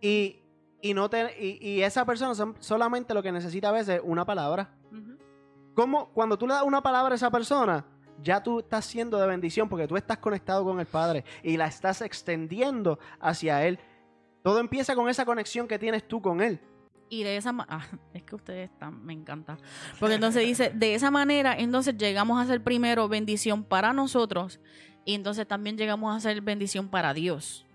Y, 0.00 0.38
y 0.82 0.92
no 0.94 1.08
te, 1.08 1.34
y, 1.42 1.66
y 1.66 1.82
esa 1.82 2.04
persona 2.04 2.34
son- 2.34 2.56
solamente 2.58 3.14
lo 3.14 3.22
que 3.22 3.32
necesita 3.32 3.68
a 3.70 3.72
veces 3.72 3.96
es 3.96 4.02
una 4.04 4.24
palabra. 4.26 4.74
Ujú. 4.90 5.16
¿Cómo? 5.74 6.08
Cuando 6.12 6.36
tú 6.36 6.46
le 6.46 6.54
das 6.54 6.64
una 6.64 6.82
palabra 6.82 7.12
a 7.12 7.16
esa 7.16 7.30
persona, 7.30 7.86
ya 8.22 8.42
tú 8.42 8.58
estás 8.60 8.84
siendo 8.84 9.18
de 9.18 9.26
bendición 9.26 9.68
porque 9.68 9.88
tú 9.88 9.96
estás 9.96 10.18
conectado 10.18 10.64
con 10.64 10.78
el 10.80 10.86
Padre 10.86 11.24
y 11.42 11.56
la 11.56 11.66
estás 11.66 12.02
extendiendo 12.02 12.98
hacia 13.20 13.64
Él. 13.66 13.78
Todo 14.42 14.58
empieza 14.58 14.94
con 14.94 15.08
esa 15.08 15.24
conexión 15.24 15.66
que 15.68 15.78
tienes 15.78 16.06
tú 16.06 16.20
con 16.20 16.40
Él. 16.40 16.60
Y 17.08 17.24
de 17.24 17.36
esa 17.36 17.52
manera, 17.52 17.86
es 18.14 18.22
que 18.22 18.34
ustedes 18.34 18.70
están, 18.70 19.04
me 19.04 19.12
encanta. 19.12 19.56
Porque 20.00 20.16
entonces 20.16 20.44
dice, 20.44 20.70
de 20.74 20.94
esa 20.94 21.10
manera, 21.10 21.54
entonces 21.56 21.96
llegamos 21.96 22.40
a 22.42 22.46
ser 22.46 22.62
primero 22.62 23.08
bendición 23.08 23.64
para 23.64 23.92
nosotros 23.92 24.60
y 25.04 25.14
entonces 25.14 25.46
también 25.46 25.76
llegamos 25.76 26.16
a 26.16 26.20
ser 26.20 26.40
bendición 26.40 26.88
para 26.88 27.12
Dios. 27.14 27.66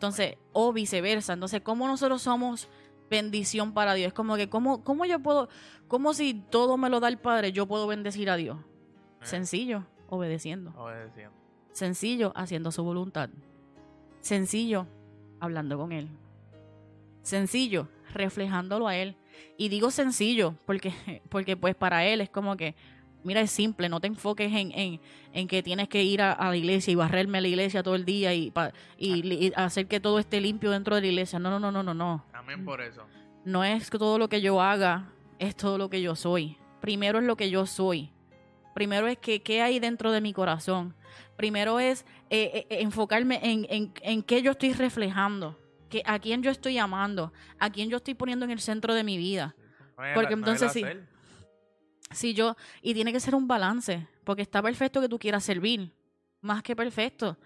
Entonces, 0.00 0.38
o 0.54 0.72
viceversa. 0.72 1.34
Entonces, 1.34 1.60
¿cómo 1.60 1.86
nosotros 1.86 2.22
somos 2.22 2.70
bendición 3.10 3.74
para 3.74 3.92
Dios? 3.92 4.06
Es 4.06 4.12
como 4.14 4.36
que, 4.36 4.48
¿cómo, 4.48 4.82
cómo 4.82 5.04
yo 5.04 5.20
puedo, 5.20 5.50
cómo 5.88 6.14
si 6.14 6.32
todo 6.32 6.78
me 6.78 6.88
lo 6.88 7.00
da 7.00 7.08
el 7.08 7.18
Padre, 7.18 7.52
yo 7.52 7.66
puedo 7.66 7.86
bendecir 7.86 8.30
a 8.30 8.36
Dios? 8.36 8.56
Eh, 8.58 9.26
Sencillo, 9.26 9.84
obedeciendo. 10.08 10.72
obedeciendo. 10.78 11.36
Sencillo, 11.72 12.32
haciendo 12.34 12.72
su 12.72 12.82
voluntad. 12.82 13.28
Sencillo, 14.20 14.86
hablando 15.38 15.76
con 15.76 15.92
Él. 15.92 16.08
Sencillo, 17.20 17.88
reflejándolo 18.14 18.88
a 18.88 18.96
Él. 18.96 19.18
Y 19.58 19.68
digo 19.68 19.90
sencillo, 19.90 20.54
porque, 20.64 20.94
porque 21.28 21.58
pues 21.58 21.74
para 21.74 22.06
Él 22.06 22.22
es 22.22 22.30
como 22.30 22.56
que, 22.56 22.74
mira, 23.24 23.40
es 23.40 23.50
simple, 23.50 23.88
no 23.88 24.00
te 24.00 24.06
enfoques 24.06 24.52
en, 24.52 24.72
en, 24.72 25.00
en 25.32 25.48
que 25.48 25.62
tienes 25.62 25.88
que 25.88 26.02
ir 26.02 26.22
a, 26.22 26.32
a 26.32 26.48
la 26.50 26.56
iglesia 26.56 26.90
y 26.92 26.94
barrerme 26.94 27.38
a 27.38 27.40
la 27.40 27.48
iglesia 27.48 27.82
todo 27.82 27.94
el 27.94 28.04
día 28.04 28.34
y, 28.34 28.50
pa- 28.50 28.72
y, 28.98 29.22
li- 29.22 29.46
y 29.48 29.52
hacer 29.56 29.86
que 29.86 30.00
todo 30.00 30.18
esté 30.18 30.40
limpio 30.40 30.70
dentro 30.70 30.94
de 30.94 31.02
la 31.02 31.06
iglesia. 31.08 31.38
No, 31.38 31.50
no, 31.50 31.58
no, 31.60 31.70
no, 31.70 31.82
no, 31.82 31.94
no. 31.94 32.24
Amén 32.32 32.64
por 32.64 32.80
eso. 32.80 33.02
No 33.44 33.64
es 33.64 33.90
que 33.90 33.98
todo 33.98 34.18
lo 34.18 34.28
que 34.28 34.40
yo 34.40 34.60
haga, 34.60 35.10
es 35.38 35.56
todo 35.56 35.78
lo 35.78 35.88
que 35.90 36.02
yo 36.02 36.14
soy. 36.16 36.56
Primero 36.80 37.18
es 37.18 37.24
lo 37.24 37.36
que 37.36 37.50
yo 37.50 37.66
soy. 37.66 38.10
Primero 38.74 39.06
es 39.08 39.18
que 39.18 39.42
qué 39.42 39.62
hay 39.62 39.78
dentro 39.80 40.12
de 40.12 40.20
mi 40.20 40.32
corazón. 40.32 40.94
Primero 41.36 41.80
es 41.80 42.04
eh, 42.28 42.66
eh, 42.70 42.78
enfocarme 42.82 43.40
en, 43.42 43.66
en, 43.70 43.92
en 44.02 44.22
qué 44.22 44.42
yo 44.42 44.52
estoy 44.52 44.72
reflejando, 44.74 45.58
que, 45.88 46.02
a 46.04 46.18
quién 46.18 46.42
yo 46.42 46.50
estoy 46.50 46.78
amando, 46.78 47.32
a 47.58 47.70
quién 47.70 47.88
yo 47.88 47.96
estoy 47.96 48.14
poniendo 48.14 48.44
en 48.44 48.50
el 48.50 48.60
centro 48.60 48.94
de 48.94 49.02
mi 49.04 49.16
vida. 49.16 49.54
No 49.96 50.04
Porque 50.14 50.36
no 50.36 50.40
entonces 50.42 50.72
sí. 50.72 50.84
Si 52.10 52.34
yo, 52.34 52.56
y 52.82 52.94
tiene 52.94 53.12
que 53.12 53.20
ser 53.20 53.34
un 53.34 53.46
balance, 53.46 54.06
porque 54.24 54.42
está 54.42 54.62
perfecto 54.62 55.00
que 55.00 55.08
tú 55.08 55.18
quieras 55.18 55.44
servir, 55.44 55.92
más 56.40 56.62
que 56.62 56.74
perfecto. 56.74 57.38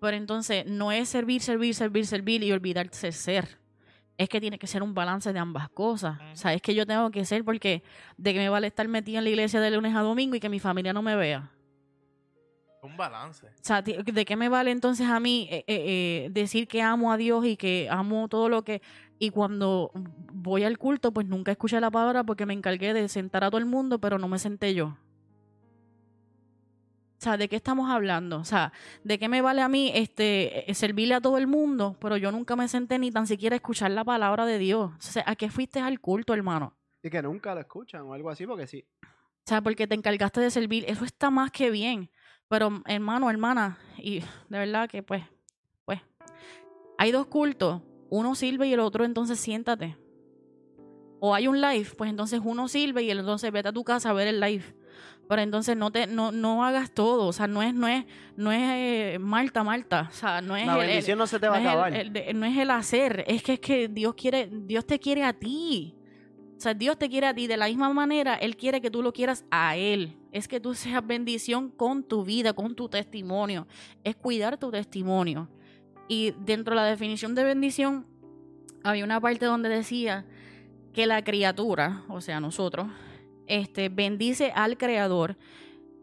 Pero 0.00 0.16
entonces 0.16 0.64
no 0.66 0.92
es 0.92 1.08
servir, 1.08 1.42
servir, 1.42 1.74
servir, 1.74 2.06
servir 2.06 2.42
y 2.42 2.52
olvidarse 2.52 3.12
ser. 3.12 3.58
Es 4.16 4.28
que 4.28 4.40
tiene 4.40 4.58
que 4.58 4.66
ser 4.66 4.82
un 4.82 4.94
balance 4.94 5.32
de 5.32 5.38
ambas 5.38 5.68
cosas. 5.68 6.18
O 6.32 6.36
sea, 6.36 6.54
es 6.54 6.62
que 6.62 6.74
yo 6.74 6.86
tengo 6.86 7.10
que 7.10 7.24
ser 7.24 7.44
porque 7.44 7.82
de 8.16 8.32
que 8.32 8.38
me 8.38 8.48
vale 8.48 8.66
estar 8.66 8.86
metido 8.88 9.18
en 9.18 9.24
la 9.24 9.30
iglesia 9.30 9.60
de 9.60 9.70
lunes 9.70 9.94
a 9.94 10.00
domingo 10.00 10.34
y 10.36 10.40
que 10.40 10.48
mi 10.48 10.58
familia 10.58 10.92
no 10.92 11.02
me 11.02 11.14
vea. 11.14 11.50
Un 12.88 12.96
balance. 12.96 13.46
O 13.46 13.50
sea, 13.60 13.82
¿de 13.82 14.24
qué 14.24 14.36
me 14.36 14.48
vale 14.48 14.70
entonces 14.70 15.06
a 15.06 15.20
mí 15.20 15.48
eh, 15.50 15.64
eh, 15.66 15.68
eh, 16.26 16.28
decir 16.30 16.66
que 16.66 16.80
amo 16.80 17.12
a 17.12 17.16
Dios 17.16 17.44
y 17.44 17.56
que 17.56 17.88
amo 17.90 18.28
todo 18.28 18.48
lo 18.48 18.64
que... 18.64 18.80
Y 19.18 19.30
cuando 19.30 19.90
voy 20.32 20.64
al 20.64 20.78
culto, 20.78 21.12
pues 21.12 21.26
nunca 21.26 21.50
escuché 21.50 21.80
la 21.80 21.90
palabra 21.90 22.24
porque 22.24 22.46
me 22.46 22.54
encargué 22.54 22.94
de 22.94 23.08
sentar 23.08 23.44
a 23.44 23.50
todo 23.50 23.58
el 23.58 23.66
mundo, 23.66 24.00
pero 24.00 24.18
no 24.18 24.28
me 24.28 24.38
senté 24.38 24.74
yo. 24.74 24.86
O 24.86 27.20
sea, 27.20 27.36
¿de 27.36 27.48
qué 27.48 27.56
estamos 27.56 27.90
hablando? 27.90 28.38
O 28.38 28.44
sea, 28.44 28.72
¿de 29.02 29.18
qué 29.18 29.28
me 29.28 29.42
vale 29.42 29.60
a 29.60 29.68
mí 29.68 29.90
este 29.92 30.64
servirle 30.72 31.14
a 31.14 31.20
todo 31.20 31.36
el 31.36 31.48
mundo, 31.48 31.96
pero 32.00 32.16
yo 32.16 32.30
nunca 32.30 32.54
me 32.54 32.68
senté 32.68 32.96
ni 32.98 33.10
tan 33.10 33.26
siquiera 33.26 33.54
a 33.54 33.58
escuchar 33.58 33.90
la 33.90 34.04
palabra 34.04 34.46
de 34.46 34.58
Dios? 34.58 34.92
O 34.96 35.00
sea, 35.00 35.24
¿a 35.26 35.34
qué 35.34 35.50
fuiste 35.50 35.80
al 35.80 35.98
culto, 35.98 36.32
hermano? 36.32 36.76
Y 37.02 37.10
que 37.10 37.20
nunca 37.20 37.54
lo 37.54 37.60
escuchan 37.60 38.02
o 38.02 38.14
algo 38.14 38.30
así, 38.30 38.46
porque 38.46 38.68
sí. 38.68 38.86
O 39.02 39.48
sea, 39.48 39.62
porque 39.62 39.86
te 39.86 39.94
encargaste 39.94 40.42
de 40.42 40.50
servir, 40.50 40.84
eso 40.88 41.06
está 41.06 41.30
más 41.30 41.50
que 41.50 41.70
bien. 41.70 42.10
Pero, 42.48 42.82
hermano, 42.86 43.30
hermana, 43.30 43.78
y 43.98 44.20
de 44.20 44.58
verdad 44.58 44.88
que 44.88 45.02
pues, 45.02 45.22
pues, 45.84 46.00
hay 46.96 47.12
dos 47.12 47.26
cultos. 47.26 47.82
Uno 48.10 48.34
sirve 48.34 48.66
y 48.68 48.72
el 48.72 48.80
otro 48.80 49.04
entonces 49.04 49.38
siéntate. 49.38 49.96
O 51.20 51.34
hay 51.34 51.46
un 51.48 51.60
live, 51.60 51.88
pues 51.96 52.08
entonces 52.10 52.40
uno 52.42 52.68
sirve 52.68 53.02
y 53.02 53.10
el 53.10 53.18
entonces 53.18 53.50
vete 53.52 53.68
a 53.68 53.72
tu 53.72 53.84
casa 53.84 54.10
a 54.10 54.12
ver 54.12 54.28
el 54.28 54.40
live. 54.40 54.64
Pero 55.28 55.42
entonces 55.42 55.76
no 55.76 55.90
te, 55.90 56.06
no, 56.06 56.32
no 56.32 56.64
hagas 56.64 56.90
todo. 56.94 57.26
O 57.26 57.32
sea, 57.34 57.46
no 57.48 57.62
es, 57.62 57.74
no 57.74 57.86
es, 57.86 58.06
no 58.36 58.50
es 58.50 58.60
eh, 58.62 59.18
Marta, 59.20 59.62
Marta. 59.62 60.06
O 60.08 60.14
sea, 60.14 60.40
no 60.40 60.56
es 60.56 60.64
La 60.64 60.74
el- 60.76 60.80
el- 60.80 60.86
bendición 60.86 61.18
no 61.18 61.26
se 61.26 61.38
te 61.38 61.48
va 61.48 61.56
a 61.56 61.60
no 61.60 61.66
es 61.66 61.72
el- 61.74 61.78
acabar. 61.78 61.94
el 62.28 62.40
no 62.40 62.46
es 62.46 62.56
el 62.56 62.70
hacer, 62.70 63.24
es 63.26 63.42
que 63.42 63.54
es 63.54 63.60
que 63.60 63.88
Dios 63.88 64.14
quiere, 64.14 64.48
Dios 64.50 64.86
te 64.86 64.98
quiere 64.98 65.24
a 65.24 65.34
ti. 65.34 65.94
O 66.58 66.60
sea, 66.60 66.74
Dios 66.74 66.98
te 66.98 67.08
quiere 67.08 67.28
a 67.28 67.34
ti 67.34 67.46
de 67.46 67.56
la 67.56 67.68
misma 67.68 67.92
manera, 67.92 68.34
Él 68.34 68.56
quiere 68.56 68.80
que 68.80 68.90
tú 68.90 69.00
lo 69.00 69.12
quieras 69.12 69.44
a 69.48 69.76
Él. 69.76 70.16
Es 70.32 70.48
que 70.48 70.58
tú 70.58 70.74
seas 70.74 71.06
bendición 71.06 71.70
con 71.70 72.02
tu 72.02 72.24
vida, 72.24 72.52
con 72.52 72.74
tu 72.74 72.88
testimonio. 72.88 73.68
Es 74.02 74.16
cuidar 74.16 74.58
tu 74.58 74.72
testimonio. 74.72 75.48
Y 76.08 76.32
dentro 76.44 76.74
de 76.74 76.80
la 76.80 76.86
definición 76.88 77.36
de 77.36 77.44
bendición, 77.44 78.06
había 78.82 79.04
una 79.04 79.20
parte 79.20 79.46
donde 79.46 79.68
decía 79.68 80.26
que 80.92 81.06
la 81.06 81.22
criatura, 81.22 82.02
o 82.08 82.20
sea, 82.20 82.40
nosotros, 82.40 82.88
este, 83.46 83.88
bendice 83.88 84.50
al 84.52 84.76
Creador. 84.76 85.36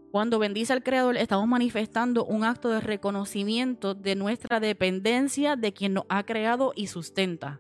Cuando 0.10 0.40
bendice 0.40 0.72
al 0.72 0.84
Creador, 0.84 1.18
estamos 1.18 1.50
manifestando 1.50 2.24
un 2.24 2.46
acto 2.46 2.70
de 2.70 2.80
reconocimiento 2.80 3.94
de 3.94 4.16
nuestra 4.16 4.62
dependencia 4.62 5.58
de 5.58 5.74
quien 5.74 5.96
nos 5.96 6.06
ha 6.08 6.24
creado 6.24 6.72
y 6.78 6.88
sustenta. 6.88 7.60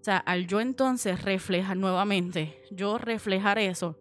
O 0.00 0.02
sea, 0.02 0.16
al 0.16 0.46
yo 0.46 0.60
entonces 0.60 1.22
reflejar 1.22 1.76
nuevamente, 1.76 2.62
yo 2.70 2.96
reflejar 2.96 3.58
eso, 3.58 3.98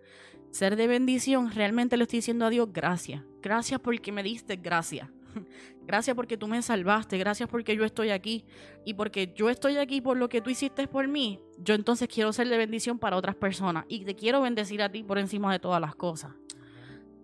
ser 0.49 0.77
de 0.77 0.88
bendición, 0.88 1.51
realmente 1.51 1.97
le 1.97 2.03
estoy 2.03 2.19
diciendo 2.19 2.45
a 2.45 2.49
Dios 2.49 2.69
gracias. 2.71 3.21
Gracias 3.41 3.81
porque 3.81 4.13
me 4.13 4.23
diste 4.23 4.55
gracias. 4.55 5.09
Gracias 5.85 6.15
porque 6.15 6.38
tú 6.38 6.47
me 6.47 6.61
salvaste, 6.61 7.17
gracias 7.17 7.49
porque 7.49 7.76
yo 7.76 7.84
estoy 7.84 8.11
aquí 8.11 8.45
y 8.85 8.93
porque 8.93 9.34
yo 9.35 9.49
estoy 9.49 9.77
aquí 9.77 10.01
por 10.01 10.17
lo 10.17 10.30
que 10.30 10.39
tú 10.39 10.51
hiciste 10.51 10.88
por 10.88 11.07
mí, 11.07 11.39
yo 11.57 11.73
entonces 11.73 12.07
quiero 12.07 12.31
ser 12.31 12.47
de 12.47 12.57
bendición 12.57 12.99
para 12.99 13.15
otras 13.15 13.35
personas 13.35 13.85
y 13.88 14.05
te 14.05 14.15
quiero 14.15 14.41
bendecir 14.41 14.84
a 14.84 14.91
ti 14.91 15.01
por 15.03 15.17
encima 15.17 15.51
de 15.51 15.57
todas 15.57 15.81
las 15.81 15.95
cosas. 15.95 16.31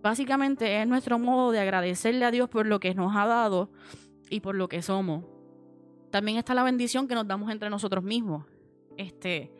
Básicamente 0.02 0.82
es 0.82 0.88
nuestro 0.88 1.18
modo 1.20 1.52
de 1.52 1.60
agradecerle 1.60 2.24
a 2.24 2.32
Dios 2.32 2.48
por 2.48 2.66
lo 2.66 2.80
que 2.80 2.92
nos 2.94 3.14
ha 3.14 3.26
dado 3.26 3.70
y 4.30 4.40
por 4.40 4.56
lo 4.56 4.68
que 4.68 4.82
somos. 4.82 5.24
También 6.10 6.38
está 6.38 6.52
la 6.52 6.64
bendición 6.64 7.06
que 7.06 7.14
nos 7.14 7.28
damos 7.28 7.52
entre 7.52 7.70
nosotros 7.70 8.02
mismos. 8.02 8.46
Este, 8.96 9.52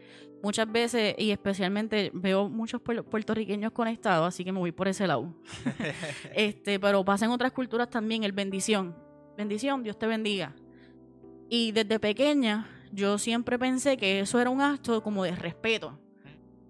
muchas 0.42 0.70
veces 0.70 1.14
y 1.18 1.30
especialmente 1.30 2.10
veo 2.14 2.48
muchos 2.48 2.80
puer- 2.82 3.04
puertorriqueños 3.04 3.72
conectados, 3.72 4.28
así 4.28 4.44
que 4.44 4.52
me 4.52 4.58
voy 4.58 4.72
por 4.72 4.88
ese 4.88 5.06
lado. 5.06 5.34
este, 6.34 6.78
pero 6.78 7.04
pasa 7.04 7.24
en 7.24 7.30
otras 7.30 7.52
culturas 7.52 7.90
también 7.90 8.24
el 8.24 8.32
bendición. 8.32 8.96
Bendición, 9.36 9.82
Dios 9.82 9.98
te 9.98 10.06
bendiga. 10.06 10.54
Y 11.48 11.72
desde 11.72 11.98
pequeña 12.00 12.68
yo 12.92 13.18
siempre 13.18 13.58
pensé 13.58 13.96
que 13.96 14.20
eso 14.20 14.40
era 14.40 14.50
un 14.50 14.60
acto 14.60 15.02
como 15.02 15.24
de 15.24 15.32
respeto. 15.36 15.98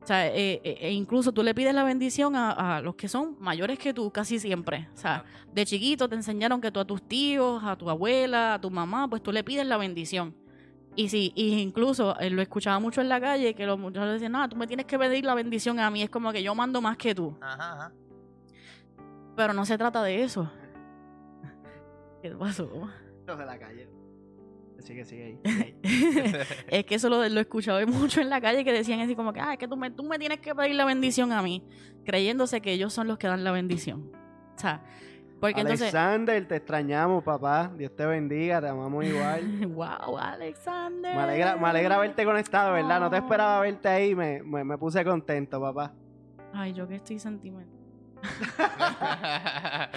O 0.02 0.06
sea, 0.06 0.28
eh, 0.28 0.60
eh, 0.62 0.78
e 0.82 0.92
incluso 0.92 1.32
tú 1.32 1.42
le 1.42 1.52
pides 1.52 1.74
la 1.74 1.82
bendición 1.82 2.36
a, 2.36 2.76
a 2.76 2.80
los 2.80 2.94
que 2.94 3.08
son 3.08 3.36
mayores 3.40 3.76
que 3.78 3.92
tú 3.92 4.12
casi 4.12 4.38
siempre. 4.38 4.88
O 4.94 4.96
sea, 4.96 5.24
de 5.52 5.66
chiquito 5.66 6.08
te 6.08 6.14
enseñaron 6.14 6.60
que 6.60 6.70
tú 6.70 6.78
a 6.78 6.84
tus 6.84 7.02
tíos, 7.02 7.62
a 7.64 7.76
tu 7.76 7.90
abuela, 7.90 8.54
a 8.54 8.60
tu 8.60 8.70
mamá, 8.70 9.08
pues 9.08 9.20
tú 9.22 9.32
le 9.32 9.42
pides 9.42 9.66
la 9.66 9.76
bendición. 9.76 10.32
Y 10.96 11.10
sí, 11.10 11.30
y 11.34 11.60
incluso 11.60 12.18
eh, 12.18 12.30
lo 12.30 12.40
escuchaba 12.40 12.80
mucho 12.80 13.02
en 13.02 13.10
la 13.10 13.20
calle, 13.20 13.54
que 13.54 13.66
los 13.66 13.78
muchachos 13.78 14.14
decían, 14.14 14.32
no, 14.32 14.48
tú 14.48 14.56
me 14.56 14.66
tienes 14.66 14.86
que 14.86 14.98
pedir 14.98 15.24
la 15.26 15.34
bendición 15.34 15.78
a 15.78 15.90
mí, 15.90 16.02
es 16.02 16.08
como 16.08 16.32
que 16.32 16.42
yo 16.42 16.54
mando 16.54 16.80
más 16.80 16.96
que 16.96 17.14
tú. 17.14 17.36
Ajá, 17.40 17.72
ajá. 17.74 17.92
Pero 19.36 19.52
no 19.52 19.66
se 19.66 19.76
trata 19.76 20.02
de 20.02 20.22
eso. 20.22 20.50
¿Qué 22.22 22.30
pasó? 22.30 22.70
Los 23.26 23.38
de 23.38 23.44
la 23.44 23.58
calle. 23.58 23.88
Sigue, 24.78 25.04
sigue 25.04 25.24
ahí. 25.24 25.40
sigue 25.44 25.64
ahí. 25.64 26.46
es 26.68 26.84
que 26.86 26.94
eso 26.94 27.10
lo, 27.10 27.28
lo 27.28 27.40
escuchaba 27.40 27.84
mucho 27.84 28.22
en 28.22 28.30
la 28.30 28.40
calle 28.40 28.64
que 28.64 28.72
decían 28.72 29.00
así 29.00 29.14
como 29.14 29.34
que, 29.34 29.40
ah, 29.40 29.52
es 29.52 29.58
que 29.58 29.68
tú 29.68 29.76
me, 29.76 29.90
tú 29.90 30.02
me 30.02 30.18
tienes 30.18 30.40
que 30.40 30.54
pedir 30.54 30.76
la 30.76 30.86
bendición 30.86 31.30
a 31.32 31.42
mí, 31.42 31.62
creyéndose 32.06 32.62
que 32.62 32.72
ellos 32.72 32.94
son 32.94 33.06
los 33.06 33.18
que 33.18 33.26
dan 33.26 33.44
la 33.44 33.52
bendición. 33.52 34.10
O 34.56 34.58
sea, 34.58 34.82
porque 35.40 35.60
entonces... 35.60 35.94
Alexander, 35.94 36.48
te 36.48 36.56
extrañamos, 36.56 37.22
papá. 37.22 37.70
Dios 37.76 37.94
te 37.94 38.06
bendiga, 38.06 38.60
te 38.60 38.68
amamos 38.68 39.04
igual. 39.04 39.66
wow, 39.68 40.16
Alexander. 40.18 41.14
Me 41.14 41.22
alegra, 41.22 41.56
me 41.56 41.68
alegra 41.68 41.98
verte 41.98 42.24
conectado, 42.24 42.72
¿verdad? 42.72 43.00
No 43.00 43.10
te 43.10 43.16
esperaba 43.16 43.60
verte 43.60 43.88
ahí, 43.88 44.14
me, 44.14 44.42
me, 44.42 44.64
me 44.64 44.78
puse 44.78 45.04
contento, 45.04 45.60
papá. 45.60 45.92
Ay, 46.52 46.72
yo 46.72 46.88
que 46.88 46.96
estoy 46.96 47.18
sentimental. 47.18 47.74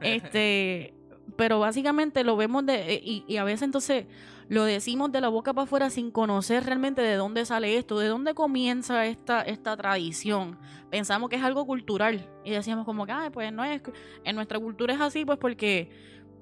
Este, 0.00 0.94
pero 1.36 1.60
básicamente 1.60 2.24
lo 2.24 2.36
vemos 2.36 2.64
de, 2.64 2.94
eh, 2.94 3.00
y, 3.04 3.24
y 3.28 3.36
a 3.36 3.44
veces 3.44 3.62
entonces 3.62 4.06
lo 4.50 4.64
decimos 4.64 5.12
de 5.12 5.20
la 5.20 5.28
boca 5.28 5.54
para 5.54 5.62
afuera 5.64 5.90
sin 5.90 6.10
conocer 6.10 6.64
realmente 6.66 7.00
de 7.00 7.14
dónde 7.14 7.44
sale 7.46 7.76
esto, 7.78 7.98
de 8.00 8.08
dónde 8.08 8.34
comienza 8.34 9.06
esta, 9.06 9.42
esta 9.42 9.76
tradición. 9.76 10.58
Pensamos 10.90 11.30
que 11.30 11.36
es 11.36 11.42
algo 11.44 11.64
cultural 11.66 12.28
y 12.44 12.50
decíamos 12.50 12.84
como 12.84 13.06
que, 13.06 13.12
"Ay, 13.12 13.30
pues 13.30 13.52
no 13.52 13.62
es, 13.64 13.80
en 14.24 14.34
nuestra 14.34 14.58
cultura 14.58 14.92
es 14.92 15.00
así, 15.00 15.24
pues 15.24 15.38
porque, 15.38 15.88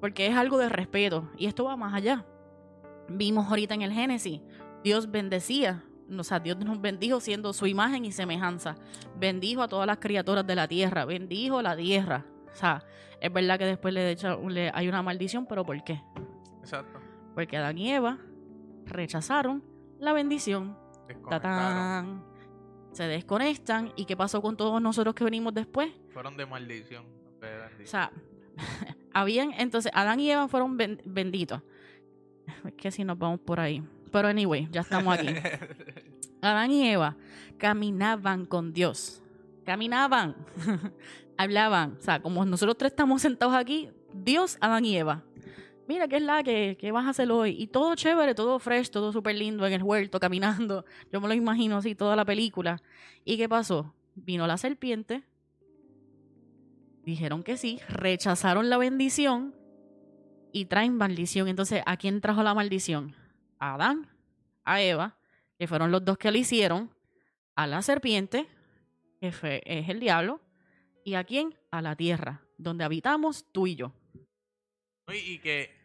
porque 0.01 0.25
es 0.25 0.35
algo 0.35 0.57
de 0.57 0.69
respeto 0.69 1.29
y 1.37 1.45
esto 1.45 1.65
va 1.65 1.77
más 1.77 1.93
allá. 1.93 2.25
Vimos 3.07 3.47
ahorita 3.47 3.75
en 3.75 3.83
el 3.83 3.93
Génesis, 3.93 4.41
Dios 4.83 5.11
bendecía, 5.11 5.83
o 6.17 6.23
sea, 6.23 6.39
Dios 6.39 6.57
nos 6.57 6.81
bendijo 6.81 7.19
siendo 7.19 7.53
su 7.53 7.67
imagen 7.67 8.05
y 8.05 8.11
semejanza. 8.11 8.75
Bendijo 9.19 9.61
a 9.61 9.67
todas 9.67 9.85
las 9.85 9.97
criaturas 9.99 10.47
de 10.47 10.55
la 10.55 10.67
tierra, 10.67 11.05
bendijo 11.05 11.61
la 11.61 11.75
tierra. 11.77 12.25
O 12.51 12.55
sea, 12.55 12.83
es 13.21 13.31
verdad 13.31 13.59
que 13.59 13.65
después 13.65 13.93
le, 13.93 14.15
le- 14.47 14.71
hay 14.73 14.87
una 14.87 15.03
maldición, 15.03 15.45
pero 15.45 15.63
¿por 15.63 15.83
qué? 15.83 16.01
Exacto. 16.59 16.98
Porque 17.35 17.57
Adán 17.57 17.77
y 17.77 17.91
Eva 17.91 18.17
rechazaron 18.85 19.63
la 19.99 20.13
bendición. 20.13 20.77
Tatán. 21.29 22.23
Se 22.91 23.03
desconectan. 23.03 23.91
¿Y 23.95 24.05
qué 24.05 24.17
pasó 24.17 24.41
con 24.41 24.57
todos 24.57 24.81
nosotros 24.81 25.15
que 25.15 25.23
venimos 25.23 25.53
después? 25.53 25.91
Fueron 26.09 26.35
de 26.37 26.45
maldición. 26.45 27.05
de 27.39 27.83
O 27.83 27.87
sea, 27.87 28.11
habían, 29.13 29.53
entonces 29.53 29.91
Adán 29.95 30.19
y 30.19 30.31
Eva 30.31 30.47
fueron 30.47 30.77
ben- 30.77 31.01
benditos. 31.05 31.61
Es 32.65 32.73
que 32.73 32.91
si 32.91 33.03
nos 33.03 33.17
vamos 33.17 33.39
por 33.39 33.59
ahí. 33.59 33.83
Pero 34.11 34.27
anyway, 34.27 34.67
ya 34.71 34.81
estamos 34.81 35.13
aquí. 35.17 35.27
Adán 36.41 36.71
y 36.71 36.89
Eva 36.89 37.15
caminaban 37.57 38.45
con 38.45 38.73
Dios. 38.73 39.21
Caminaban. 39.65 40.35
Hablaban. 41.37 41.95
O 41.99 42.01
sea, 42.01 42.21
como 42.21 42.43
nosotros 42.43 42.77
tres 42.77 42.91
estamos 42.91 43.21
sentados 43.21 43.53
aquí, 43.55 43.89
Dios, 44.13 44.57
Adán 44.61 44.83
y 44.85 44.97
Eva. 44.97 45.23
Mira, 45.89 46.07
¿qué 46.07 46.17
es 46.17 46.21
la 46.21 46.43
que, 46.43 46.77
qué 46.79 46.91
vas 46.91 47.07
a 47.07 47.09
hacer 47.09 47.31
hoy? 47.31 47.55
Y 47.59 47.65
todo 47.65 47.95
chévere, 47.95 48.35
todo 48.35 48.59
fresh, 48.59 48.91
todo 48.91 49.11
súper 49.11 49.35
lindo 49.35 49.65
en 49.65 49.73
el 49.73 49.81
huerto, 49.81 50.19
caminando. 50.19 50.85
Yo 51.11 51.19
me 51.19 51.27
lo 51.27 51.33
imagino 51.33 51.77
así, 51.77 51.95
toda 51.95 52.15
la 52.15 52.25
película. 52.25 52.79
¿Y 53.25 53.37
qué 53.37 53.49
pasó? 53.49 53.91
Vino 54.13 54.45
la 54.45 54.57
serpiente. 54.57 55.23
Dijeron 57.03 57.41
que 57.41 57.57
sí, 57.57 57.79
rechazaron 57.89 58.69
la 58.69 58.77
bendición 58.77 59.55
y 60.51 60.65
traen 60.65 60.95
maldición. 60.95 61.47
Entonces, 61.47 61.81
¿a 61.87 61.97
quién 61.97 62.21
trajo 62.21 62.43
la 62.43 62.53
maldición? 62.53 63.15
A 63.57 63.73
Adán, 63.73 64.11
a 64.65 64.83
Eva, 64.83 65.17
que 65.57 65.65
fueron 65.65 65.89
los 65.89 66.05
dos 66.05 66.19
que 66.19 66.29
lo 66.29 66.37
hicieron, 66.37 66.91
a 67.55 67.65
la 67.65 67.81
serpiente, 67.81 68.45
que 69.19 69.29
es 69.65 69.89
el 69.89 69.99
diablo, 69.99 70.39
y 71.03 71.15
a 71.15 71.23
quién? 71.23 71.55
A 71.71 71.81
la 71.81 71.95
tierra, 71.95 72.43
donde 72.59 72.83
habitamos 72.83 73.47
tú 73.51 73.65
y 73.65 73.73
yo. 73.73 73.91
Y 75.11 75.39
que, 75.39 75.78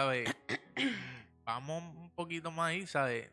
¿sabes? 0.00 0.30
Vamos 1.44 1.82
un 1.96 2.10
poquito 2.10 2.50
más 2.50 2.70
ahí, 2.70 2.86
¿sabes? 2.86 3.30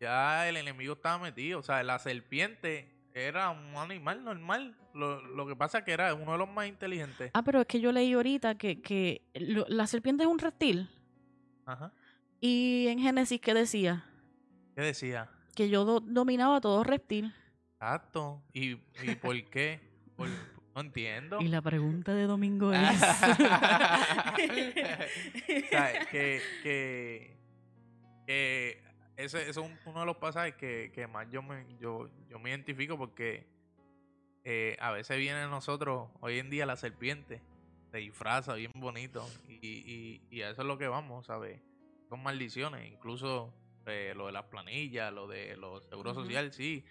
Ya 0.00 0.48
el 0.48 0.56
enemigo 0.56 0.94
estaba 0.94 1.18
metido, 1.18 1.58
o 1.58 1.62
sea, 1.62 1.82
la 1.82 1.98
serpiente 1.98 2.94
era 3.12 3.50
un 3.50 3.76
animal 3.76 4.24
normal. 4.24 4.76
Lo, 4.94 5.20
lo 5.22 5.46
que 5.46 5.54
pasa 5.56 5.78
es 5.78 5.84
que 5.84 5.92
era 5.92 6.14
uno 6.14 6.32
de 6.32 6.38
los 6.38 6.48
más 6.48 6.66
inteligentes. 6.66 7.30
Ah, 7.34 7.42
pero 7.42 7.60
es 7.60 7.66
que 7.66 7.80
yo 7.80 7.92
leí 7.92 8.12
ahorita 8.12 8.56
que, 8.56 8.80
que 8.80 9.22
lo- 9.34 9.66
la 9.68 9.86
serpiente 9.86 10.22
es 10.24 10.28
un 10.28 10.38
reptil. 10.38 10.88
Ajá. 11.66 11.92
Y 12.40 12.86
en 12.88 13.00
Génesis, 13.00 13.40
¿qué 13.40 13.54
decía? 13.54 14.04
¿Qué 14.74 14.82
decía? 14.82 15.28
Que 15.54 15.68
yo 15.68 15.84
do- 15.84 16.00
dominaba 16.00 16.60
todo 16.60 16.84
reptil. 16.84 17.34
Exacto. 17.74 18.42
¿Y, 18.52 18.72
y 19.02 19.14
por 19.20 19.42
qué? 19.50 19.80
Por- 20.16 20.28
no 20.78 20.84
entiendo. 20.86 21.40
Y 21.40 21.48
la 21.48 21.60
pregunta 21.60 22.14
de 22.14 22.24
domingo 22.24 22.72
es... 22.72 23.02
Que, 25.70 26.42
que, 26.62 27.38
que 28.26 28.80
ese, 29.16 29.40
ese 29.40 29.50
es 29.50 29.56
un- 29.56 29.78
uno 29.86 30.00
de 30.00 30.06
los 30.06 30.16
pasajes 30.18 30.54
que, 30.54 30.92
que 30.94 31.06
más 31.06 31.26
yo 31.30 31.42
me, 31.42 31.66
yo, 31.80 32.08
yo 32.28 32.38
me 32.38 32.50
identifico 32.50 32.96
porque 32.96 33.46
eh, 34.44 34.76
a 34.80 34.92
veces 34.92 35.18
viene 35.18 35.40
a 35.40 35.48
nosotros, 35.48 36.10
hoy 36.20 36.38
en 36.38 36.50
día 36.50 36.64
la 36.66 36.76
serpiente, 36.76 37.42
se 37.90 37.98
disfraza 37.98 38.54
bien 38.54 38.70
bonito 38.76 39.26
y, 39.48 39.58
y, 39.66 40.22
y 40.30 40.42
a 40.42 40.50
eso 40.50 40.62
es 40.62 40.68
lo 40.68 40.78
que 40.78 40.88
vamos, 40.88 41.26
¿sabes? 41.26 41.60
Son 42.08 42.22
maldiciones, 42.22 42.90
incluso 42.90 43.52
eh, 43.86 44.12
lo 44.16 44.26
de 44.26 44.32
las 44.32 44.44
planillas, 44.44 45.12
lo 45.12 45.26
de 45.26 45.56
los 45.56 45.84
seguros 45.88 46.12
Ujú. 46.16 46.24
sociales, 46.26 46.54
sí. 46.54 46.84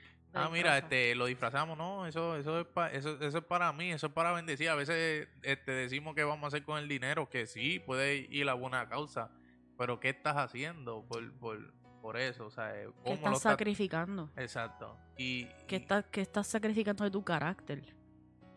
Ah, 0.46 0.50
mira, 0.52 0.78
este, 0.78 1.16
lo 1.16 1.26
disfrazamos, 1.26 1.78
no, 1.78 2.06
eso, 2.06 2.36
eso 2.36 2.60
es 2.62 2.66
pa- 2.68 2.92
eso, 2.92 3.18
eso 3.22 3.38
es 3.40 3.44
para 3.44 3.72
mí, 3.74 3.92
eso 3.92 4.08
es 4.08 4.14
para 4.14 4.32
bendecir. 4.32 4.70
A 4.70 4.76
veces 4.76 5.28
este, 5.44 5.72
decimos 5.72 6.16
que 6.16 6.24
vamos 6.24 6.44
a 6.46 6.48
hacer 6.48 6.64
con 6.64 6.78
el 6.78 6.88
dinero, 6.88 7.30
que 7.30 7.46
sí, 7.48 7.80
puede 7.80 8.28
ir 8.30 8.50
a 8.50 8.54
buena 8.54 8.88
causa, 8.90 9.32
pero 9.78 10.00
¿qué 10.00 10.10
estás 10.10 10.38
haciendo 10.38 11.06
por, 11.08 11.32
por, 11.40 11.74
por 12.02 12.18
eso? 12.18 12.46
O 12.48 12.52
sea, 12.52 12.72
¿Qué 12.74 12.86
¿cómo 13.04 13.08
lo 13.10 13.14
estás 13.14 13.34
estás? 13.38 13.52
sacrificando? 13.54 14.30
Exacto. 14.36 14.98
Y, 15.18 15.46
¿Qué 15.68 15.78
estás, 15.78 16.06
qué 16.12 16.22
estás 16.22 16.48
sacrificando 16.48 17.04
de 17.04 17.12
tu 17.12 17.24
carácter? 17.24 17.96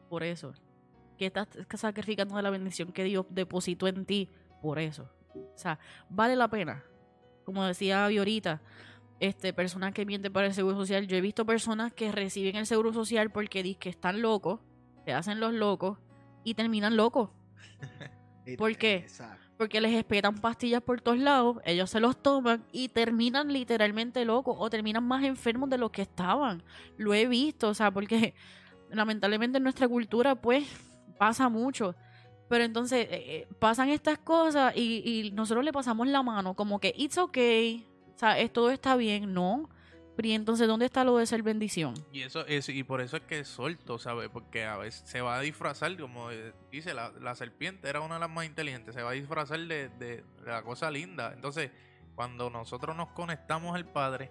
Por 0.09 0.23
eso. 0.23 0.52
¿Qué 1.19 1.27
estás 1.27 1.48
sacrificando 1.74 2.35
de 2.36 2.43
la 2.43 2.51
bendición 2.51 2.93
que 2.93 3.05
Dios 3.05 3.27
depositó 3.31 3.86
en 3.89 4.07
ti? 4.07 4.31
Por 4.62 4.78
eso. 4.78 5.11
O 5.35 5.57
sea, 5.59 5.78
vale 6.09 6.35
la 6.35 6.48
pena. 6.48 6.82
Como 7.44 7.65
decía 7.65 8.05
ahorita, 8.07 8.61
este, 9.20 9.52
personas 9.52 9.92
que 9.92 10.06
mienten 10.06 10.32
para 10.32 10.47
el 10.47 10.55
seguro 10.55 10.76
social. 10.76 11.06
Yo 11.06 11.16
he 11.16 11.20
visto 11.20 11.44
personas 11.44 11.92
que 11.92 12.10
reciben 12.10 12.56
el 12.56 12.66
seguro 12.66 12.92
social 12.92 13.30
porque 13.30 13.62
dicen 13.62 13.80
que 13.80 13.88
están 13.90 14.22
locos, 14.22 14.60
se 15.05 15.12
hacen 15.12 15.38
los 15.38 15.52
locos 15.52 15.98
y 16.42 16.55
terminan 16.55 16.97
locos. 16.97 17.30
¿Por 18.59 18.76
qué? 18.76 18.97
Exacto. 18.97 19.47
Porque 19.59 19.80
les 19.82 19.92
esperan 19.92 20.38
pastillas 20.38 20.82
por 20.82 21.02
todos 21.02 21.18
lados, 21.18 21.59
ellos 21.66 21.90
se 21.90 22.01
los 22.01 22.20
toman 22.22 22.64
y 22.72 22.88
terminan 22.88 23.52
literalmente 23.52 24.24
locos 24.24 24.56
o 24.59 24.70
terminan 24.70 25.05
más 25.05 25.22
enfermos 25.22 25.68
de 25.68 25.76
lo 25.76 25.92
que 25.92 26.01
estaban. 26.01 26.62
Lo 26.97 27.12
he 27.12 27.26
visto, 27.26 27.68
o 27.68 27.74
sea, 27.74 27.90
porque 27.90 28.34
lamentablemente 28.90 29.59
en 29.59 29.64
nuestra 29.64 29.86
cultura 29.86 30.34
pues 30.34 30.66
pasa 31.18 31.51
mucho. 31.51 31.94
Pero 32.48 32.64
entonces 32.64 33.06
eh, 33.10 33.10
eh, 33.12 33.48
pasan 33.59 33.90
estas 33.90 34.18
cosas 34.18 34.74
y, 34.74 35.02
y 35.05 35.30
nosotros 35.32 35.62
le 35.62 35.72
pasamos 35.72 36.09
la 36.09 36.22
mano 36.22 36.55
como 36.55 36.80
que 36.80 36.94
it's 36.97 37.18
okay, 37.18 37.86
o 38.20 38.26
sea, 38.26 38.38
es, 38.38 38.52
todo 38.52 38.70
está 38.70 38.97
bien, 38.97 39.32
no. 39.32 39.68
¿y 40.22 40.32
entonces 40.32 40.68
dónde 40.68 40.84
está 40.84 41.02
lo 41.02 41.16
de 41.16 41.24
ser 41.24 41.42
bendición? 41.42 41.94
Y 42.12 42.20
eso 42.20 42.44
es, 42.47 42.68
y 42.68 42.84
por 42.84 43.01
eso 43.01 43.16
es 43.16 43.22
que 43.22 43.38
es 43.38 43.48
suelto, 43.48 43.98
¿sabes? 43.98 44.28
Porque 44.28 44.66
a 44.66 44.76
veces 44.76 45.09
se 45.09 45.22
va 45.22 45.38
a 45.38 45.40
disfrazar, 45.40 45.97
como 45.98 46.30
eh, 46.30 46.52
dice, 46.70 46.92
la, 46.92 47.10
la 47.18 47.34
serpiente 47.34 47.88
era 47.88 48.02
una 48.02 48.16
de 48.16 48.20
las 48.20 48.28
más 48.28 48.44
inteligentes, 48.44 48.94
se 48.94 49.02
va 49.02 49.10
a 49.10 49.14
disfrazar 49.14 49.59
de, 49.60 49.88
de- 49.88 50.16
de 50.18 50.24
la 50.44 50.62
cosa 50.62 50.90
linda. 50.90 51.32
Entonces, 51.34 51.70
cuando 52.14 52.51
nosotros 52.51 52.94
nos 52.94 53.09
conectamos 53.12 53.74
al 53.74 53.86
Padre, 53.90 54.30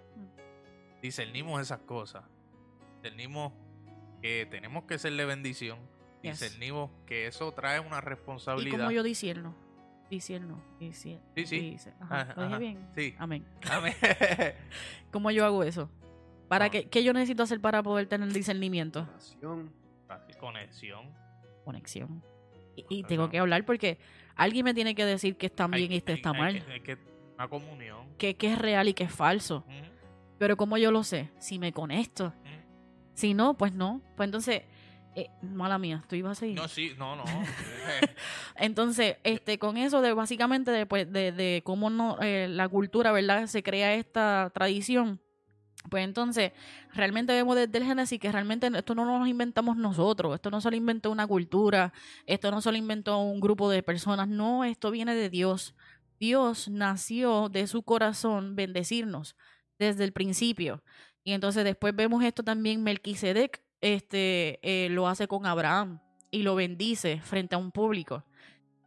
discernimos 1.02 1.60
esas 1.60 1.80
cosas. 1.80 2.22
Discernimos 3.02 3.52
que 4.22 4.46
tenemos 4.48 4.84
que 4.84 4.96
serle 4.98 5.24
bendición. 5.24 5.78
Yes. 6.22 6.38
Discernimos 6.38 6.90
que 7.06 7.26
eso 7.26 7.50
trae 7.52 7.80
una 7.80 7.98
¿Y 7.98 8.02
responsabilidad. 8.02 8.78
como 8.78 8.90
yo 8.92 9.02
disierno? 9.02 9.56
Disierno, 10.10 10.60
disierno. 10.80 11.24
Sí, 11.36 11.46
sí. 11.46 11.60
dice- 11.70 11.94
Ajá, 12.00 12.22
Ajá, 12.22 12.34
¿lo 12.36 12.42
dije 12.42 12.48
ajá. 12.54 12.58
bien? 12.58 12.88
Sí. 12.96 13.14
Amén. 13.18 13.44
Amén. 13.70 13.94
¿Cómo 15.12 15.30
yo 15.30 15.44
hago 15.46 15.62
eso? 15.62 15.88
¿Para 16.48 16.66
No. 16.66 16.70
qué, 16.72 16.88
qué 16.88 17.04
yo 17.04 17.12
necesito 17.12 17.44
hacer 17.44 17.60
para 17.60 17.82
poder 17.82 18.06
tener 18.08 18.28
discernimiento? 18.32 19.08
Así, 19.16 19.36
Conexión. 20.38 21.12
Conexión. 21.64 22.22
Y, 22.76 22.84
y 22.88 23.02
tengo 23.04 23.28
que 23.30 23.38
hablar 23.38 23.64
porque 23.64 23.98
alguien 24.34 24.64
me 24.64 24.74
tiene 24.74 24.94
que 24.94 25.04
decir 25.04 25.36
que 25.36 25.46
está 25.46 25.66
bien 25.68 25.88
que- 25.88 25.94
y 25.94 25.98
este 25.98 26.12
hay- 26.12 26.16
está 26.18 26.30
hay 26.30 26.38
mal. 26.38 26.64
que- 26.64 26.72
hay 26.72 26.80
que- 26.80 26.98
una 27.34 27.48
comunión. 27.48 28.06
Que, 28.18 28.36
que 28.36 28.52
es 28.52 28.58
real 28.58 28.88
y 28.88 28.94
que 28.94 29.04
es 29.04 29.12
falso. 29.12 29.64
Pero 30.38 30.56
¿cómo 30.56 30.76
yo 30.78 30.90
lo 30.90 31.04
sé? 31.04 31.30
Si 31.38 31.58
me 31.58 31.72
conecto. 31.72 32.32
Si 33.14 33.34
no, 33.34 33.56
pues 33.56 33.74
no. 33.74 34.00
Pues 34.16 34.26
entonces, 34.26 34.62
eh, 35.16 35.28
mala 35.42 35.78
mía, 35.78 36.04
tú 36.08 36.14
ibas 36.14 36.38
a 36.38 36.40
seguir. 36.40 36.56
No, 36.56 36.68
sí, 36.68 36.92
no, 36.96 37.16
no. 37.16 37.24
Entonces, 38.56 39.16
este, 39.24 39.58
con 39.58 39.76
eso 39.76 40.00
de 40.02 40.12
básicamente 40.12 40.70
de, 40.70 40.86
pues, 40.86 41.10
de, 41.12 41.32
de 41.32 41.62
cómo 41.64 41.90
no, 41.90 42.18
eh, 42.20 42.46
la 42.48 42.68
cultura, 42.68 43.10
¿verdad? 43.10 43.46
Se 43.46 43.62
crea 43.62 43.94
esta 43.94 44.50
tradición. 44.54 45.20
Pues 45.88 46.04
entonces, 46.04 46.52
realmente 46.92 47.32
vemos 47.32 47.56
desde 47.56 47.78
el 47.78 47.84
Génesis 47.84 48.20
que 48.20 48.30
realmente 48.30 48.70
esto 48.74 48.94
no 48.94 49.06
nos 49.06 49.26
inventamos 49.26 49.78
nosotros, 49.78 50.34
esto 50.34 50.50
no 50.50 50.60
se 50.60 50.68
lo 50.70 50.76
inventó 50.76 51.10
una 51.10 51.26
cultura, 51.26 51.94
esto 52.26 52.50
no 52.50 52.60
se 52.60 52.70
lo 52.70 52.76
inventó 52.76 53.16
un 53.18 53.40
grupo 53.40 53.70
de 53.70 53.82
personas, 53.82 54.28
no, 54.28 54.62
esto 54.64 54.90
viene 54.90 55.14
de 55.14 55.30
Dios. 55.30 55.74
Dios 56.18 56.68
nació 56.68 57.48
de 57.48 57.66
su 57.66 57.82
corazón 57.82 58.56
bendecirnos 58.56 59.36
desde 59.78 60.04
el 60.04 60.12
principio. 60.12 60.82
Y 61.24 61.32
entonces 61.32 61.64
después 61.64 61.96
vemos 61.96 62.22
esto 62.24 62.42
también, 62.42 62.82
Melquisedec 62.82 63.62
este, 63.80 64.58
eh, 64.62 64.88
lo 64.90 65.08
hace 65.08 65.26
con 65.26 65.46
Abraham 65.46 66.00
y 66.30 66.42
lo 66.42 66.54
bendice 66.54 67.20
frente 67.20 67.54
a 67.54 67.58
un 67.58 67.70
público. 67.72 68.24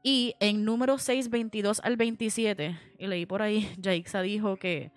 Y 0.03 0.35
en 0.39 0.65
número 0.65 0.97
6, 0.97 1.29
22 1.29 1.79
al 1.83 1.95
27, 1.95 2.77
y 2.99 3.07
leí 3.07 3.25
por 3.25 3.41
ahí, 3.41 3.69
Jaixa 3.81 4.21
dijo 4.21 4.57
que, 4.57 4.91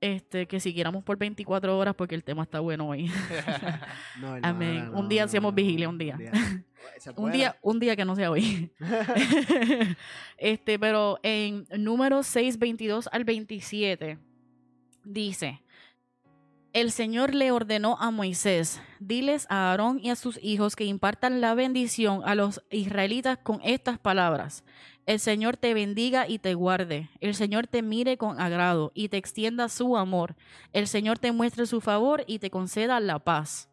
este, 0.00 0.46
que 0.46 0.58
siguiéramos 0.60 1.04
por 1.04 1.16
24 1.16 1.78
horas 1.78 1.94
porque 1.94 2.14
el 2.14 2.24
tema 2.24 2.42
está 2.42 2.60
bueno 2.60 2.88
hoy. 2.88 3.10
No, 4.20 4.34
Amén. 4.42 4.76
hermana, 4.78 4.98
Un 4.98 5.08
día 5.08 5.24
hacemos 5.24 5.54
vigilia, 5.54 5.88
un 5.88 5.98
día. 5.98 6.18
Un 7.16 7.30
día, 7.30 7.56
un 7.62 7.78
día 7.78 7.94
que 7.94 8.04
no 8.04 8.16
sea 8.16 8.30
hoy. 8.30 8.70
este, 10.36 10.78
pero 10.78 11.18
en 11.22 11.66
número 11.78 12.22
6, 12.22 12.58
22 12.58 13.08
al 13.12 13.24
27, 13.24 14.18
dice, 15.04 15.62
el 16.72 16.92
Señor 16.92 17.34
le 17.34 17.50
ordenó 17.50 17.96
a 18.00 18.10
Moisés, 18.10 18.80
diles 19.00 19.46
a 19.48 19.70
Aarón 19.70 19.98
y 20.02 20.10
a 20.10 20.16
sus 20.16 20.38
hijos 20.42 20.76
que 20.76 20.84
impartan 20.84 21.40
la 21.40 21.54
bendición 21.54 22.22
a 22.24 22.34
los 22.34 22.62
israelitas 22.70 23.38
con 23.38 23.60
estas 23.64 23.98
palabras. 23.98 24.64
El 25.06 25.18
Señor 25.18 25.56
te 25.56 25.74
bendiga 25.74 26.28
y 26.28 26.38
te 26.38 26.54
guarde. 26.54 27.10
El 27.20 27.34
Señor 27.34 27.66
te 27.66 27.82
mire 27.82 28.16
con 28.16 28.40
agrado 28.40 28.92
y 28.94 29.08
te 29.08 29.16
extienda 29.16 29.68
su 29.68 29.96
amor. 29.96 30.36
El 30.72 30.86
Señor 30.86 31.18
te 31.18 31.32
muestre 31.32 31.66
su 31.66 31.80
favor 31.80 32.22
y 32.28 32.38
te 32.38 32.50
conceda 32.50 33.00
la 33.00 33.18
paz. 33.18 33.68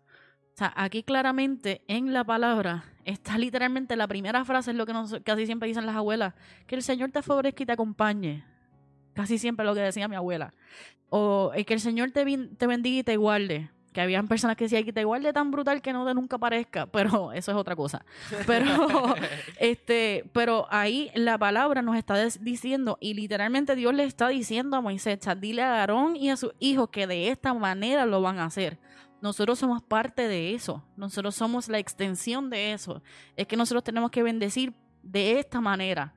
O 0.56 0.58
sea, 0.58 0.74
aquí 0.76 1.04
claramente 1.04 1.84
en 1.88 2.14
la 2.14 2.24
palabra 2.24 2.86
está 3.06 3.38
literalmente 3.38 3.96
la 3.96 4.08
primera 4.08 4.44
frase, 4.44 4.72
es 4.72 4.78
lo 4.78 4.88
que 4.88 4.94
nos, 4.94 5.16
casi 5.24 5.46
siempre 5.46 5.68
dicen 5.68 5.86
las 5.86 5.96
abuelas, 5.96 6.34
que 6.66 6.74
el 6.74 6.82
Señor 6.82 7.12
te 7.12 7.22
favorezca 7.22 7.62
y 7.62 7.66
te 7.68 7.74
acompañe. 7.74 8.44
Casi 9.18 9.40
siempre 9.40 9.66
lo 9.66 9.74
que 9.74 9.82
decía 9.82 10.08
mi 10.08 10.16
abuela. 10.16 10.54
O 11.10 11.52
eh, 11.56 11.66
que 11.66 11.74
el 11.74 11.80
Señor 11.80 12.12
te, 12.12 12.24
te 12.24 12.68
bendiga 12.68 13.00
y 13.00 13.04
te 13.04 13.18
guarde. 13.18 13.72
Que 13.92 14.02
habían 14.02 14.28
personas 14.28 14.56
que 14.56 14.66
decían 14.66 14.84
que 14.84 14.94
te 14.94 15.06
guarde 15.06 15.34
tan 15.34 15.50
brutal 15.50 15.82
que 15.82 15.92
no 15.92 16.06
te 16.06 16.14
nunca 16.14 16.36
aparezca, 16.36 16.86
pero 16.86 17.32
eso 17.34 17.50
es 17.50 17.58
otra 17.58 17.76
cosa. 17.76 18.06
Pero, 18.46 19.16
este, 19.60 20.30
pero 20.34 20.68
ahí 20.70 21.10
la 21.16 21.36
palabra 21.40 21.82
nos 21.82 21.98
está 21.98 22.24
diciendo, 22.42 23.00
y 23.02 23.16
literalmente 23.16 23.76
Dios 23.76 23.96
le 23.96 24.04
está 24.04 24.28
diciendo 24.28 24.78
a 24.78 24.82
Moisés, 24.82 25.18
"Cha, 25.18 25.34
dile 25.34 25.64
a 25.64 25.80
Aarón 25.80 26.16
y 26.16 26.30
a 26.30 26.38
sus 26.38 26.54
hijos 26.60 26.90
que 26.92 27.08
de 27.08 27.30
esta 27.30 27.56
manera 27.56 28.06
lo 28.06 28.22
van 28.22 28.38
a 28.38 28.46
hacer. 28.46 28.78
Nosotros 29.20 29.58
somos 29.58 29.82
parte 29.82 30.28
de 30.28 30.54
eso, 30.54 30.84
nosotros 30.96 31.34
somos 31.34 31.68
la 31.68 31.80
extensión 31.80 32.52
de 32.52 32.74
eso. 32.74 33.02
Es 33.36 33.48
que 33.48 33.58
nosotros 33.58 33.84
tenemos 33.84 34.12
que 34.12 34.22
bendecir 34.22 34.74
de 35.02 35.40
esta 35.40 35.60
manera. 35.60 36.14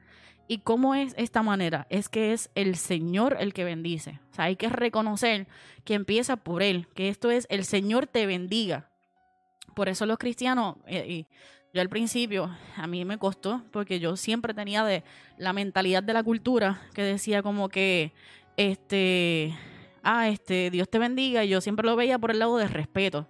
¿Y 0.50 0.58
cómo 0.58 0.96
es 0.96 1.14
esta 1.16 1.44
manera? 1.44 1.86
Es 1.90 2.08
que 2.08 2.32
es 2.32 2.50
el 2.56 2.74
Señor 2.74 3.36
el 3.38 3.54
que 3.54 3.62
bendice. 3.62 4.18
O 4.32 4.34
sea, 4.34 4.46
hay 4.46 4.56
que 4.56 4.68
reconocer 4.68 5.46
que 5.84 5.94
empieza 5.94 6.38
por 6.38 6.64
Él, 6.64 6.88
que 6.92 7.08
esto 7.08 7.30
es 7.30 7.46
el 7.50 7.64
Señor 7.64 8.08
te 8.08 8.26
bendiga. 8.26 8.90
Por 9.76 9.88
eso 9.88 10.06
los 10.06 10.18
cristianos, 10.18 10.74
eh, 10.88 11.06
y 11.08 11.26
yo 11.72 11.80
al 11.80 11.88
principio, 11.88 12.50
a 12.76 12.88
mí 12.88 13.04
me 13.04 13.16
costó, 13.16 13.62
porque 13.70 14.00
yo 14.00 14.16
siempre 14.16 14.52
tenía 14.52 14.82
de 14.82 15.04
la 15.38 15.52
mentalidad 15.52 16.02
de 16.02 16.14
la 16.14 16.24
cultura 16.24 16.82
que 16.94 17.04
decía 17.04 17.44
como 17.44 17.68
que, 17.68 18.12
este, 18.56 19.56
ah, 20.02 20.28
este, 20.28 20.72
Dios 20.72 20.90
te 20.90 20.98
bendiga, 20.98 21.44
y 21.44 21.50
yo 21.50 21.60
siempre 21.60 21.86
lo 21.86 21.94
veía 21.94 22.18
por 22.18 22.32
el 22.32 22.40
lado 22.40 22.56
de 22.56 22.66
respeto. 22.66 23.28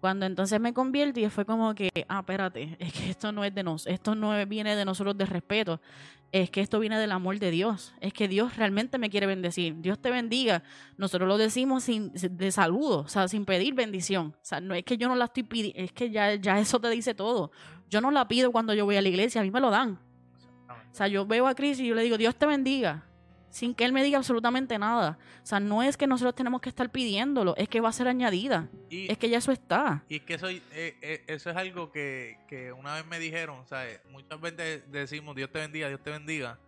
Cuando 0.00 0.26
entonces 0.26 0.60
me 0.60 0.72
convierto 0.72 1.18
y 1.18 1.28
fue 1.28 1.44
como 1.44 1.74
que, 1.74 1.88
ah, 2.08 2.20
espérate, 2.20 2.76
es 2.78 2.92
que 2.92 3.10
esto 3.10 3.32
no 3.32 3.44
es 3.44 3.54
de 3.54 3.62
nos, 3.62 3.86
esto 3.86 4.14
no 4.14 4.46
viene 4.46 4.76
de 4.76 4.84
nosotros 4.84 5.16
de 5.16 5.26
respeto, 5.26 5.80
es 6.30 6.50
que 6.50 6.60
esto 6.60 6.78
viene 6.78 6.98
del 6.98 7.12
amor 7.12 7.38
de 7.38 7.50
Dios, 7.50 7.94
es 8.00 8.12
que 8.12 8.28
Dios 8.28 8.56
realmente 8.56 8.98
me 8.98 9.08
quiere 9.08 9.26
bendecir, 9.26 9.80
Dios 9.80 9.98
te 9.98 10.10
bendiga. 10.10 10.62
Nosotros 10.96 11.26
lo 11.26 11.38
decimos 11.38 11.84
sin 11.84 12.12
de 12.12 12.52
saludo, 12.52 13.00
o 13.00 13.08
sea, 13.08 13.28
sin 13.28 13.44
pedir 13.44 13.74
bendición. 13.74 14.34
O 14.36 14.44
sea, 14.44 14.60
no 14.60 14.74
es 14.74 14.84
que 14.84 14.98
yo 14.98 15.08
no 15.08 15.14
la 15.14 15.26
estoy 15.26 15.44
pidiendo, 15.44 15.80
es 15.80 15.92
que 15.92 16.10
ya, 16.10 16.34
ya 16.34 16.58
eso 16.58 16.80
te 16.80 16.90
dice 16.90 17.14
todo. 17.14 17.50
Yo 17.88 18.00
no 18.00 18.10
la 18.10 18.28
pido 18.28 18.52
cuando 18.52 18.74
yo 18.74 18.84
voy 18.84 18.96
a 18.96 19.02
la 19.02 19.08
iglesia, 19.08 19.40
a 19.40 19.44
mí 19.44 19.50
me 19.50 19.60
lo 19.60 19.70
dan. 19.70 19.98
O 20.68 20.94
sea, 20.94 21.08
yo 21.08 21.26
veo 21.26 21.46
a 21.46 21.54
Cris 21.54 21.80
y 21.80 21.86
yo 21.86 21.94
le 21.94 22.02
digo, 22.02 22.18
Dios 22.18 22.36
te 22.36 22.46
bendiga, 22.46 23.04
sin 23.50 23.74
que 23.74 23.84
Él 23.84 23.92
me 23.92 24.02
diga 24.04 24.18
absolutamente 24.18 24.78
nada. 24.78 25.18
O 25.42 25.46
sea, 25.46 25.58
no 25.60 25.82
es 25.82 25.96
que 25.96 26.06
nosotros 26.06 26.34
tenemos 26.34 26.60
que 26.60 26.68
estar 26.68 26.90
pidiéndolo, 26.90 27.54
es 27.56 27.68
que 27.68 27.80
va 27.80 27.88
a 27.88 27.92
ser 27.92 28.08
añadida. 28.08 28.68
Y, 28.90 29.10
Es 29.10 29.18
que 29.18 29.28
ya 29.30 29.38
eso 29.38 29.52
está. 29.52 30.04
y 30.08 30.16
es 30.16 30.22
que 30.22 30.34
eso, 30.34 30.48
eh, 30.48 30.60
eh, 30.72 31.24
eso 31.26 31.50
es 31.50 31.56
algo 31.56 31.90
que, 31.90 32.38
que 32.48 32.72
una 32.72 32.94
vez 32.94 33.06
me 33.06 33.18
dijeron, 33.18 33.66
¿sabes? 33.66 34.00
Muchas 34.10 34.40
veces 34.40 34.82
decimos 34.92 35.34
Dios 35.36 35.50
te 35.50 35.58
bendiga, 35.60 35.88
Dios 35.88 36.02
te 36.02 36.10
bendiga, 36.10 36.58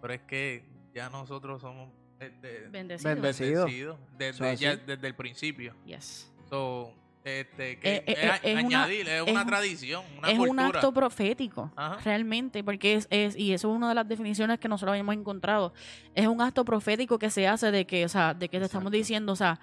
pero 0.00 0.14
es 0.14 0.20
que 0.22 0.64
ya 0.94 1.08
nosotros 1.10 1.60
somos 1.60 1.90
de- 2.18 2.30
de- 2.30 2.68
Bendecido. 2.68 3.14
Bendecido. 3.14 3.64
bendecidos 3.64 3.98
desde, 4.18 4.56
ya- 4.56 4.72
así. 4.72 4.80
desde 4.86 5.06
el 5.06 5.14
principio. 5.14 5.74
Yes. 5.84 6.30
So, 6.48 6.94
este, 7.24 7.78
que 7.78 7.96
Eh, 7.96 8.04
eh, 8.06 8.14
es, 8.16 8.16
eh, 8.16 8.40
es 8.44 8.52
una- 8.52 8.60
añadir, 8.82 9.08
es 9.08 9.22
es 9.26 9.30
una 9.30 9.42
un- 9.42 9.46
tradición, 9.46 10.04
una 10.18 10.30
es 10.30 10.38
cultura. 10.38 10.50
un 10.68 10.74
acto 10.74 10.92
profético, 10.92 11.70
Ajá. 11.76 11.98
realmente, 12.04 12.64
porque 12.64 12.94
es, 12.94 13.06
es, 13.10 13.36
y 13.36 13.52
eso 13.52 13.70
es 13.70 13.76
una 13.76 13.88
de 13.90 13.94
las 13.94 14.08
definiciones 14.08 14.58
que 14.58 14.68
nosotros 14.68 14.92
habíamos 14.92 15.14
encontrado, 15.14 15.72
es 16.14 16.26
un 16.26 16.40
acto 16.40 16.64
profético 16.64 17.18
que 17.18 17.28
se 17.30 17.46
hace 17.46 17.70
de 17.70 17.86
que, 17.86 18.04
o 18.04 18.08
sea, 18.08 18.32
de 18.34 18.48
que 18.48 18.58
te 18.58 18.64
estamos 18.64 18.90
diciendo, 18.90 19.32
o 19.32 19.36
sea, 19.36 19.60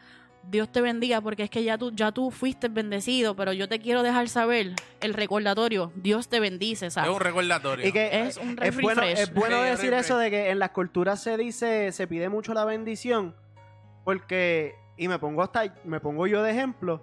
Dios 0.50 0.72
te 0.72 0.80
bendiga 0.80 1.20
porque 1.20 1.44
es 1.44 1.50
que 1.50 1.62
ya 1.64 1.78
tú, 1.78 1.92
ya 1.94 2.12
tú 2.14 2.32
fuiste 2.32 2.70
bendecido, 2.70 3.36
pero 3.36 3.52
yo 3.52 3.68
te 3.68 3.80
quiero 3.80 4.02
dejar 4.02 4.30
saber 4.30 4.74
el 5.02 5.14
recordatorio, 5.14 5.92
Dios 5.96 6.30
te 6.30 6.40
bendice, 6.40 6.86
Es 6.86 6.94
¿sabes? 6.94 7.10
un 7.12 7.20
recordatorio. 7.20 7.86
Y 7.86 7.92
que 7.92 8.22
Es 8.28 8.38
un 8.38 8.58
es 8.62 8.80
bueno, 8.80 9.02
refresh. 9.02 9.20
es 9.24 9.34
bueno 9.34 9.58
Sí, 9.64 9.70
decir 9.72 9.90
refresh. 9.90 10.06
eso 10.06 10.18
de 10.20 10.30
que 10.30 10.50
en 10.52 10.60
las 10.60 10.70
culturas 10.70 11.22
se 11.22 11.36
dice, 11.36 11.92
se 11.92 12.08
pide 12.08 12.30
mucho 12.30 12.54
la 12.54 12.64
bendición, 12.64 13.36
porque, 14.06 14.76
y 14.96 15.08
me 15.08 15.20
pongo 15.20 15.42
hasta, 15.44 15.74
me 15.84 16.00
pongo 16.00 16.28
yo 16.28 16.42
de 16.44 16.52
ejemplo, 16.52 17.02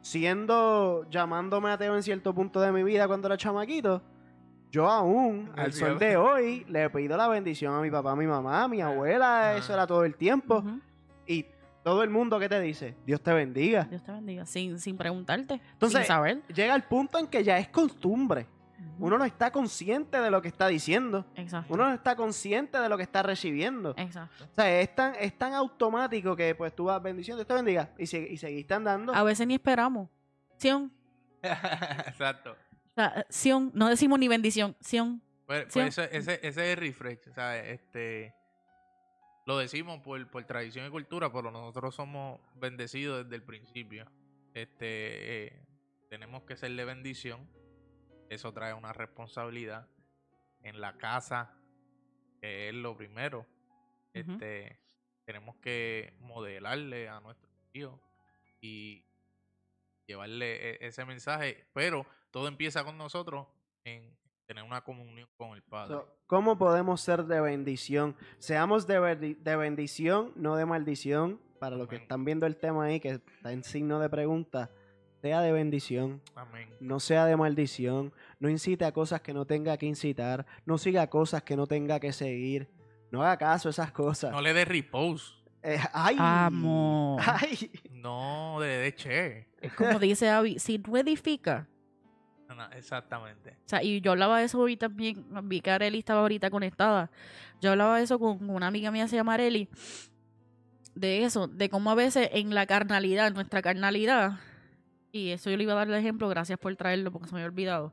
siendo, 0.00 1.06
llamándome 1.10 1.70
ateo 1.70 1.94
en 1.96 2.02
cierto 2.02 2.34
punto 2.34 2.60
de 2.60 2.72
mi 2.72 2.82
vida 2.82 3.06
cuando 3.06 3.26
era 3.28 3.36
chamaquito, 3.36 4.02
yo 4.70 4.86
aún, 4.88 5.50
al 5.56 5.72
sol 5.72 5.98
de 5.98 6.16
hoy, 6.16 6.64
le 6.68 6.90
pido 6.90 7.16
la 7.16 7.28
bendición 7.28 7.74
a 7.74 7.80
mi 7.80 7.90
papá, 7.90 8.12
a 8.12 8.16
mi 8.16 8.26
mamá, 8.26 8.64
a 8.64 8.68
mi 8.68 8.80
abuela, 8.82 9.50
Ah. 9.50 9.56
eso 9.56 9.72
era 9.72 9.86
todo 9.86 10.04
el 10.04 10.14
tiempo, 10.14 10.62
y 11.26 11.46
todo 11.82 12.02
el 12.02 12.10
mundo 12.10 12.38
que 12.38 12.48
te 12.50 12.60
dice, 12.60 12.94
Dios 13.06 13.20
te 13.22 13.32
bendiga. 13.32 13.84
Dios 13.84 14.02
te 14.02 14.12
bendiga, 14.12 14.44
sin, 14.44 14.78
sin 14.78 14.96
preguntarte, 14.98 15.60
Entonces, 15.72 16.00
sin 16.00 16.06
saber. 16.08 16.42
Llega 16.48 16.74
el 16.74 16.82
punto 16.82 17.18
en 17.18 17.26
que 17.26 17.42
ya 17.42 17.58
es 17.58 17.68
costumbre. 17.68 18.46
Uno 18.98 19.16
no 19.18 19.24
está 19.24 19.50
consciente 19.52 20.20
de 20.20 20.30
lo 20.30 20.42
que 20.42 20.48
está 20.48 20.66
diciendo. 20.68 21.24
Exacto. 21.36 21.72
Uno 21.72 21.88
no 21.88 21.94
está 21.94 22.16
consciente 22.16 22.78
de 22.78 22.88
lo 22.88 22.96
que 22.96 23.02
está 23.04 23.22
recibiendo. 23.22 23.94
Exacto. 23.96 24.44
O 24.44 24.54
sea, 24.54 24.80
es 24.80 24.94
tan, 24.94 25.14
es 25.18 25.36
tan 25.38 25.54
automático 25.54 26.34
que 26.34 26.54
pues 26.54 26.74
tú 26.74 26.84
vas 26.84 27.02
bendición, 27.02 27.36
Dios 27.36 27.46
te 27.46 27.54
bendiga. 27.54 27.90
Y, 27.98 28.06
si- 28.06 28.16
y 28.18 28.36
seguiste 28.36 28.74
andando. 28.74 29.14
A 29.14 29.22
veces 29.22 29.46
ni 29.46 29.54
esperamos. 29.54 30.08
Sion, 30.56 30.92
Exacto. 31.42 32.52
o 32.52 32.94
sea, 32.94 33.24
Sion, 33.28 33.70
no 33.74 33.88
decimos 33.88 34.18
ni 34.18 34.26
bendición, 34.28 34.76
Sion. 34.80 35.22
Pues, 35.46 35.66
pues 35.72 35.96
ese, 35.98 36.16
ese, 36.16 36.34
ese 36.42 36.48
es 36.48 36.56
el 36.58 36.76
refresh, 36.76 37.20
¿sabes? 37.34 37.66
Este, 37.80 38.34
lo 39.46 39.56
decimos 39.56 40.00
por, 40.00 40.28
por 40.30 40.44
tradición 40.44 40.84
y 40.86 40.90
cultura, 40.90 41.32
pero 41.32 41.50
nosotros 41.50 41.94
somos 41.94 42.40
bendecidos 42.56 43.24
desde 43.24 43.36
el 43.36 43.42
principio. 43.44 44.04
Este, 44.52 45.46
eh, 45.46 45.62
tenemos 46.10 46.42
que 46.42 46.56
ser 46.56 46.72
de 46.72 46.84
bendición. 46.84 47.48
Eso 48.28 48.52
trae 48.52 48.74
una 48.74 48.92
responsabilidad 48.92 49.88
en 50.62 50.80
la 50.80 50.96
casa, 50.98 51.54
que 52.40 52.68
es 52.68 52.74
lo 52.74 52.96
primero. 52.96 53.46
Este, 54.12 54.78
tenemos 55.24 55.56
que 55.56 56.14
modelarle 56.20 57.08
a 57.08 57.20
nuestros 57.20 57.52
hijos 57.72 58.00
y 58.60 59.04
llevarle 60.06 60.70
e- 60.72 60.86
ese 60.86 61.04
mensaje, 61.04 61.66
pero 61.72 62.06
todo 62.30 62.48
empieza 62.48 62.84
con 62.84 62.98
nosotros 62.98 63.46
en 63.84 64.16
tener 64.46 64.64
una 64.64 64.82
comunión 64.82 65.28
con 65.36 65.50
el 65.54 65.62
Padre. 65.62 65.94
So, 65.94 66.08
¿Cómo 66.26 66.58
podemos 66.58 67.00
ser 67.00 67.24
de 67.24 67.40
bendición? 67.40 68.16
Seamos 68.38 68.86
de, 68.86 69.36
de 69.38 69.56
bendición, 69.56 70.32
no 70.36 70.56
de 70.56 70.66
maldición. 70.66 71.40
Para 71.58 71.76
los 71.76 71.88
que 71.88 71.96
están 71.96 72.24
viendo 72.24 72.46
el 72.46 72.56
tema 72.56 72.84
ahí, 72.84 73.00
que 73.00 73.10
está 73.10 73.52
en 73.52 73.64
signo 73.64 73.98
de 73.98 74.08
pregunta, 74.08 74.70
sea 75.20 75.40
de 75.40 75.52
bendición. 75.52 76.20
Amén. 76.34 76.68
no 76.80 77.00
sea 77.00 77.24
de 77.26 77.36
maldición, 77.36 78.12
no 78.38 78.48
incite 78.48 78.84
a 78.84 78.92
cosas 78.92 79.20
que 79.20 79.32
no 79.34 79.44
tenga 79.46 79.76
que 79.76 79.86
incitar, 79.86 80.46
no 80.64 80.78
siga 80.78 81.08
cosas 81.08 81.42
que 81.42 81.56
no 81.56 81.66
tenga 81.66 81.98
que 82.00 82.12
seguir, 82.12 82.68
no 83.10 83.22
haga 83.22 83.36
caso 83.36 83.68
a 83.68 83.70
esas 83.70 83.90
cosas. 83.92 84.30
No 84.30 84.40
le 84.40 84.52
dé 84.54 84.64
repose. 84.64 85.34
Eh, 85.62 85.78
ay, 85.92 86.16
Amo. 86.20 87.16
ay, 87.20 87.70
No 87.90 88.58
le 88.60 88.66
dé 88.66 88.94
che. 88.94 89.48
Es 89.60 89.72
como 89.72 89.98
dice 89.98 90.28
Abby, 90.30 90.58
si 90.60 90.78
tú 90.78 90.96
edificas, 90.96 91.66
No, 92.48 92.64
exactamente. 92.70 93.50
O 93.66 93.68
sea, 93.68 93.82
y 93.82 94.00
yo 94.00 94.12
hablaba 94.12 94.38
de 94.38 94.44
eso 94.44 94.58
ahorita 94.58 94.88
también, 94.88 95.26
vi 95.48 95.60
que 95.60 95.70
Areli 95.70 95.98
estaba 95.98 96.20
ahorita 96.20 96.48
conectada. 96.50 97.10
Yo 97.60 97.72
hablaba 97.72 97.98
de 97.98 98.04
eso 98.04 98.18
con 98.20 98.48
una 98.48 98.68
amiga 98.68 98.90
mía, 98.92 99.08
se 99.08 99.16
llama 99.16 99.34
Areli, 99.34 99.68
de 100.94 101.24
eso, 101.24 101.48
de 101.48 101.68
cómo 101.68 101.90
a 101.90 101.94
veces 101.96 102.30
en 102.32 102.54
la 102.54 102.66
carnalidad, 102.66 103.26
en 103.26 103.34
nuestra 103.34 103.60
carnalidad, 103.62 104.38
y 105.12 105.30
eso 105.30 105.50
yo 105.50 105.56
le 105.56 105.62
iba 105.62 105.72
a 105.72 105.76
dar 105.76 105.88
el 105.88 105.94
ejemplo, 105.94 106.28
gracias 106.28 106.58
por 106.58 106.74
traerlo 106.76 107.10
porque 107.12 107.28
se 107.28 107.34
me 107.34 107.40
había 107.40 107.50
olvidado. 107.50 107.92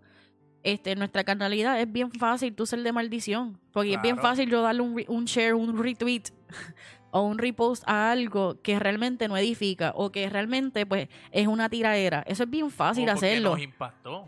Este, 0.64 0.96
nuestra 0.96 1.24
carnalidad 1.24 1.80
es 1.80 1.92
bien 1.92 2.12
fácil 2.12 2.56
tú 2.56 2.66
ser 2.66 2.82
de 2.82 2.92
maldición, 2.92 3.60
porque 3.72 3.94
es 3.94 4.02
bien 4.02 4.18
fácil 4.18 4.50
yo 4.50 4.62
darle 4.64 4.82
un, 4.82 5.04
un 5.08 5.26
share, 5.26 5.54
un 5.54 5.78
retweet 5.82 6.24
o 7.12 7.22
un 7.22 7.38
repost 7.38 7.84
a 7.88 8.12
algo 8.12 8.60
que 8.62 8.80
realmente 8.80 9.28
no 9.28 9.38
edifica 9.38 9.92
o 9.96 10.12
que 10.12 10.28
realmente 10.30 10.86
pues 10.88 11.08
es 11.32 11.48
una 11.48 11.70
tiraera. 11.70 12.24
Eso 12.26 12.44
es 12.44 12.50
bien 12.50 12.72
fácil 12.72 13.08
O 13.10 13.12
hacerlo. 13.12 13.52
Nos 13.52 13.62
impactó. 13.62 14.26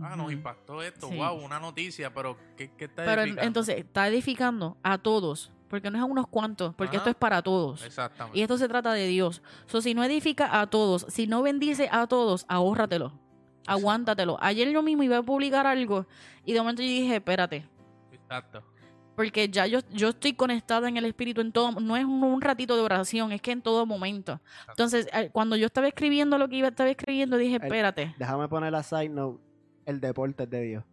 Ah, 0.00 0.14
nos 0.16 0.30
impactó 0.32 0.80
esto. 0.80 1.08
Sí. 1.08 1.16
Wow, 1.16 1.44
una 1.44 1.58
noticia, 1.58 2.14
pero 2.14 2.36
¿qué, 2.56 2.70
qué 2.76 2.84
está 2.84 3.04
Pero 3.04 3.22
edificando? 3.22 3.46
entonces 3.48 3.78
está 3.78 4.06
edificando 4.06 4.76
a 4.84 4.98
todos, 4.98 5.50
porque 5.68 5.90
no 5.90 5.98
es 5.98 6.02
a 6.02 6.06
unos 6.06 6.26
cuantos, 6.28 6.74
porque 6.74 6.96
Ajá. 6.96 7.02
esto 7.02 7.10
es 7.10 7.16
para 7.16 7.42
todos. 7.42 7.84
Exactamente. 7.84 8.38
Y 8.38 8.42
esto 8.42 8.56
se 8.58 8.68
trata 8.68 8.92
de 8.92 9.06
Dios. 9.06 9.42
So, 9.66 9.80
si 9.80 9.94
no 9.94 10.04
edifica 10.04 10.60
a 10.60 10.66
todos, 10.68 11.06
si 11.08 11.26
no 11.26 11.42
bendice 11.42 11.88
a 11.90 12.06
todos, 12.06 12.44
ahórratelo. 12.48 13.12
Aguántatelo. 13.66 14.36
Ayer 14.40 14.68
yo 14.70 14.82
mismo 14.82 15.02
iba 15.02 15.16
a 15.18 15.22
publicar 15.22 15.66
algo 15.66 16.06
y 16.44 16.52
de 16.52 16.60
momento 16.60 16.82
yo 16.82 16.88
dije, 16.88 17.16
espérate, 17.16 17.66
Exacto. 18.12 18.62
porque 19.16 19.48
ya 19.48 19.66
yo, 19.66 19.80
yo 19.90 20.10
estoy 20.10 20.34
conectada 20.34 20.86
en 20.88 20.98
el 20.98 21.06
espíritu 21.06 21.40
en 21.40 21.50
todo, 21.50 21.72
no 21.80 21.96
es 21.96 22.04
un, 22.04 22.22
un 22.22 22.40
ratito 22.42 22.76
de 22.76 22.82
oración, 22.82 23.32
es 23.32 23.40
que 23.40 23.52
en 23.52 23.62
todo 23.62 23.86
momento. 23.86 24.38
Entonces, 24.68 25.08
eh, 25.14 25.30
cuando 25.32 25.56
yo 25.56 25.64
estaba 25.66 25.88
escribiendo 25.88 26.36
lo 26.36 26.46
que 26.48 26.56
iba 26.56 26.68
estaba 26.68 26.90
escribiendo, 26.90 27.38
dije, 27.38 27.56
espérate. 27.56 28.14
déjame 28.18 28.48
poner 28.48 28.70
la 28.70 28.82
side 28.82 29.08
note, 29.08 29.42
el 29.86 29.98
deporte 30.00 30.42
es 30.44 30.50
de 30.50 30.60
Dios. 30.60 30.84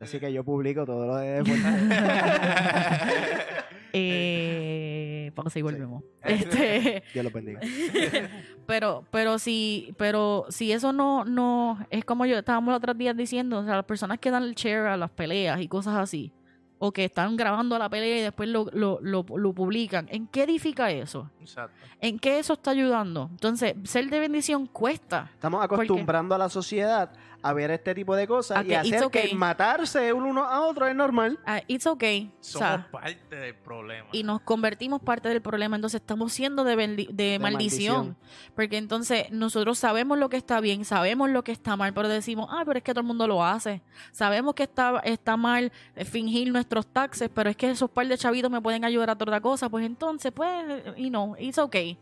Así 0.00 0.18
que 0.18 0.32
yo 0.32 0.42
publico 0.42 0.84
todo 0.86 1.06
lo 1.06 1.16
de 1.16 1.42
deporte. 1.42 1.60
Eh, 3.92 5.32
pausa 5.34 5.58
y 5.58 5.60
Sí. 5.60 5.62
volvemos. 5.62 6.02
Este, 6.22 7.02
Dios 7.14 7.24
lo 7.24 7.30
bendiga. 7.30 7.60
pero, 8.66 9.04
pero 9.10 9.38
si, 9.38 9.94
pero 9.96 10.44
si 10.50 10.72
eso 10.72 10.92
no, 10.92 11.24
no, 11.24 11.78
es 11.90 12.04
como 12.04 12.26
yo 12.26 12.38
estábamos 12.38 12.72
los 12.72 12.78
otros 12.78 12.96
días 12.98 13.16
diciendo, 13.16 13.58
o 13.60 13.64
sea, 13.64 13.76
las 13.76 13.84
personas 13.86 14.18
que 14.18 14.30
dan 14.30 14.42
el 14.42 14.54
share 14.54 14.86
a 14.86 14.96
las 14.96 15.10
peleas 15.10 15.60
y 15.60 15.68
cosas 15.68 15.96
así, 15.96 16.32
o 16.78 16.92
que 16.92 17.04
están 17.04 17.36
grabando 17.36 17.78
la 17.78 17.88
pelea 17.90 18.18
y 18.18 18.22
después 18.22 18.48
lo, 18.48 18.66
lo, 18.72 18.98
lo, 19.02 19.24
lo 19.36 19.52
publican, 19.52 20.08
¿en 20.10 20.26
qué 20.26 20.44
edifica 20.44 20.90
eso? 20.90 21.30
Exacto. 21.40 21.74
¿En 22.00 22.18
qué 22.18 22.38
eso 22.38 22.54
está 22.54 22.70
ayudando? 22.70 23.28
Entonces, 23.30 23.74
ser 23.84 24.08
de 24.08 24.18
bendición 24.18 24.66
cuesta. 24.66 25.30
Estamos 25.34 25.62
acostumbrando 25.62 26.34
a 26.34 26.38
la 26.38 26.48
sociedad 26.48 27.12
a 27.42 27.52
ver 27.52 27.70
este 27.70 27.94
tipo 27.94 28.14
de 28.16 28.26
cosas 28.26 28.64
y 28.66 28.74
hacer 28.74 29.08
que 29.10 29.34
matarse 29.34 30.12
uno 30.12 30.44
a 30.44 30.66
otro 30.66 30.86
es 30.86 30.94
normal. 30.94 31.38
Ah, 31.46 31.62
it's 31.66 31.86
okay. 31.86 32.32
O 32.40 32.44
Somos 32.44 32.68
sea, 32.68 32.88
parte 32.90 33.36
del 33.36 33.54
problema. 33.54 34.08
y 34.12 34.22
nos 34.22 34.40
convertimos 34.40 35.00
parte 35.00 35.28
del 35.28 35.40
problema, 35.40 35.76
entonces 35.76 36.00
estamos 36.00 36.32
siendo 36.32 36.64
de, 36.64 36.76
maldición. 36.76 37.40
maldición. 37.40 38.16
Porque 38.54 38.76
entonces 38.76 39.30
nosotros 39.30 39.78
sabemos 39.78 40.18
lo 40.18 40.28
que 40.28 40.36
está 40.36 40.60
bien, 40.60 40.84
sabemos 40.84 41.30
lo 41.30 41.44
que 41.44 41.52
está 41.52 41.76
mal, 41.76 41.94
pero 41.94 42.08
decimos, 42.08 42.48
ah, 42.50 42.62
pero 42.66 42.78
es 42.78 42.84
que 42.84 42.92
todo 42.92 43.00
el 43.00 43.06
mundo 43.06 43.26
lo 43.26 43.44
hace. 43.44 43.82
Sabemos 44.12 44.54
que 44.54 44.64
está, 44.64 45.00
está 45.04 45.36
mal 45.36 45.72
eh, 45.96 46.04
fingir 46.04 46.52
nuestros 46.52 46.86
taxes, 46.86 47.30
pero 47.34 47.50
es 47.50 47.56
que 47.56 47.70
esos 47.70 47.90
par 47.90 48.06
de 48.06 48.18
chavitos 48.18 48.50
me 48.50 48.60
pueden 48.60 48.84
ayudar 48.84 49.10
a 49.10 49.12
otra 49.14 49.40
cosa. 49.40 49.68
Pues 49.68 49.84
entonces, 49.84 50.32
pues, 50.32 50.82
y 50.96 51.10
no, 51.10 51.36
it's 51.38 51.58
okay. 51.58 51.98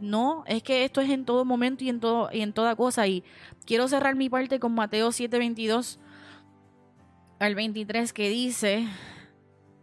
No, 0.00 0.44
es 0.46 0.62
que 0.62 0.84
esto 0.84 1.00
es 1.00 1.10
en 1.10 1.24
todo 1.24 1.44
momento 1.44 1.84
y 1.84 1.88
en 1.88 2.00
todo 2.00 2.28
y 2.32 2.40
en 2.40 2.52
toda 2.52 2.76
cosa. 2.76 3.06
Y 3.06 3.24
quiero 3.66 3.88
cerrar 3.88 4.14
mi 4.14 4.28
parte 4.28 4.60
con 4.60 4.74
Mateo 4.74 5.08
7:22 5.10 5.98
al 7.38 7.54
23 7.54 8.12
que 8.12 8.28
dice 8.28 8.86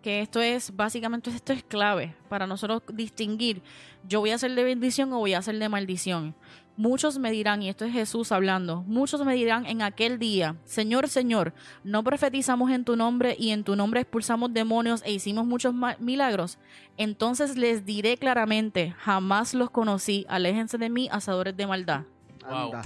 que 0.02 0.22
esto 0.22 0.42
es 0.42 0.76
básicamente 0.76 1.30
esto 1.30 1.54
es 1.54 1.64
clave 1.64 2.16
para 2.30 2.46
nosotros 2.46 2.84
distinguir 2.94 3.64
yo 4.08 4.20
voy 4.20 4.32
a 4.32 4.38
ser 4.38 4.54
de 4.54 4.64
bendición 4.64 5.12
o 5.14 5.20
voy 5.20 5.34
a 5.34 5.42
ser 5.42 5.58
de 5.58 5.70
maldición. 5.70 6.36
Muchos 6.78 7.18
me 7.20 7.32
dirán, 7.32 7.62
y 7.62 7.70
esto 7.70 7.86
es 7.86 7.94
Jesús 7.94 8.34
hablando, 8.34 8.84
muchos 8.84 9.24
me 9.24 9.34
dirán 9.34 9.66
en 9.66 9.82
aquel 9.82 10.20
día, 10.20 10.58
Señor, 10.66 11.08
Señor, 11.08 11.54
no 11.86 12.04
profetizamos 12.04 12.70
en 12.72 12.84
tu 12.84 12.98
nombre 12.98 13.36
y 13.40 13.52
en 13.52 13.64
tu 13.64 13.78
nombre 13.78 14.02
expulsamos 14.02 14.54
demonios 14.54 15.02
e 15.06 15.14
hicimos 15.14 15.46
muchos 15.46 15.74
milagros. 16.00 16.58
Entonces 16.98 17.58
les 17.58 17.86
diré 17.86 18.18
claramente, 18.18 18.94
jamás 18.98 19.54
los 19.54 19.70
conocí, 19.70 20.26
aléjense 20.28 20.78
de 20.78 20.90
mí, 20.90 21.08
hacedores 21.12 21.56
de 21.56 21.66
maldad. 21.66 22.02
Wow. 22.50 22.72
O 22.76 22.82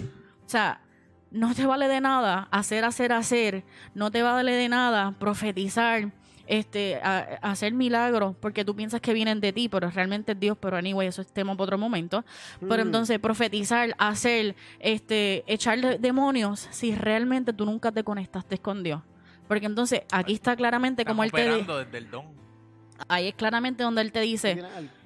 sea, 0.45 0.81
no 1.31 1.53
te 1.53 1.65
vale 1.65 1.87
de 1.87 2.01
nada 2.01 2.47
hacer, 2.51 2.85
hacer, 2.85 3.13
hacer. 3.13 3.63
No 3.93 4.11
te 4.11 4.23
vale 4.23 4.51
de 4.53 4.69
nada 4.69 5.13
profetizar, 5.19 6.11
este, 6.49 6.95
a- 7.03 7.37
a 7.41 7.51
hacer 7.51 7.73
milagros, 7.73 8.35
porque 8.39 8.65
tú 8.65 8.75
piensas 8.75 8.99
que 8.99 9.13
vienen 9.13 9.39
de 9.39 9.53
ti, 9.53 9.69
pero 9.69 9.89
realmente 9.89 10.31
es 10.33 10.39
Dios. 10.39 10.57
Pero 10.59 10.75
anyway, 10.77 11.07
eso 11.07 11.21
es 11.21 11.27
tema 11.31 11.53
para 11.53 11.63
otro 11.63 11.77
momento. 11.77 12.25
Pero 12.59 12.83
Mm. 12.83 12.87
entonces 12.87 13.19
profetizar, 13.19 13.95
hacer, 13.99 14.55
este, 14.79 15.43
echar 15.47 15.79
de- 15.79 15.97
demonios, 15.99 16.67
si 16.71 16.95
realmente 16.95 17.53
tú 17.53 17.65
nunca 17.65 17.91
te 17.91 18.03
conectaste 18.03 18.57
con 18.57 18.83
Dios. 18.83 19.01
Porque 19.47 19.67
entonces 19.67 20.01
aquí 20.11 20.33
está 20.33 20.55
claramente 20.55 21.05
como 21.05 21.23
él 21.23 21.31
te 21.31 21.43
desde 21.43 21.97
el 21.97 22.09
don. 22.11 22.25
ahí 23.07 23.27
es 23.29 23.35
claramente 23.35 23.83
donde 23.83 24.01
él 24.01 24.11
te 24.11 24.19
dice, 24.19 24.61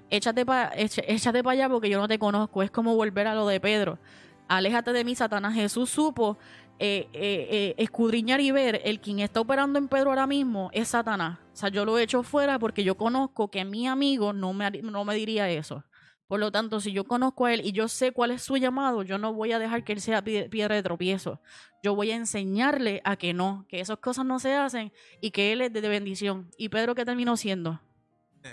échate 0.10 0.46
para 0.46 0.72
échate 0.76 1.44
pa 1.44 1.52
allá 1.52 1.70
porque 1.70 1.90
yo 1.90 2.00
no 2.00 2.08
te 2.08 2.18
conozco. 2.20 2.64
Es 2.64 2.72
como 2.72 2.96
volver 2.96 3.28
a 3.28 3.36
lo 3.36 3.48
de 3.48 3.60
Pedro. 3.60 4.00
Aléjate 4.48 4.92
de 4.92 5.04
mí, 5.06 5.16
Satanás. 5.16 5.54
Jesús 5.54 5.90
supo 5.90 6.38
eh, 6.80 7.08
eh, 7.14 7.48
eh, 7.50 7.76
escudriñar 7.78 8.42
y 8.42 8.52
ver 8.52 8.82
el 8.84 9.00
quien 9.00 9.20
está 9.20 9.40
operando 9.40 9.80
en 9.80 9.88
Pedro 9.88 10.10
ahora 10.10 10.28
mismo 10.28 10.70
es 10.74 10.90
Satanás. 10.90 11.40
O 11.54 11.56
sea, 11.56 11.70
yo 11.70 11.86
lo 11.86 11.98
he 11.98 12.04
hecho 12.04 12.24
fuera 12.24 12.60
porque 12.60 12.84
yo 12.84 12.96
conozco 12.98 13.50
que 13.50 13.64
mi 13.64 13.88
amigo 13.88 14.34
no 14.34 14.54
me, 14.54 14.70
no 14.82 15.06
me 15.06 15.16
diría 15.16 15.50
eso. 15.50 15.84
Por 16.28 16.40
lo 16.40 16.52
tanto, 16.52 16.80
si 16.80 16.92
yo 16.92 17.04
conozco 17.04 17.46
a 17.46 17.54
Él 17.54 17.62
y 17.64 17.74
yo 17.74 17.88
sé 17.88 18.12
cuál 18.12 18.32
es 18.32 18.42
su 18.42 18.58
llamado, 18.58 19.04
yo 19.04 19.18
no 19.18 19.34
voy 19.34 19.52
a 19.52 19.60
dejar 19.60 19.84
que 19.84 19.94
Él 19.94 20.02
sea 20.02 20.24
pie- 20.24 20.50
piedra 20.50 20.74
de 20.76 20.82
tropiezo. 20.82 21.42
Yo 21.84 21.96
voy 21.96 22.12
a 22.12 22.16
enseñarle 22.16 23.02
a 23.04 23.18
que 23.18 23.34
no, 23.34 23.66
que 23.70 23.80
esas 23.80 23.98
cosas 24.00 24.26
no 24.26 24.40
se 24.40 24.56
hacen 24.56 24.92
y 25.22 25.32
que 25.32 25.52
Él 25.54 25.62
es 25.62 25.72
de 25.74 25.82
bendición. 25.82 26.50
¿Y 26.58 26.70
Pedro 26.70 26.96
qué 26.96 27.06
terminó 27.06 27.38
siendo? 27.38 27.82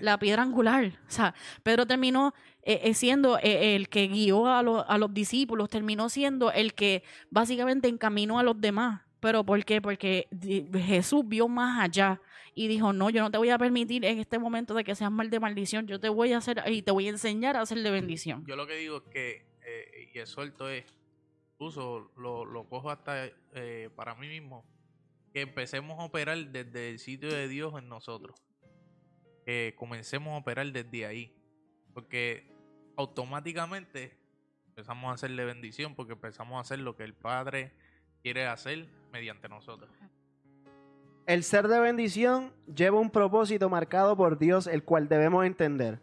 La 0.01 0.19
piedra 0.19 0.43
angular. 0.43 0.85
O 1.09 1.11
sea, 1.11 1.35
Pedro 1.63 1.87
terminó 1.87 2.33
eh, 2.63 2.81
eh, 2.85 2.95
siendo 2.95 3.39
eh, 3.39 3.75
el 3.77 3.89
que 3.89 4.09
guió 4.09 4.47
a, 4.47 4.63
los- 4.63 4.85
a 4.87 4.99
los 4.99 5.13
discípulos, 5.15 5.69
terminó 5.69 6.09
siendo 6.09 6.53
el 6.53 6.75
que 6.75 7.03
básicamente 7.31 7.89
encaminó 7.89 8.39
a 8.39 8.43
los 8.43 8.61
demás. 8.61 9.03
¿Pero 9.21 9.45
por 9.45 9.63
qué? 9.65 9.83
Porque 9.83 10.29
Jesús 10.73 11.23
vio 11.27 11.47
más 11.47 11.79
allá 11.81 12.21
y 12.55 12.69
dijo, 12.69 12.93
no, 12.95 13.11
yo 13.11 13.21
no 13.23 13.31
te 13.31 13.37
voy 13.39 13.51
a 13.51 13.59
permitir 13.59 14.05
en 14.07 14.19
este 14.19 14.39
momento 14.39 14.73
de 14.75 14.83
que 14.83 14.95
seas 14.95 15.13
mal 15.13 15.29
de 15.29 15.39
maldición, 15.41 15.87
yo 15.87 16.01
te 16.01 16.09
voy 16.09 16.33
a 16.33 16.39
hacer 16.39 16.63
y 16.67 16.81
te 16.83 16.91
voy 16.91 17.07
a 17.07 17.11
enseñar 17.11 17.57
a 17.57 17.61
hacer 17.61 17.79
de 17.83 17.91
bendición. 17.91 18.45
Yo 18.47 18.57
lo 18.57 18.67
que 18.67 18.77
digo 18.77 18.97
es 18.97 19.03
que, 19.13 19.47
eh, 19.67 20.11
y 20.15 20.19
exhorto 20.19 20.69
es, 20.71 20.85
incluso 21.53 22.11
lo, 22.17 22.47
lo 22.47 22.65
cojo 22.69 22.91
hasta 22.91 23.27
eh, 23.55 23.91
para 23.95 24.15
mí 24.15 24.27
mismo, 24.29 24.65
que 25.35 25.43
empecemos 25.43 25.99
a 26.01 26.05
operar 26.05 26.39
desde 26.51 26.89
el 26.91 26.99
sitio 26.99 27.29
de 27.29 27.47
Dios 27.47 27.75
en 27.79 27.89
nosotros. 27.91 28.35
Que 29.45 29.75
comencemos 29.77 30.33
a 30.33 30.39
operar 30.39 30.71
desde 30.73 31.07
ahí. 31.07 31.35
Porque 31.95 32.47
automáticamente 32.97 34.17
empezamos 34.69 35.11
a 35.11 35.15
hacerle 35.15 35.45
bendición, 35.45 35.95
porque 35.95 36.13
empezamos 36.13 36.57
a 36.57 36.61
hacer 36.61 36.79
lo 36.79 36.97
que 36.97 37.05
el 37.05 37.15
Padre 37.15 37.73
quiere 38.23 38.47
hacer 38.47 38.89
mediante 39.13 39.49
nosotros. 39.49 39.91
El 41.27 41.45
ser 41.45 41.69
de 41.69 41.79
bendición 41.81 42.53
lleva 42.75 42.99
un 42.99 43.11
propósito 43.11 43.69
marcado 43.69 44.17
por 44.17 44.39
Dios, 44.39 44.67
el 44.67 44.83
cual 44.85 45.09
debemos 45.09 45.45
entender. 45.45 46.01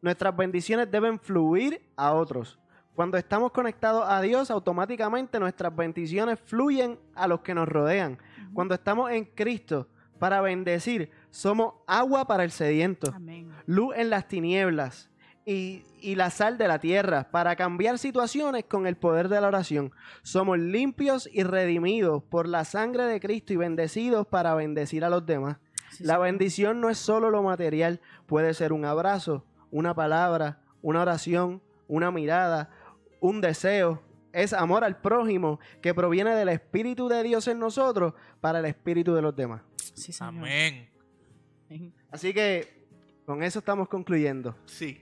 Nuestras 0.00 0.36
bendiciones 0.36 0.90
deben 0.90 1.18
fluir 1.18 1.82
a 1.96 2.12
otros. 2.12 2.58
Cuando 2.94 3.16
estamos 3.16 3.52
conectados 3.52 4.04
a 4.08 4.20
Dios, 4.20 4.50
automáticamente 4.50 5.38
nuestras 5.38 5.74
bendiciones 5.74 6.38
fluyen 6.40 6.98
a 7.14 7.28
los 7.28 7.40
que 7.40 7.54
nos 7.54 7.68
rodean. 7.68 8.18
Cuando 8.52 8.74
estamos 8.74 9.10
en 9.10 9.24
Cristo 9.24 9.88
para 10.18 10.40
bendecir, 10.40 11.10
somos 11.30 11.74
agua 11.86 12.26
para 12.26 12.44
el 12.44 12.50
sediento, 12.50 13.12
Amén. 13.14 13.52
luz 13.66 13.94
en 13.96 14.10
las 14.10 14.26
tinieblas 14.26 15.10
y, 15.50 15.82
y 16.00 16.14
la 16.14 16.28
sal 16.30 16.58
de 16.58 16.68
la 16.68 16.78
tierra 16.78 17.30
para 17.30 17.56
cambiar 17.56 17.98
situaciones 17.98 18.64
con 18.64 18.86
el 18.86 18.96
poder 18.96 19.28
de 19.30 19.40
la 19.40 19.48
oración. 19.48 19.92
Somos 20.22 20.58
limpios 20.58 21.26
y 21.32 21.42
redimidos 21.42 22.22
por 22.22 22.46
la 22.46 22.64
sangre 22.66 23.04
de 23.04 23.18
Cristo 23.18 23.54
y 23.54 23.56
bendecidos 23.56 24.26
para 24.26 24.54
bendecir 24.54 25.04
a 25.04 25.08
los 25.08 25.24
demás. 25.24 25.56
Sí, 25.90 26.04
La 26.04 26.16
sí. 26.16 26.20
bendición 26.20 26.82
no 26.82 26.90
es 26.90 26.98
solo 26.98 27.30
lo 27.30 27.42
material, 27.42 28.00
puede 28.26 28.52
ser 28.52 28.74
un 28.74 28.84
abrazo, 28.84 29.46
una 29.70 29.94
palabra, 29.94 30.60
una 30.82 31.00
oración, 31.00 31.62
una 31.86 32.10
mirada, 32.10 32.68
un 33.20 33.40
deseo. 33.40 34.02
Es 34.34 34.52
amor 34.52 34.84
al 34.84 35.00
prójimo 35.00 35.58
que 35.80 35.94
proviene 35.94 36.34
del 36.34 36.50
Espíritu 36.50 37.08
de 37.08 37.22
Dios 37.22 37.48
en 37.48 37.58
nosotros 37.58 38.12
para 38.42 38.58
el 38.58 38.66
Espíritu 38.66 39.14
de 39.14 39.22
los 39.22 39.34
demás. 39.34 39.62
Sí, 39.94 40.12
señor. 40.12 40.34
Amén. 40.34 40.90
Amén. 41.70 41.94
Así 42.10 42.34
que 42.34 42.86
con 43.24 43.42
eso 43.42 43.60
estamos 43.60 43.88
concluyendo. 43.88 44.54
Sí. 44.66 45.00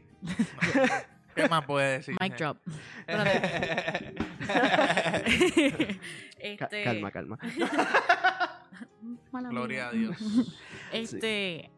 ¿Qué 1.34 1.48
más 1.48 1.64
puede 1.66 1.98
decir? 1.98 2.16
Mic 2.20 2.36
drop. 2.36 2.58
Este, 6.38 6.84
Calma, 6.84 7.10
calma. 7.10 7.38
Mala 9.32 9.48
Gloria 9.48 9.88
a. 9.88 9.92
Dios. 9.92 10.16
Este, 10.92 11.70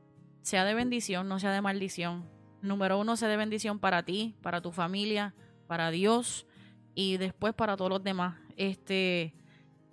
sea 0.42 0.64
de 0.64 0.74
bendición, 0.74 1.28
no 1.28 1.38
sea 1.38 1.52
de 1.52 1.62
maldición. 1.62 2.28
Número 2.60 2.98
uno, 2.98 3.16
sea 3.16 3.28
de 3.28 3.36
bendición 3.36 3.78
para 3.78 4.02
ti, 4.02 4.36
para 4.42 4.60
tu 4.60 4.72
familia, 4.72 5.34
para 5.66 5.90
Dios 5.90 6.46
y 6.94 7.16
después 7.16 7.54
para 7.54 7.76
todos 7.76 7.90
los 7.90 8.04
demás. 8.04 8.36
Este, 8.56 9.34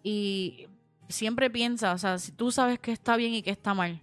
y 0.03 0.68
siempre 1.07 1.49
piensa, 1.49 1.94
o 1.94 1.98
sea, 1.98 2.18
si 2.18 2.32
tú 2.32 2.52
sabes 2.52 2.80
que 2.80 2.91
está 2.91 3.15
bien 3.15 3.34
y 3.34 3.41
que 3.41 3.52
está 3.52 3.73
mal, 3.73 4.02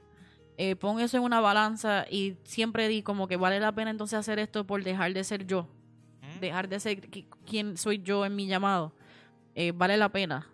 eh, 0.59 0.77
pon 0.77 1.01
eso 1.01 1.17
en 1.17 1.23
una 1.23 1.41
balanza 1.41 2.05
y 2.11 2.37
siempre 2.45 2.89
di 2.89 3.03
como 3.03 3.27
que 3.29 3.37
vale 3.37 3.59
la 3.61 3.73
pena 3.73 3.91
entonces 3.91 4.19
hacer 4.19 4.39
esto 4.39 4.65
por 4.65 4.83
dejar 4.85 5.13
de 5.13 5.25
ser 5.25 5.47
yo, 5.47 5.67
dejar 6.41 6.69
de 6.69 6.79
ser 6.81 7.01
qui- 7.11 7.27
quien 7.47 7.77
soy 7.77 8.03
yo 8.03 8.25
en 8.27 8.37
mi 8.37 8.47
llamado. 8.47 8.93
Eh, 9.55 9.73
vale 9.73 9.97
la 9.97 10.09
pena. 10.11 10.47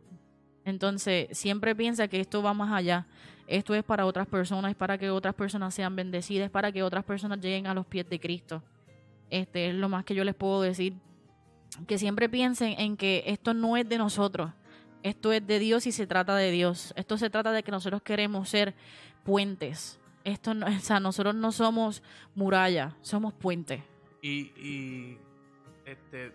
Entonces, 0.65 1.29
siempre 1.37 1.75
piensa 1.75 2.09
que 2.09 2.21
esto 2.21 2.43
va 2.43 2.53
más 2.53 2.73
allá. 2.73 3.07
Esto 3.47 3.75
es 3.75 3.83
para 3.83 4.05
otras 4.05 4.27
personas, 4.27 4.71
es 4.71 4.77
para 4.77 4.99
que 4.99 5.09
otras 5.11 5.35
personas 5.35 5.75
sean 5.75 5.97
bendecidas, 5.97 6.47
es 6.47 6.51
para 6.51 6.71
que 6.71 6.83
otras 6.83 7.05
personas 7.05 7.41
lleguen 7.41 7.67
a 7.67 7.75
los 7.75 7.87
pies 7.87 8.09
de 8.11 8.21
Cristo. 8.21 8.63
Este 9.31 9.69
es 9.71 9.75
lo 9.75 9.89
más 9.89 10.05
que 10.05 10.15
yo 10.15 10.25
les 10.25 10.35
puedo 10.35 10.61
decir. 10.61 10.95
Que 11.87 11.97
siempre 11.99 12.29
piensen 12.29 12.75
en 12.79 12.97
que 12.97 13.23
esto 13.27 13.55
no 13.55 13.77
es 13.77 13.89
de 13.89 13.97
nosotros. 13.99 14.51
Esto 15.03 15.33
es 15.33 15.47
de 15.47 15.59
Dios 15.59 15.87
y 15.87 15.93
se 15.93 16.07
trata 16.07 16.37
de 16.37 16.51
Dios. 16.51 16.93
Esto 16.97 17.19
se 17.19 17.31
trata 17.31 17.53
de 17.53 17.63
que 17.63 17.71
nosotros 17.71 18.03
queremos 18.03 18.49
ser 18.49 18.75
puentes. 19.25 20.01
Esto 20.25 20.55
no, 20.55 20.67
o 20.77 20.81
sea, 20.81 21.01
nosotros 21.01 21.35
no 21.35 21.53
somos 21.53 22.03
muralla, 22.35 22.97
somos 23.01 23.33
puentes. 23.33 23.83
Y, 24.23 24.53
y 24.57 25.19
este 25.85 26.33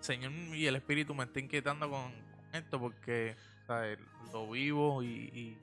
Señor 0.00 0.32
y 0.32 0.66
el 0.66 0.76
Espíritu 0.76 1.14
me 1.14 1.24
está 1.24 1.40
inquietando 1.40 1.90
con, 1.90 2.12
esto 2.52 2.80
porque 2.80 3.36
¿sabes? 3.66 3.98
lo 4.32 4.50
vivo 4.50 5.02
y, 5.02 5.06
y, 5.06 5.58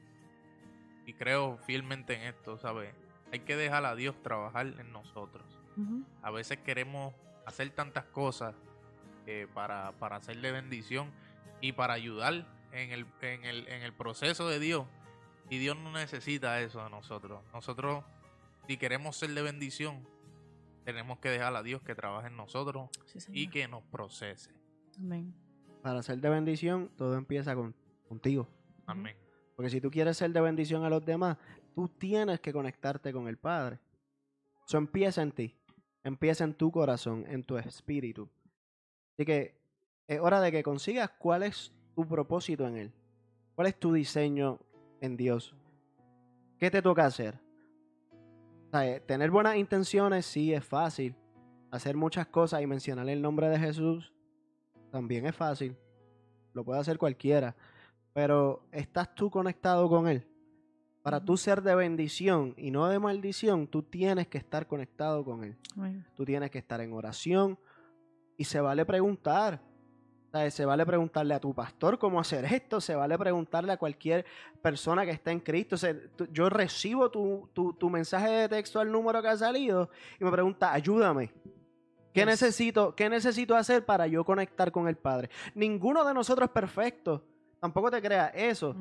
y 1.05 1.13
creo 1.13 1.57
fielmente 1.65 2.15
en 2.15 2.21
esto, 2.23 2.57
¿sabes? 2.57 2.93
Hay 3.31 3.39
que 3.39 3.55
dejar 3.55 3.85
a 3.85 3.95
Dios 3.95 4.15
trabajar 4.21 4.67
en 4.79 4.91
nosotros. 4.91 5.45
A 6.23 6.31
veces 6.31 6.57
queremos 6.65 7.13
hacer 7.45 7.69
tantas 7.69 8.05
cosas 8.05 8.55
eh, 9.27 9.47
para, 9.53 9.91
para 9.99 10.15
hacerle 10.15 10.51
bendición 10.51 11.11
y 11.61 11.71
para 11.73 11.93
ayudar 11.93 12.47
en 12.71 12.91
el, 12.91 13.05
en, 13.21 13.45
el, 13.45 13.67
en 13.67 13.81
el 13.81 13.93
proceso 13.93 14.47
de 14.47 14.59
Dios. 14.59 14.85
Y 15.49 15.57
Dios 15.59 15.77
no 15.77 15.91
necesita 15.91 16.61
eso 16.61 16.83
de 16.83 16.89
nosotros. 16.89 17.41
Nosotros, 17.53 18.03
si 18.67 18.77
queremos 18.77 19.15
ser 19.15 19.29
de 19.31 19.41
bendición, 19.41 20.05
tenemos 20.83 21.19
que 21.19 21.29
dejar 21.29 21.55
a 21.55 21.63
Dios 21.63 21.81
que 21.81 21.95
trabaje 21.95 22.27
en 22.27 22.37
nosotros 22.37 22.89
Sí, 23.05 23.19
y 23.31 23.47
que 23.47 23.67
nos 23.67 23.83
procese. 23.83 24.51
Amén. 24.97 25.33
Para 25.81 26.03
ser 26.03 26.19
de 26.19 26.29
bendición, 26.29 26.91
todo 26.97 27.15
empieza 27.15 27.55
con, 27.55 27.75
contigo. 28.07 28.47
Amén. 28.85 29.15
Porque 29.55 29.69
si 29.69 29.81
tú 29.81 29.89
quieres 29.89 30.17
ser 30.17 30.31
de 30.31 30.41
bendición 30.41 30.83
a 30.83 30.89
los 30.89 31.03
demás, 31.03 31.37
tú 31.73 31.87
tienes 31.87 32.39
que 32.39 32.53
conectarte 32.53 33.11
con 33.11 33.27
el 33.27 33.37
Padre. 33.37 33.79
Eso 34.67 34.77
empieza 34.77 35.21
en 35.21 35.31
ti. 35.31 35.55
Empieza 36.03 36.43
en 36.43 36.53
tu 36.53 36.71
corazón, 36.71 37.25
en 37.27 37.43
tu 37.43 37.57
espíritu. 37.57 38.29
Así 39.13 39.25
que 39.25 39.56
es 40.07 40.19
hora 40.19 40.41
de 40.41 40.51
que 40.51 40.63
consigas 40.63 41.11
cuál 41.17 41.43
es 41.43 41.73
tu 41.95 42.07
propósito 42.07 42.67
en 42.67 42.77
Él. 42.77 42.93
¿Cuál 43.55 43.67
es 43.67 43.79
tu 43.79 43.91
diseño 43.91 44.59
en 45.01 45.17
Dios? 45.17 45.55
¿Qué 46.57 46.71
te 46.71 46.81
toca 46.81 47.05
hacer? 47.05 47.39
O 48.67 48.69
sea, 48.71 48.87
eh, 48.87 48.99
tener 48.99 49.31
buenas 49.31 49.57
intenciones 49.57 50.25
sí 50.25 50.53
es 50.53 50.63
fácil. 50.63 51.15
Hacer 51.71 51.95
muchas 51.95 52.27
cosas 52.27 52.61
y 52.61 52.67
mencionar 52.67 53.09
el 53.09 53.21
nombre 53.21 53.49
de 53.49 53.59
Jesús 53.59 54.13
también 54.91 55.25
es 55.25 55.35
fácil. 55.35 55.75
Lo 56.53 56.63
puede 56.63 56.79
hacer 56.79 56.97
cualquiera. 56.97 57.55
Pero 58.13 58.63
¿estás 58.71 59.13
tú 59.13 59.29
conectado 59.29 59.89
con 59.89 60.07
Él? 60.07 60.25
Para 61.03 61.23
tú 61.23 61.37
ser 61.37 61.61
de 61.61 61.75
bendición 61.75 62.53
y 62.57 62.71
no 62.71 62.87
de 62.87 62.99
maldición, 62.99 63.67
tú 63.67 63.83
tienes 63.83 64.27
que 64.27 64.37
estar 64.37 64.67
conectado 64.67 65.23
con 65.23 65.43
Él. 65.43 65.57
Tú 66.15 66.25
tienes 66.25 66.51
que 66.51 66.57
estar 66.57 66.81
en 66.81 66.93
oración 66.93 67.57
y 68.37 68.43
se 68.43 68.59
vale 68.59 68.85
preguntar. 68.85 69.61
Se 70.51 70.65
vale 70.65 70.85
preguntarle 70.85 71.33
a 71.33 71.39
tu 71.39 71.53
pastor 71.53 71.97
cómo 71.97 72.19
hacer 72.19 72.45
esto, 72.45 72.79
se 72.79 72.93
vale 72.95 73.17
preguntarle 73.17 73.71
a 73.71 73.77
cualquier 73.77 74.25
persona 74.61 75.03
que 75.05 75.11
está 75.11 75.31
en 75.31 75.39
Cristo. 75.39 75.75
O 75.75 75.77
sea, 75.77 75.95
tú- 76.15 76.27
yo 76.31 76.49
recibo 76.49 77.09
tu, 77.09 77.49
tu- 77.53 77.73
tu 77.73 77.89
mensaje 77.89 78.29
de 78.29 78.49
texto 78.49 78.79
al 78.79 78.91
número 78.91 79.21
que 79.21 79.29
ha 79.29 79.37
salido 79.37 79.89
y 80.19 80.23
me 80.25 80.31
pregunta, 80.31 80.71
ayúdame. 80.73 81.31
¿Qué 82.13 82.21
Yes. 82.21 82.25
necesito, 82.27 82.93
¿Qué 82.95 83.09
necesito 83.09 83.55
hacer 83.55 83.85
para 83.85 84.05
yo 84.07 84.23
conectar 84.25 84.71
con 84.71 84.87
el 84.87 84.95
Padre? 84.97 85.29
Ninguno 85.55 86.03
de 86.05 86.13
nosotros 86.13 86.47
es 86.49 86.53
perfecto. 86.53 87.23
Tampoco 87.59 87.89
te 87.89 88.01
creas 88.01 88.31
eso. 88.35 88.75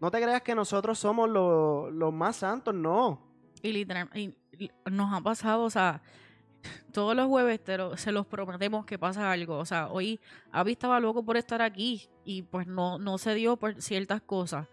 No 0.00 0.10
te 0.10 0.20
creas 0.20 0.42
que 0.42 0.54
nosotros 0.54 0.98
somos 0.98 1.28
los, 1.28 1.92
los 1.92 2.12
más 2.12 2.36
santos, 2.36 2.74
no. 2.74 3.20
Y 3.62 3.72
literal, 3.72 4.08
y- 4.14 4.34
y 4.58 4.70
nos 4.90 5.12
ha 5.12 5.20
pasado, 5.20 5.64
o 5.64 5.70
sea, 5.70 6.02
todos 6.92 7.14
los 7.14 7.26
jueves 7.26 7.60
se 7.96 8.12
los 8.12 8.26
prometemos 8.26 8.86
que 8.86 8.98
pasa 8.98 9.30
algo. 9.30 9.58
O 9.58 9.64
sea, 9.64 9.88
hoy 9.88 10.20
Avi 10.52 10.72
estaba 10.72 11.00
loco 11.00 11.24
por 11.24 11.36
estar 11.36 11.62
aquí 11.62 12.08
y 12.24 12.42
pues 12.42 12.66
no, 12.66 12.98
no 12.98 13.18
se 13.18 13.34
dio 13.34 13.56
por 13.56 13.80
ciertas 13.82 14.22
cosas. 14.22 14.68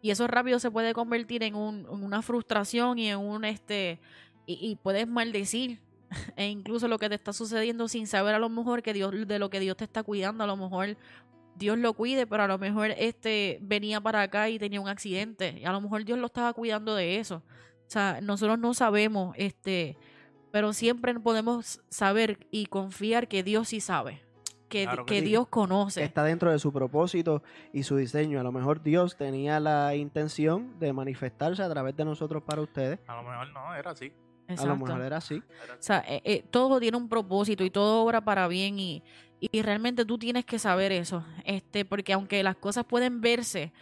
Y 0.00 0.10
eso 0.10 0.26
rápido 0.26 0.58
se 0.60 0.70
puede 0.70 0.94
convertir 0.94 1.42
en, 1.42 1.54
un, 1.54 1.86
una 1.88 2.22
frustración 2.22 2.98
y 2.98 3.08
en 3.08 3.18
un 3.18 3.44
este. 3.44 4.00
Y, 4.46 4.58
y 4.60 4.76
puedes 4.76 5.06
maldecir. 5.06 5.80
E 6.36 6.46
incluso 6.46 6.88
lo 6.88 6.98
que 6.98 7.10
te 7.10 7.16
está 7.16 7.34
sucediendo 7.34 7.86
sin 7.86 8.06
saber 8.06 8.34
a 8.34 8.38
lo 8.38 8.48
mejor 8.48 8.82
que 8.82 8.94
Dios, 8.94 9.12
de 9.28 9.38
lo 9.38 9.50
que 9.50 9.60
Dios 9.60 9.76
te 9.76 9.84
está 9.84 10.02
cuidando, 10.02 10.42
a 10.44 10.46
lo 10.46 10.56
mejor 10.56 10.96
Dios 11.58 11.76
lo 11.76 11.92
cuide, 11.92 12.26
pero 12.26 12.44
a 12.44 12.46
lo 12.46 12.56
mejor 12.56 12.92
este 12.96 13.58
venía 13.60 14.00
para 14.00 14.22
acá 14.22 14.48
y 14.48 14.58
tenía 14.58 14.80
un 14.80 14.88
accidente. 14.88 15.58
Y 15.60 15.64
a 15.64 15.72
lo 15.72 15.80
mejor 15.80 16.04
Dios 16.04 16.18
lo 16.18 16.26
estaba 16.26 16.52
cuidando 16.54 16.94
de 16.94 17.18
eso. 17.18 17.42
O 17.88 17.90
sea, 17.90 18.20
nosotros 18.22 18.58
no 18.58 18.74
sabemos 18.74 19.34
este 19.36 19.96
pero 20.50 20.72
siempre 20.72 21.14
podemos 21.20 21.80
saber 21.88 22.46
y 22.50 22.66
confiar 22.66 23.28
que 23.28 23.42
Dios 23.42 23.68
sí 23.68 23.80
sabe, 23.80 24.22
que, 24.68 24.84
Claro 24.84 25.06
que 25.06 25.14
que 25.14 25.20
sí. 25.20 25.26
Dios 25.26 25.48
conoce. 25.48 26.02
Está 26.02 26.24
dentro 26.24 26.50
de 26.50 26.58
su 26.58 26.72
propósito 26.72 27.42
y 27.72 27.82
su 27.82 27.96
diseño. 27.96 28.40
A 28.40 28.42
lo 28.42 28.52
mejor 28.52 28.82
Dios 28.82 29.16
tenía 29.16 29.60
la 29.60 29.94
intención 29.94 30.78
de 30.78 30.92
manifestarse 30.92 31.62
a 31.62 31.70
través 31.70 31.96
de 31.96 32.04
nosotros 32.04 32.42
para 32.42 32.62
ustedes. 32.62 32.98
A 33.06 33.16
lo 33.16 33.22
mejor 33.22 33.52
no, 33.52 33.74
era 33.74 33.90
así. 33.92 34.12
A 34.48 34.64
lo 34.64 34.76
mejor 34.76 35.02
era 35.02 35.18
así. 35.18 35.34
Era 35.34 35.74
así. 35.74 35.78
O 35.78 35.82
sea, 35.82 36.04
eh, 36.08 36.22
eh, 36.24 36.44
todo 36.50 36.80
tiene 36.80 36.96
un 36.96 37.08
propósito 37.08 37.64
y 37.64 37.70
todo 37.70 38.02
obra 38.02 38.22
para 38.22 38.48
bien 38.48 38.78
y, 38.78 39.02
y 39.40 39.62
realmente 39.62 40.04
tú 40.04 40.18
tienes 40.18 40.44
que 40.44 40.58
saber 40.58 40.92
eso, 40.92 41.24
este, 41.44 41.84
porque 41.84 42.12
aunque 42.12 42.42
las 42.42 42.56
cosas 42.56 42.84
pueden 42.84 43.20
verse 43.20 43.72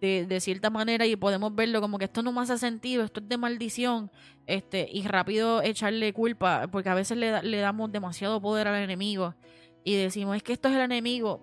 de, 0.00 0.26
de 0.26 0.40
cierta 0.40 0.70
manera 0.70 1.06
y 1.06 1.16
podemos 1.16 1.54
verlo 1.54 1.80
como 1.80 1.98
que 1.98 2.04
esto 2.06 2.22
no 2.22 2.32
me 2.32 2.40
hace 2.42 2.58
sentido, 2.58 3.02
esto 3.04 3.20
es 3.20 3.28
de 3.28 3.38
maldición, 3.38 4.10
este, 4.46 4.88
y 4.92 5.02
rápido 5.06 5.62
echarle 5.62 6.12
culpa, 6.12 6.68
porque 6.70 6.88
a 6.88 6.94
veces 6.94 7.16
le, 7.16 7.30
da- 7.30 7.42
le 7.42 7.56
damos 7.58 7.90
demasiado 7.92 8.40
poder 8.40 8.68
al 8.68 8.82
enemigo 8.82 9.34
y 9.84 9.96
decimos, 9.96 10.36
es 10.36 10.42
que 10.42 10.52
esto 10.52 10.68
es 10.68 10.74
el 10.74 10.82
enemigo. 10.82 11.40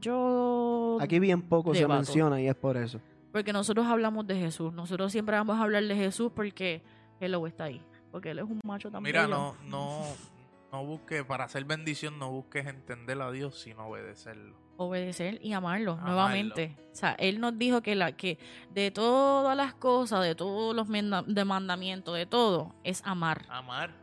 Yo... 0.00 0.98
Aquí 1.00 1.18
bien 1.18 1.42
poco 1.42 1.74
se 1.74 1.86
menciona 1.88 2.40
y 2.40 2.48
es 2.48 2.54
por 2.54 2.76
eso. 2.76 3.00
Porque 3.32 3.52
nosotros 3.52 3.86
hablamos 3.86 4.26
de 4.26 4.36
Jesús, 4.36 4.72
nosotros 4.72 5.12
siempre 5.12 5.36
vamos 5.36 5.58
a 5.58 5.62
hablar 5.62 5.84
de 5.84 5.94
Jesús 5.96 6.32
porque 6.34 6.82
Él 7.20 7.34
está 7.46 7.64
ahí, 7.64 7.82
porque 8.10 8.30
Él 8.30 8.38
es 8.38 8.44
un 8.44 8.60
macho 8.64 8.90
también. 8.90 9.14
Mira, 9.14 9.26
no, 9.26 9.54
no, 9.66 10.00
no 10.76 10.84
busques, 10.86 11.24
para 11.24 11.44
hacer 11.44 11.64
bendición, 11.64 12.18
no 12.18 12.30
busques 12.30 12.66
entender 12.66 13.20
a 13.22 13.30
Dios, 13.30 13.58
sino 13.60 13.86
obedecerlo. 13.88 14.56
obedecer 14.78 15.38
y 15.42 15.52
amarlo, 15.54 15.92
Amarlo. 15.92 16.12
nuevamente. 16.12 16.76
O 16.92 16.94
sea, 16.94 17.12
él 17.18 17.40
nos 17.40 17.56
dijo 17.58 17.80
que 17.82 17.94
la 17.94 18.12
que 18.12 18.38
de 18.72 18.90
todas 18.90 19.56
las 19.56 19.72
cosas, 19.74 20.22
de 20.22 20.34
todos 20.34 20.74
los 20.76 20.86
de 20.88 21.44
mandamientos, 21.44 22.14
de 22.14 22.26
todo, 22.26 22.74
es 22.84 23.00
amar. 23.04 23.46
Amar. 23.48 23.94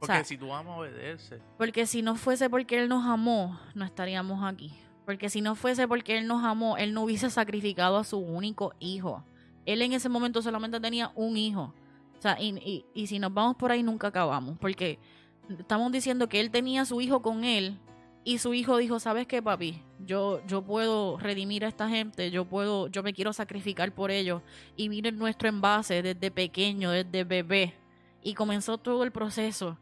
Porque 0.00 0.14
sea, 0.14 0.24
si 0.24 0.36
tú 0.38 0.52
amas, 0.52 0.78
obedece. 0.78 1.40
Porque 1.58 1.86
si 1.86 2.00
no 2.02 2.16
fuese 2.16 2.48
porque 2.50 2.78
él 2.78 2.88
nos 2.88 3.04
amó, 3.06 3.60
no 3.74 3.84
estaríamos 3.84 4.42
aquí. 4.42 4.72
Porque 5.04 5.28
si 5.28 5.40
no 5.42 5.54
fuese 5.54 5.86
porque 5.86 6.16
él 6.18 6.26
nos 6.26 6.42
amó, 6.44 6.76
él 6.78 6.94
no 6.94 7.02
hubiese 7.02 7.28
sacrificado 7.30 7.98
a 7.98 8.04
su 8.04 8.18
único 8.18 8.72
hijo. 8.80 9.24
Él 9.66 9.82
en 9.82 9.92
ese 9.92 10.08
momento 10.08 10.40
solamente 10.42 10.80
tenía 10.80 11.12
un 11.14 11.36
hijo. 11.36 11.74
O 12.18 12.20
sea, 12.22 12.40
y, 12.40 12.48
y- 12.58 12.86
y 12.94 13.06
si 13.08 13.18
nos 13.18 13.34
vamos 13.34 13.56
por 13.56 13.70
ahí 13.70 13.82
nunca 13.82 14.08
acabamos. 14.08 14.56
Porque 14.58 14.98
estamos 15.48 15.92
diciendo 15.92 16.28
que 16.28 16.40
él 16.40 16.50
tenía 16.50 16.82
a 16.82 16.84
su 16.86 17.00
hijo 17.00 17.22
con 17.22 17.44
él 17.44 17.78
y 18.24 18.38
su 18.38 18.54
hijo 18.54 18.76
dijo, 18.76 19.00
¿sabes 19.00 19.26
qué, 19.26 19.42
papi? 19.42 19.82
Yo, 19.98 20.40
yo 20.46 20.62
puedo 20.62 21.18
redimir 21.18 21.64
a 21.64 21.68
esta 21.68 21.88
gente, 21.88 22.30
yo 22.30 22.44
puedo, 22.44 22.86
yo 22.86 23.02
me 23.02 23.12
quiero 23.12 23.32
sacrificar 23.32 23.92
por 23.92 24.12
ellos. 24.12 24.42
Y 24.76 24.88
miren 24.88 25.18
nuestro 25.18 25.48
envase 25.48 26.02
desde 26.02 26.30
pequeño, 26.30 26.90
desde 26.92 27.24
bebé. 27.24 27.74
Y 28.22 28.34
comenzó 28.34 28.78
todo 28.78 29.02
el 29.02 29.10
proceso 29.10 29.76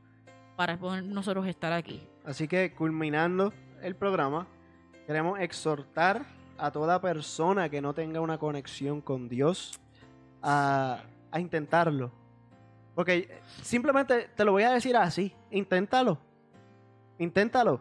para 0.56 0.78
poder 0.78 1.04
nosotros 1.04 1.46
estar 1.46 1.72
aquí. 1.72 2.02
Así 2.24 2.48
que 2.48 2.72
culminando 2.72 3.52
el 3.82 3.94
programa, 3.94 4.46
queremos 5.06 5.38
exhortar 5.38 6.24
a 6.56 6.70
toda 6.70 7.00
persona 7.00 7.68
que 7.68 7.82
no 7.82 7.92
tenga 7.92 8.20
una 8.20 8.38
conexión 8.38 9.02
con 9.02 9.28
Dios 9.28 9.78
a, 10.42 11.02
a 11.30 11.40
intentarlo. 11.40 12.10
Porque 13.00 13.40
simplemente 13.62 14.28
te 14.36 14.44
lo 14.44 14.52
voy 14.52 14.62
a 14.64 14.72
decir 14.72 14.94
así, 14.94 15.34
inténtalo. 15.50 16.18
Inténtalo. 17.18 17.80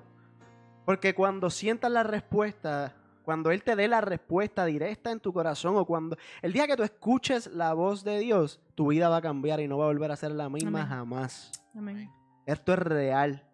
Porque 0.85 1.13
cuando 1.13 1.49
sientas 1.49 1.91
la 1.91 2.03
respuesta, 2.03 2.95
cuando 3.23 3.51
Él 3.51 3.61
te 3.61 3.75
dé 3.75 3.89
la 3.89 3.99
respuesta 3.99 4.63
directa 4.63 5.11
en 5.11 5.19
tu 5.19 5.33
corazón 5.33 5.75
o 5.75 5.83
cuando 5.85 6.15
el 6.41 6.53
día 6.53 6.67
que 6.67 6.77
tú 6.77 6.83
escuches 6.83 7.47
la 7.47 7.73
voz 7.73 8.05
de 8.05 8.17
Dios, 8.19 8.61
tu 8.75 8.87
vida 8.91 9.09
va 9.09 9.17
a 9.17 9.21
cambiar 9.21 9.59
y 9.59 9.67
no 9.67 9.77
va 9.77 9.83
a 9.83 9.87
volver 9.87 10.09
a 10.09 10.15
ser 10.15 10.31
la 10.31 10.47
misma 10.47 10.83
Amén. 10.83 10.89
jamás. 10.89 11.51
Amén. 11.75 12.09
Esto 12.45 12.71
es 12.71 12.79
real. 12.79 13.45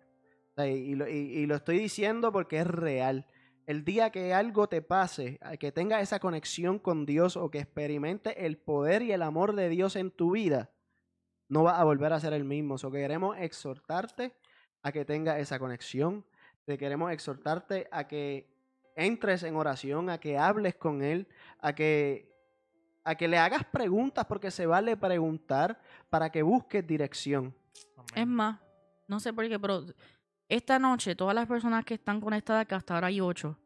Y, 0.60 0.94
lo, 0.94 1.08
y- 1.10 1.14
y 1.14 1.46
lo 1.48 1.56
estoy 1.56 1.80
diciendo 1.80 2.32
porque 2.32 2.60
es 2.60 2.68
real. 2.68 3.26
El 3.66 3.84
día 3.84 4.12
que 4.12 4.36
algo 4.36 4.70
te 4.70 4.84
pase, 4.84 5.40
que 5.60 5.72
tengas 5.72 6.04
esa 6.04 6.20
conexión 6.20 6.78
con 6.78 7.08
Dios 7.08 7.36
o 7.36 7.50
que 7.50 7.58
experimente 7.58 8.46
el 8.46 8.60
poder 8.60 9.02
y 9.02 9.14
el 9.14 9.24
amor 9.24 9.56
de 9.56 9.68
Dios 9.70 9.96
en 9.96 10.12
tu 10.12 10.34
vida, 10.34 10.70
no 11.48 11.64
vas 11.64 11.80
a 11.80 11.84
volver 11.84 12.14
a 12.14 12.20
ser 12.20 12.34
el 12.34 12.44
mismo. 12.44 12.78
So, 12.78 12.92
queremos 12.92 13.38
exhortarte 13.38 14.34
a 14.82 14.92
que 14.92 15.06
tengas 15.06 15.40
esa 15.40 15.60
conexión. 15.60 16.26
Te 16.66 16.78
queremos 16.78 17.12
exhortarte 17.12 17.88
a 17.92 18.08
que 18.08 18.50
entres 18.96 19.44
en 19.44 19.56
oración, 19.56 20.10
a 20.10 20.20
que 20.20 20.38
hables 20.38 20.76
con 20.76 21.04
Él, 21.04 21.28
a 21.60 21.74
que, 21.74 22.34
a 23.04 23.16
que 23.16 23.28
le 23.28 23.38
hagas 23.38 23.66
preguntas 23.66 24.26
porque 24.26 24.52
se 24.52 24.66
vale 24.66 24.98
preguntar 24.98 25.80
para 26.10 26.32
que 26.32 26.42
busques 26.42 26.86
dirección. 26.86 27.54
Amén. 27.98 28.10
Es 28.16 28.28
más, 28.28 28.60
no 29.08 29.20
sé 29.20 29.34
por 29.34 29.48
qué, 29.48 29.60
pero 29.60 29.86
esta 30.48 30.80
noche, 30.80 31.16
todas 31.16 31.36
las 31.36 31.48
personas 31.48 31.86
que 31.86 31.96
están 31.96 32.22
conectadas, 32.22 32.66
que 32.66 32.76
hasta 32.76 32.96
ahora 32.96 33.08
hay 33.08 33.20
ocho, 33.22 33.58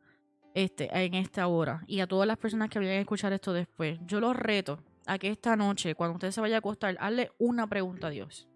este, 0.54 0.90
en 0.92 1.14
esta 1.14 1.48
hora, 1.48 1.84
y 1.88 2.00
a 2.00 2.08
todas 2.08 2.28
las 2.28 2.38
personas 2.38 2.70
que 2.70 2.80
vayan 2.80 2.96
a 2.96 3.02
escuchar 3.02 3.32
esto 3.34 3.54
después, 3.54 4.00
yo 4.06 4.20
los 4.20 4.36
reto 4.36 4.80
a 5.10 5.18
que 5.18 5.30
esta 5.30 5.56
noche, 5.56 5.95
cuando 5.95 6.15
usted 6.15 6.31
se 6.31 6.40
vaya 6.40 6.56
a 6.56 6.60
acostar, 6.60 6.95
hazle 6.99 7.31
una 7.40 7.68
pregunta 7.68 8.07
a 8.07 8.10
Dios. 8.11 8.48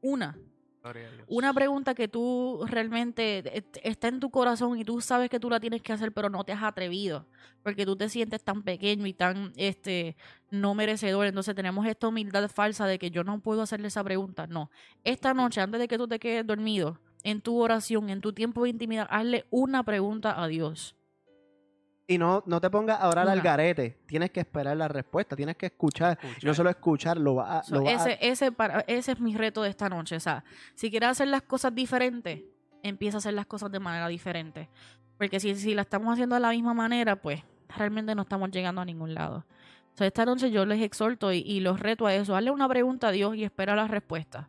Una. 0.00 0.38
Gloria 0.82 1.08
a 1.08 1.10
Dios. 1.12 1.24
Una 1.28 1.52
pregunta 1.52 1.94
que 1.94 2.08
tú 2.08 2.64
realmente 2.66 3.42
eh, 3.44 3.64
está 3.82 4.08
en 4.08 4.18
tu 4.18 4.30
corazón 4.30 4.78
y 4.78 4.84
tú 4.84 5.02
sabes 5.02 5.28
que 5.28 5.38
tú 5.38 5.50
la 5.50 5.60
tienes 5.60 5.82
que 5.82 5.92
hacer, 5.92 6.12
pero 6.12 6.30
no 6.30 6.42
te 6.42 6.52
has 6.52 6.62
atrevido, 6.62 7.28
porque 7.62 7.84
tú 7.84 7.96
te 7.96 8.08
sientes 8.08 8.42
tan 8.42 8.62
pequeño 8.62 9.06
y 9.06 9.12
tan 9.12 9.52
este 9.56 10.16
no 10.50 10.74
merecedor. 10.74 11.26
Entonces 11.26 11.54
tenemos 11.54 11.86
esta 11.86 12.08
humildad 12.08 12.48
falsa 12.48 12.86
de 12.86 12.98
que 12.98 13.10
yo 13.10 13.22
no 13.22 13.40
puedo 13.40 13.60
hacerle 13.60 13.88
esa 13.88 14.02
pregunta. 14.02 14.46
No. 14.46 14.70
Esta 15.04 15.34
noche, 15.34 15.60
antes 15.60 15.80
de 15.80 15.88
que 15.88 15.98
tú 15.98 16.08
te 16.08 16.18
quedes 16.18 16.46
dormido, 16.46 16.98
en 17.24 17.42
tu 17.42 17.60
oración, 17.60 18.08
en 18.08 18.22
tu 18.22 18.32
tiempo 18.32 18.62
de 18.62 18.70
intimidad, 18.70 19.06
hazle 19.10 19.44
una 19.50 19.82
pregunta 19.84 20.42
a 20.42 20.46
Dios. 20.48 20.96
Y 22.10 22.18
no, 22.18 22.42
no 22.46 22.60
te 22.60 22.68
pongas 22.70 23.00
a 23.00 23.08
orar 23.08 23.28
al 23.28 23.40
garete. 23.40 23.98
Tienes 24.06 24.30
que 24.32 24.40
esperar 24.40 24.76
la 24.76 24.88
respuesta. 24.88 25.36
Tienes 25.36 25.54
que 25.56 25.66
escuchar. 25.66 26.18
Y 26.22 26.26
no 26.26 26.30
Escuchar. 26.32 26.54
solo 26.56 26.70
escuchar, 26.70 27.16
lo 27.18 27.34
vas 27.36 27.50
a. 27.50 27.62
So, 27.62 27.74
lo 27.76 27.84
vas 27.84 28.04
a- 28.04 28.10
ese, 28.10 28.18
ese, 28.28 28.52
para, 28.52 28.80
ese 28.88 29.12
es 29.12 29.20
mi 29.20 29.36
reto 29.36 29.62
de 29.62 29.70
esta 29.70 29.88
noche. 29.88 30.16
O 30.16 30.20
sea, 30.20 30.42
si 30.74 30.90
quieres 30.90 31.10
hacer 31.10 31.28
las 31.28 31.42
cosas 31.42 31.72
diferentes, 31.72 32.42
empieza 32.82 33.16
a 33.16 33.20
hacer 33.20 33.34
las 33.34 33.46
cosas 33.46 33.70
de 33.70 33.78
manera 33.78 34.08
diferente. 34.08 34.68
Porque 35.18 35.38
si, 35.38 35.54
si 35.54 35.72
la 35.74 35.82
estamos 35.82 36.12
haciendo 36.12 36.34
de 36.34 36.40
la 36.40 36.50
misma 36.50 36.74
manera, 36.74 37.14
pues 37.14 37.44
realmente 37.76 38.12
no 38.16 38.22
estamos 38.22 38.50
llegando 38.50 38.80
a 38.80 38.84
ningún 38.84 39.14
lado. 39.14 39.44
O 39.94 39.96
sea, 39.96 40.08
esta 40.08 40.24
noche 40.24 40.50
yo 40.50 40.66
les 40.66 40.82
exhorto 40.82 41.32
y, 41.32 41.38
y 41.38 41.60
los 41.60 41.78
reto 41.78 42.06
a 42.06 42.14
eso. 42.14 42.34
Hazle 42.34 42.50
una 42.50 42.68
pregunta 42.68 43.08
a 43.08 43.10
Dios 43.12 43.36
y 43.36 43.44
espera 43.44 43.76
la 43.76 43.86
respuesta. 43.86 44.48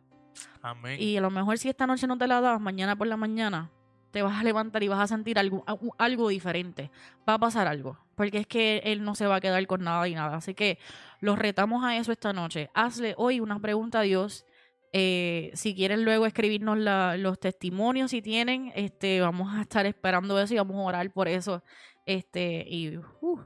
Amén. 0.62 0.96
Y 1.00 1.16
a 1.16 1.20
lo 1.20 1.30
mejor 1.30 1.58
si 1.58 1.68
esta 1.68 1.86
noche 1.86 2.08
no 2.08 2.18
te 2.18 2.26
la 2.26 2.40
das, 2.40 2.60
mañana 2.60 2.96
por 2.96 3.06
la 3.06 3.16
mañana 3.16 3.70
te 4.12 4.22
vas 4.22 4.38
a 4.40 4.44
levantar 4.44 4.82
y 4.82 4.88
vas 4.88 5.00
a 5.00 5.06
sentir 5.06 5.38
algo, 5.38 5.64
algo 5.98 6.28
diferente. 6.28 6.90
Va 7.28 7.34
a 7.34 7.38
pasar 7.38 7.66
algo. 7.66 7.98
Porque 8.14 8.38
es 8.38 8.46
que 8.46 8.82
él 8.84 9.02
no 9.02 9.14
se 9.14 9.26
va 9.26 9.36
a 9.36 9.40
quedar 9.40 9.66
con 9.66 9.82
nada 9.82 10.06
y 10.06 10.14
nada. 10.14 10.36
Así 10.36 10.54
que 10.54 10.78
los 11.20 11.38
retamos 11.38 11.84
a 11.84 11.96
eso 11.96 12.12
esta 12.12 12.32
noche. 12.32 12.70
Hazle 12.74 13.14
hoy 13.16 13.40
una 13.40 13.58
pregunta 13.58 14.00
a 14.00 14.02
Dios. 14.02 14.44
Eh, 14.92 15.50
si 15.54 15.74
quieren 15.74 16.04
luego 16.04 16.26
escribirnos 16.26 16.76
la- 16.78 17.16
los 17.16 17.40
testimonios, 17.40 18.10
si 18.10 18.20
tienen, 18.20 18.70
este, 18.76 19.22
vamos 19.22 19.52
a 19.54 19.62
estar 19.62 19.86
esperando 19.86 20.38
eso 20.38 20.52
y 20.54 20.58
vamos 20.58 20.76
a 20.76 20.80
orar 20.80 21.10
por 21.10 21.28
eso. 21.28 21.64
Este, 22.04 22.66
y 22.68 22.98
uh, 22.98 23.40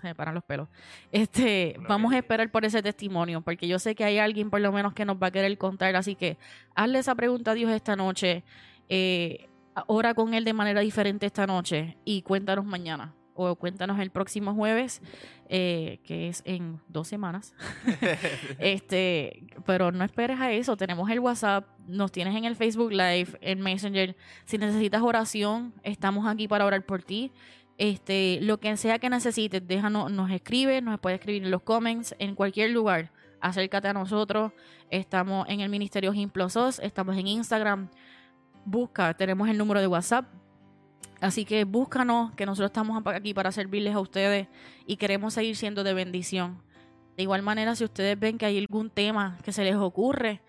se 0.00 0.06
me 0.06 0.14
paran 0.14 0.34
los 0.34 0.44
pelos. 0.44 0.68
Este, 1.10 1.76
vamos 1.88 2.12
a 2.12 2.18
esperar 2.18 2.50
por 2.52 2.64
ese 2.64 2.82
testimonio, 2.82 3.40
porque 3.40 3.66
yo 3.66 3.80
sé 3.80 3.96
que 3.96 4.04
hay 4.04 4.18
alguien 4.18 4.50
por 4.50 4.60
lo 4.60 4.70
menos 4.70 4.94
que 4.94 5.04
nos 5.04 5.16
va 5.16 5.28
a 5.28 5.30
querer 5.32 5.58
contar, 5.58 5.96
así 5.96 6.14
que 6.14 6.38
hazle 6.76 7.00
esa 7.00 7.16
pregunta 7.16 7.50
a 7.50 7.54
Dios 7.54 7.72
esta 7.72 7.96
noche, 7.96 8.44
eh, 8.88 9.48
ora 9.86 10.14
con 10.14 10.34
Él 10.34 10.44
de 10.44 10.52
manera 10.52 10.80
diferente 10.80 11.26
esta 11.26 11.46
noche 11.46 11.96
y 12.04 12.22
cuéntanos 12.22 12.64
mañana 12.64 13.14
o 13.38 13.54
cuéntanos 13.54 14.00
el 14.00 14.10
próximo 14.10 14.52
jueves, 14.52 15.00
eh, 15.48 16.00
que 16.02 16.28
es 16.28 16.42
en 16.44 16.80
dos 16.88 17.06
semanas. 17.06 17.54
este, 18.58 19.44
pero 19.64 19.92
no 19.92 20.04
esperes 20.04 20.40
a 20.40 20.50
eso, 20.50 20.76
tenemos 20.76 21.08
el 21.08 21.20
WhatsApp, 21.20 21.64
nos 21.86 22.10
tienes 22.10 22.34
en 22.34 22.44
el 22.44 22.56
Facebook 22.56 22.90
Live, 22.90 23.38
en 23.40 23.60
Messenger. 23.60 24.16
Si 24.44 24.58
necesitas 24.58 25.02
oración, 25.02 25.72
estamos 25.84 26.26
aquí 26.26 26.48
para 26.48 26.66
orar 26.66 26.84
por 26.84 27.04
ti. 27.04 27.30
Este, 27.78 28.40
lo 28.42 28.58
que 28.58 28.76
sea 28.76 28.98
que 28.98 29.08
necesites, 29.08 29.64
déjanos, 29.64 30.10
nos 30.10 30.32
escribe, 30.32 30.82
nos 30.82 30.98
puede 30.98 31.14
escribir 31.14 31.44
en 31.44 31.52
los 31.52 31.62
comments, 31.62 32.16
en 32.18 32.34
cualquier 32.34 32.70
lugar. 32.70 33.12
Acércate 33.40 33.86
a 33.86 33.92
nosotros. 33.92 34.50
Estamos 34.90 35.48
en 35.48 35.60
el 35.60 35.68
Ministerio 35.68 36.12
Gimplosos, 36.12 36.80
estamos 36.80 37.16
en 37.16 37.28
Instagram. 37.28 37.88
Busca, 38.64 39.14
tenemos 39.14 39.48
el 39.48 39.56
número 39.58 39.80
de 39.80 39.86
WhatsApp. 39.86 40.26
Así 41.20 41.44
que 41.44 41.64
búscanos, 41.64 42.32
que 42.34 42.46
nosotros 42.46 42.68
estamos 42.68 43.02
aquí 43.06 43.34
para 43.34 43.50
servirles 43.50 43.94
a 43.94 44.00
ustedes 44.00 44.46
y 44.86 44.96
queremos 44.96 45.34
seguir 45.34 45.56
siendo 45.56 45.82
de 45.82 45.92
bendición. 45.94 46.62
De 47.16 47.24
igual 47.24 47.42
manera, 47.42 47.74
si 47.74 47.82
ustedes 47.84 48.18
ven 48.18 48.38
que 48.38 48.46
hay 48.46 48.58
algún 48.58 48.90
tema 48.90 49.36
que 49.42 49.50
se 49.52 49.64
les 49.64 49.74
ocurre, 49.74 50.40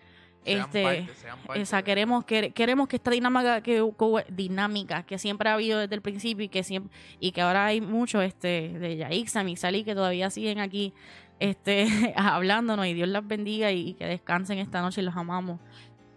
Sean 0.44 0.60
este, 0.60 0.82
parte, 0.84 1.14
sean 1.16 1.38
parte 1.40 1.60
esa, 1.60 1.82
queremos 1.82 2.24
que 2.24 2.52
queremos 2.52 2.88
que 2.88 2.96
esta 2.96 3.10
dinámica 3.10 3.62
que 3.62 3.84
que- 3.98 4.32
dinámica 4.32 5.02
que 5.02 5.18
siempre 5.18 5.50
ha 5.50 5.54
habido 5.54 5.78
desde 5.80 5.94
el 5.96 6.00
principio 6.00 6.44
y 6.46 6.48
que 6.48 6.62
siempre 6.62 6.96
y 7.18 7.32
que 7.32 7.42
ahora 7.42 7.66
hay 7.66 7.80
mucho 7.82 8.22
este 8.22 8.70
de 8.78 8.96
Yaixa, 8.96 9.44
Mixali 9.44 9.84
que 9.84 9.94
todavía 9.94 10.30
siguen 10.30 10.60
aquí 10.60 10.94
este 11.40 11.86
hablándonos 12.16 12.86
y 12.86 12.94
Dios 12.94 13.08
las 13.08 13.26
bendiga 13.26 13.70
y, 13.72 13.88
y 13.90 13.94
que 13.94 14.06
descansen 14.06 14.58
esta 14.58 14.80
noche 14.80 15.02
y 15.02 15.04
los 15.04 15.16
amamos. 15.16 15.60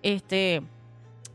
Este, 0.04 0.62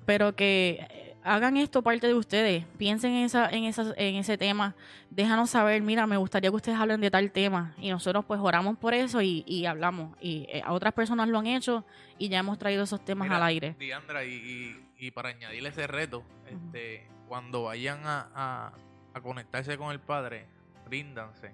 pero 0.09 0.35
que 0.35 0.79
eh, 0.91 1.15
hagan 1.23 1.59
esto 1.59 1.83
parte 1.83 2.07
de 2.07 2.15
ustedes, 2.15 2.65
piensen 2.79 3.13
en 3.13 3.25
esa, 3.27 3.51
en 3.51 3.65
esa, 3.65 3.93
en 3.99 4.15
ese 4.17 4.39
tema, 4.39 4.75
déjanos 5.11 5.51
saber, 5.51 5.83
mira, 5.83 6.07
me 6.07 6.17
gustaría 6.17 6.49
que 6.49 6.57
ustedes 6.57 6.79
hablen 6.79 7.03
de 7.03 7.11
tal 7.11 7.31
tema. 7.31 7.75
Y 7.79 7.91
nosotros 7.91 8.25
pues 8.25 8.41
oramos 8.41 8.79
por 8.79 8.95
eso 8.95 9.21
y, 9.21 9.45
y 9.47 9.67
hablamos. 9.67 10.17
Y 10.19 10.47
eh, 10.49 10.63
a 10.65 10.73
otras 10.73 10.95
personas 10.95 11.29
lo 11.29 11.39
han 11.39 11.47
hecho 11.47 11.85
y 12.17 12.31
ya 12.31 12.39
hemos 12.39 12.57
traído 12.59 12.85
esos 12.85 13.05
temas 13.05 13.27
Mira, 13.29 13.37
al 13.37 13.43
aire. 13.43 13.77
Diandra, 13.79 14.25
y, 14.25 14.33
y- 14.33 14.85
y 15.07 15.11
para 15.11 15.29
añadirle 15.29 15.69
ese 15.69 15.87
reto, 15.87 16.23
este, 16.49 17.07
cuando 17.29 17.65
vayan 17.65 18.01
a, 18.07 18.31
a- 18.35 18.73
a 19.13 19.21
conectarse 19.21 19.77
con 19.77 19.93
el 19.93 20.01
Padre, 20.01 20.47
ríndanse. 20.89 21.53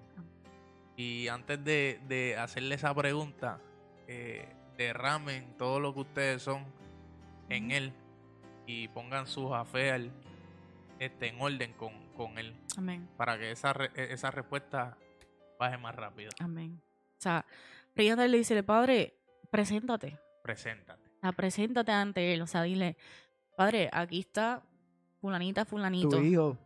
Y 0.96 1.26
antes 1.26 1.62
de, 1.64 1.98
de 2.06 2.36
hacerle 2.36 2.76
esa 2.76 2.94
pregunta, 2.94 3.58
eh, 4.06 4.46
derramen 4.78 5.56
todo 5.58 5.80
lo 5.80 5.92
que 5.92 6.00
ustedes 6.02 6.40
son 6.42 6.64
en 7.48 7.72
Él 7.72 7.92
y 8.66 8.88
pongan 8.88 9.26
sus 9.26 9.52
afeas 9.52 10.02
este, 10.98 11.28
en 11.28 11.40
orden 11.40 11.72
con, 11.74 11.92
con 12.14 12.38
Él 12.38 12.54
Amén. 12.76 13.08
para 13.16 13.38
que 13.38 13.50
esa, 13.50 13.72
re- 13.72 13.90
e, 13.94 14.12
esa 14.12 14.30
respuesta 14.30 14.96
baje 15.58 15.76
más 15.78 15.94
rápido. 15.94 16.30
Amén. 16.40 16.80
O 17.18 17.20
sea, 17.20 17.44
Rihanna 17.96 18.26
le 18.26 18.38
dice, 18.38 18.62
Padre, 18.62 19.14
preséntate. 19.50 20.18
Preséntate. 20.42 21.02
O 21.18 21.20
sea, 21.20 21.32
preséntate 21.32 21.92
ante 21.92 22.34
él. 22.34 22.42
O 22.42 22.46
sea, 22.46 22.62
dile, 22.62 22.96
Padre, 23.56 23.88
aquí 23.92 24.20
está 24.20 24.62
fulanita, 25.20 25.64
fulanito, 25.64 26.08
Tu 26.10 26.16
tu, 26.16 26.22
hijo. 26.22 26.58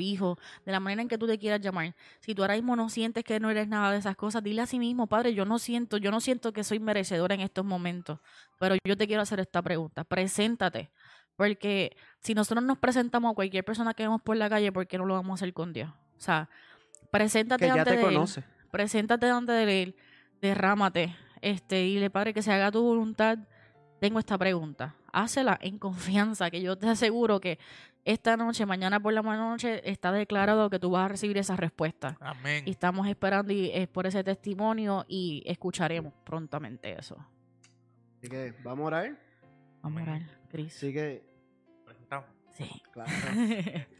hijo, 0.00 0.38
de 0.66 0.72
la 0.72 0.80
manera 0.80 1.00
en 1.02 1.08
que 1.08 1.16
tú 1.16 1.26
te 1.26 1.38
quieras 1.38 1.60
llamar. 1.60 1.94
Si 2.20 2.34
tú 2.34 2.42
ahora 2.42 2.54
mismo 2.54 2.76
no 2.76 2.88
sientes 2.90 3.24
que 3.24 3.40
no 3.40 3.48
eres 3.50 3.68
nada 3.68 3.92
de 3.92 3.98
esas 3.98 4.16
cosas, 4.16 4.42
dile 4.42 4.60
a 4.62 4.66
sí 4.66 4.78
mismo, 4.78 5.06
Padre, 5.06 5.32
yo 5.32 5.44
no 5.44 5.58
siento, 5.58 5.96
yo 5.96 6.10
no 6.10 6.20
siento 6.20 6.52
que 6.52 6.62
soy 6.64 6.78
merecedora 6.80 7.34
en 7.34 7.40
estos 7.40 7.64
momentos, 7.64 8.18
pero 8.58 8.74
yo 8.84 8.96
te 8.96 9.06
quiero 9.06 9.22
hacer 9.22 9.40
esta 9.40 9.62
pregunta. 9.62 10.04
Preséntate. 10.04 10.90
Porque 11.36 11.96
si 12.20 12.34
nosotros 12.34 12.64
nos 12.64 12.78
presentamos 12.78 13.32
a 13.32 13.34
cualquier 13.34 13.64
persona 13.64 13.94
que 13.94 14.02
vemos 14.02 14.22
por 14.22 14.36
la 14.36 14.48
calle, 14.48 14.72
¿por 14.72 14.86
qué 14.86 14.98
no 14.98 15.04
lo 15.04 15.14
vamos 15.14 15.32
a 15.32 15.44
hacer 15.44 15.52
con 15.54 15.72
Dios? 15.72 15.90
O 15.90 16.20
sea, 16.20 16.48
preséntate 17.10 17.66
Que 17.66 17.74
ya 17.74 17.80
ante 17.80 17.90
te 17.90 17.96
de 17.96 18.02
él 18.02 18.14
conoce. 18.14 18.44
preséntate 18.70 19.26
delante 19.26 19.52
de 19.52 19.82
él, 19.82 19.96
derrámate, 20.40 21.14
este, 21.42 21.84
y 21.86 21.98
le 21.98 22.10
padre 22.10 22.32
que 22.34 22.42
se 22.42 22.52
haga 22.52 22.70
tu 22.70 22.82
voluntad. 22.82 23.38
Tengo 24.00 24.18
esta 24.18 24.36
pregunta, 24.36 24.94
hácela 25.12 25.58
en 25.60 25.78
confianza, 25.78 26.50
que 26.50 26.60
yo 26.60 26.76
te 26.76 26.88
aseguro 26.88 27.40
que 27.40 27.58
esta 28.04 28.36
noche, 28.36 28.66
mañana 28.66 29.00
por 29.00 29.12
la 29.12 29.22
noche, 29.22 29.88
está 29.90 30.12
declarado 30.12 30.70
que 30.70 30.78
tú 30.78 30.90
vas 30.90 31.06
a 31.06 31.08
recibir 31.08 31.38
esa 31.38 31.56
respuesta. 31.56 32.16
Amén. 32.20 32.62
Y 32.66 32.70
estamos 32.70 33.08
esperando 33.08 33.52
y 33.52 33.70
es 33.72 33.88
por 33.88 34.06
ese 34.06 34.22
testimonio 34.22 35.04
y 35.08 35.42
escucharemos 35.44 36.12
prontamente 36.24 36.96
eso. 36.96 37.16
Así 38.18 38.28
que 38.28 38.54
vamos 38.62 38.84
a 38.84 38.86
orar. 38.86 39.18
Vamos 39.82 40.00
a 40.00 40.02
orar, 40.04 40.22
Cris. 40.48 40.76
Así 40.76 40.92
que, 40.92 41.24
Presentamos. 41.84 42.30
Sí. 42.56 42.82
claro. 42.92 43.10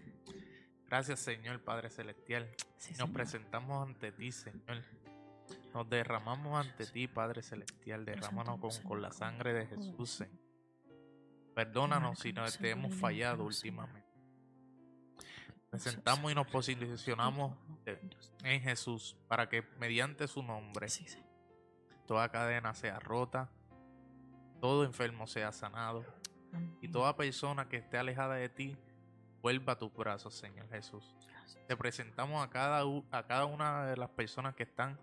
Gracias, 0.89 1.21
Señor 1.21 1.61
Padre 1.63 1.91
Celestial. 1.91 2.49
Sí, 2.77 2.91
Nos 2.91 2.99
Señor. 2.99 3.13
presentamos 3.13 3.87
ante 3.89 4.13
ti, 4.13 4.31
Señor. 4.33 4.83
Nos 5.75 5.89
derramamos 5.91 6.65
ante 6.65 6.87
ti, 6.87 7.07
Padre 7.09 7.43
Celestial. 7.43 8.05
Derrámanos 8.05 8.59
con, 8.61 8.71
con 8.89 9.03
la 9.03 9.11
sangre 9.13 9.53
de 9.53 9.67
Jesús, 9.67 10.11
Señor. 10.11 10.39
Perdónanos 11.55 12.19
si 12.21 12.33
nos 12.33 12.57
te 12.59 12.71
hemos 12.71 12.95
fallado 12.95 13.45
últimamente. 13.45 14.07
Presentamos 15.71 16.31
y 16.31 16.35
nos 16.35 16.47
posicionamos 16.47 17.57
de- 17.85 17.99
en 18.45 18.61
Jesús 18.63 19.17
para 19.29 19.49
que 19.49 19.63
mediante 19.79 20.29
su 20.29 20.43
nombre 20.43 20.87
toda 22.07 22.31
cadena 22.31 22.73
sea 22.75 22.99
rota, 23.01 23.51
todo 24.61 24.85
enfermo 24.85 25.27
sea 25.27 25.51
sanado 25.53 26.05
y 26.81 26.89
toda 26.89 27.17
persona 27.17 27.69
que 27.69 27.77
esté 27.77 27.99
alejada 27.99 28.35
de 28.35 28.49
ti 28.49 28.77
vuelva 29.43 29.75
a 29.75 29.79
tus 29.79 29.95
brazos, 29.95 30.35
Señor 30.35 30.69
Jesús. 30.69 31.15
Te 31.69 31.77
presentamos 31.77 32.45
a 32.45 32.51
cada, 32.51 32.83
a 33.11 33.27
cada 33.27 33.45
una 33.47 33.87
de 33.87 33.97
las 33.97 34.11
personas 34.11 34.55
que 34.55 34.65
están 34.65 34.99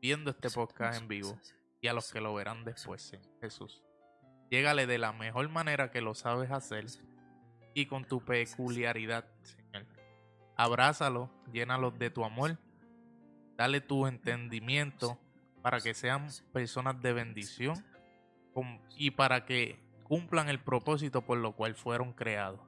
viendo 0.00 0.30
este 0.30 0.50
podcast 0.50 1.00
en 1.00 1.08
vivo 1.08 1.38
y 1.80 1.88
a 1.88 1.92
los 1.92 2.12
que 2.12 2.20
lo 2.20 2.34
verán 2.34 2.64
después, 2.64 3.02
Señor 3.02 3.30
Jesús. 3.40 3.82
Llégale 4.50 4.86
de 4.86 4.98
la 4.98 5.12
mejor 5.12 5.48
manera 5.48 5.90
que 5.90 6.00
lo 6.00 6.14
sabes 6.14 6.50
hacer 6.50 6.86
y 7.74 7.86
con 7.86 8.04
tu 8.04 8.24
peculiaridad, 8.24 9.24
Señor. 9.42 9.86
Abrázalo, 10.56 11.30
llénalos 11.52 11.98
de 11.98 12.10
tu 12.10 12.24
amor, 12.24 12.58
dale 13.56 13.80
tu 13.80 14.06
entendimiento 14.06 15.18
para 15.62 15.80
que 15.80 15.94
sean 15.94 16.28
personas 16.52 17.00
de 17.00 17.12
bendición 17.12 17.84
y 18.96 19.12
para 19.12 19.44
que 19.44 19.78
cumplan 20.10 20.48
el 20.48 20.58
propósito 20.58 21.22
por 21.22 21.38
lo 21.38 21.52
cual 21.52 21.76
fueron 21.76 22.12
creados. 22.12 22.58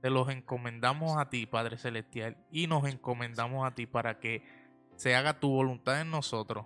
Te 0.00 0.08
los 0.08 0.30
encomendamos 0.30 1.18
a 1.18 1.28
ti, 1.28 1.44
Padre 1.44 1.76
Celestial, 1.76 2.38
y 2.50 2.66
nos 2.66 2.88
encomendamos 2.88 3.66
a 3.66 3.74
ti 3.74 3.84
para 3.86 4.18
que 4.20 4.42
se 4.94 5.14
haga 5.14 5.38
tu 5.38 5.50
voluntad 5.50 6.00
en 6.00 6.10
nosotros 6.10 6.64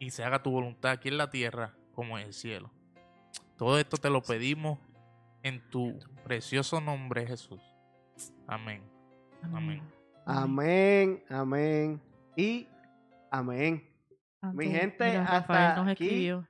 y 0.00 0.10
se 0.10 0.22
haga 0.22 0.42
tu 0.42 0.50
voluntad 0.50 0.90
aquí 0.92 1.08
en 1.08 1.16
la 1.16 1.30
tierra 1.30 1.72
como 1.94 2.18
en 2.18 2.26
el 2.26 2.34
cielo. 2.34 2.70
Todo 3.56 3.78
esto 3.78 3.96
te 3.96 4.10
lo 4.10 4.20
pedimos 4.20 4.78
en 5.42 5.66
tu 5.70 5.98
precioso 6.22 6.82
nombre, 6.82 7.26
Jesús. 7.26 7.62
Amén. 8.46 8.82
Amén. 9.42 9.82
Amén, 10.26 11.24
amén 11.30 12.02
y 12.36 12.68
amén. 13.30 13.82
Mi 14.52 14.66
gente, 14.68 15.06
mira, 15.06 15.22
hasta 15.22 15.38
Rafael 15.40 15.76
nos 15.76 15.88
aquí- 15.92 16.04
escribió. 16.04 16.46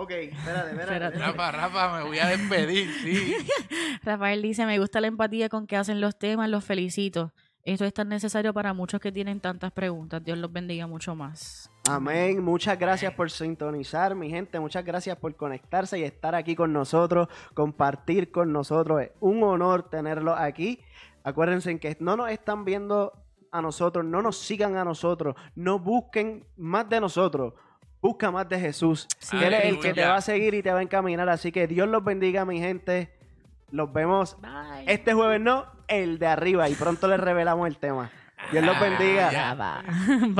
Ok, 0.00 0.12
espérate, 0.12 0.70
espérate. 0.70 1.18
Rafa, 1.18 1.52
Rafa, 1.52 1.98
me 1.98 2.04
voy 2.04 2.18
a 2.18 2.28
despedir, 2.28 2.90
sí. 3.02 3.36
Rafael 4.02 4.40
dice, 4.40 4.64
me 4.64 4.78
gusta 4.78 4.98
la 4.98 5.08
empatía 5.08 5.50
con 5.50 5.66
que 5.66 5.76
hacen 5.76 6.00
los 6.00 6.18
temas, 6.18 6.48
los 6.48 6.64
felicito. 6.64 7.34
Esto 7.64 7.84
es 7.84 7.92
tan 7.92 8.08
necesario 8.08 8.54
para 8.54 8.72
muchos 8.72 8.98
que 8.98 9.12
tienen 9.12 9.40
tantas 9.40 9.72
preguntas. 9.72 10.24
Dios 10.24 10.38
los 10.38 10.50
bendiga 10.50 10.86
mucho 10.86 11.14
más. 11.14 11.70
Amén. 11.86 12.42
Muchas 12.42 12.78
gracias 12.78 13.12
por 13.12 13.30
sintonizar, 13.30 14.14
mi 14.14 14.30
gente. 14.30 14.58
Muchas 14.58 14.86
gracias 14.86 15.18
por 15.18 15.36
conectarse 15.36 15.98
y 15.98 16.04
estar 16.04 16.34
aquí 16.34 16.56
con 16.56 16.72
nosotros, 16.72 17.28
compartir 17.52 18.30
con 18.30 18.54
nosotros. 18.54 19.02
Es 19.02 19.10
un 19.20 19.42
honor 19.42 19.90
tenerlos 19.90 20.34
aquí. 20.38 20.80
Acuérdense 21.24 21.78
que 21.78 21.94
no 22.00 22.16
nos 22.16 22.30
están 22.30 22.64
viendo 22.64 23.12
a 23.52 23.60
nosotros, 23.60 24.02
no 24.06 24.22
nos 24.22 24.38
sigan 24.38 24.78
a 24.78 24.84
nosotros, 24.84 25.36
no 25.54 25.78
busquen 25.78 26.46
más 26.56 26.88
de 26.88 27.02
nosotros. 27.02 27.52
Busca 28.00 28.30
más 28.30 28.48
de 28.48 28.58
Jesús. 28.58 29.06
Sí. 29.18 29.36
Él 29.42 29.52
es 29.52 29.64
el 29.64 29.80
que 29.80 29.92
te 29.92 30.04
va 30.04 30.16
a 30.16 30.20
seguir 30.20 30.54
y 30.54 30.62
te 30.62 30.72
va 30.72 30.78
a 30.78 30.82
encaminar. 30.82 31.28
Así 31.28 31.52
que 31.52 31.66
Dios 31.66 31.88
los 31.88 32.02
bendiga, 32.02 32.44
mi 32.44 32.58
gente. 32.58 33.10
Los 33.70 33.92
vemos 33.92 34.36
Bye. 34.40 34.84
este 34.86 35.12
jueves, 35.14 35.40
no, 35.40 35.66
el 35.86 36.18
de 36.18 36.26
arriba. 36.26 36.68
Y 36.68 36.74
pronto 36.74 37.08
les 37.08 37.20
revelamos 37.20 37.68
el 37.68 37.76
tema. 37.76 38.10
Dios 38.52 38.64
los 38.64 38.80
bendiga. 38.80 39.30
Ya. 39.30 39.54
Bye. 40.08 40.34